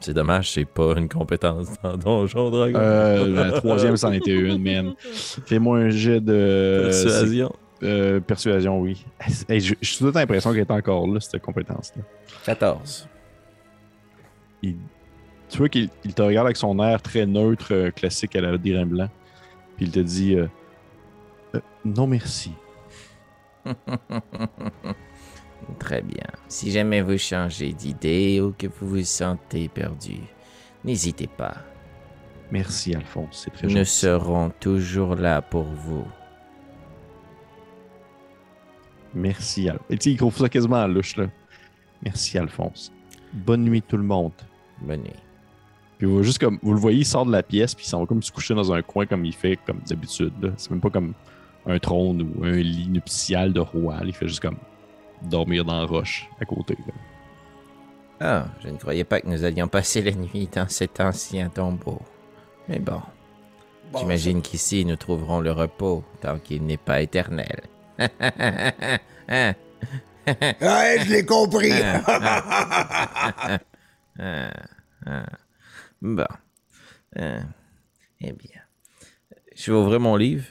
C'est 0.00 0.12
dommage, 0.12 0.50
c'est 0.50 0.64
pas 0.64 0.94
une 0.96 1.08
compétence 1.08 1.68
dans 1.82 1.96
Donjon 1.96 2.50
Dragon. 2.50 2.78
Euh, 2.78 3.28
la 3.28 3.52
troisième, 3.52 3.96
c'en 3.96 4.12
était 4.12 4.32
une, 4.32 4.62
man. 4.62 4.94
Fais-moi 5.46 5.78
un 5.78 5.88
jet 5.90 6.20
de. 6.20 6.82
Persuasion. 6.84 7.52
Euh, 7.84 8.20
persuasion, 8.20 8.80
oui. 8.80 9.04
Hey, 9.48 9.60
je- 9.60 9.74
J'ai 9.80 9.98
toute 9.98 10.14
l'impression 10.14 10.50
qu'elle 10.52 10.60
est 10.62 10.70
encore 10.70 11.06
là, 11.06 11.20
cette 11.20 11.40
compétence-là. 11.42 12.02
14. 12.44 13.08
Il- 14.62 14.76
Tu 15.50 15.58
vois 15.58 15.68
qu'il 15.68 15.90
il 16.04 16.14
te 16.14 16.22
regarde 16.22 16.46
avec 16.46 16.56
son 16.56 16.78
air 16.82 17.00
très 17.02 17.26
neutre, 17.26 17.68
euh, 17.72 17.90
classique 17.90 18.34
à 18.36 18.40
la 18.40 18.56
Dirin 18.58 18.86
Blanc. 18.86 19.08
Puis 19.76 19.86
il 19.86 19.92
te 19.92 20.00
dit 20.00 20.34
euh, 20.36 20.46
Euh, 21.54 21.60
Non, 21.84 22.06
merci. 22.06 22.52
Très 25.78 26.02
bien. 26.02 26.26
Si 26.48 26.70
jamais 26.70 27.00
vous 27.00 27.16
changez 27.18 27.72
d'idée 27.72 28.40
ou 28.40 28.52
que 28.56 28.66
vous 28.66 28.88
vous 28.88 29.04
sentez 29.04 29.68
perdu, 29.68 30.18
n'hésitez 30.84 31.26
pas. 31.26 31.56
Merci, 32.50 32.94
Alphonse. 32.94 33.42
C'est 33.44 33.50
très 33.50 33.66
Nous 33.66 33.72
gentil. 33.76 33.90
serons 33.90 34.50
toujours 34.60 35.14
là 35.16 35.40
pour 35.40 35.64
vous. 35.64 36.04
Merci, 39.14 39.68
Alphonse. 39.68 39.86
Et 39.90 39.96
tu 39.98 40.04
sais, 40.04 40.10
il 40.12 40.16
trouve 40.16 40.36
ça 40.36 40.48
quasiment 40.48 40.86
louche, 40.86 41.16
là. 41.16 41.26
Merci, 42.02 42.38
Alphonse. 42.38 42.92
Bonne 43.32 43.64
nuit, 43.64 43.82
tout 43.82 43.96
le 43.96 44.02
monde. 44.02 44.32
Bonne 44.80 45.02
nuit. 45.02 45.10
Puis 45.98 46.06
vous, 46.06 46.22
juste 46.22 46.38
comme, 46.38 46.58
vous 46.62 46.72
le 46.72 46.80
voyez, 46.80 46.98
il 47.00 47.06
sort 47.06 47.24
de 47.24 47.32
la 47.32 47.42
pièce, 47.42 47.74
puis 47.74 47.84
il 47.84 47.88
s'en 47.88 48.00
va 48.00 48.06
comme 48.06 48.22
se 48.22 48.32
coucher 48.32 48.54
dans 48.54 48.72
un 48.72 48.82
coin 48.82 49.06
comme 49.06 49.24
il 49.24 49.32
fait 49.34 49.58
comme 49.64 49.80
d'habitude. 49.88 50.52
C'est 50.56 50.70
même 50.70 50.80
pas 50.80 50.90
comme 50.90 51.14
un 51.66 51.78
trône 51.78 52.22
ou 52.22 52.44
un 52.44 52.52
lit 52.56 52.88
nuptial 52.88 53.52
de 53.52 53.60
roi. 53.60 53.94
là. 54.00 54.06
Il 54.06 54.12
fait 54.12 54.28
juste 54.28 54.40
comme 54.40 54.58
dormir 55.22 55.64
dans 55.64 55.78
la 55.78 55.86
roche 55.86 56.28
à 56.40 56.44
côté. 56.44 56.76
là. 56.86 56.92
Ah, 58.20 58.46
je 58.62 58.68
ne 58.68 58.76
croyais 58.76 59.04
pas 59.04 59.20
que 59.20 59.28
nous 59.28 59.44
allions 59.44 59.68
passer 59.68 60.02
la 60.02 60.12
nuit 60.12 60.48
dans 60.52 60.68
cet 60.68 61.00
ancien 61.00 61.48
tombeau. 61.48 62.00
Mais 62.68 62.78
bon, 62.78 63.00
Bon, 63.92 63.98
j'imagine 64.00 64.42
qu'ici 64.42 64.84
nous 64.84 64.96
trouverons 64.96 65.40
le 65.40 65.52
repos 65.52 66.02
tant 66.20 66.38
qu'il 66.38 66.64
n'est 66.64 66.76
pas 66.76 67.02
éternel. 67.02 67.62
Hein? 67.98 69.54
Ouais, 70.26 70.96
je 71.04 71.10
l'ai 71.12 71.24
compris. 71.26 71.70
Ah, 71.72 73.58
ah. 75.06 75.26
Bon. 76.00 76.24
Euh, 77.18 77.40
eh 78.20 78.32
bien. 78.32 78.60
Je 79.56 79.70
vais 79.72 79.76
ouvrir 79.78 80.00
mon 80.00 80.16
livre, 80.16 80.44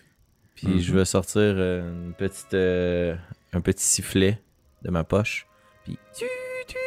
puis 0.56 0.68
Mhm. 0.68 0.80
je 0.80 0.94
vais 0.94 1.06
sortir 1.06 1.42
euh, 1.42 1.90
une 2.08 2.14
petite, 2.14 2.54
euh, 2.54 3.16
un 3.54 3.62
petit 3.62 3.84
sifflet 3.86 4.42
de 4.84 4.92
ma 4.92 5.04
poche, 5.04 5.46
puis 5.84 5.98
tu, 6.18 6.26
tu, 6.68 6.78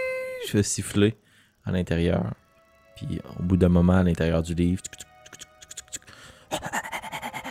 je 0.48 0.52
vais 0.56 0.62
siffler 0.62 1.16
à 1.64 1.72
l'intérieur. 1.72 2.32
Puis 2.96 3.20
au 3.38 3.42
bout 3.42 3.56
d'un 3.56 3.68
moment, 3.68 3.94
à 3.98 4.02
l'intérieur 4.02 4.42
du 4.42 4.54
livre, 4.54 4.82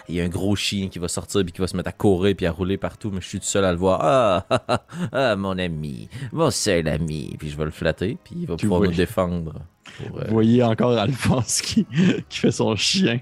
il 0.09 0.15
y 0.15 0.21
a 0.21 0.23
un 0.23 0.29
gros 0.29 0.55
chien 0.55 0.87
qui 0.89 0.99
va 0.99 1.07
sortir 1.07 1.43
puis 1.43 1.51
qui 1.51 1.61
va 1.61 1.67
se 1.67 1.75
mettre 1.75 1.89
à 1.89 1.91
courir 1.93 2.35
puis 2.35 2.45
à 2.45 2.51
rouler 2.51 2.77
partout, 2.77 3.11
mais 3.11 3.21
je 3.21 3.27
suis 3.27 3.39
tout 3.39 3.45
seul 3.45 3.65
à 3.65 3.71
le 3.71 3.77
voir. 3.77 3.99
Ah, 4.03 4.45
ah, 4.49 4.63
ah, 4.67 4.81
ah, 5.11 5.35
mon 5.35 5.57
ami, 5.57 6.09
mon 6.31 6.51
seul 6.51 6.87
ami. 6.87 7.35
Puis 7.39 7.49
je 7.49 7.57
vais 7.57 7.65
le 7.65 7.71
flatter, 7.71 8.17
puis 8.23 8.35
il 8.41 8.45
va 8.47 8.55
Tu 8.55 8.65
pouvoir 8.65 8.81
vois- 8.81 8.89
nous 8.89 8.95
défendre. 8.95 9.61
pour, 10.07 10.19
euh, 10.19 10.25
Vous 10.27 10.33
voyez 10.33 10.63
encore 10.63 10.91
Alphonse 10.97 11.61
qui, 11.61 11.85
qui 12.29 12.39
fait 12.39 12.51
son 12.51 12.75
chien. 12.75 13.19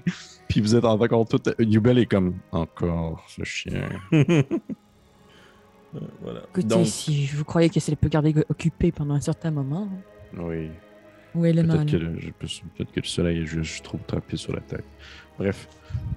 Puis 0.48 0.60
vous 0.60 0.74
êtes 0.76 0.84
encore 0.84 1.26
tout. 1.26 1.40
Nubel 1.58 1.98
est 1.98 2.06
comme 2.06 2.34
encore 2.52 3.24
ce 3.28 3.42
chien. 3.44 3.88
voilà. 6.22 6.40
Écoutez, 6.50 6.66
Donc, 6.68 6.86
si 6.86 7.26
vous 7.26 7.44
croyez 7.44 7.68
qu'elle 7.70 7.96
peut 7.96 8.08
garder 8.08 8.34
occupée 8.48 8.92
pendant 8.92 9.14
un 9.14 9.20
certain 9.20 9.50
moment, 9.50 9.88
Oui. 10.36 10.70
où 11.34 11.44
est 11.44 11.52
le 11.52 11.62
Peut-être 11.62 11.76
mal? 11.76 11.86
que, 11.86 11.96
le- 11.96 12.18
je- 12.20 12.30
peut-être 12.30 12.92
que 12.92 13.00
le 13.00 13.06
soleil 13.06 13.38
est 13.42 13.46
juste 13.46 13.84
trop 13.84 13.98
tapé 14.06 14.36
sur 14.36 14.52
la 14.52 14.60
tête. 14.60 14.84
Bref. 15.38 15.68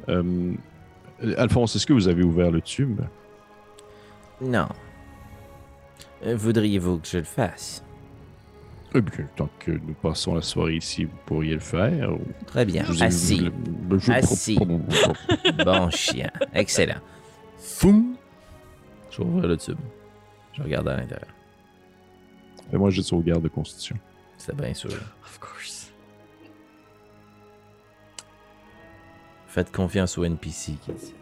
Euh, 0.09 0.53
Alphonse, 1.37 1.75
est-ce 1.75 1.85
que 1.87 1.93
vous 1.93 2.07
avez 2.07 2.23
ouvert 2.23 2.51
le 2.51 2.61
tube? 2.61 3.01
Non. 4.41 4.67
Euh, 6.25 6.35
Voudriez-vous 6.35 6.99
que 6.99 7.07
je 7.07 7.17
le 7.17 7.23
fasse? 7.23 7.83
Eh 8.95 9.01
bien, 9.01 9.25
tant 9.35 9.49
que 9.59 9.71
nous 9.71 9.93
passons 10.01 10.35
la 10.35 10.41
soirée 10.41 10.75
ici, 10.75 11.03
vous 11.03 11.17
pourriez 11.25 11.53
le 11.55 11.59
faire. 11.59 12.13
ou- 12.13 12.21
Très 12.45 12.65
bien. 12.65 12.83
Vous 12.83 13.03
Assis. 13.03 13.51
je- 13.99 14.11
Assis. 14.11 14.57
Bon 15.65 15.89
chien. 15.89 16.31
Excellent. 16.53 16.99
Foum! 17.57 18.15
Je 19.11 19.17
vais 19.17 19.23
ouvrir 19.25 19.47
le 19.49 19.57
tube. 19.57 19.77
Je 20.53 20.61
regarde 20.63 20.87
à 20.87 20.95
l'intérieur. 20.97 21.27
Fais-moi 22.71 22.89
juste 22.89 23.09
sauvegarde 23.09 23.43
de 23.43 23.49
constitution. 23.49 23.97
C'est 24.37 24.55
bien 24.55 24.73
sûr. 24.73 24.89
Of 25.23 25.39
course. 25.39 25.76
Faites 29.57 29.71
confiance 29.71 30.15
au 30.19 30.23
NPC 30.23 30.73
qui 30.85 30.91
dit. 30.91 31.15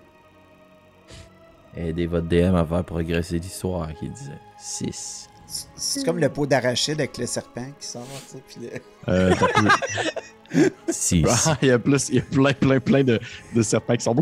Aidez 1.74 2.06
votre 2.06 2.28
DM 2.28 2.53
à 2.53 2.66
faire 2.66 2.84
progresser 2.84 3.40
l'histoire 3.40 3.88
qui 3.98 4.10
disait 4.10 4.38
6. 4.60 5.30
C'est 5.78 6.03
comme 6.03 6.20
le 6.20 6.28
pot 6.28 6.45
d'arachide 6.45 6.99
avec 6.99 7.18
le 7.18 7.28
serpent 7.28 7.72
qui 7.80 7.88
sort, 7.88 8.03
tu 8.30 8.36
sais, 8.36 8.44
puis 8.45 8.57
le- 8.60 9.14
Euh, 9.14 9.34
t'as 9.40 9.48
plus- 9.48 10.72
6. 10.90 11.24
Ah, 11.48 11.57
il, 11.62 11.70
y 11.70 11.72
a 11.72 11.80
plus, 11.80 12.10
il 12.10 12.16
y 12.16 12.20
a 12.20 12.24
plein, 12.24 12.52
plein, 12.52 12.80
plein 12.82 13.03
de, 13.06 13.22
de 13.56 13.62
serpents 13.62 13.95
qui 13.95 14.03
sont. 14.03 14.14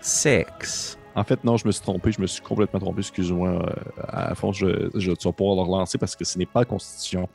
6. 0.00 0.98
En 1.14 1.22
fait, 1.22 1.44
non, 1.44 1.56
je 1.56 1.68
me 1.68 1.70
suis 1.70 1.82
trompé. 1.82 2.10
Je 2.10 2.20
me 2.20 2.26
suis 2.26 2.42
complètement 2.42 2.80
trompé. 2.80 2.98
Excuse-moi. 2.98 3.48
Euh, 3.50 4.02
à 4.08 4.34
fond, 4.34 4.50
je, 4.52 4.90
je, 4.96 5.12
tu 5.12 5.28
vas 5.28 5.32
pouvoir 5.32 5.54
le 5.64 5.70
relancer 5.70 5.98
parce 5.98 6.16
que 6.16 6.24
ce 6.24 6.36
n'est 6.36 6.46
pas 6.46 6.64
Constitution. 6.64 7.28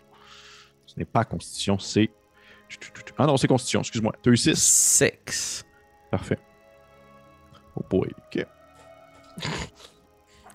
Ce 0.85 0.95
n'est 0.99 1.05
pas 1.05 1.23
Constitution, 1.23 1.79
c'est. 1.79 2.09
Ah 3.17 3.25
non, 3.25 3.35
c'est 3.37 3.47
Constitution, 3.47 3.81
excuse-moi. 3.81 4.13
Tu 4.23 4.29
as 4.29 4.33
eu 4.33 4.37
6. 4.37 4.55
6. 4.55 5.65
Parfait. 6.11 6.37
Oh 7.75 7.81
boy. 7.89 8.09
Ok. 8.27 8.45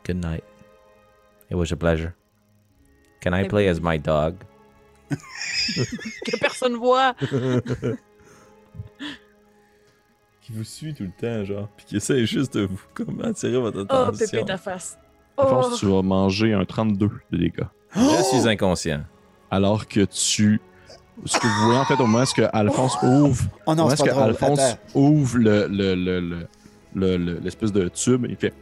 Good 0.06 0.16
night. 0.24 0.44
It 1.50 1.56
was 1.56 1.72
a 1.72 1.76
pleasure. 1.76 2.14
Can 3.20 3.32
I 3.34 3.46
play 3.48 3.68
as 3.68 3.80
my 3.80 3.98
dog? 3.98 4.36
Que 6.26 6.36
personne 6.38 6.76
voit. 6.76 7.14
Qui 10.42 10.52
vous 10.52 10.64
suit 10.64 10.92
tout 10.94 11.04
le 11.04 11.10
temps, 11.18 11.44
genre, 11.44 11.68
puis 11.76 11.86
qui 11.86 11.96
essaie 11.96 12.26
juste 12.26 12.54
de 12.54 12.66
vous 12.66 12.78
comme, 12.92 13.22
attirer 13.24 13.58
votre 13.58 13.86
Oh, 13.88 13.94
attention. 13.94 14.26
Pépé, 14.30 14.44
ta 14.44 14.58
face. 14.58 14.98
Alphonse, 15.38 15.66
Oh. 15.72 15.76
tu 15.78 15.86
vas 15.86 16.02
manger 16.02 16.52
un 16.52 16.64
32 16.66 17.10
de 17.30 17.36
dégâts. 17.38 17.64
Je 17.96 18.22
suis 18.24 18.46
inconscient. 18.48 19.04
Alors 19.50 19.86
que 19.88 20.00
tu. 20.04 20.60
Ce 21.26 21.38
que 21.38 21.46
vous 21.46 21.64
voyez 21.66 21.78
en 21.80 21.84
fait 21.84 21.94
au 21.94 22.06
moment 22.06 22.18
où 22.18 22.22
est-ce 22.22 22.34
que 22.34 22.42
Alphonse 22.52 22.96
ouvre. 23.02 23.44
Oh 23.66 23.72
au 23.72 23.74
non, 23.74 23.84
moment 23.84 23.88
c'est 23.90 23.94
est-ce 23.94 24.02
pas 24.02 24.08
que 24.08 24.14
drôle. 24.14 24.28
Alphonse 24.28 24.60
Attends. 24.60 24.78
ouvre 24.94 25.38
le, 25.38 25.66
le, 25.68 25.94
le, 25.94 26.20
le- 26.20 26.48
le- 26.96 27.16
le- 27.16 27.38
l'espèce 27.42 27.72
de 27.72 27.88
tube, 27.88 28.26
il 28.28 28.36
fait. 28.36 28.52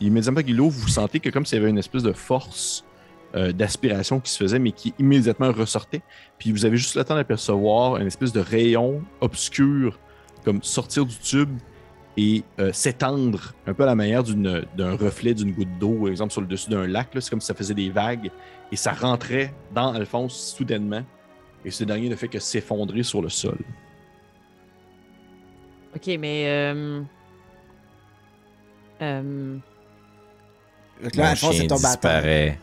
Immédiatement 0.00 0.42
qu'il 0.42 0.56
l'ouvre, 0.56 0.76
vous 0.78 0.88
sentez 0.88 1.20
que 1.20 1.30
comme 1.30 1.46
s'il 1.46 1.58
y 1.58 1.60
avait 1.60 1.70
une 1.70 1.78
espèce 1.78 2.02
de 2.02 2.12
force 2.12 2.84
euh, 3.36 3.52
d'aspiration 3.52 4.20
qui 4.20 4.30
se 4.30 4.38
faisait, 4.38 4.58
mais 4.58 4.72
qui 4.72 4.92
immédiatement 4.98 5.52
ressortait. 5.52 6.02
Puis 6.38 6.52
vous 6.52 6.64
avez 6.64 6.76
juste 6.76 6.94
le 6.96 7.04
temps 7.04 7.14
d'apercevoir 7.14 7.96
une 7.98 8.06
espèce 8.06 8.32
de 8.32 8.40
rayon 8.40 9.02
obscur, 9.20 9.98
comme 10.44 10.62
sortir 10.62 11.04
du 11.06 11.16
tube 11.16 11.50
et 12.16 12.44
euh, 12.60 12.72
s'étendre 12.72 13.52
un 13.66 13.74
peu 13.74 13.82
à 13.82 13.86
la 13.86 13.94
manière 13.94 14.22
d'une- 14.22 14.64
d'un 14.76 14.96
reflet 14.96 15.34
d'une 15.34 15.52
goutte 15.52 15.78
d'eau, 15.80 15.94
par 16.00 16.08
exemple 16.08 16.32
sur 16.32 16.40
le 16.40 16.46
dessus 16.46 16.70
d'un 16.70 16.86
lac. 16.86 17.14
là. 17.14 17.20
C'est 17.20 17.30
comme 17.30 17.40
si 17.40 17.46
ça 17.46 17.54
faisait 17.54 17.74
des 17.74 17.90
vagues 17.90 18.30
et 18.70 18.76
ça 18.76 18.92
rentrait 18.92 19.52
dans 19.74 19.92
Alphonse 19.92 20.54
soudainement. 20.56 21.02
Et 21.64 21.70
ce 21.70 21.84
dernier 21.84 22.08
ne 22.08 22.16
fait 22.16 22.28
que 22.28 22.38
s'effondrer 22.38 23.02
sur 23.02 23.22
le 23.22 23.28
sol. 23.28 23.58
Ok, 25.96 26.06
mais. 26.18 26.44
Euh... 26.46 27.02
euh, 29.00 29.56
Donc 31.02 31.14
là, 31.16 31.30
Mon 31.30 31.34
chien 31.52 31.66
disparaît. 31.66 32.58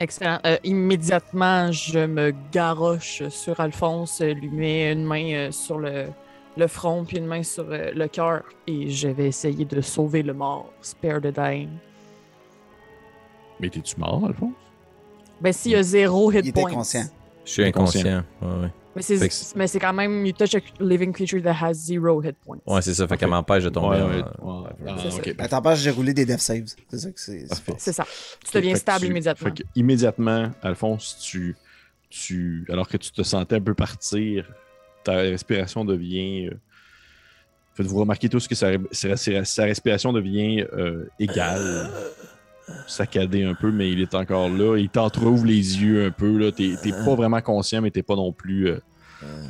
Excellent. 0.00 0.40
Euh, 0.44 0.56
immédiatement, 0.64 1.70
je 1.70 2.00
me 2.00 2.34
garoche 2.50 3.22
sur 3.28 3.60
Alphonse, 3.60 4.20
lui 4.20 4.48
mets 4.48 4.90
une 4.92 5.04
main 5.04 5.32
euh, 5.32 5.52
sur 5.52 5.78
le, 5.78 6.08
le 6.56 6.66
front, 6.66 7.04
puis 7.04 7.18
une 7.18 7.26
main 7.26 7.44
sur 7.44 7.70
euh, 7.70 7.92
le 7.94 8.08
cœur, 8.08 8.42
et 8.66 8.90
je 8.90 9.06
vais 9.06 9.28
essayer 9.28 9.64
de 9.64 9.80
sauver 9.80 10.24
le 10.24 10.34
mort. 10.34 10.72
Spare 10.80 11.20
the 11.20 11.28
dying. 11.32 11.68
Mais 13.60 13.70
t'es-tu 13.70 13.94
mort, 14.00 14.24
Alphonse? 14.26 14.54
Ben, 15.42 15.52
s'il 15.52 15.72
y 15.72 15.74
a 15.76 15.82
zéro 15.82 16.30
hit 16.30 16.40
Il 16.44 16.48
était 16.48 16.60
points. 16.60 16.70
conscient. 16.70 17.04
Je 17.44 17.50
suis 17.50 17.64
Inconscient. 17.64 18.00
inconscient. 18.00 18.24
Ouais, 18.42 18.62
ouais. 18.62 18.72
Mais 18.94 19.02
c'est, 19.02 19.16
Fait 19.16 19.28
que- 19.30 19.34
mais 19.58 19.66
c'est 19.66 19.78
quand 19.80 19.92
même, 19.94 20.24
you 20.26 20.32
touch 20.32 20.54
a 20.54 20.58
living 20.78 21.12
creature 21.12 21.42
that 21.42 21.56
has 21.60 21.72
zero 21.74 22.22
hit 22.22 22.36
points. 22.44 22.58
Ouais, 22.66 22.82
c'est 22.82 22.92
ça. 22.94 23.08
Fait 23.08 23.16
qu'elle 23.16 23.30
Parfait. 23.30 23.54
m'empêche 23.54 23.64
de 23.64 23.70
tomber. 23.70 23.96
Ouais, 23.96 24.02
ouais, 24.02 24.22
en- 24.42 24.62
ouais. 24.64 24.70
Ah, 24.86 24.96
ça. 25.60 25.74
j'ai 25.76 25.90
roulé 25.90 26.12
des 26.14 26.24
death 26.26 26.40
saves. 26.40 26.66
C'est 26.88 26.98
ça 26.98 27.10
que 27.10 27.20
c'est. 27.20 27.48
Parfait. 27.48 27.74
C'est 27.78 27.92
ça. 27.92 28.04
Tu 28.44 28.50
deviens 28.56 28.70
Fait 28.70 28.74
que 28.74 28.80
stable 28.80 29.00
tu- 29.00 29.06
immédiatement. 29.10 29.48
Fait 29.48 29.62
que 29.62 29.68
immédiatement, 29.74 30.50
Alphonse, 30.62 31.18
tu, 31.22 31.56
tu, 32.10 32.66
alors 32.68 32.86
que 32.86 32.98
tu 32.98 33.10
te 33.10 33.22
sentais 33.22 33.56
un 33.56 33.60
peu 33.60 33.74
partir, 33.74 34.46
ta 35.04 35.16
respiration 35.16 35.84
devient. 35.84 36.48
euh, 36.48 36.54
Faites-vous 37.74 38.00
remarquer 38.00 38.28
tous 38.28 38.46
que 38.46 38.54
sa, 38.54 38.72
sa- 38.90 39.16
sa- 39.16 39.44
sa 39.46 39.64
respiration 39.64 40.12
devient 40.12 40.66
euh, 40.74 41.06
égale, 41.18 41.90
saccadée 42.86 43.44
un 43.44 43.54
peu, 43.54 43.70
mais 43.70 43.90
il 43.90 44.00
est 44.00 44.14
encore 44.14 44.48
là. 44.48 44.76
Il 44.78 44.88
t'entrouvre 44.88 45.44
les 45.46 45.80
yeux 45.82 46.06
un 46.06 46.10
peu. 46.10 46.36
là. 46.38 46.52
T'es 46.52 46.74
t'es 46.82 46.90
pas 46.90 47.14
vraiment 47.14 47.40
conscient, 47.40 47.80
mais 47.80 47.90
t'es 47.90 48.02
pas 48.02 48.16
non 48.16 48.32
plus 48.32 48.68
euh, 48.68 48.78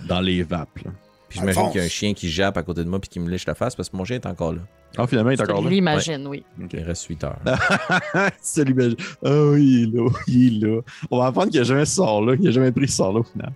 dans 0.09 0.21
les 0.21 0.43
vapes. 0.43 0.79
là. 0.85 0.91
Puis 1.29 1.39
j'imagine 1.41 1.71
qu'il 1.71 1.81
y 1.81 1.83
a 1.83 1.87
un 1.87 1.89
chien 1.89 2.13
qui 2.13 2.29
jappe 2.29 2.59
à 2.59 2.63
côté 2.63 2.85
de 2.85 2.89
moi 2.91 3.01
puis 3.01 3.09
qui 3.09 3.19
me 3.19 3.31
lèche 3.31 3.47
la 3.47 3.55
face 3.55 3.75
parce 3.75 3.89
que 3.89 3.97
mon 3.97 4.05
chien 4.05 4.17
est 4.17 4.27
encore 4.27 4.53
là. 4.53 4.61
Ah, 4.99 5.07
finalement, 5.07 5.31
il 5.31 5.39
est 5.39 5.43
encore 5.43 5.61
Je 5.61 5.65
là. 5.65 5.71
l'imagine, 5.71 6.27
oui. 6.27 6.45
Il 6.71 6.81
reste 6.81 7.07
8 7.07 7.25
heures. 7.25 7.39
C'est 8.43 8.65
l'image. 8.65 8.93
Ah 9.25 9.31
oui, 9.47 9.65
il 9.65 9.95
est 9.95 9.97
là, 9.99 10.11
il 10.29 10.65
est 10.65 10.67
là. 10.67 10.81
On 11.11 11.19
va 11.19 11.27
apprendre 11.27 11.51
qu'il 11.51 11.61
a 11.61 11.65
jamais 11.65 11.87
ce 11.87 11.95
sort-là. 11.95 12.35
Il 12.39 12.47
a 12.49 12.51
jamais 12.51 12.71
pris 12.73 12.87
ce 12.89 12.97
sort-là 12.97 13.21
au 13.21 13.23
final. 13.23 13.53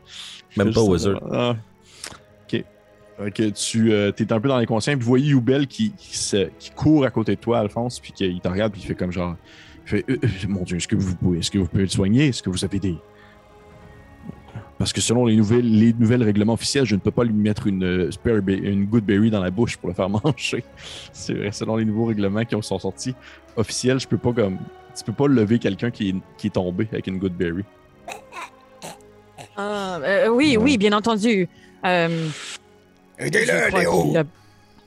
Même 0.56 0.72
pas 0.72 0.80
Wizard. 0.80 1.20
ça. 1.20 1.26
Ah. 1.30 1.56
Ok, 3.18 3.52
tu 3.54 3.92
euh, 3.92 4.12
es 4.18 4.32
un 4.32 4.40
peu 4.40 4.48
dans 4.48 4.58
l'inconscient. 4.58 4.92
Puis 4.94 5.02
vous 5.02 5.08
voyez 5.08 5.28
Youbel 5.28 5.66
qui, 5.66 5.92
qui, 5.92 6.16
se- 6.16 6.50
qui 6.58 6.70
court 6.70 7.04
à 7.04 7.10
côté 7.10 7.34
de 7.36 7.40
toi, 7.40 7.60
Alphonse, 7.60 7.98
puis 7.98 8.12
qu'il 8.12 8.40
te 8.40 8.48
regarde, 8.48 8.72
puis 8.72 8.82
il 8.82 8.86
fait 8.86 8.94
comme 8.94 9.12
genre. 9.12 9.36
Il 9.86 9.88
fait 9.88 10.04
Euh, 10.10 10.18
euh, 10.22 10.28
Mon 10.48 10.62
Dieu, 10.64 10.76
est-ce 10.76 10.88
que 10.88 10.96
vous 10.96 11.16
pouvez, 11.16 11.38
est-ce 11.38 11.50
que 11.50 11.58
vous 11.58 11.66
pouvez 11.66 11.84
le 11.84 11.88
soigner? 11.88 12.26
Est-ce 12.28 12.42
que 12.42 12.50
vous 12.50 12.64
avez 12.64 12.78
des. 12.78 12.94
Parce 14.78 14.92
que 14.92 15.00
selon 15.00 15.24
les 15.24 15.34
nouvelles, 15.36 15.78
les 15.78 15.94
nouvelles 15.94 16.22
règlements 16.22 16.52
officiels, 16.52 16.84
je 16.84 16.94
ne 16.96 17.00
peux 17.00 17.10
pas 17.10 17.24
lui 17.24 17.32
mettre 17.32 17.66
une, 17.66 17.82
euh, 17.82 18.10
spare 18.10 18.40
be- 18.42 18.62
une 18.62 18.84
goodberry 18.84 19.30
dans 19.30 19.40
la 19.42 19.50
bouche 19.50 19.78
pour 19.78 19.88
le 19.88 19.94
faire 19.94 20.08
manger. 20.10 20.62
C'est 21.12 21.32
vrai, 21.32 21.50
selon 21.52 21.76
les 21.76 21.86
nouveaux 21.86 22.04
règlements 22.04 22.44
qui 22.44 22.54
sont 22.62 22.78
sortis 22.78 23.14
officiels, 23.56 23.98
je 23.98 24.06
peux 24.06 24.18
pas 24.18 24.34
comme. 24.34 24.58
Tu 24.94 25.04
peux 25.04 25.14
pas 25.14 25.26
lever 25.28 25.58
quelqu'un 25.58 25.90
qui 25.90 26.10
est, 26.10 26.14
qui 26.36 26.48
est 26.48 26.50
tombé 26.50 26.86
avec 26.92 27.06
une 27.06 27.18
goodberry. 27.18 27.64
Ah, 29.56 29.98
euh, 30.02 30.28
oui, 30.28 30.56
oui, 30.60 30.76
bien 30.76 30.92
entendu. 30.92 31.48
Euh, 31.84 32.28
Aidez-le, 33.18 33.76
Léo! 33.78 34.16
a, 34.16 34.24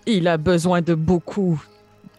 il 0.06 0.28
a 0.28 0.38
besoin 0.38 0.82
de 0.82 0.94
beaucoup 0.94 1.62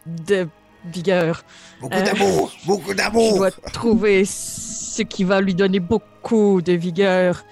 de 0.07 0.49
vigueur. 0.85 1.43
Beaucoup 1.81 1.95
Euh, 1.97 2.03
d'amour! 2.03 2.53
Beaucoup 2.67 2.95
d'amour! 2.95 3.37
dois 3.37 3.51
trouver 3.73 4.25
ce 4.25 5.03
qui 5.03 5.25
va 5.25 5.41
lui 5.41 5.55
donner 5.55 5.81
beaucoup 5.81 6.61
de 6.63 6.73
vigueur. 6.73 7.45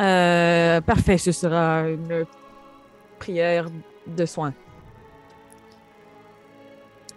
Euh, 0.00 0.80
parfait, 0.80 1.18
ce 1.18 1.30
sera 1.32 1.82
une 1.88 2.24
prière 3.18 3.66
de 4.06 4.26
soin. 4.26 4.52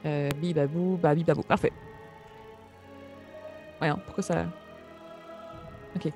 Euh, 0.05 0.29
bibabou, 0.37 0.97
babi 1.01 1.23
babou. 1.23 1.43
Parfait. 1.43 1.71
Voyons, 3.79 3.99
pourquoi 4.05 4.23
ça. 4.23 4.45
Ok. 5.95 6.11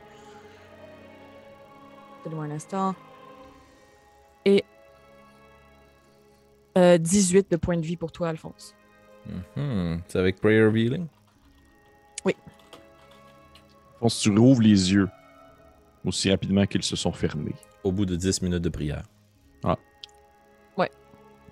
Donne-moi 2.25 2.45
un 2.45 2.51
instant. 2.51 2.93
Et. 4.47 4.63
euh, 6.77 6.97
18 6.97 7.51
de 7.51 7.57
points 7.57 7.77
de 7.77 7.85
vie 7.85 7.97
pour 7.97 8.11
toi, 8.11 8.29
Alphonse. 8.29 8.73
Mhm. 9.55 10.01
C'est 10.07 10.19
avec 10.19 10.39
Prayer 10.39 10.63
Revealing? 10.63 11.05
Alphonse, 13.95 14.19
tu 14.19 14.29
rouvres 14.29 14.61
les 14.61 14.93
yeux 14.93 15.09
aussi 16.05 16.29
rapidement 16.29 16.65
qu'ils 16.65 16.83
se 16.83 16.95
sont 16.95 17.11
fermés. 17.11 17.55
Au 17.83 17.91
bout 17.91 18.05
de 18.05 18.15
10 18.15 18.41
minutes 18.43 18.61
de 18.63 18.69
prière. 18.69 19.03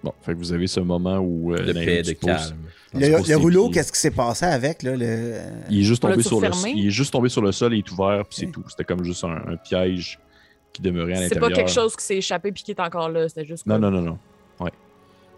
Bon, 0.03 0.13
fait 0.21 0.33
que 0.33 0.37
vous 0.37 0.53
avez 0.53 0.67
ce 0.67 0.79
moment 0.81 1.17
où 1.17 1.51
euh, 1.55 1.73
Naïm 1.73 1.85
paix, 1.85 2.03
de 2.03 2.11
calme. 2.11 2.57
Le, 2.93 3.27
le 3.27 3.35
rouleau, 3.37 3.71
qu'est-ce 3.71 3.91
qui 3.91 3.99
s'est 3.99 4.11
passé 4.11 4.45
avec, 4.45 4.83
là? 4.83 4.95
Le... 4.95 5.39
Il 5.67 5.79
est 5.79 5.83
juste 5.83 6.03
tombé 6.03 6.21
sur 6.21 6.39
le 6.39 6.49
il 6.75 6.85
est 6.87 6.91
juste 6.91 7.11
tombé 7.11 7.27
sur 7.27 7.41
le 7.41 7.51
sol 7.51 7.73
et 7.73 7.79
est 7.79 7.91
ouvert 7.91 8.23
puis 8.25 8.37
c'est 8.41 8.51
tout. 8.51 8.63
C'était 8.69 8.83
comme 8.83 9.03
juste 9.03 9.23
un, 9.23 9.41
un 9.47 9.57
piège 9.57 10.19
qui 10.75 10.81
demeurait 10.81 11.13
à 11.13 11.15
C'est 11.15 11.21
l'intérieur. 11.23 11.49
pas 11.49 11.55
quelque 11.55 11.71
chose 11.71 11.95
qui 11.95 12.03
s'est 12.03 12.17
échappé 12.17 12.51
puis 12.51 12.63
qui 12.63 12.71
est 12.71 12.79
encore 12.79 13.09
là. 13.09 13.27
C'était 13.29 13.45
juste. 13.45 13.65
Non 13.65 13.75
comme- 13.79 13.81
non 13.83 13.91
non 13.91 14.01
non. 14.01 14.19
Ouais. 14.59 14.71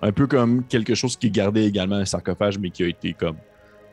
Un 0.01 0.11
peu 0.11 0.27
comme 0.27 0.63
quelque 0.65 0.95
chose 0.95 1.15
qui 1.15 1.29
gardait 1.31 1.65
également 1.65 1.95
un 1.95 2.05
sarcophage 2.05 2.57
mais 2.59 2.69
qui 2.69 2.83
a 2.83 2.87
été 2.87 3.13
comme 3.13 3.37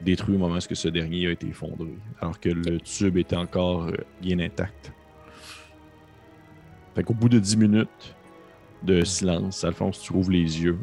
détruit 0.01 0.35
au 0.35 0.39
moment 0.39 0.57
où 0.57 0.61
ce 0.75 0.89
dernier 0.89 1.29
a 1.29 1.31
été 1.31 1.47
effondré 1.47 1.89
alors 2.21 2.39
que 2.41 2.49
le 2.51 2.79
tube 2.81 3.17
était 3.17 3.37
encore 3.37 3.85
euh, 3.85 3.93
bien 4.21 4.39
intact. 4.41 4.93
Fait 6.95 7.03
qu'au 7.03 7.15
bout 7.15 7.29
de 7.29 7.39
10 7.39 7.57
minutes 7.57 8.15
de 8.83 9.03
silence, 9.05 9.65
Alphonse, 9.65 10.01
tu 10.01 10.13
ouvres 10.13 10.31
les 10.31 10.61
yeux. 10.63 10.79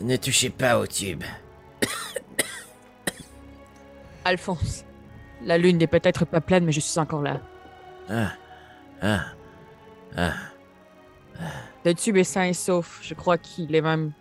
Ne 0.00 0.16
touchez 0.16 0.50
pas 0.50 0.78
au 0.78 0.86
tube. 0.86 1.22
Alphonse, 4.24 4.84
la 5.44 5.58
lune 5.58 5.78
n'est 5.78 5.86
peut-être 5.86 6.24
pas 6.24 6.40
pleine, 6.40 6.64
mais 6.64 6.72
je 6.72 6.80
suis 6.80 6.98
encore 6.98 7.22
là. 7.22 7.40
Ah, 8.08 8.32
ah, 9.02 9.20
ah. 10.16 10.32
Le 11.84 11.94
tube 11.94 12.16
est 12.16 12.24
sain 12.24 12.44
et 12.44 12.52
sauf. 12.52 13.00
Je 13.02 13.14
crois 13.14 13.38
qu'il 13.38 13.74
est 13.74 13.80
même 13.80 14.12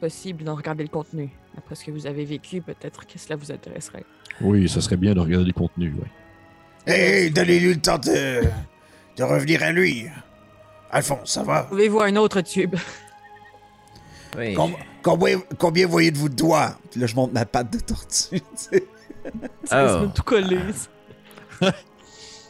possible 0.00 0.44
d'en 0.44 0.54
regarder 0.54 0.82
le 0.84 0.88
contenu. 0.90 1.30
Après 1.56 1.74
ce 1.74 1.84
que 1.84 1.90
vous 1.90 2.06
avez 2.06 2.24
vécu, 2.24 2.60
peut-être 2.60 3.06
que 3.06 3.18
cela 3.18 3.36
vous 3.36 3.50
intéresserait. 3.50 4.04
Oui, 4.40 4.68
ça 4.68 4.80
serait 4.80 4.96
bien 4.96 5.14
de 5.14 5.20
regarder 5.20 5.46
les 5.46 5.52
contenus, 5.52 5.92
ouais. 5.96 6.92
Hé, 7.26 7.30
donnez-lui 7.30 7.74
le 7.74 7.80
temps 7.80 7.98
de... 7.98 8.42
de 9.16 9.22
revenir 9.24 9.62
à 9.62 9.72
lui. 9.72 10.06
Alphonse, 10.90 11.32
ça 11.32 11.42
va? 11.42 11.64
Pouvez-vous 11.64 12.00
un 12.00 12.14
autre 12.16 12.40
tube? 12.42 12.76
Oui. 14.38 14.54
Com- 14.54 14.76
combien, 15.02 15.40
combien 15.58 15.86
voyez-vous 15.86 16.28
de 16.28 16.34
doigts? 16.36 16.78
Puis 16.90 17.00
là, 17.00 17.06
je 17.06 17.14
monte 17.16 17.32
ma 17.32 17.44
patte 17.44 17.72
de 17.72 17.80
tortue. 17.80 18.40
Oh. 19.72 20.00
me 20.00 20.14
tout 20.14 20.22
collé. 20.22 20.58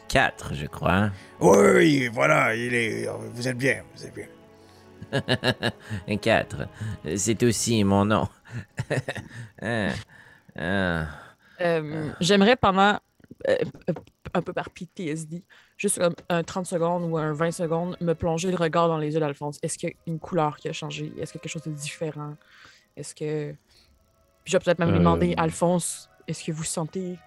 Quatre, 0.07 0.53
je 0.53 0.65
crois. 0.65 1.09
Oui, 1.39 2.07
voilà, 2.07 2.55
il 2.55 2.73
est... 2.73 3.07
Vous 3.33 3.47
êtes 3.47 3.57
bien, 3.57 3.83
vous 3.95 4.05
êtes 4.05 4.13
bien. 4.13 4.27
Un 6.07 6.17
Quatre. 6.17 6.67
C'est 7.17 7.41
aussi 7.43 7.83
mon 7.83 8.05
nom. 8.05 8.27
Ah, 9.61 9.89
ah. 10.57 11.05
Euh, 11.61 12.09
J'aimerais 12.21 12.55
pendant, 12.55 12.99
euh, 13.47 13.55
euh, 13.89 13.93
un 14.33 14.41
peu 14.41 14.53
par 14.53 14.69
PTSD, 14.69 15.43
juste 15.77 15.99
un, 15.99 16.11
un 16.29 16.43
30 16.43 16.65
secondes 16.65 17.03
ou 17.11 17.17
un 17.17 17.33
20 17.33 17.51
secondes, 17.51 17.97
me 18.01 18.13
plonger 18.13 18.49
le 18.49 18.55
regard 18.57 18.87
dans 18.87 18.97
les 18.97 19.13
yeux 19.13 19.19
d'Alphonse. 19.19 19.59
Est-ce 19.61 19.77
qu'il 19.77 19.89
y 19.89 19.91
a 19.91 19.95
une 20.07 20.19
couleur 20.19 20.57
qui 20.57 20.69
a 20.69 20.73
changé? 20.73 21.11
Est-ce 21.19 21.33
qu'il 21.33 21.39
y 21.39 21.41
a 21.41 21.43
quelque 21.43 21.49
chose 21.51 21.63
de 21.63 21.71
différent? 21.71 22.35
Est-ce 22.95 23.13
que 23.13 23.51
Puis 23.51 23.57
je 24.45 24.53
vais 24.57 24.59
peut-être 24.63 24.79
même 24.79 24.89
lui 24.89 24.95
Euh. 24.95 24.99
demander, 24.99 25.33
Alphonse, 25.37 26.09
est-ce 26.29 26.43
que 26.43 26.51
vous 26.51 26.63
sentez 26.63 27.17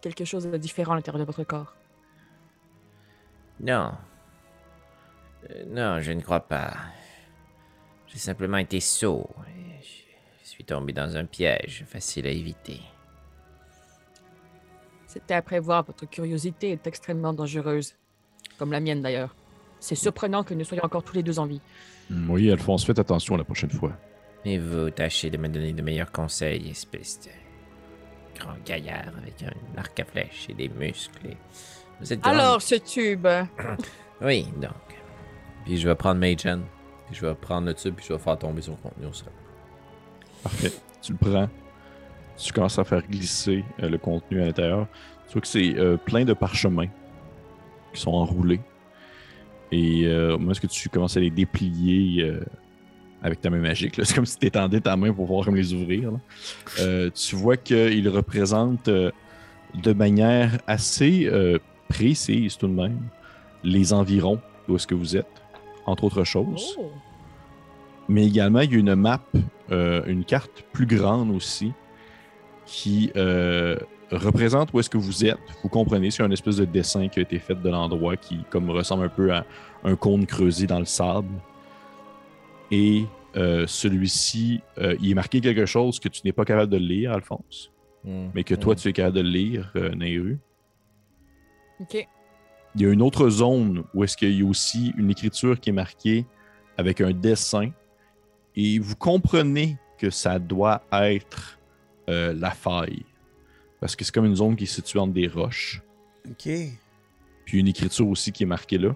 quelque 0.00 0.24
chose 0.24 0.44
de 0.46 0.56
différent 0.56 0.92
à 0.92 0.96
l'intérieur 0.96 1.20
de 1.20 1.24
votre 1.26 1.44
corps? 1.44 1.74
Non. 3.60 3.92
Euh, 5.50 5.64
non, 5.68 6.00
je 6.00 6.12
ne 6.12 6.20
crois 6.20 6.40
pas. 6.40 6.74
J'ai 8.08 8.18
simplement 8.18 8.56
été 8.58 8.80
sourd. 8.80 9.44
et 9.48 9.80
Je 10.42 10.48
suis 10.48 10.64
tombé 10.64 10.92
dans 10.92 11.16
un 11.16 11.24
piège 11.24 11.84
facile 11.86 12.26
à 12.26 12.30
éviter. 12.30 12.80
C'était 15.06 15.34
à 15.34 15.42
prévoir, 15.42 15.84
votre 15.84 16.06
curiosité 16.06 16.72
est 16.72 16.86
extrêmement 16.86 17.32
dangereuse. 17.32 17.94
Comme 18.58 18.72
la 18.72 18.80
mienne 18.80 19.02
d'ailleurs. 19.02 19.34
C'est 19.80 19.94
surprenant 19.94 20.42
que 20.42 20.54
nous 20.54 20.64
soyons 20.64 20.84
encore 20.84 21.04
tous 21.04 21.14
les 21.14 21.22
deux 21.22 21.38
en 21.38 21.46
vie. 21.46 21.60
Hmm, 22.10 22.28
Oui, 22.30 22.50
Alphonse, 22.50 22.84
faites 22.84 22.98
attention 22.98 23.36
la 23.36 23.44
prochaine 23.44 23.70
fois. 23.70 23.92
Et 24.44 24.58
vous 24.58 24.90
tâchez 24.90 25.30
de 25.30 25.36
me 25.36 25.48
donner 25.48 25.72
de 25.72 25.82
meilleurs 25.82 26.10
conseils, 26.10 26.68
espèce 26.70 27.20
de 27.20 27.30
grand 28.38 28.56
gaillard 28.64 29.12
avec 29.20 29.42
un 29.42 29.78
arc 29.78 29.98
à 30.00 30.04
flèche 30.04 30.46
et 30.48 30.54
des 30.54 30.68
muscles. 30.68 31.26
et- 31.26 31.36
Vous 32.00 32.12
êtes. 32.12 32.26
Alors, 32.26 32.62
ce 32.62 32.76
tube, 32.76 33.26
Oui, 34.20 34.46
donc. 34.60 34.72
Puis 35.64 35.76
je 35.78 35.88
vais 35.88 35.94
prendre 35.94 36.20
Magen. 36.20 36.62
Puis 37.06 37.16
je 37.16 37.26
vais 37.26 37.34
prendre 37.34 37.66
le 37.66 37.74
tube, 37.74 37.94
puis 37.94 38.04
je 38.08 38.12
vais 38.12 38.18
faire 38.18 38.38
tomber 38.38 38.62
son 38.62 38.74
contenu 38.76 39.06
au 39.06 39.12
sol. 39.12 39.28
Parfait. 40.42 40.72
Tu 41.02 41.12
le 41.12 41.18
prends. 41.18 41.48
Tu 42.36 42.52
commences 42.52 42.78
à 42.78 42.84
faire 42.84 43.02
glisser 43.06 43.64
euh, 43.82 43.88
le 43.88 43.98
contenu 43.98 44.40
à 44.42 44.46
l'intérieur. 44.46 44.86
Tu 45.26 45.32
vois 45.32 45.40
que 45.42 45.48
c'est 45.48 45.76
euh, 45.76 45.96
plein 45.96 46.24
de 46.24 46.32
parchemins 46.32 46.86
qui 47.92 48.00
sont 48.00 48.12
enroulés. 48.12 48.60
Et 49.72 50.06
euh, 50.06 50.34
au 50.34 50.38
moment 50.38 50.52
où 50.52 50.66
tu 50.66 50.88
commences 50.88 51.16
à 51.16 51.20
les 51.20 51.30
déplier 51.30 52.22
euh, 52.22 52.40
avec 53.22 53.40
ta 53.40 53.50
main 53.50 53.58
magique, 53.58 53.94
c'est 54.02 54.14
comme 54.14 54.26
si 54.26 54.38
tu 54.38 54.46
étendais 54.46 54.80
ta 54.80 54.96
main 54.96 55.12
pour 55.12 55.26
pouvoir 55.26 55.44
comme 55.44 55.56
les 55.56 55.72
ouvrir. 55.74 56.12
Euh, 56.80 57.10
tu 57.10 57.36
vois 57.36 57.56
qu'ils 57.56 58.08
représentent 58.08 58.88
euh, 58.88 59.10
de 59.74 59.92
manière 59.92 60.58
assez 60.66 61.26
euh, 61.26 61.58
précise 61.88 62.56
tout 62.56 62.68
de 62.68 62.72
même 62.72 62.98
les 63.64 63.92
environs 63.92 64.40
d'où 64.66 64.76
est-ce 64.76 64.86
que 64.86 64.94
vous 64.94 65.16
êtes, 65.16 65.26
entre 65.86 66.04
autres 66.04 66.24
choses 66.24 66.76
Oh. 66.78 66.90
mais 68.08 68.26
également 68.26 68.60
il 68.60 68.72
y 68.72 68.76
a 68.76 68.78
une 68.78 68.94
map, 68.94 69.20
euh, 69.72 70.02
une 70.06 70.24
carte 70.24 70.64
plus 70.72 70.86
grande 70.86 71.30
aussi, 71.30 71.72
qui 72.66 73.10
représente 74.10 74.72
où 74.72 74.80
est-ce 74.80 74.90
que 74.90 74.98
vous 74.98 75.24
êtes. 75.24 75.38
Vous 75.62 75.68
comprenez, 75.68 76.10
c'est 76.10 76.22
un 76.22 76.30
espèce 76.30 76.56
de 76.56 76.64
dessin 76.64 77.08
qui 77.08 77.18
a 77.18 77.22
été 77.22 77.38
fait 77.38 77.54
de 77.54 77.68
l'endroit 77.68 78.16
qui 78.16 78.38
comme 78.50 78.70
ressemble 78.70 79.04
un 79.04 79.08
peu 79.08 79.32
à 79.32 79.44
un 79.84 79.96
cône 79.96 80.26
creusé 80.26 80.66
dans 80.66 80.78
le 80.78 80.84
sable. 80.84 81.28
Et 82.70 83.04
euh, 83.36 83.66
celui-ci, 83.66 84.60
euh, 84.78 84.96
il 85.00 85.10
est 85.10 85.14
marqué 85.14 85.40
quelque 85.40 85.66
chose 85.66 86.00
que 86.00 86.08
tu 86.08 86.22
n'es 86.24 86.32
pas 86.32 86.44
capable 86.44 86.70
de 86.72 86.76
lire, 86.78 87.12
Alphonse, 87.12 87.70
Hmm. 88.04 88.28
mais 88.32 88.44
que 88.44 88.54
toi 88.54 88.76
tu 88.76 88.88
es 88.88 88.92
capable 88.92 89.16
de 89.16 89.22
lire, 89.22 89.72
euh, 89.74 89.92
Nehru. 89.94 90.38
Ok. 91.80 92.06
Il 92.74 92.82
y 92.82 92.86
a 92.86 92.92
une 92.92 93.02
autre 93.02 93.28
zone 93.28 93.82
où 93.92 94.04
est-ce 94.04 94.16
qu'il 94.16 94.38
y 94.38 94.42
a 94.42 94.46
aussi 94.46 94.92
une 94.96 95.10
écriture 95.10 95.58
qui 95.58 95.70
est 95.70 95.72
marquée 95.72 96.24
avec 96.76 97.00
un 97.00 97.10
dessin. 97.12 97.70
Et 98.54 98.78
vous 98.78 98.94
comprenez 98.94 99.76
que 99.98 100.10
ça 100.10 100.38
doit 100.38 100.82
être 100.92 101.58
euh, 102.08 102.32
la 102.32 102.50
faille. 102.50 103.04
Parce 103.80 103.96
que 103.96 104.04
c'est 104.04 104.14
comme 104.14 104.26
une 104.26 104.36
zone 104.36 104.54
qui 104.54 104.64
est 104.64 104.66
située 104.68 105.00
entre 105.00 105.12
des 105.12 105.26
roches. 105.26 105.82
OK. 106.28 106.48
Puis 107.44 107.58
une 107.58 107.68
écriture 107.68 108.08
aussi 108.08 108.30
qui 108.30 108.44
est 108.44 108.46
marquée 108.46 108.78
là. 108.78 108.94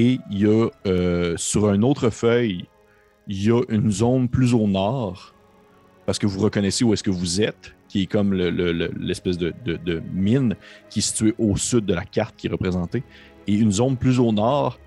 Et 0.00 0.20
il 0.30 0.38
y 0.42 0.46
a 0.46 0.68
euh, 0.86 1.34
sur 1.38 1.72
une 1.72 1.82
autre 1.82 2.10
feuille, 2.10 2.66
il 3.28 3.42
y 3.42 3.50
a 3.50 3.62
une 3.70 3.90
zone 3.90 4.28
plus 4.28 4.52
au 4.52 4.66
nord. 4.66 5.34
Parce 6.04 6.18
que 6.18 6.26
vous 6.26 6.38
reconnaissez 6.40 6.84
où 6.84 6.92
est-ce 6.92 7.02
que 7.02 7.10
vous 7.10 7.40
êtes, 7.40 7.74
qui 7.88 8.02
est 8.02 8.06
comme 8.06 8.34
le- 8.34 8.50
le- 8.50 8.72
le- 8.72 8.92
l'espèce 9.00 9.38
de, 9.38 9.54
mine 10.12 10.54
qui 10.90 10.98
est 10.98 11.02
située 11.02 11.34
au 11.38 11.56
sud 11.56 11.86
de 11.86 11.94
la 11.94 12.04
carte 12.04 12.36
qui 12.36 12.46
est 12.46 12.50
représentée. 12.50 13.02
Et 13.46 13.54
une 13.54 13.72
zone 13.72 13.96
plus 13.96 14.18
au 14.20 14.32
nord 14.32 14.78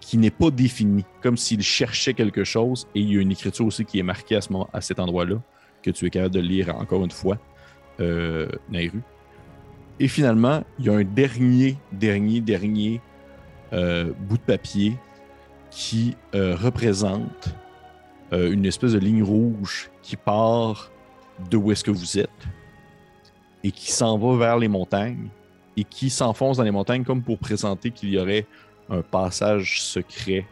qui 0.00 0.16
n'est 0.16 0.30
pas 0.30 0.50
définie, 0.50 1.04
comme 1.22 1.36
s'il 1.36 1.62
cherchait 1.62 2.14
quelque 2.14 2.44
chose. 2.44 2.86
Et 2.94 3.00
il 3.00 3.12
y 3.12 3.18
a 3.18 3.20
une 3.20 3.32
écriture 3.32 3.66
aussi 3.66 3.84
qui 3.84 3.98
est 3.98 4.08
marquée 4.14 4.36
à, 4.36 4.40
ce 4.40 4.50
moment, 4.52 4.70
à 4.72 4.80
cet 4.80 5.00
endroit-là, 5.00 5.36
que 5.82 5.90
tu 5.90 6.06
es 6.06 6.10
capable 6.10 6.34
de 6.34 6.40
lire 6.40 6.74
encore 6.76 7.04
une 7.04 7.10
fois, 7.10 7.36
euh, 8.00 8.48
Nairu. 8.70 9.02
Et 10.00 10.08
finalement, 10.08 10.64
il 10.78 10.86
y 10.86 10.88
a 10.88 10.94
un 10.94 11.04
dernier, 11.04 11.76
dernier, 11.92 12.40
dernier 12.40 13.00
bout 13.72 14.36
de 14.38 14.42
papier 14.42 14.96
qui 15.70 16.16
euh, 16.34 16.54
représente 16.56 17.48
euh, 18.32 18.50
une 18.52 18.64
espèce 18.64 18.92
de 18.92 18.98
ligne 18.98 19.22
rouge 19.22 19.90
qui 20.02 20.16
part 20.16 20.90
de 21.50 21.56
où 21.56 21.70
est-ce 21.72 21.84
que 21.84 21.90
vous 21.90 22.18
êtes 22.18 22.30
et 23.62 23.70
qui 23.70 23.90
s'en 23.92 24.16
va 24.18 24.36
vers 24.36 24.58
les 24.58 24.68
montagnes 24.68 25.28
et 25.76 25.84
qui 25.84 26.08
s'enfonce 26.08 26.56
dans 26.56 26.62
les 26.62 26.70
montagnes 26.70 27.04
comme 27.04 27.22
pour 27.22 27.38
présenter 27.38 27.90
qu'il 27.90 28.08
y 28.10 28.18
aurait 28.18 28.46
un 28.88 29.02
passage 29.02 29.82
secret 29.82 30.46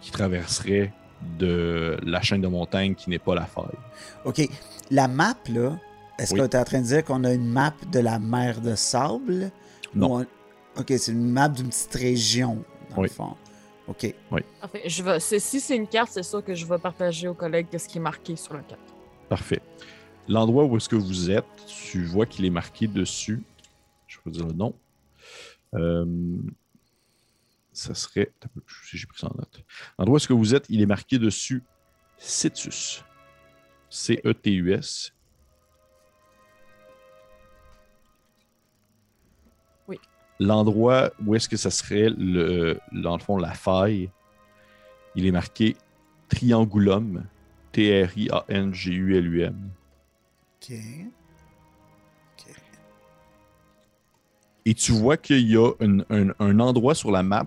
qui 0.00 0.10
traverserait 0.10 0.92
de 1.38 1.96
la 2.02 2.20
chaîne 2.20 2.40
de 2.40 2.48
montagnes 2.48 2.94
qui 2.94 3.08
n'est 3.10 3.18
pas 3.18 3.34
la 3.34 3.46
faille. 3.46 3.78
OK. 4.24 4.42
La 4.90 5.08
map, 5.08 5.34
là, 5.50 5.78
est-ce 6.18 6.34
Oui. 6.34 6.40
que 6.40 6.46
tu 6.46 6.56
es 6.56 6.60
en 6.60 6.64
train 6.64 6.80
de 6.80 6.86
dire 6.86 7.04
qu'on 7.04 7.24
a 7.24 7.32
une 7.32 7.46
map 7.46 7.72
de 7.90 8.00
la 8.00 8.18
mer 8.18 8.60
de 8.60 8.74
sable? 8.74 9.50
Non. 9.94 10.20
On- 10.20 10.26
OK, 10.76 10.92
c'est 10.98 11.12
une 11.12 11.30
map 11.30 11.48
d'une 11.48 11.68
petite 11.68 11.94
région, 11.94 12.64
dans 12.90 12.96
Oui. 13.02 13.08
le 13.08 13.14
fond. 13.14 13.36
OK. 13.86 14.14
Parfait. 14.60 14.82
Je 14.88 15.02
vais... 15.02 15.20
Si 15.20 15.60
c'est 15.60 15.76
une 15.76 15.86
carte, 15.86 16.10
c'est 16.12 16.22
sûr 16.22 16.42
que 16.44 16.54
je 16.54 16.64
vais 16.66 16.78
partager 16.78 17.28
aux 17.28 17.34
collègues 17.34 17.66
ce 17.76 17.86
qui 17.88 17.98
est 17.98 18.00
marqué 18.00 18.34
sur 18.36 18.54
la 18.54 18.60
carte. 18.60 18.80
Parfait. 19.28 19.60
L'endroit 20.26 20.64
où 20.64 20.76
est-ce 20.76 20.88
que 20.88 20.96
vous 20.96 21.30
êtes, 21.30 21.44
tu 21.66 22.04
vois 22.04 22.24
qu'il 22.26 22.44
est 22.46 22.50
marqué 22.50 22.86
dessus. 22.86 23.42
Je 24.06 24.18
vais 24.24 24.30
dire 24.32 24.46
le 24.46 24.52
nom. 24.54 24.74
Euh, 25.74 26.06
ça 27.72 27.94
serait. 27.94 28.32
Si 28.88 28.96
j'ai 28.96 29.06
pris 29.06 29.18
ça 29.18 29.26
en 29.26 29.36
note. 29.36 29.62
L'endroit 29.98 30.14
où 30.14 30.16
est-ce 30.16 30.28
que 30.28 30.32
vous 30.32 30.54
êtes, 30.54 30.64
il 30.70 30.80
est 30.80 30.86
marqué 30.86 31.18
dessus 31.18 31.62
Cetus. 32.18 33.04
C-E-T-U-S. 33.90 35.12
L'endroit 40.46 41.10
où 41.24 41.34
est-ce 41.34 41.48
que 41.48 41.56
ça 41.56 41.70
serait, 41.70 42.10
le, 42.16 42.78
dans 42.92 43.16
le 43.16 43.22
fond, 43.22 43.36
la 43.38 43.52
faille, 43.52 44.10
il 45.14 45.26
est 45.26 45.30
marqué 45.32 45.76
Triangulum. 46.28 47.24
T-R-I-A-N-G-U-L-U-M. 47.72 49.54
OK. 50.70 50.76
Et 54.66 54.74
tu 54.74 54.92
vois 54.92 55.16
qu'il 55.16 55.50
y 55.50 55.56
a 55.56 55.70
un, 55.80 55.98
un- 56.10 56.32
un 56.38 56.60
endroit 56.60 56.94
sur 56.94 57.10
la 57.10 57.22
map 57.22 57.46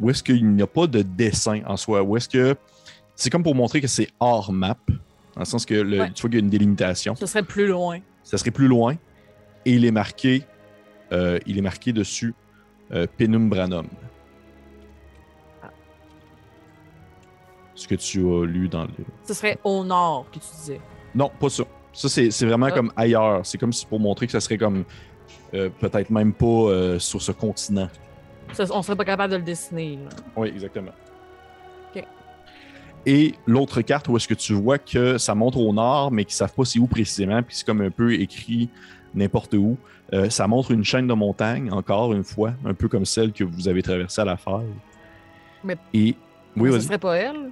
où 0.00 0.10
est-ce 0.10 0.22
qu'il 0.22 0.48
n'y 0.50 0.62
a 0.62 0.66
pas 0.66 0.86
de 0.88 1.02
dessin 1.02 1.60
en 1.66 1.76
soi. 1.76 2.02
Où 2.02 2.16
est-ce 2.16 2.28
que. 2.28 2.56
C'est 3.14 3.30
comme 3.30 3.44
pour 3.44 3.54
montrer 3.54 3.80
que 3.80 3.86
c'est 3.86 4.08
hors 4.18 4.52
map. 4.52 4.76
Dans 5.34 5.40
le 5.40 5.44
sens 5.44 5.64
que 5.64 5.74
le- 5.74 6.00
Ouais. 6.00 6.10
tu 6.12 6.22
vois 6.22 6.30
qu'il 6.30 6.38
y 6.40 6.42
a 6.42 6.44
une 6.44 6.50
délimitation. 6.50 7.14
Ce 7.14 7.26
serait 7.26 7.44
plus 7.44 7.68
loin. 7.68 8.00
Ça 8.24 8.36
serait 8.38 8.50
plus 8.50 8.66
loin. 8.66 8.94
Et 9.64 9.74
il 9.74 9.84
est 9.84 9.92
marqué. 9.92 10.42
Euh, 11.12 11.38
il 11.46 11.58
est 11.58 11.62
marqué 11.62 11.92
dessus 11.92 12.34
euh, 12.92 13.06
Penumbranum. 13.18 13.86
Ah. 15.62 15.70
Ce 17.74 17.88
que 17.88 17.94
tu 17.94 18.20
as 18.20 18.44
lu 18.46 18.68
dans 18.68 18.84
le. 18.84 18.90
Ce 19.26 19.34
serait 19.34 19.58
au 19.64 19.84
nord 19.84 20.26
que 20.30 20.38
tu 20.38 20.46
disais. 20.56 20.80
Non, 21.14 21.30
pas 21.40 21.48
ça. 21.48 21.64
Ça, 21.92 22.08
c'est 22.08 22.46
vraiment 22.46 22.66
Ah. 22.66 22.72
comme 22.72 22.92
ailleurs. 22.96 23.44
C'est 23.46 23.58
comme 23.58 23.72
si 23.72 23.86
pour 23.86 24.00
montrer 24.00 24.26
que 24.26 24.32
ça 24.32 24.40
serait 24.40 24.58
comme. 24.58 24.84
euh, 25.54 25.70
Peut-être 25.80 26.10
même 26.10 26.32
pas 26.32 26.46
euh, 26.46 26.98
sur 26.98 27.20
ce 27.22 27.32
continent. 27.32 27.88
Ça, 28.52 28.64
on 28.72 28.82
serait 28.82 28.96
pas 28.96 29.04
capable 29.04 29.32
de 29.32 29.38
le 29.38 29.42
dessiner. 29.44 29.96
là. 29.96 30.10
Oui, 30.36 30.48
exactement. 30.48 30.92
Ok. 31.94 32.04
Et 33.06 33.34
l'autre 33.46 33.80
carte 33.82 34.08
où 34.08 34.16
est-ce 34.16 34.28
que 34.28 34.34
tu 34.34 34.52
vois 34.54 34.78
que 34.78 35.18
ça 35.18 35.34
montre 35.34 35.58
au 35.58 35.72
nord, 35.72 36.10
mais 36.10 36.24
qu'ils 36.24 36.34
savent 36.34 36.54
pas 36.54 36.64
c'est 36.64 36.78
où 36.78 36.86
précisément, 36.86 37.42
puis 37.42 37.56
c'est 37.56 37.66
comme 37.66 37.80
un 37.80 37.90
peu 37.90 38.12
écrit 38.14 38.68
n'importe 39.14 39.54
où. 39.54 39.76
Euh, 40.12 40.28
ça 40.30 40.46
montre 40.46 40.70
une 40.72 40.84
chaîne 40.84 41.06
de 41.06 41.14
montagne, 41.14 41.70
encore 41.72 42.12
une 42.12 42.24
fois, 42.24 42.52
un 42.64 42.74
peu 42.74 42.88
comme 42.88 43.04
celle 43.04 43.32
que 43.32 43.44
vous 43.44 43.68
avez 43.68 43.82
traversée 43.82 44.20
à 44.20 44.24
la 44.24 44.36
faille. 44.36 44.66
Mais- 45.62 45.76
Et. 45.92 46.14
Oui, 46.56 46.70
Ce 46.72 46.80
serait 46.80 46.98
pas 46.98 47.16
elle? 47.16 47.50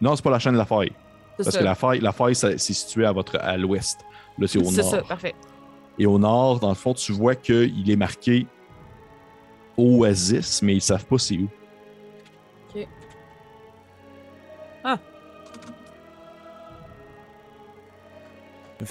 Non, 0.00 0.16
c'est 0.16 0.22
pas 0.24 0.30
la 0.30 0.38
chaîne 0.40 0.54
de 0.54 0.58
la 0.58 0.64
faille. 0.64 0.90
C'est 1.38 1.44
Parce 1.44 1.50
ça. 1.50 1.58
que 1.60 1.64
la 1.64 1.74
faille, 1.74 2.00
la 2.00 2.12
faille 2.12 2.34
c'est 2.34 2.58
situé 2.58 3.04
à, 3.06 3.12
votre, 3.12 3.38
à 3.40 3.56
l'ouest. 3.56 4.00
Là, 4.38 4.46
c'est 4.48 4.58
au 4.58 4.64
C'est 4.64 4.82
nord. 4.82 4.90
ça, 4.90 5.02
parfait. 5.02 5.34
Et 5.98 6.06
au 6.06 6.18
nord, 6.18 6.58
dans 6.58 6.70
le 6.70 6.74
fond, 6.74 6.92
tu 6.94 7.12
vois 7.12 7.34
qu'il 7.34 7.88
est 7.90 7.96
marqué 7.96 8.46
Oasis, 9.76 10.62
mais 10.62 10.74
ils 10.74 10.80
savent 10.80 11.04
pas 11.06 11.18
c'est 11.18 11.36
où. 11.38 11.48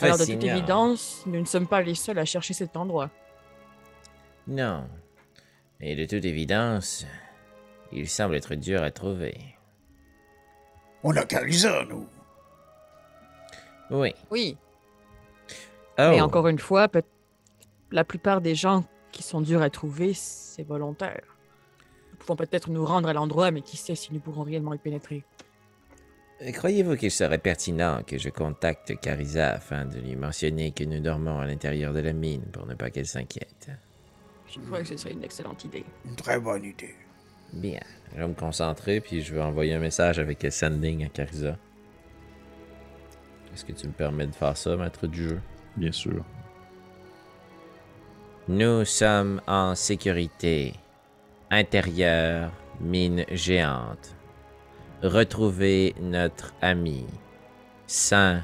Alors, 0.01 0.17
de 0.17 0.23
toute 0.23 0.33
Fascinant. 0.33 0.55
évidence, 0.55 1.23
nous 1.25 1.39
ne 1.39 1.45
sommes 1.45 1.67
pas 1.67 1.81
les 1.81 1.95
seuls 1.95 2.19
à 2.19 2.25
chercher 2.25 2.53
cet 2.53 2.77
endroit. 2.77 3.09
Non. 4.47 4.87
Et 5.79 5.95
de 5.95 6.05
toute 6.05 6.25
évidence, 6.25 7.05
il 7.91 8.07
semble 8.09 8.35
être 8.35 8.55
dur 8.55 8.83
à 8.83 8.91
trouver. 8.91 9.37
On 11.03 11.15
a 11.15 11.25
qu'à 11.25 11.41
ça, 11.51 11.83
nous. 11.89 12.07
Oui. 13.89 14.13
Oui, 14.29 14.57
Oh, 15.99 16.09
mais 16.09 16.21
encore 16.21 16.47
une 16.47 16.59
fois, 16.59 16.87
la 17.91 18.03
plupart 18.03 18.41
des 18.41 18.55
gens 18.55 18.85
qui 19.11 19.23
sont 19.23 19.41
durs 19.41 19.61
à 19.61 19.69
trouver, 19.69 20.13
c'est 20.13 20.63
volontaire. 20.63 21.21
Nous 22.11 22.17
pouvons 22.17 22.35
peut-être 22.35 22.69
nous 22.69 22.85
rendre 22.85 23.09
à 23.09 23.13
l'endroit, 23.13 23.51
mais 23.51 23.61
qui 23.61 23.77
sait 23.77 23.95
si 23.95 24.13
nous 24.13 24.19
pourrons 24.19 24.43
réellement 24.43 24.73
y 24.73 24.77
pénétrer. 24.77 25.23
Croyez-vous 26.49 26.95
qu'il 26.95 27.11
serait 27.11 27.37
pertinent 27.37 28.01
que 28.05 28.17
je 28.17 28.29
contacte 28.29 28.99
Carissa 28.99 29.51
afin 29.51 29.85
de 29.85 29.99
lui 29.99 30.15
mentionner 30.15 30.71
que 30.71 30.83
nous 30.83 30.99
dormons 30.99 31.39
à 31.39 31.45
l'intérieur 31.45 31.93
de 31.93 31.99
la 31.99 32.13
mine 32.13 32.41
pour 32.51 32.65
ne 32.65 32.73
pas 32.73 32.89
qu'elle 32.89 33.05
s'inquiète? 33.05 33.69
Je 34.47 34.59
crois 34.59 34.81
que 34.81 34.87
ce 34.87 34.97
serait 34.97 35.13
une 35.13 35.23
excellente 35.23 35.63
idée. 35.65 35.85
Une 36.03 36.15
très 36.15 36.39
bonne 36.39 36.63
idée. 36.63 36.95
Bien. 37.53 37.79
Je 38.11 38.17
vais 38.17 38.27
me 38.27 38.33
concentrer 38.33 39.01
puis 39.01 39.21
je 39.21 39.35
vais 39.35 39.41
envoyer 39.41 39.75
un 39.75 39.79
message 39.79 40.17
avec 40.17 40.41
le 40.41 40.49
sending 40.49 41.05
à 41.05 41.09
Carissa. 41.09 41.57
Est-ce 43.53 43.63
que 43.63 43.73
tu 43.73 43.85
me 43.85 43.93
permets 43.93 44.27
de 44.27 44.33
faire 44.33 44.57
ça, 44.57 44.75
maître 44.75 45.05
du 45.05 45.29
jeu? 45.29 45.41
Bien 45.77 45.91
sûr. 45.91 46.25
Nous 48.47 48.83
sommes 48.85 49.41
en 49.45 49.75
sécurité. 49.75 50.73
Intérieur, 51.51 52.51
mine 52.79 53.25
géante. 53.29 54.15
Retrouvez 55.03 55.95
notre 55.99 56.53
ami. 56.61 57.05
Sain, 57.87 58.43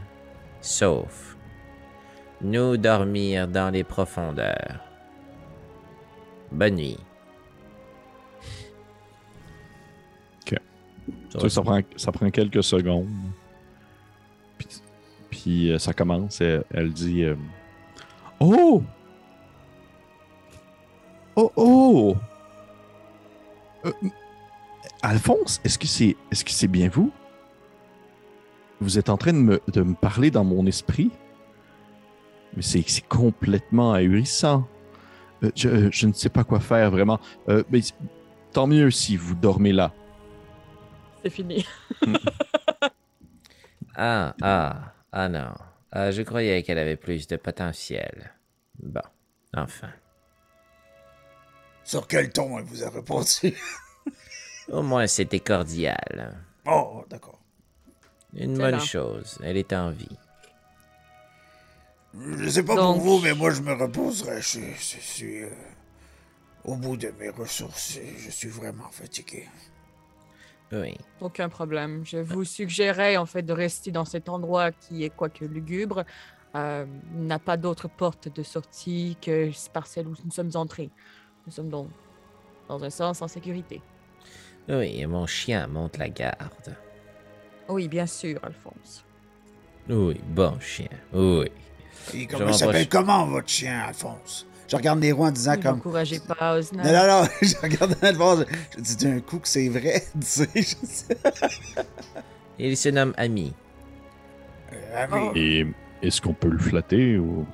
sauf. 0.61 1.37
Nous 2.41 2.77
dormir 2.77 3.47
dans 3.47 3.69
les 3.69 3.83
profondeurs. 3.83 4.79
Bonne 6.51 6.75
nuit. 6.75 6.97
Sais, 11.39 11.49
ça, 11.49 11.61
prend, 11.61 12.29
quelques 12.31 12.63
secondes. 12.63 13.09
Puis, 14.57 14.67
puis, 15.29 15.71
euh, 15.71 15.77
ça 15.77 15.93
commence. 15.93 16.41
Elle, 16.41 16.63
elle 16.71 16.91
dit 16.91 17.23
euh, 17.23 17.35
Oh 18.39 18.81
Oh 21.35 21.51
oh 21.55 22.15
Euh, 23.85 23.91
Alphonse, 25.01 25.61
est-ce 25.63 25.77
que 25.77 25.87
c'est 25.87 26.15
est-ce 26.31 26.43
que 26.43 26.51
c'est 26.51 26.67
bien 26.67 26.89
vous? 26.89 27.11
Vous 28.79 28.97
êtes 28.99 29.09
en 29.09 29.17
train 29.17 29.33
de 29.33 29.37
me, 29.37 29.61
de 29.71 29.81
me 29.81 29.95
parler 29.95 30.31
dans 30.31 30.43
mon 30.43 30.65
esprit? 30.65 31.11
Mais 32.55 32.61
c'est 32.61 32.83
c'est 32.87 33.07
complètement 33.07 33.93
ahurissant. 33.93 34.67
Euh, 35.43 35.51
je, 35.55 35.91
je 35.91 36.07
ne 36.07 36.13
sais 36.13 36.29
pas 36.29 36.43
quoi 36.43 36.59
faire 36.59 36.91
vraiment. 36.91 37.19
Euh, 37.49 37.63
mais 37.69 37.81
tant 38.53 38.67
mieux 38.67 38.91
si 38.91 39.17
vous 39.17 39.35
dormez 39.35 39.73
là. 39.73 39.93
C'est 41.23 41.29
fini. 41.29 41.65
Ah, 43.99 44.35
ah, 44.43 44.93
ah 45.11 45.27
non. 45.27 45.55
Ah, 45.91 46.11
je 46.11 46.21
croyais 46.21 46.61
qu'elle 46.61 46.77
avait 46.77 46.97
plus 46.97 47.25
de 47.25 47.35
potentiel. 47.35 48.31
Bon, 48.77 49.01
enfin. 49.55 49.89
Sur 51.83 52.07
quel 52.07 52.31
ton 52.31 52.59
elle 52.59 52.65
vous 52.65 52.83
a 52.83 52.91
répondu? 52.91 53.55
Au 54.69 54.81
moins, 54.81 55.07
c'était 55.07 55.39
cordial. 55.39 56.35
Oh, 56.65 57.03
d'accord. 57.09 57.39
Une 58.35 58.57
bonne 58.57 58.71
là. 58.71 58.79
chose. 58.79 59.37
Elle 59.43 59.57
est 59.57 59.71
en 59.73 59.91
vie. 59.91 60.17
Je 62.37 62.49
sais 62.49 62.63
pas 62.63 62.75
Donc- 62.75 62.95
pour 62.97 63.03
vous, 63.05 63.19
mais 63.19 63.33
moi 63.33 63.51
je 63.51 63.61
me 63.61 63.73
reposerai. 63.73 64.41
Je, 64.41 64.47
suis- 64.47 64.73
je 64.75 64.99
suis 64.99 65.43
euh, 65.43 65.49
au 66.65 66.75
bout 66.75 66.97
de 66.97 67.11
mes 67.19 67.29
ressources 67.29 67.97
et 67.97 68.13
je 68.17 68.31
suis 68.31 68.49
vraiment 68.49 68.89
fatigué. 68.91 69.47
Oui. 70.71 70.97
Aucun 71.21 71.47
problème. 71.47 72.03
Je 72.05 72.17
vous 72.17 72.43
suggérais 72.43 73.15
en 73.17 73.25
fait 73.25 73.43
de 73.43 73.53
rester 73.53 73.91
dans 73.91 74.03
cet 74.05 74.27
endroit 74.29 74.71
qui 74.71 75.03
est 75.03 75.09
quoique 75.09 75.45
lugubre. 75.45 76.03
euh, 76.55 76.85
n'a 77.13 77.37
pas 77.39 77.55
d'autre 77.57 77.87
porte 77.87 78.29
de 78.33 78.41
sortie 78.41 79.15
que 79.21 79.51
par 79.71 79.85
celle 79.85 80.07
où 80.07 80.15
nous 80.25 80.31
sommes 80.31 80.49
entrés. 80.55 80.89
Nous 81.45 81.51
sommes 81.51 81.69
donc, 81.69 81.89
dans 82.67 82.83
un 82.83 82.89
sens, 82.89 83.21
en 83.21 83.27
sécurité. 83.27 83.79
Oui, 84.69 84.99
et 84.99 85.05
mon 85.07 85.25
chien 85.25 85.67
monte 85.67 85.97
la 85.97 86.09
garde. 86.09 86.75
Oui, 87.69 87.87
bien 87.87 88.05
sûr, 88.05 88.39
Alphonse. 88.43 89.03
Oui, 89.89 90.19
bon 90.27 90.59
chien. 90.59 90.87
Oui. 91.13 91.47
Et 92.13 92.21
Je 92.23 92.27
comment 92.27 92.47
il 92.49 92.53
s'appelle? 92.53 92.89
comment 92.89 93.25
votre 93.25 93.49
chien, 93.49 93.79
Alphonse? 93.87 94.45
Je 94.69 94.75
regarde 94.75 94.99
les 95.01 95.13
roues 95.13 95.25
en 95.25 95.31
disant 95.31 95.55
Ne 95.55 95.61
comme. 95.63 95.75
m'encouragez 95.77 96.19
pas, 96.19 96.57
Osna. 96.57 96.83
Non, 96.83 96.91
non, 96.91 97.21
non, 97.23 97.29
je 97.41 97.55
regarde 97.61 97.95
Alphonse. 98.01 98.45
Je, 98.71 98.77
je 98.77 98.81
dis 98.83 98.95
d'un 98.97 99.19
coup 99.21 99.39
que 99.39 99.47
c'est 99.47 99.69
vrai. 99.69 100.03
Tu 100.19 100.25
sais, 100.25 100.49
je 100.55 100.61
sais. 100.85 101.17
Il 102.59 102.75
se 102.75 102.89
nomme 102.89 103.13
Ami. 103.17 103.53
Euh, 104.73 105.03
ami. 105.05 105.27
Oh. 105.29 105.31
Et 105.35 105.65
est-ce 106.01 106.19
qu'on 106.21 106.33
peut 106.33 106.49
le 106.49 106.57
flatter 106.59 107.17
ou 107.17 107.45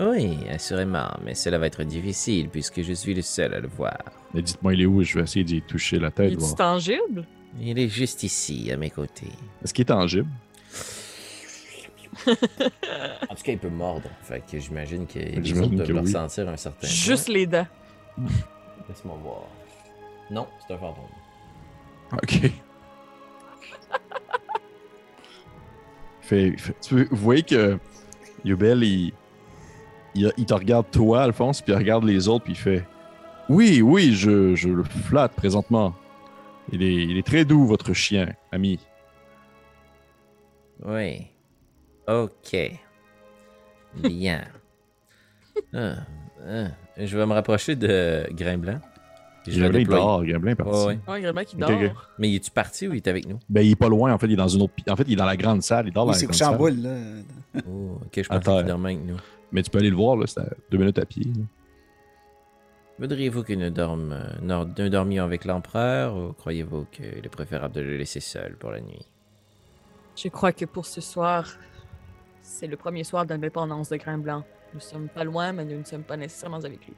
Oui, 0.00 0.38
assurément, 0.50 1.08
mais 1.24 1.34
cela 1.34 1.58
va 1.58 1.66
être 1.68 1.84
difficile 1.84 2.48
puisque 2.48 2.82
je 2.82 2.92
suis 2.92 3.14
le 3.14 3.22
seul 3.22 3.54
à 3.54 3.60
le 3.60 3.68
voir. 3.68 3.98
Mais 4.32 4.42
dites-moi 4.42 4.74
il 4.74 4.82
est 4.82 4.86
où, 4.86 5.02
je 5.02 5.14
vais 5.18 5.22
essayer 5.24 5.44
d'y 5.44 5.62
toucher 5.62 5.98
la 6.00 6.10
tête. 6.10 6.32
Il 6.32 6.42
est 6.42 6.56
tangible? 6.56 7.24
Il 7.60 7.78
est 7.78 7.88
juste 7.88 8.24
ici, 8.24 8.70
à 8.72 8.76
mes 8.76 8.90
côtés. 8.90 9.28
Est-ce 9.62 9.72
qu'il 9.72 9.82
est 9.82 9.86
tangible? 9.86 10.28
En 12.26 13.34
tout 13.34 13.42
cas, 13.42 13.52
il 13.52 13.58
peut 13.58 13.68
mordre. 13.68 14.08
Fait 14.22 14.42
que 14.50 14.58
j'imagine 14.58 15.06
que 15.06 15.18
les 15.18 15.32
J'imagine 15.44 15.58
autres 15.64 15.76
peuvent 15.76 15.86
que 15.88 15.92
le 15.92 15.98
oui. 16.00 16.06
ressentir 16.06 16.48
un 16.48 16.56
certain 16.56 16.86
Juste 16.86 17.28
les 17.28 17.46
dents. 17.46 17.66
Laisse-moi 18.88 19.18
voir. 19.22 19.42
Non, 20.30 20.46
c'est 20.66 20.74
un 20.74 20.78
fantôme. 20.78 21.04
Ok. 22.12 22.40
fait, 26.22 26.56
fait- 26.56 26.76
tu 26.80 26.94
veux- 26.94 27.08
vous 27.10 27.16
voyez 27.16 27.42
que 27.42 27.78
Yubel, 28.44 28.82
il, 28.84 29.12
il, 30.14 30.32
il 30.36 30.46
te 30.46 30.54
regarde 30.54 30.86
toi, 30.90 31.22
Alphonse, 31.22 31.60
puis 31.62 31.72
il 31.72 31.76
regarde 31.76 32.04
les 32.04 32.28
autres, 32.28 32.44
puis 32.44 32.52
il 32.54 32.58
fait 32.58 32.84
Oui, 33.48 33.82
oui, 33.82 34.14
je, 34.14 34.54
je 34.54 34.68
le 34.68 34.84
flatte 34.84 35.32
présentement. 35.34 35.94
Il 36.72 36.82
est, 36.82 36.94
il 36.94 37.18
est 37.18 37.26
très 37.26 37.44
doux, 37.44 37.66
votre 37.66 37.92
chien, 37.92 38.28
ami. 38.52 38.78
Oui. 40.84 41.26
Ok. 42.08 42.56
Bien. 44.02 44.44
Ah, 45.72 45.94
ah. 46.48 46.66
Je 46.98 47.16
vais 47.16 47.26
me 47.26 47.32
rapprocher 47.32 47.76
de 47.76 48.26
Grain 48.32 48.58
Blanc. 48.58 48.80
Puis 49.44 49.52
je 49.52 49.60
vais 49.60 49.68
Gremlin, 49.68 49.80
il 49.80 49.86
dort, 49.86 50.24
Gremlin 50.24 50.50
est 50.50 50.54
parti. 50.56 50.72
Ouais, 50.72 50.86
ouais. 50.86 50.98
Oh, 51.06 51.14
il 51.52 51.58
dort. 51.58 52.10
Mais 52.18 52.30
il 52.30 52.34
est-tu 52.36 52.50
parti 52.50 52.88
ou 52.88 52.92
il 52.92 52.96
est 52.96 53.06
avec 53.06 53.28
nous? 53.28 53.38
Ben, 53.48 53.60
il 53.60 53.70
est 53.70 53.76
pas 53.76 53.88
loin, 53.88 54.12
en 54.12 54.18
fait, 54.18 54.26
il 54.26 54.32
est 54.32 54.36
dans 54.36 54.48
une 54.48 54.62
autre. 54.62 54.72
En 54.88 54.96
fait, 54.96 55.04
il 55.06 55.12
est 55.12 55.16
dans 55.16 55.26
la 55.26 55.36
grande 55.36 55.62
salle, 55.62 55.86
il 55.86 55.92
dort 55.92 56.06
dans 56.06 56.12
la 56.12 56.18
c'est 56.18 56.26
grande 56.26 56.32
couché 56.32 56.44
en 56.44 56.48
salle. 56.48 56.58
boule, 56.58 56.82
là. 56.82 57.62
Oh, 57.68 58.00
ok, 58.04 58.22
je 58.22 58.28
pensais 58.28 58.56
qu'il 58.56 58.66
dormait 58.66 58.94
avec 58.94 59.06
nous. 59.06 59.16
Mais 59.54 59.62
tu 59.62 59.70
peux 59.70 59.78
aller 59.78 59.88
le 59.90 59.96
voir, 59.96 60.16
là, 60.16 60.26
c'est 60.26 60.40
à 60.40 60.48
deux 60.70 60.76
minutes 60.78 60.98
à 60.98 61.06
pied. 61.06 61.24
là. 61.24 61.44
Voudriez-vous 62.98 63.42
que 63.42 63.52
nous, 63.54 63.70
dorme, 63.70 64.12
euh, 64.12 64.24
nor- 64.42 64.66
nous 64.78 64.88
dormions 64.88 65.24
avec 65.24 65.44
l'empereur 65.44 66.16
ou 66.16 66.32
croyez-vous 66.32 66.84
qu'il 66.92 67.24
est 67.24 67.28
préférable 67.28 67.74
de 67.74 67.80
le 67.80 67.96
laisser 67.96 68.20
seul 68.20 68.56
pour 68.56 68.70
la 68.70 68.80
nuit? 68.80 69.06
Je 70.16 70.28
crois 70.28 70.52
que 70.52 70.64
pour 70.64 70.86
ce 70.86 71.00
soir, 71.00 71.56
c'est 72.42 72.66
le 72.68 72.76
premier 72.76 73.02
soir 73.02 73.26
d'indépendance 73.26 73.88
de 73.88 73.96
Grain 73.96 74.18
Blanc. 74.18 74.44
Nous 74.74 74.80
sommes 74.80 75.08
pas 75.08 75.24
loin, 75.24 75.52
mais 75.52 75.64
nous 75.64 75.78
ne 75.78 75.84
sommes 75.84 76.02
pas 76.04 76.16
nécessairement 76.16 76.58
avec 76.64 76.84
lui. 76.86 76.94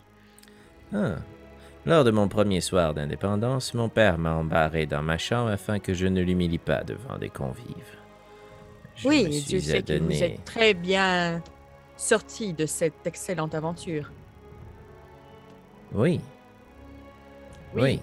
Ah. 0.94 1.16
Lors 1.86 2.04
de 2.04 2.10
mon 2.10 2.28
premier 2.28 2.60
soir 2.60 2.92
d'indépendance, 2.94 3.72
mon 3.72 3.88
père 3.88 4.18
m'a 4.18 4.34
embarré 4.34 4.86
dans 4.86 5.02
ma 5.02 5.18
chambre 5.18 5.50
afin 5.50 5.78
que 5.78 5.94
je 5.94 6.06
ne 6.06 6.20
l'humilie 6.20 6.58
pas 6.58 6.82
devant 6.84 7.16
des 7.18 7.28
convives. 7.30 7.96
Je 8.96 9.08
oui, 9.08 9.28
Dieu 9.28 9.60
suis 9.60 9.62
sait 9.62 9.82
que 9.82 9.98
vous 9.98 10.22
êtes 10.22 10.44
très 10.44 10.74
bien 10.74 11.42
sorti 11.96 12.52
de 12.52 12.66
cette 12.66 13.06
excellente 13.06 13.54
aventure. 13.54 14.10
Oui. 15.94 16.20
Oui. 17.74 17.82
Oui. 17.82 18.00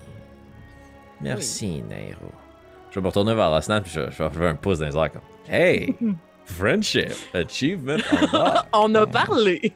Merci, 1.22 1.82
Nairo. 1.84 2.32
Je 2.90 2.96
vais 2.96 3.02
me 3.02 3.08
retourner 3.08 3.34
vers 3.34 3.50
la 3.50 3.62
snap 3.62 3.86
et 3.86 3.90
je, 3.90 4.12
je 4.12 4.24
vais 4.24 4.30
faire 4.30 4.42
un 4.44 4.56
pouce 4.56 4.80
dans 4.80 4.88
les 4.88 4.96
airs 4.98 5.12
comme 5.12 5.22
Hey! 5.48 5.96
Friendship! 6.46 7.14
Achievement! 7.34 7.98
On 8.74 8.94
a 8.96 9.08
parlé! 9.08 9.74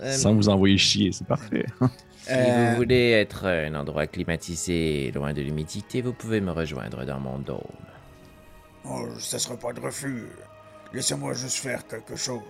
Euh, 0.00 0.12
Sans 0.12 0.34
vous 0.34 0.48
envoyer 0.48 0.78
chier, 0.78 1.12
c'est 1.12 1.26
parfait. 1.26 1.66
Si 2.16 2.30
Euh, 2.32 2.70
vous 2.70 2.76
voulez 2.76 3.10
être 3.10 3.44
un 3.44 3.74
endroit 3.74 4.06
climatisé, 4.06 5.12
loin 5.14 5.34
de 5.34 5.42
l'humidité, 5.42 6.00
vous 6.00 6.14
pouvez 6.14 6.40
me 6.40 6.52
rejoindre 6.52 7.04
dans 7.04 7.20
mon 7.20 7.38
dôme. 7.38 7.60
Oh, 8.86 9.06
ça 9.18 9.38
sera 9.38 9.58
pas 9.58 9.74
de 9.74 9.80
refus. 9.80 10.24
Laissez-moi 10.94 11.34
juste 11.34 11.58
faire 11.58 11.86
quelque 11.86 12.16
chose. 12.16 12.40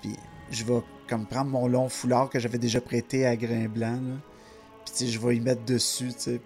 Puis 0.00 0.16
je 0.50 0.64
vais 0.64 0.80
comme 1.08 1.26
prendre 1.26 1.50
mon 1.50 1.66
long 1.66 1.88
foulard 1.88 2.28
que 2.28 2.38
j'avais 2.38 2.58
déjà 2.58 2.80
prêté 2.80 3.26
à 3.26 3.36
Grain 3.36 3.68
Blanc, 3.68 4.00
là. 4.00 4.16
Puis 4.84 4.94
tu 4.94 5.04
sais, 5.04 5.06
je 5.06 5.18
vais 5.18 5.36
y 5.36 5.40
mettre 5.40 5.64
dessus, 5.64 6.08
tu 6.08 6.20
sais. 6.20 6.40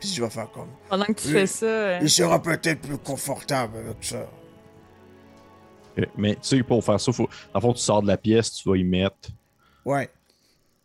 Puis 0.00 0.08
je 0.10 0.22
vais 0.22 0.30
faire 0.30 0.50
comme. 0.50 0.68
Pendant 0.88 1.04
que 1.06 1.12
tu 1.12 1.28
fais 1.28 1.46
ça, 1.46 1.66
euh, 1.66 1.98
Il 2.02 2.10
sera 2.10 2.40
peut-être 2.40 2.80
plus 2.80 2.98
confortable 2.98 3.78
avec 3.78 3.96
ça. 4.02 4.28
Ok, 5.96 6.08
Mais 6.16 6.34
tu 6.34 6.40
sais, 6.42 6.62
pour 6.62 6.84
faire 6.84 7.00
ça, 7.00 7.12
faut... 7.12 7.28
en 7.52 7.60
fond, 7.60 7.72
tu 7.72 7.80
sors 7.80 8.02
de 8.02 8.06
la 8.06 8.16
pièce, 8.16 8.52
tu 8.52 8.68
vas 8.68 8.76
y 8.76 8.84
mettre. 8.84 9.30
Ouais. 9.84 10.08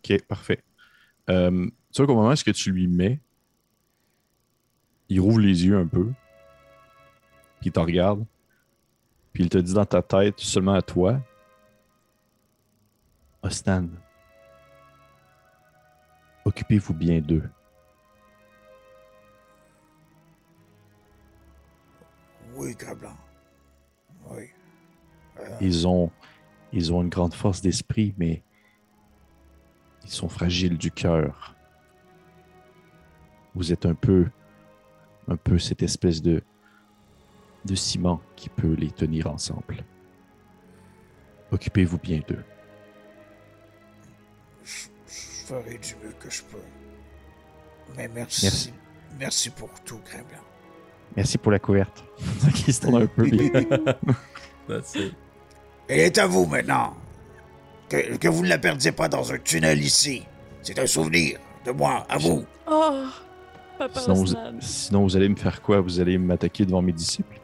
Ok, 0.03 0.21
parfait. 0.23 0.63
Euh, 1.29 1.67
tu 1.91 2.01
vois 2.01 2.07
qu'au 2.07 2.15
moment 2.15 2.29
où 2.29 2.31
est-ce 2.31 2.43
que 2.43 2.51
tu 2.51 2.71
lui 2.71 2.87
mets, 2.87 3.19
il 5.09 5.19
rouvre 5.19 5.39
les 5.39 5.65
yeux 5.65 5.77
un 5.77 5.85
peu, 5.85 6.05
puis 7.59 7.69
il 7.69 7.71
te 7.71 7.79
regarde, 7.79 8.25
Puis 9.33 9.43
il 9.43 9.49
te 9.49 9.57
dit 9.57 9.73
dans 9.73 9.85
ta 9.85 10.03
tête, 10.03 10.39
seulement 10.39 10.75
à 10.75 10.81
toi, 10.83 11.19
Ostan, 13.41 13.87
occupez-vous 16.45 16.93
bien 16.93 17.19
d'eux. 17.19 17.49
Oui, 22.55 22.75
Grand 22.75 22.95
Blanc. 22.95 23.17
Oui. 24.29 24.49
Ils 25.59 25.87
ont, 25.87 26.11
ils 26.71 26.93
ont 26.93 27.01
une 27.01 27.09
grande 27.09 27.33
force 27.33 27.59
d'esprit, 27.61 28.13
mais 28.17 28.43
ils 30.03 30.11
sont 30.11 30.29
fragiles 30.29 30.77
du 30.77 30.91
cœur. 30.91 31.55
Vous 33.55 33.73
êtes 33.73 33.87
un 33.87 33.95
peu, 33.95 34.29
un 35.27 35.37
peu 35.37 35.57
cette 35.57 35.81
espèce 35.81 36.21
de, 36.21 36.43
de 37.65 37.75
ciment 37.75 38.21
qui 38.35 38.49
peut 38.49 38.73
les 38.73 38.91
tenir 38.91 39.27
ensemble. 39.27 39.83
Occupez-vous 41.51 41.97
bien 41.97 42.21
d'eux. 42.27 42.43
Je, 44.63 44.87
je 45.07 45.45
ferai 45.45 45.77
du 45.77 45.95
mieux 46.03 46.13
que 46.19 46.29
je 46.29 46.41
peux. 46.43 46.57
Mais 47.95 48.07
merci. 48.07 48.45
Merci. 48.45 48.73
Merci 49.19 49.49
pour 49.51 49.69
tout, 49.85 49.99
Blanc. 50.11 50.39
Merci 51.15 51.37
pour 51.37 51.51
la 51.51 51.59
couverte. 51.59 52.03
qui 52.55 52.73
se 52.73 52.81
tourne 52.81 53.03
un 53.03 53.07
peu 53.07 53.23
bien. 53.29 53.51
That's 54.67 54.95
it. 54.95 55.13
Elle 55.87 55.99
est 55.99 56.17
à 56.17 56.25
vous 56.25 56.45
maintenant. 56.45 56.95
Que, 57.89 58.17
que 58.17 58.27
vous 58.27 58.43
ne 58.43 58.49
la 58.49 58.57
perdiez 58.57 58.91
pas 58.91 59.07
dans 59.09 59.31
un 59.31 59.37
tunnel 59.37 59.81
ici. 59.83 60.23
C'est 60.63 60.79
un 60.79 60.87
souvenir 60.87 61.39
de 61.65 61.71
moi, 61.71 62.05
à 62.09 62.17
vous. 62.17 62.45
Oh, 62.65 63.03
papa 63.77 63.99
Sinon 63.99 64.15
vous, 64.15 64.23
Osnan. 64.23 64.57
sinon, 64.61 65.03
vous 65.03 65.15
allez 65.17 65.29
me 65.29 65.35
faire 65.35 65.61
quoi? 65.61 65.81
Vous 65.81 65.99
allez 65.99 66.17
m'attaquer 66.17 66.65
devant 66.65 66.81
mes 66.81 66.93
disciples? 66.93 67.39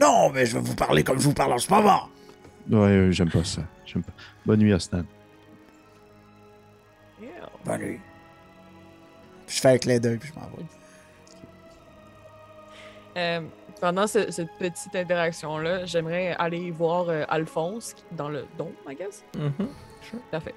Non, 0.00 0.30
mais 0.30 0.44
je 0.46 0.54
vais 0.54 0.60
vous 0.62 0.74
parler 0.74 1.04
comme 1.04 1.18
je 1.18 1.24
vous 1.24 1.34
parle 1.34 1.52
en 1.52 1.58
ce 1.58 1.72
moment. 1.72 2.08
Ouais, 2.70 2.78
euh, 2.88 3.10
j'aime 3.12 3.30
pas 3.30 3.44
ça. 3.44 3.62
J'aime 3.84 4.02
pas. 4.02 4.12
Bonne 4.46 4.60
nuit, 4.60 4.72
Astan. 4.72 5.04
Yeah. 7.20 7.30
Bonne 7.64 7.80
nuit. 7.80 8.00
Je 9.46 9.60
fais 9.60 9.68
un 9.68 9.78
clin 9.78 9.98
d'œil 9.98 10.18
puis 10.18 10.30
je 10.34 10.40
m'en 10.40 10.46
vais. 10.46 10.64
Euh, 13.16 13.40
pendant 13.80 14.06
ce- 14.06 14.30
cette 14.30 14.50
petite 14.58 14.96
interaction-là, 14.96 15.84
j'aimerais 15.84 16.34
aller 16.38 16.70
voir 16.70 17.08
euh, 17.08 17.24
Alphonse 17.28 17.94
dans 18.12 18.28
le 18.28 18.46
don, 18.58 18.72
I 18.88 18.94
guess. 18.96 19.22
Mhm. 19.36 19.68
Parfait. 20.30 20.54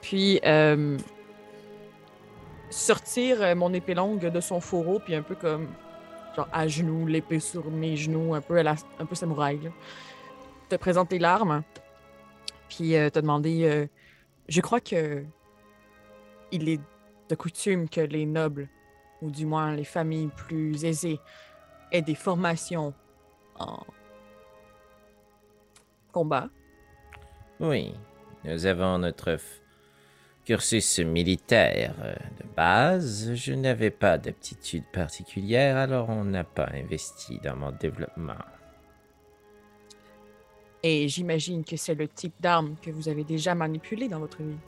Puis, 0.00 0.40
euh, 0.44 0.96
sortir 2.70 3.42
euh, 3.42 3.54
mon 3.54 3.72
épée 3.74 3.94
longue 3.94 4.20
de 4.30 4.40
son 4.40 4.60
fourreau, 4.60 5.00
puis 5.00 5.14
un 5.14 5.22
peu 5.22 5.34
comme, 5.34 5.68
genre, 6.34 6.48
à 6.52 6.68
genoux, 6.68 7.06
l'épée 7.06 7.40
sur 7.40 7.70
mes 7.70 7.96
genoux, 7.96 8.34
un 8.34 8.40
peu, 8.40 8.58
à 8.58 8.62
la, 8.62 8.74
un 8.98 9.06
peu 9.06 9.14
samouraï. 9.14 9.70
Te 10.68 10.76
présenter 10.76 11.18
l'arme, 11.18 11.62
puis 12.68 12.96
euh, 12.96 13.10
te 13.10 13.18
demander, 13.18 13.64
euh, 13.64 13.86
je 14.48 14.60
crois 14.60 14.80
que 14.80 15.24
il 16.52 16.68
est 16.68 16.80
de 17.28 17.34
coutume 17.34 17.88
que 17.88 18.00
les 18.00 18.26
nobles, 18.26 18.68
ou 19.22 19.30
du 19.30 19.46
moins 19.46 19.74
les 19.74 19.84
familles 19.84 20.30
plus 20.36 20.84
aisées, 20.84 21.20
aient 21.92 22.02
des 22.02 22.14
formations 22.14 22.94
en 23.58 23.84
combat. 26.12 26.48
Oui, 27.60 27.94
nous 28.44 28.66
avons 28.66 28.98
notre 28.98 29.38
cursus 30.50 30.98
militaire 30.98 31.94
euh, 32.02 32.12
de 32.12 32.56
base. 32.56 33.34
Je 33.34 33.52
n'avais 33.52 33.92
pas 33.92 34.18
d'aptitude 34.18 34.82
particulière, 34.92 35.76
alors 35.76 36.08
on 36.08 36.24
n'a 36.24 36.42
pas 36.42 36.68
investi 36.74 37.38
dans 37.38 37.54
mon 37.54 37.70
développement. 37.70 38.44
Et 40.82 41.06
j'imagine 41.06 41.62
que 41.62 41.76
c'est 41.76 41.94
le 41.94 42.08
type 42.08 42.34
d'arme 42.40 42.74
que 42.82 42.90
vous 42.90 43.08
avez 43.08 43.22
déjà 43.22 43.54
manipulé 43.54 44.08
dans 44.08 44.18
votre 44.18 44.42
vie. 44.42 44.58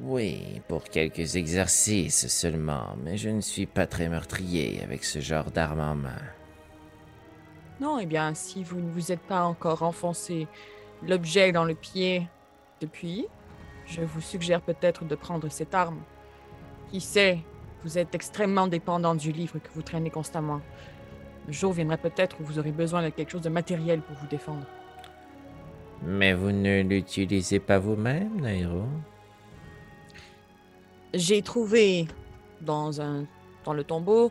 Oui, 0.00 0.62
pour 0.68 0.84
quelques 0.84 1.34
exercices 1.34 2.28
seulement, 2.28 2.96
mais 3.02 3.16
je 3.16 3.30
ne 3.30 3.40
suis 3.40 3.66
pas 3.66 3.88
très 3.88 4.08
meurtrier 4.08 4.80
avec 4.84 5.02
ce 5.02 5.18
genre 5.18 5.50
d'arme 5.50 5.80
en 5.80 5.96
main. 5.96 6.22
Non, 7.80 7.98
eh 7.98 8.06
bien, 8.06 8.32
si 8.32 8.62
vous 8.62 8.78
ne 8.78 8.92
vous 8.92 9.10
êtes 9.10 9.22
pas 9.22 9.42
encore 9.42 9.82
enfoncé 9.82 10.46
l'objet 11.02 11.50
dans 11.50 11.64
le 11.64 11.74
pied 11.74 12.28
depuis, 12.80 13.26
je 13.86 14.02
vous 14.02 14.20
suggère 14.20 14.60
peut-être 14.60 15.04
de 15.04 15.14
prendre 15.14 15.48
cette 15.48 15.74
arme. 15.74 16.00
Qui 16.90 17.00
sait, 17.00 17.38
vous 17.84 17.98
êtes 17.98 18.14
extrêmement 18.14 18.66
dépendant 18.66 19.14
du 19.14 19.32
livre 19.32 19.58
que 19.58 19.68
vous 19.74 19.82
traînez 19.82 20.10
constamment. 20.10 20.60
Le 21.46 21.52
jour 21.52 21.72
viendra 21.72 21.96
peut-être 21.96 22.36
où 22.40 22.44
vous 22.44 22.58
aurez 22.58 22.72
besoin 22.72 23.02
de 23.02 23.10
quelque 23.10 23.30
chose 23.30 23.42
de 23.42 23.48
matériel 23.48 24.00
pour 24.00 24.16
vous 24.16 24.26
défendre. 24.26 24.66
Mais 26.02 26.34
vous 26.34 26.52
ne 26.52 26.82
l'utilisez 26.82 27.60
pas 27.60 27.78
vous-même, 27.78 28.40
Nairo 28.40 28.84
J'ai 31.14 31.42
trouvé 31.42 32.06
dans 32.60 33.00
un 33.00 33.26
dans 33.64 33.72
le 33.72 33.84
tombeau 33.84 34.30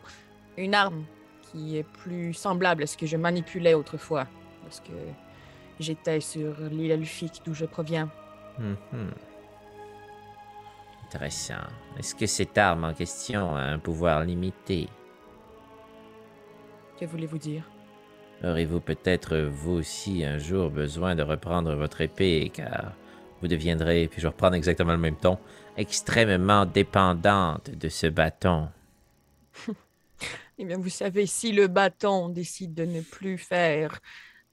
une 0.56 0.74
arme 0.74 1.04
qui 1.42 1.76
est 1.76 1.82
plus 1.82 2.32
semblable 2.32 2.82
à 2.82 2.86
ce 2.86 2.96
que 2.96 3.06
je 3.06 3.16
manipulais 3.16 3.74
autrefois, 3.74 4.26
lorsque 4.64 4.90
j'étais 5.78 6.20
sur 6.20 6.58
l'île 6.70 6.90
elfique 6.90 7.42
d'où 7.44 7.54
je 7.54 7.66
proviens. 7.66 8.10
Mhm. 8.58 9.10
Intéressant. 11.06 11.54
Est-ce 11.98 12.14
que 12.14 12.26
cette 12.26 12.58
arme 12.58 12.84
en 12.84 12.92
question 12.92 13.54
a 13.54 13.60
un 13.60 13.78
pouvoir 13.78 14.24
limité? 14.24 14.88
Que 16.98 17.04
voulez-vous 17.04 17.38
dire? 17.38 17.62
Aurez-vous 18.42 18.80
peut-être 18.80 19.36
vous 19.38 19.72
aussi 19.72 20.24
un 20.24 20.38
jour 20.38 20.70
besoin 20.70 21.14
de 21.14 21.22
reprendre 21.22 21.74
votre 21.74 22.00
épée 22.00 22.50
car 22.52 22.92
vous 23.40 23.48
deviendrez, 23.48 24.08
puis 24.08 24.20
je 24.20 24.26
vais 24.26 24.32
reprendre 24.32 24.56
exactement 24.56 24.92
le 24.92 24.98
même 24.98 25.16
ton, 25.16 25.38
extrêmement 25.76 26.66
dépendante 26.66 27.70
de 27.70 27.88
ce 27.88 28.06
bâton. 28.06 28.68
Eh 30.58 30.64
bien, 30.64 30.78
vous 30.78 30.88
savez, 30.88 31.26
si 31.26 31.52
le 31.52 31.66
bâton 31.66 32.30
décide 32.30 32.72
de 32.72 32.86
ne 32.86 33.02
plus 33.02 33.36
faire 33.36 34.00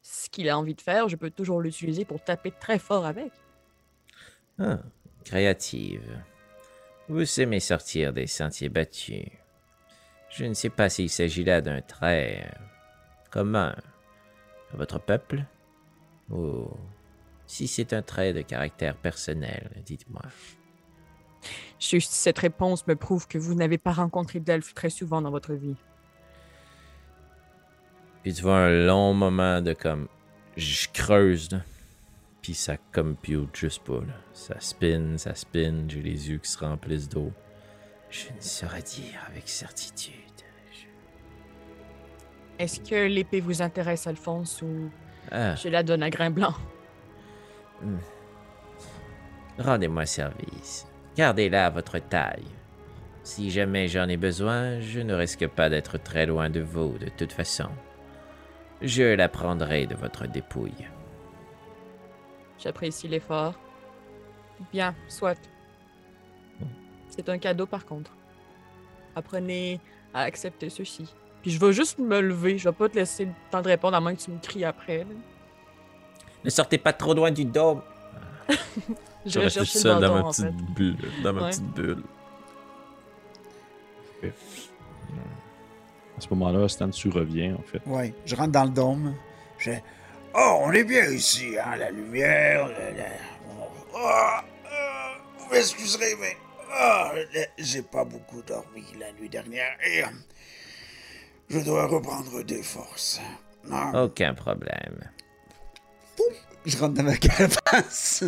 ce 0.01 0.29
qu'il 0.29 0.49
a 0.49 0.57
envie 0.57 0.75
de 0.75 0.81
faire, 0.81 1.07
je 1.07 1.15
peux 1.15 1.29
toujours 1.29 1.61
l'utiliser 1.61 2.03
pour 2.03 2.21
taper 2.21 2.51
très 2.51 2.77
fort 2.77 3.05
avec. 3.05 3.31
Ah, 4.59 4.79
créative. 5.23 6.19
Vous 7.09 7.41
aimez 7.41 7.59
sortir 7.59 8.13
des 8.13 8.27
sentiers 8.27 8.69
battus. 8.69 9.27
Je 10.29 10.45
ne 10.45 10.53
sais 10.53 10.69
pas 10.69 10.89
s'il 10.89 11.09
s'agit 11.09 11.43
là 11.43 11.61
d'un 11.61 11.81
trait 11.81 12.49
commun 13.29 13.75
à 14.73 14.77
votre 14.77 14.99
peuple 14.99 15.43
ou 16.31 16.67
si 17.45 17.67
c'est 17.67 17.93
un 17.93 18.01
trait 18.01 18.33
de 18.33 18.41
caractère 18.41 18.95
personnel, 18.95 19.69
dites-moi. 19.85 20.23
Juste 21.79 22.13
cette 22.13 22.39
réponse 22.39 22.87
me 22.87 22.95
prouve 22.95 23.27
que 23.27 23.37
vous 23.37 23.53
n'avez 23.53 23.77
pas 23.77 23.91
rencontré 23.91 24.39
d'elfes 24.39 24.73
très 24.73 24.89
souvent 24.89 25.21
dans 25.21 25.31
votre 25.31 25.53
vie. 25.53 25.75
Puis 28.23 28.33
tu 28.33 28.41
vois 28.41 28.57
un 28.57 28.85
long 28.85 29.13
moment 29.13 29.61
de 29.61 29.73
comme. 29.73 30.07
Je 30.55 30.87
creuse, 30.93 31.51
là. 31.51 31.59
Puis 32.43 32.53
ça 32.53 32.75
compute 32.93 33.55
juste 33.55 33.83
pas, 33.83 34.01
là. 34.01 34.13
Ça 34.33 34.59
spin, 34.59 35.17
ça 35.17 35.33
spin, 35.33 35.85
j'ai 35.87 36.01
les 36.01 36.29
yeux 36.29 36.37
qui 36.37 36.51
se 36.51 36.59
remplissent 36.59 37.09
d'eau. 37.09 37.31
Je 38.11 38.25
ne 38.35 38.39
saurais 38.41 38.81
dire 38.83 39.19
avec 39.29 39.47
certitude. 39.49 40.13
Je- 40.71 40.85
Est-ce 42.63 42.79
que 42.81 43.07
l'épée 43.07 43.39
vous 43.39 43.61
intéresse, 43.63 44.05
Alphonse, 44.05 44.61
ou 44.61 44.91
Ah, 45.31 45.55
je 45.55 45.69
la 45.69 45.81
donne 45.83 46.03
à 46.03 46.09
Grain 46.11 46.29
Blanc? 46.29 46.53
rendez-moi 49.59 50.05
service. 50.05 50.85
Gardez-la 51.15 51.67
à 51.67 51.69
votre 51.69 51.99
taille. 51.99 52.45
Si 53.23 53.51
jamais 53.51 53.87
j'en 53.87 54.07
ai 54.09 54.17
besoin, 54.17 54.79
je 54.79 54.99
ne 54.99 55.13
risque 55.13 55.47
pas 55.47 55.69
d'être 55.69 55.97
très 55.97 56.25
loin 56.25 56.49
de 56.49 56.59
vous, 56.59 56.97
de 56.97 57.09
toute 57.09 57.31
façon. 57.33 57.69
Je 58.81 59.03
la 59.15 59.29
prendrai 59.29 59.85
de 59.87 59.95
votre 59.95 60.27
dépouille. 60.27 60.87
J'apprécie 62.63 63.07
l'effort. 63.07 63.55
Bien, 64.71 64.95
soit. 65.09 65.37
C'est 67.09 67.27
un 67.29 67.37
cadeau 67.37 67.65
par 67.65 67.85
contre. 67.85 68.11
Apprenez 69.15 69.79
à 70.13 70.21
accepter 70.21 70.69
ceci. 70.69 71.13
Puis 71.41 71.51
je 71.51 71.59
vais 71.59 71.73
juste 71.73 71.99
me 71.99 72.21
lever, 72.21 72.57
je 72.57 72.69
vais 72.69 72.73
pas 72.75 72.87
te 72.87 72.95
laisser 72.95 73.25
le 73.25 73.31
temps 73.51 73.61
de 73.61 73.67
répondre 73.67 73.97
à 73.97 73.99
moins 73.99 74.15
que 74.15 74.21
tu 74.21 74.31
me 74.31 74.39
cries 74.39 74.63
après. 74.63 74.99
là. 74.99 75.05
Ne 76.45 76.49
sortez 76.49 76.77
pas 76.77 76.93
trop 76.93 77.13
loin 77.13 77.31
du 77.31 77.45
dôme. 77.45 77.81
Je 79.25 79.39
vais 79.39 79.49
chercher 79.49 79.79
le 79.83 79.99
bâton 80.01 80.27
en 80.27 80.33
fait. 80.33 80.51
bulle. 80.51 80.97
Dans 81.23 81.31
ma 81.31 81.43
Ouais. 81.43 81.49
petite 81.51 81.63
bulle. 81.73 82.03
À 86.17 86.19
ce 86.21 86.27
moment-là, 86.31 86.67
Stan, 86.67 86.89
tu 86.89 87.09
reviens, 87.09 87.55
en 87.55 87.61
fait. 87.61 87.81
Ouais, 87.85 88.13
je 88.25 88.35
rentre 88.35 88.51
dans 88.51 88.63
le 88.65 88.69
dôme. 88.69 89.15
Je... 89.57 89.71
Oh, 90.35 90.59
on 90.61 90.71
est 90.71 90.83
bien 90.83 91.05
ici, 91.05 91.55
hein, 91.57 91.75
la 91.75 91.91
lumière, 91.91 92.67
la... 92.69 92.91
la- 92.91 93.05
Ah, 93.95 94.43
ah, 94.71 95.13
vous 95.37 95.49
m'excuserez, 95.53 96.15
mais 96.19 96.35
la- 97.33 97.47
j'ai 97.57 97.81
pas 97.83 98.03
beaucoup 98.03 98.41
dormi 98.41 98.83
la 98.99 99.11
nuit 99.13 99.29
dernière. 99.29 99.77
Et, 99.85 100.03
euh, 100.03 100.07
Je 101.49 101.59
dois 101.59 101.85
reprendre 101.85 102.41
des 102.43 102.63
forces. 102.63 103.19
Ah. 103.71 104.03
Aucun 104.03 104.33
problème. 104.33 105.09
Je 106.65 106.77
rentre 106.77 106.95
dans 106.95 107.03
ma 107.03 107.17
carapace. 107.17 108.23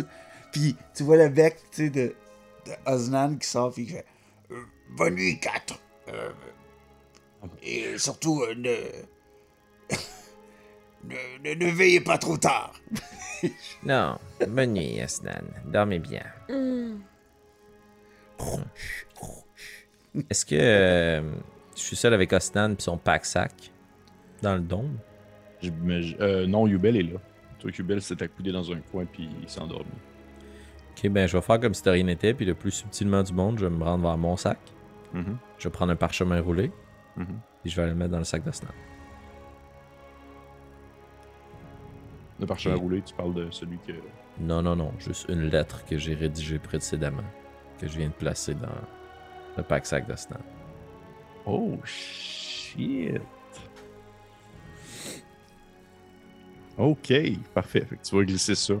Puis 0.52 0.76
tu 0.94 1.02
vois 1.02 1.16
le 1.16 1.28
bec, 1.28 1.56
tu 1.72 1.84
sais, 1.84 1.90
de, 1.90 2.14
de 2.66 2.72
Osnan 2.86 3.36
qui 3.36 3.48
sort, 3.48 3.72
puis 3.72 3.86
fait 3.88 4.04
Euh, 4.52 4.62
bonne 4.90 5.14
nuit, 5.16 5.40
4. 5.40 5.80
et 7.62 7.98
surtout, 7.98 8.42
euh, 8.42 8.54
ne... 8.54 8.76
ne... 11.08 11.54
ne- 11.54 11.64
ne 11.66 11.70
veillez 11.70 12.00
pas 12.00 12.18
trop 12.18 12.36
tard. 12.36 12.72
Non, 13.84 14.18
bonne 14.48 14.72
nuit, 14.72 14.98
Asnan. 15.00 15.42
Dormez 15.66 15.98
bien. 15.98 16.22
Est-ce 20.30 20.44
que 20.46 20.54
euh, 20.58 21.20
je 21.76 21.80
suis 21.80 21.96
seul 21.96 22.14
avec 22.14 22.32
Osnan 22.32 22.72
et 22.72 22.76
son 22.80 22.96
pack-sac 22.96 23.52
dans 24.42 24.54
le 24.54 24.60
dôme? 24.60 24.96
Je- 25.62 25.70
mais 25.82 26.02
je- 26.02 26.16
euh, 26.20 26.46
non, 26.46 26.66
Yubel 26.66 26.96
est 26.96 27.02
là. 27.02 27.18
Tu 27.58 27.62
vois 27.64 27.72
qu'Yubel 27.72 28.00
s'est 28.02 28.20
accoudé 28.22 28.52
dans 28.52 28.70
un 28.72 28.80
coin 28.80 29.04
puis 29.04 29.28
il 29.42 29.48
s'est 29.48 29.60
endormi. 29.60 29.84
Ok, 30.92 31.08
ben 31.10 31.26
je 31.28 31.36
vais 31.36 31.42
faire 31.42 31.60
comme 31.60 31.74
si 31.74 31.82
de 31.82 31.90
rien 31.90 32.04
n'était, 32.04 32.32
puis 32.32 32.46
le 32.46 32.54
plus 32.54 32.70
subtilement 32.70 33.22
du 33.22 33.34
monde, 33.34 33.58
je 33.58 33.66
vais 33.66 33.70
me 33.76 33.84
rendre 33.84 34.02
vers 34.02 34.16
mon 34.16 34.36
sac. 34.36 34.58
Mhm, 35.12 35.36
Je 35.58 35.64
vais 35.68 35.72
prendre 35.72 35.92
un 35.92 35.96
parchemin 35.96 36.40
roulé, 36.40 36.70
et 37.18 37.68
je 37.68 37.76
vais 37.80 37.86
le 37.86 37.94
mettre 37.94 38.10
dans 38.12 38.18
le 38.18 38.24
sac 38.24 38.42
d'Osnan. 38.42 38.70
Le 42.38 42.46
parchemin 42.46 42.74
Ok. 42.76 42.80
roulé, 42.82 43.02
tu 43.02 43.14
parles 43.14 43.34
de 43.34 43.50
celui 43.50 43.78
que. 43.78 43.92
Non, 44.38 44.60
non, 44.62 44.76
non, 44.76 44.92
juste 44.98 45.26
une 45.28 45.48
lettre 45.48 45.84
que 45.86 45.96
j'ai 45.96 46.14
rédigée 46.14 46.58
précédemment, 46.58 47.24
que 47.80 47.88
je 47.88 47.96
viens 47.96 48.08
de 48.08 48.12
placer 48.12 48.54
dans 48.54 48.68
le 49.56 49.62
pack-sac 49.62 50.06
d'Osnan. 50.06 50.40
Oh 51.46 51.78
shit! 51.84 53.20
Ok, 56.76 57.12
parfait. 57.54 57.80
Fait 57.86 57.96
que 57.96 58.02
tu 58.02 58.14
vas 58.16 58.22
glisser 58.24 58.54
ça 58.54 58.74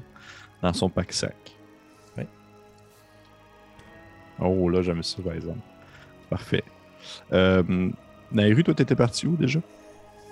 dans 0.62 0.72
son 0.74 0.90
pack-sac. 0.90 1.34
Ouais. 2.18 2.26
Oh 4.38 4.68
là, 4.68 4.82
j'aime 4.82 5.02
ça 5.02 5.22
par 5.22 5.32
exemple. 5.32 5.60
Parfait. 6.28 6.64
Euh, 7.32 7.90
Nairu, 8.32 8.62
toi, 8.64 8.74
t'étais 8.74 8.96
parti 8.96 9.26
où 9.26 9.36
déjà? 9.36 9.60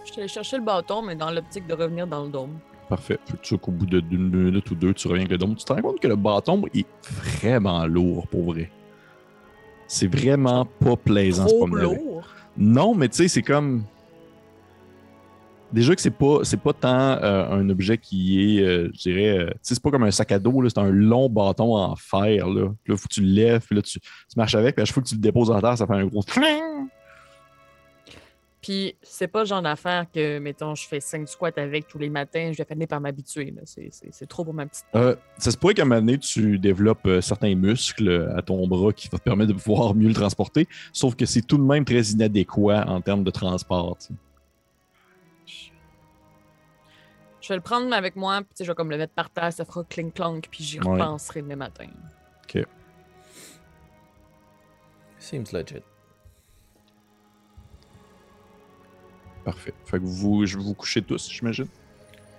Je 0.05 0.10
suis 0.12 0.20
allé 0.20 0.28
chercher 0.28 0.59
le 0.59 0.64
bâton, 0.64 1.01
mais 1.01 1.16
dans 1.16 1.30
l'optique 1.30 1.66
de 1.66 1.72
revenir 1.72 2.06
dans 2.06 2.24
le 2.24 2.30
dôme. 2.30 2.59
Parfait. 2.89 3.19
Fait 3.27 3.36
que 3.36 3.43
tu 3.43 3.55
sais 3.55 3.59
qu'au 3.59 3.70
bout 3.73 3.86
de- 3.86 4.01
d'une 4.01 4.28
minute 4.31 4.70
ou 4.70 4.74
deux, 4.74 4.93
tu 4.94 5.09
reviens 5.09 5.23
avec 5.23 5.32
le 5.32 5.39
dôme. 5.39 5.55
Tu 5.55 5.65
te 5.65 5.73
rends 5.73 5.81
compte 5.81 6.01
que 6.01 6.09
le 6.09 6.16
bâton 6.16 6.62
est 6.74 6.86
vraiment 7.02 7.86
lourd 7.86 8.27
pour 8.28 8.44
vrai. 8.52 8.70
C'est 9.86 10.06
vraiment 10.06 10.65
pas 10.66 10.97
plaisant 10.97 11.47
ce 11.48 11.55
Trop 11.55 11.66
avec. 11.66 11.98
lourd. 11.98 12.23
Non, 12.56 12.94
mais 12.94 13.09
tu 13.09 13.16
sais, 13.16 13.28
c'est 13.28 13.43
comme. 13.43 13.85
Déjà 15.73 15.94
que 15.94 16.01
c'est 16.01 16.11
pas, 16.11 16.39
c'est 16.44 16.61
pas 16.61 16.73
tant 16.73 16.89
euh, 17.20 17.51
un 17.51 17.69
objet 17.69 17.98
qui 17.98 18.59
est, 18.59 18.62
euh, 18.62 18.90
je 18.94 19.11
dirais, 19.11 19.39
euh, 19.39 19.51
c'est 19.61 19.82
pas 19.82 19.90
comme 19.90 20.05
un 20.05 20.11
sac 20.12 20.31
à 20.31 20.39
dos, 20.39 20.61
là, 20.61 20.69
c'est 20.69 20.78
un 20.78 20.90
long 20.90 21.28
bâton 21.28 21.74
en 21.77 21.97
fer, 21.97 22.47
là. 22.48 22.69
Là, 22.86 22.97
faut 22.97 23.09
que 23.09 23.15
tu 23.15 23.23
le 23.23 23.28
lèves, 23.32 23.66
puis 23.66 23.74
là, 23.74 23.82
tu, 23.82 23.98
tu 23.98 24.06
marches 24.36 24.55
avec, 24.55 24.77
puis 24.77 24.82
à 24.82 24.85
chaque 24.85 24.94
fois 24.94 25.02
que 25.02 25.09
tu 25.09 25.16
le 25.16 25.20
déposes 25.20 25.51
en 25.51 25.61
terre, 25.61 25.77
ça 25.77 25.86
fait 25.86 25.94
un 25.94 26.06
gros. 26.06 26.23
Puis 28.65 28.97
c'est 29.03 29.28
pas 29.28 29.41
le 29.41 29.45
genre 29.47 29.61
d'affaire 29.61 30.07
que, 30.11 30.39
mettons, 30.39 30.74
je 30.74 30.89
fais 30.89 30.99
5 30.99 31.28
squats 31.28 31.51
avec 31.57 31.86
tous 31.86 31.99
les 31.99 32.09
matins, 32.09 32.51
je 32.51 32.57
vais 32.57 32.65
finir 32.65 32.89
par 32.89 32.99
m'habituer. 32.99 33.51
là. 33.51 33.61
C'est- 33.66 33.91
C'est 33.93 34.09
c'est 34.11 34.27
trop 34.27 34.43
pour 34.43 34.55
ma 34.55 34.65
petite. 34.65 34.86
Euh, 34.95 35.16
ça 35.36 35.51
se 35.51 35.59
pourrait 35.59 35.74
qu'à 35.74 35.82
un 35.82 35.85
moment 35.85 36.01
donné, 36.01 36.16
tu 36.19 36.59
développes 36.59 37.05
euh, 37.07 37.20
certains 37.20 37.55
muscles 37.55 38.32
à 38.35 38.41
ton 38.41 38.66
bras 38.66 38.93
qui 38.95 39.09
vont 39.09 39.19
te 39.19 39.23
permettre 39.23 39.53
de 39.53 39.59
pouvoir 39.59 39.95
mieux 39.95 40.09
le 40.09 40.15
transporter, 40.15 40.66
sauf 40.95 41.15
que 41.15 41.27
c'est 41.27 41.43
tout 41.43 41.59
de 41.59 41.62
même 41.62 41.85
très 41.85 42.01
inadéquat 42.03 42.86
en 42.89 43.03
termes 43.03 43.23
de 43.23 43.31
transport. 43.31 43.99
Je 47.43 47.49
vais 47.49 47.57
le 47.57 47.61
prendre 47.61 47.93
avec 47.95 48.16
moi, 48.16 48.39
puis 48.41 48.47
tu 48.51 48.57
sais, 48.57 48.65
je 48.65 48.70
vais 48.70 48.74
comme 48.74 48.91
le 48.91 48.97
mettre 48.97 49.12
par 49.12 49.28
terre, 49.28 49.53
ça 49.53 49.66
fera 49.66 49.85
clink-clonk, 49.85 50.49
puis 50.51 50.65
j'y 50.65 50.81
Ouais. 50.81 50.93
repenserai 50.93 51.43
demain 51.43 51.57
matin. 51.57 51.86
Seems 55.19 55.53
legit. 55.55 55.82
Parfait. 59.44 59.74
Fait 59.84 59.98
que 59.98 60.04
vous, 60.04 60.46
je 60.46 60.56
vous 60.58 60.74
coucher 60.74 61.02
tous, 61.02 61.30
j'imagine. 61.30 61.66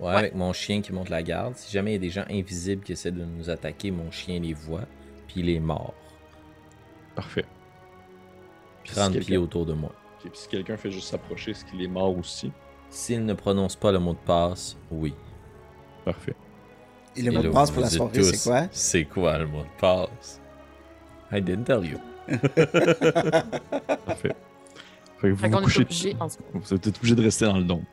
Ouais, 0.00 0.12
avec 0.14 0.34
mon 0.34 0.52
chien 0.52 0.82
qui 0.82 0.92
monte 0.92 1.08
la 1.08 1.22
garde. 1.22 1.56
Si 1.56 1.72
jamais 1.72 1.92
il 1.92 1.94
y 1.94 1.96
a 1.96 2.00
des 2.00 2.10
gens 2.10 2.24
invisibles 2.28 2.82
qui 2.82 2.92
essaient 2.92 3.10
de 3.12 3.24
nous 3.24 3.48
attaquer, 3.48 3.90
mon 3.90 4.10
chien 4.10 4.40
les 4.40 4.52
voit, 4.52 4.84
puis 5.26 5.40
il 5.40 5.48
est 5.48 5.60
mort. 5.60 5.94
Parfait. 7.14 7.46
Puis 8.84 8.92
si 8.92 8.96
30 8.98 9.12
quelqu'un- 9.14 9.26
pieds 9.26 9.36
autour 9.38 9.64
de 9.64 9.72
moi. 9.72 9.90
Ok, 10.22 10.30
puis 10.30 10.38
si 10.38 10.48
quelqu'un 10.48 10.76
fait 10.76 10.90
juste 10.90 11.08
s'approcher, 11.08 11.52
est-ce 11.52 11.64
qu'il 11.64 11.80
est 11.82 11.88
mort 11.88 12.16
aussi? 12.18 12.52
S'il 12.90 13.24
ne 13.24 13.32
prononce 13.34 13.74
pas 13.76 13.90
le 13.92 13.98
mot 13.98 14.12
de 14.12 14.18
passe, 14.18 14.76
oui. 14.90 15.14
Parfait. 16.04 16.34
Et 17.16 17.22
le 17.22 17.32
Et 17.32 17.36
mot 17.36 17.42
de 17.42 17.48
passe 17.48 17.70
vous 17.70 17.74
pour 17.76 17.82
la 17.84 17.90
soirée, 17.90 18.12
tous, 18.12 18.32
c'est 18.34 18.48
quoi? 18.50 18.66
C'est 18.70 19.04
quoi 19.04 19.38
le 19.38 19.46
mot 19.46 19.62
de 19.62 19.80
passe? 19.80 20.40
I 21.32 21.40
didn't 21.40 21.64
tell 21.64 21.84
you. 21.84 21.98
Parfait. 24.06 24.34
Fait 25.18 25.28
que 25.28 25.32
vous 25.34 25.38
Fait 25.40 25.48
vous 25.48 25.58
couchez. 25.60 25.82
obligé. 25.82 26.16
Vous 26.54 26.74
êtes 26.74 26.88
obligé 26.98 27.14
de 27.14 27.22
rester 27.22 27.44
dans 27.46 27.56
le 27.58 27.64
dôme. 27.64 27.84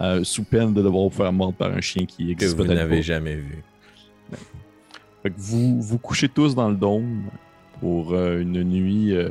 euh, 0.00 0.22
sous 0.24 0.44
peine 0.44 0.72
de 0.72 0.82
devoir 0.82 1.04
vous 1.04 1.10
faire 1.10 1.32
mordre 1.32 1.54
par 1.56 1.70
un 1.72 1.80
chien 1.80 2.06
qui 2.06 2.26
Que 2.26 2.30
existe 2.32 2.56
vous 2.56 2.64
peut-être 2.64 2.76
n'avez 2.76 3.02
jamais 3.02 3.34
vu. 3.36 3.62
Fait 5.22 5.30
que 5.30 5.34
vous 5.38 5.80
vous 5.82 5.98
couchez 5.98 6.28
tous 6.28 6.54
dans 6.54 6.68
le 6.68 6.76
dôme 6.76 7.24
pour 7.80 8.12
euh, 8.12 8.40
une 8.40 8.62
nuit 8.62 9.12
euh, 9.16 9.30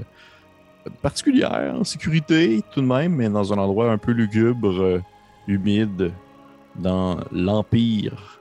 particulière, 1.01 1.75
en 1.79 1.83
sécurité 1.83 2.61
tout 2.73 2.81
de 2.81 2.85
même, 2.85 3.15
mais 3.15 3.29
dans 3.29 3.53
un 3.53 3.57
endroit 3.57 3.91
un 3.91 3.97
peu 3.97 4.11
lugubre, 4.11 4.81
euh, 4.81 5.01
humide, 5.47 6.11
dans 6.75 7.19
l'empire 7.31 8.39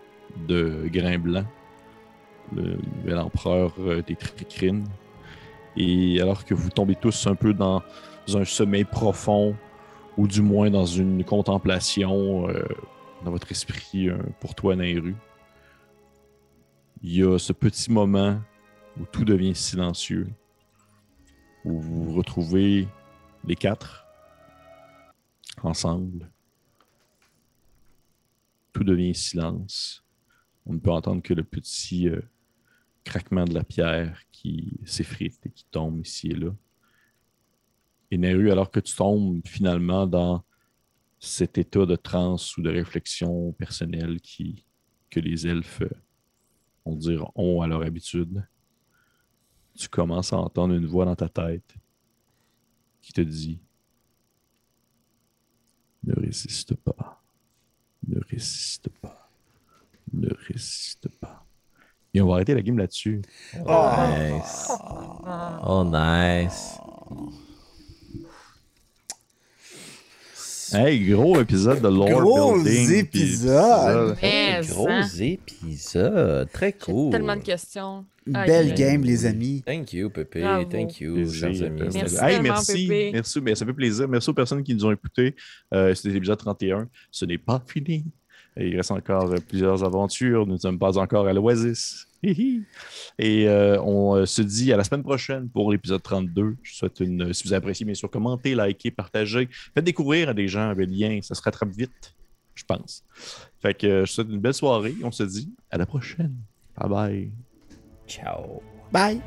de 0.49 0.83
Grain 0.93 1.19
Blanc, 1.19 1.45
le 2.55 2.77
nouvel 2.99 3.19
empereur 3.19 3.75
euh, 3.79 4.03
des 4.07 4.17
Tricrines. 4.17 4.85
Et 5.77 6.21
alors 6.21 6.45
que 6.45 6.55
vous 6.55 6.71
tombez 6.71 6.95
tous 6.97 7.27
un 7.27 7.35
peu 7.35 7.53
dans 7.55 7.83
un 8.35 8.45
sommeil 8.45 8.85
profond, 8.85 9.57
ou 10.17 10.27
du 10.27 10.43
moins 10.43 10.71
dans 10.71 10.87
une 10.87 11.25
contemplation 11.25 12.49
euh, 12.49 12.65
dans 13.25 13.31
votre 13.31 13.51
esprit 13.51 14.09
euh, 14.09 14.19
pour 14.41 14.55
toi, 14.55 14.75
Nairu, 14.77 15.15
il 17.03 17.17
y 17.17 17.23
a 17.23 17.39
ce 17.39 17.53
petit 17.53 17.91
moment 17.91 18.41
où 18.99 19.05
tout 19.05 19.25
devient 19.25 19.55
silencieux, 19.55 20.29
où 21.65 21.79
vous 21.79 22.05
vous 22.05 22.15
retrouvez 22.15 22.89
les 23.45 23.57
quatre 23.57 24.07
ensemble. 25.63 26.31
Tout 28.73 28.85
devient 28.85 29.15
silence. 29.15 30.05
On 30.67 30.75
ne 30.75 30.79
peut 30.79 30.91
entendre 30.91 31.23
que 31.23 31.35
le 31.35 31.45
petit 31.45 32.09
euh, 32.09 32.21
craquement 33.05 33.45
de 33.45 33.55
la 33.55 33.65
pierre 33.65 34.21
qui 34.33 34.81
s'effrite 34.85 35.39
et 35.47 35.51
qui 35.51 35.65
tombe 35.71 36.01
ici 36.01 36.29
et 36.29 36.35
là. 36.35 36.51
Et 38.11 38.19
Neru, 38.19 38.51
alors 38.51 38.71
que 38.71 38.81
tu 38.81 38.95
tombes 38.95 39.41
finalement 39.47 40.07
dans 40.07 40.45
cet 41.19 41.59
état 41.59 41.87
de 41.87 41.97
transe 41.97 42.57
ou 42.57 42.63
de 42.63 42.71
réflexion 42.71 43.53
personnelle 43.53 44.21
qui, 44.21 44.67
que 45.11 45.21
les 45.21 45.47
elfes 45.47 45.83
on 46.87 46.95
dire, 46.95 47.27
ont 47.35 47.61
à 47.61 47.67
leur 47.67 47.83
habitude, 47.83 48.47
tu 49.75 49.89
commences 49.89 50.33
à 50.33 50.39
entendre 50.39 50.75
une 50.75 50.87
voix 50.87 51.05
dans 51.05 51.17
ta 51.17 51.29
tête 51.29 51.75
qui 53.03 53.13
te 53.13 53.21
dit 53.21 53.61
Ne 56.05 56.15
résiste 56.15 56.75
pas, 56.77 57.23
ne 58.07 58.21
résiste 58.31 58.89
pas, 59.01 59.31
ne 60.13 60.29
résiste 60.49 61.09
pas. 61.21 61.45
Et 62.15 62.21
on 62.23 62.29
va 62.29 62.35
arrêter 62.37 62.55
la 62.55 62.63
game 62.63 62.79
là-dessus. 62.79 63.21
Nice. 63.53 64.73
Oh, 65.67 65.85
nice. 65.85 66.79
Hey, 70.73 70.99
gros 71.09 71.41
épisode 71.41 71.81
de 71.81 71.89
Lore 71.89 72.21
Gros 72.21 72.55
Building. 72.63 72.93
épisode. 72.97 74.17
Mais, 74.21 74.61
Gros 74.69 74.89
hein, 74.89 75.07
épisode. 75.21 76.51
Très 76.53 76.73
cool. 76.73 77.13
tellement 77.13 77.37
de 77.37 77.43
questions. 77.43 78.05
Belle 78.27 78.75
game, 78.75 79.05
les 79.05 79.27
amis. 79.27 79.63
Thank 79.65 79.93
you, 79.93 80.11
Pépé. 80.11 80.41
Bravo. 80.41 80.65
Thank 80.65 81.01
you, 81.01 81.15
Plaisir. 81.15 81.55
chers 81.55 81.63
amis. 81.67 81.83
Merci 81.95 82.17
Hey, 82.21 82.41
merci. 82.41 82.89
Pépé. 82.89 83.11
Merci. 83.13 83.41
Mais 83.41 83.55
ça 83.55 83.65
fait 83.65 83.73
plaisir. 83.73 84.09
Merci 84.09 84.31
aux 84.31 84.35
personnes 84.35 84.63
qui 84.65 84.75
nous 84.75 84.85
ont 84.85 84.93
écoutés. 84.93 85.37
Euh, 85.73 85.95
C'était 85.95 86.09
l'épisode 86.11 86.39
31. 86.39 86.89
Ce 87.13 87.25
n'est 87.25 87.39
pas 87.39 87.63
fini. 87.65 88.05
Il 88.57 88.75
reste 88.77 88.91
encore 88.91 89.31
euh, 89.33 89.37
plusieurs 89.47 89.85
aventures. 89.85 90.47
Nous 90.47 90.55
ne 90.55 90.59
sommes 90.59 90.79
pas 90.79 90.99
encore 90.99 91.29
à 91.29 91.33
l'Oasis. 91.33 92.07
Et 93.19 93.49
euh, 93.49 93.81
on 93.83 94.17
euh, 94.17 94.27
se 94.27 94.43
dit 94.43 94.73
à 94.73 94.77
la 94.77 94.85
semaine 94.85 95.03
prochaine 95.03 95.49
pour 95.49 95.73
l'épisode 95.73 96.03
32. 96.03 96.57
Je 96.63 96.71
vous 96.71 96.77
souhaite 96.77 97.01
une. 97.01 97.33
Si 97.33 97.47
vous 97.47 97.55
appréciez, 97.55 97.85
bien 97.85 97.95
sûr, 97.95 98.11
commentez, 98.11 98.55
likez, 98.55 98.91
partagez. 98.91 99.49
Faites 99.75 99.85
découvrir 99.85 100.31
à 100.31 100.35
des 100.35 100.49
gens 100.49 100.73
le 100.73 100.85
lien. 100.85 101.21
Ça 101.23 101.35
se 101.35 101.43
rattrape 101.43 101.71
vite, 101.71 102.15
je 102.55 102.65
pense. 102.65 103.05
Fait 103.61 103.75
que 103.75 103.87
euh, 103.87 104.05
je 104.05 104.11
vous 104.11 104.15
souhaite 104.15 104.29
une 104.29 104.41
belle 104.41 104.55
soirée. 104.55 104.95
On 105.03 105.11
se 105.11 105.23
dit 105.23 105.53
à 105.71 105.79
la 105.79 105.87
prochaine. 105.87 106.37
Bye 106.77 106.89
bye. 106.91 107.33
Ciao. 108.07 108.63
Bye. 108.93 109.21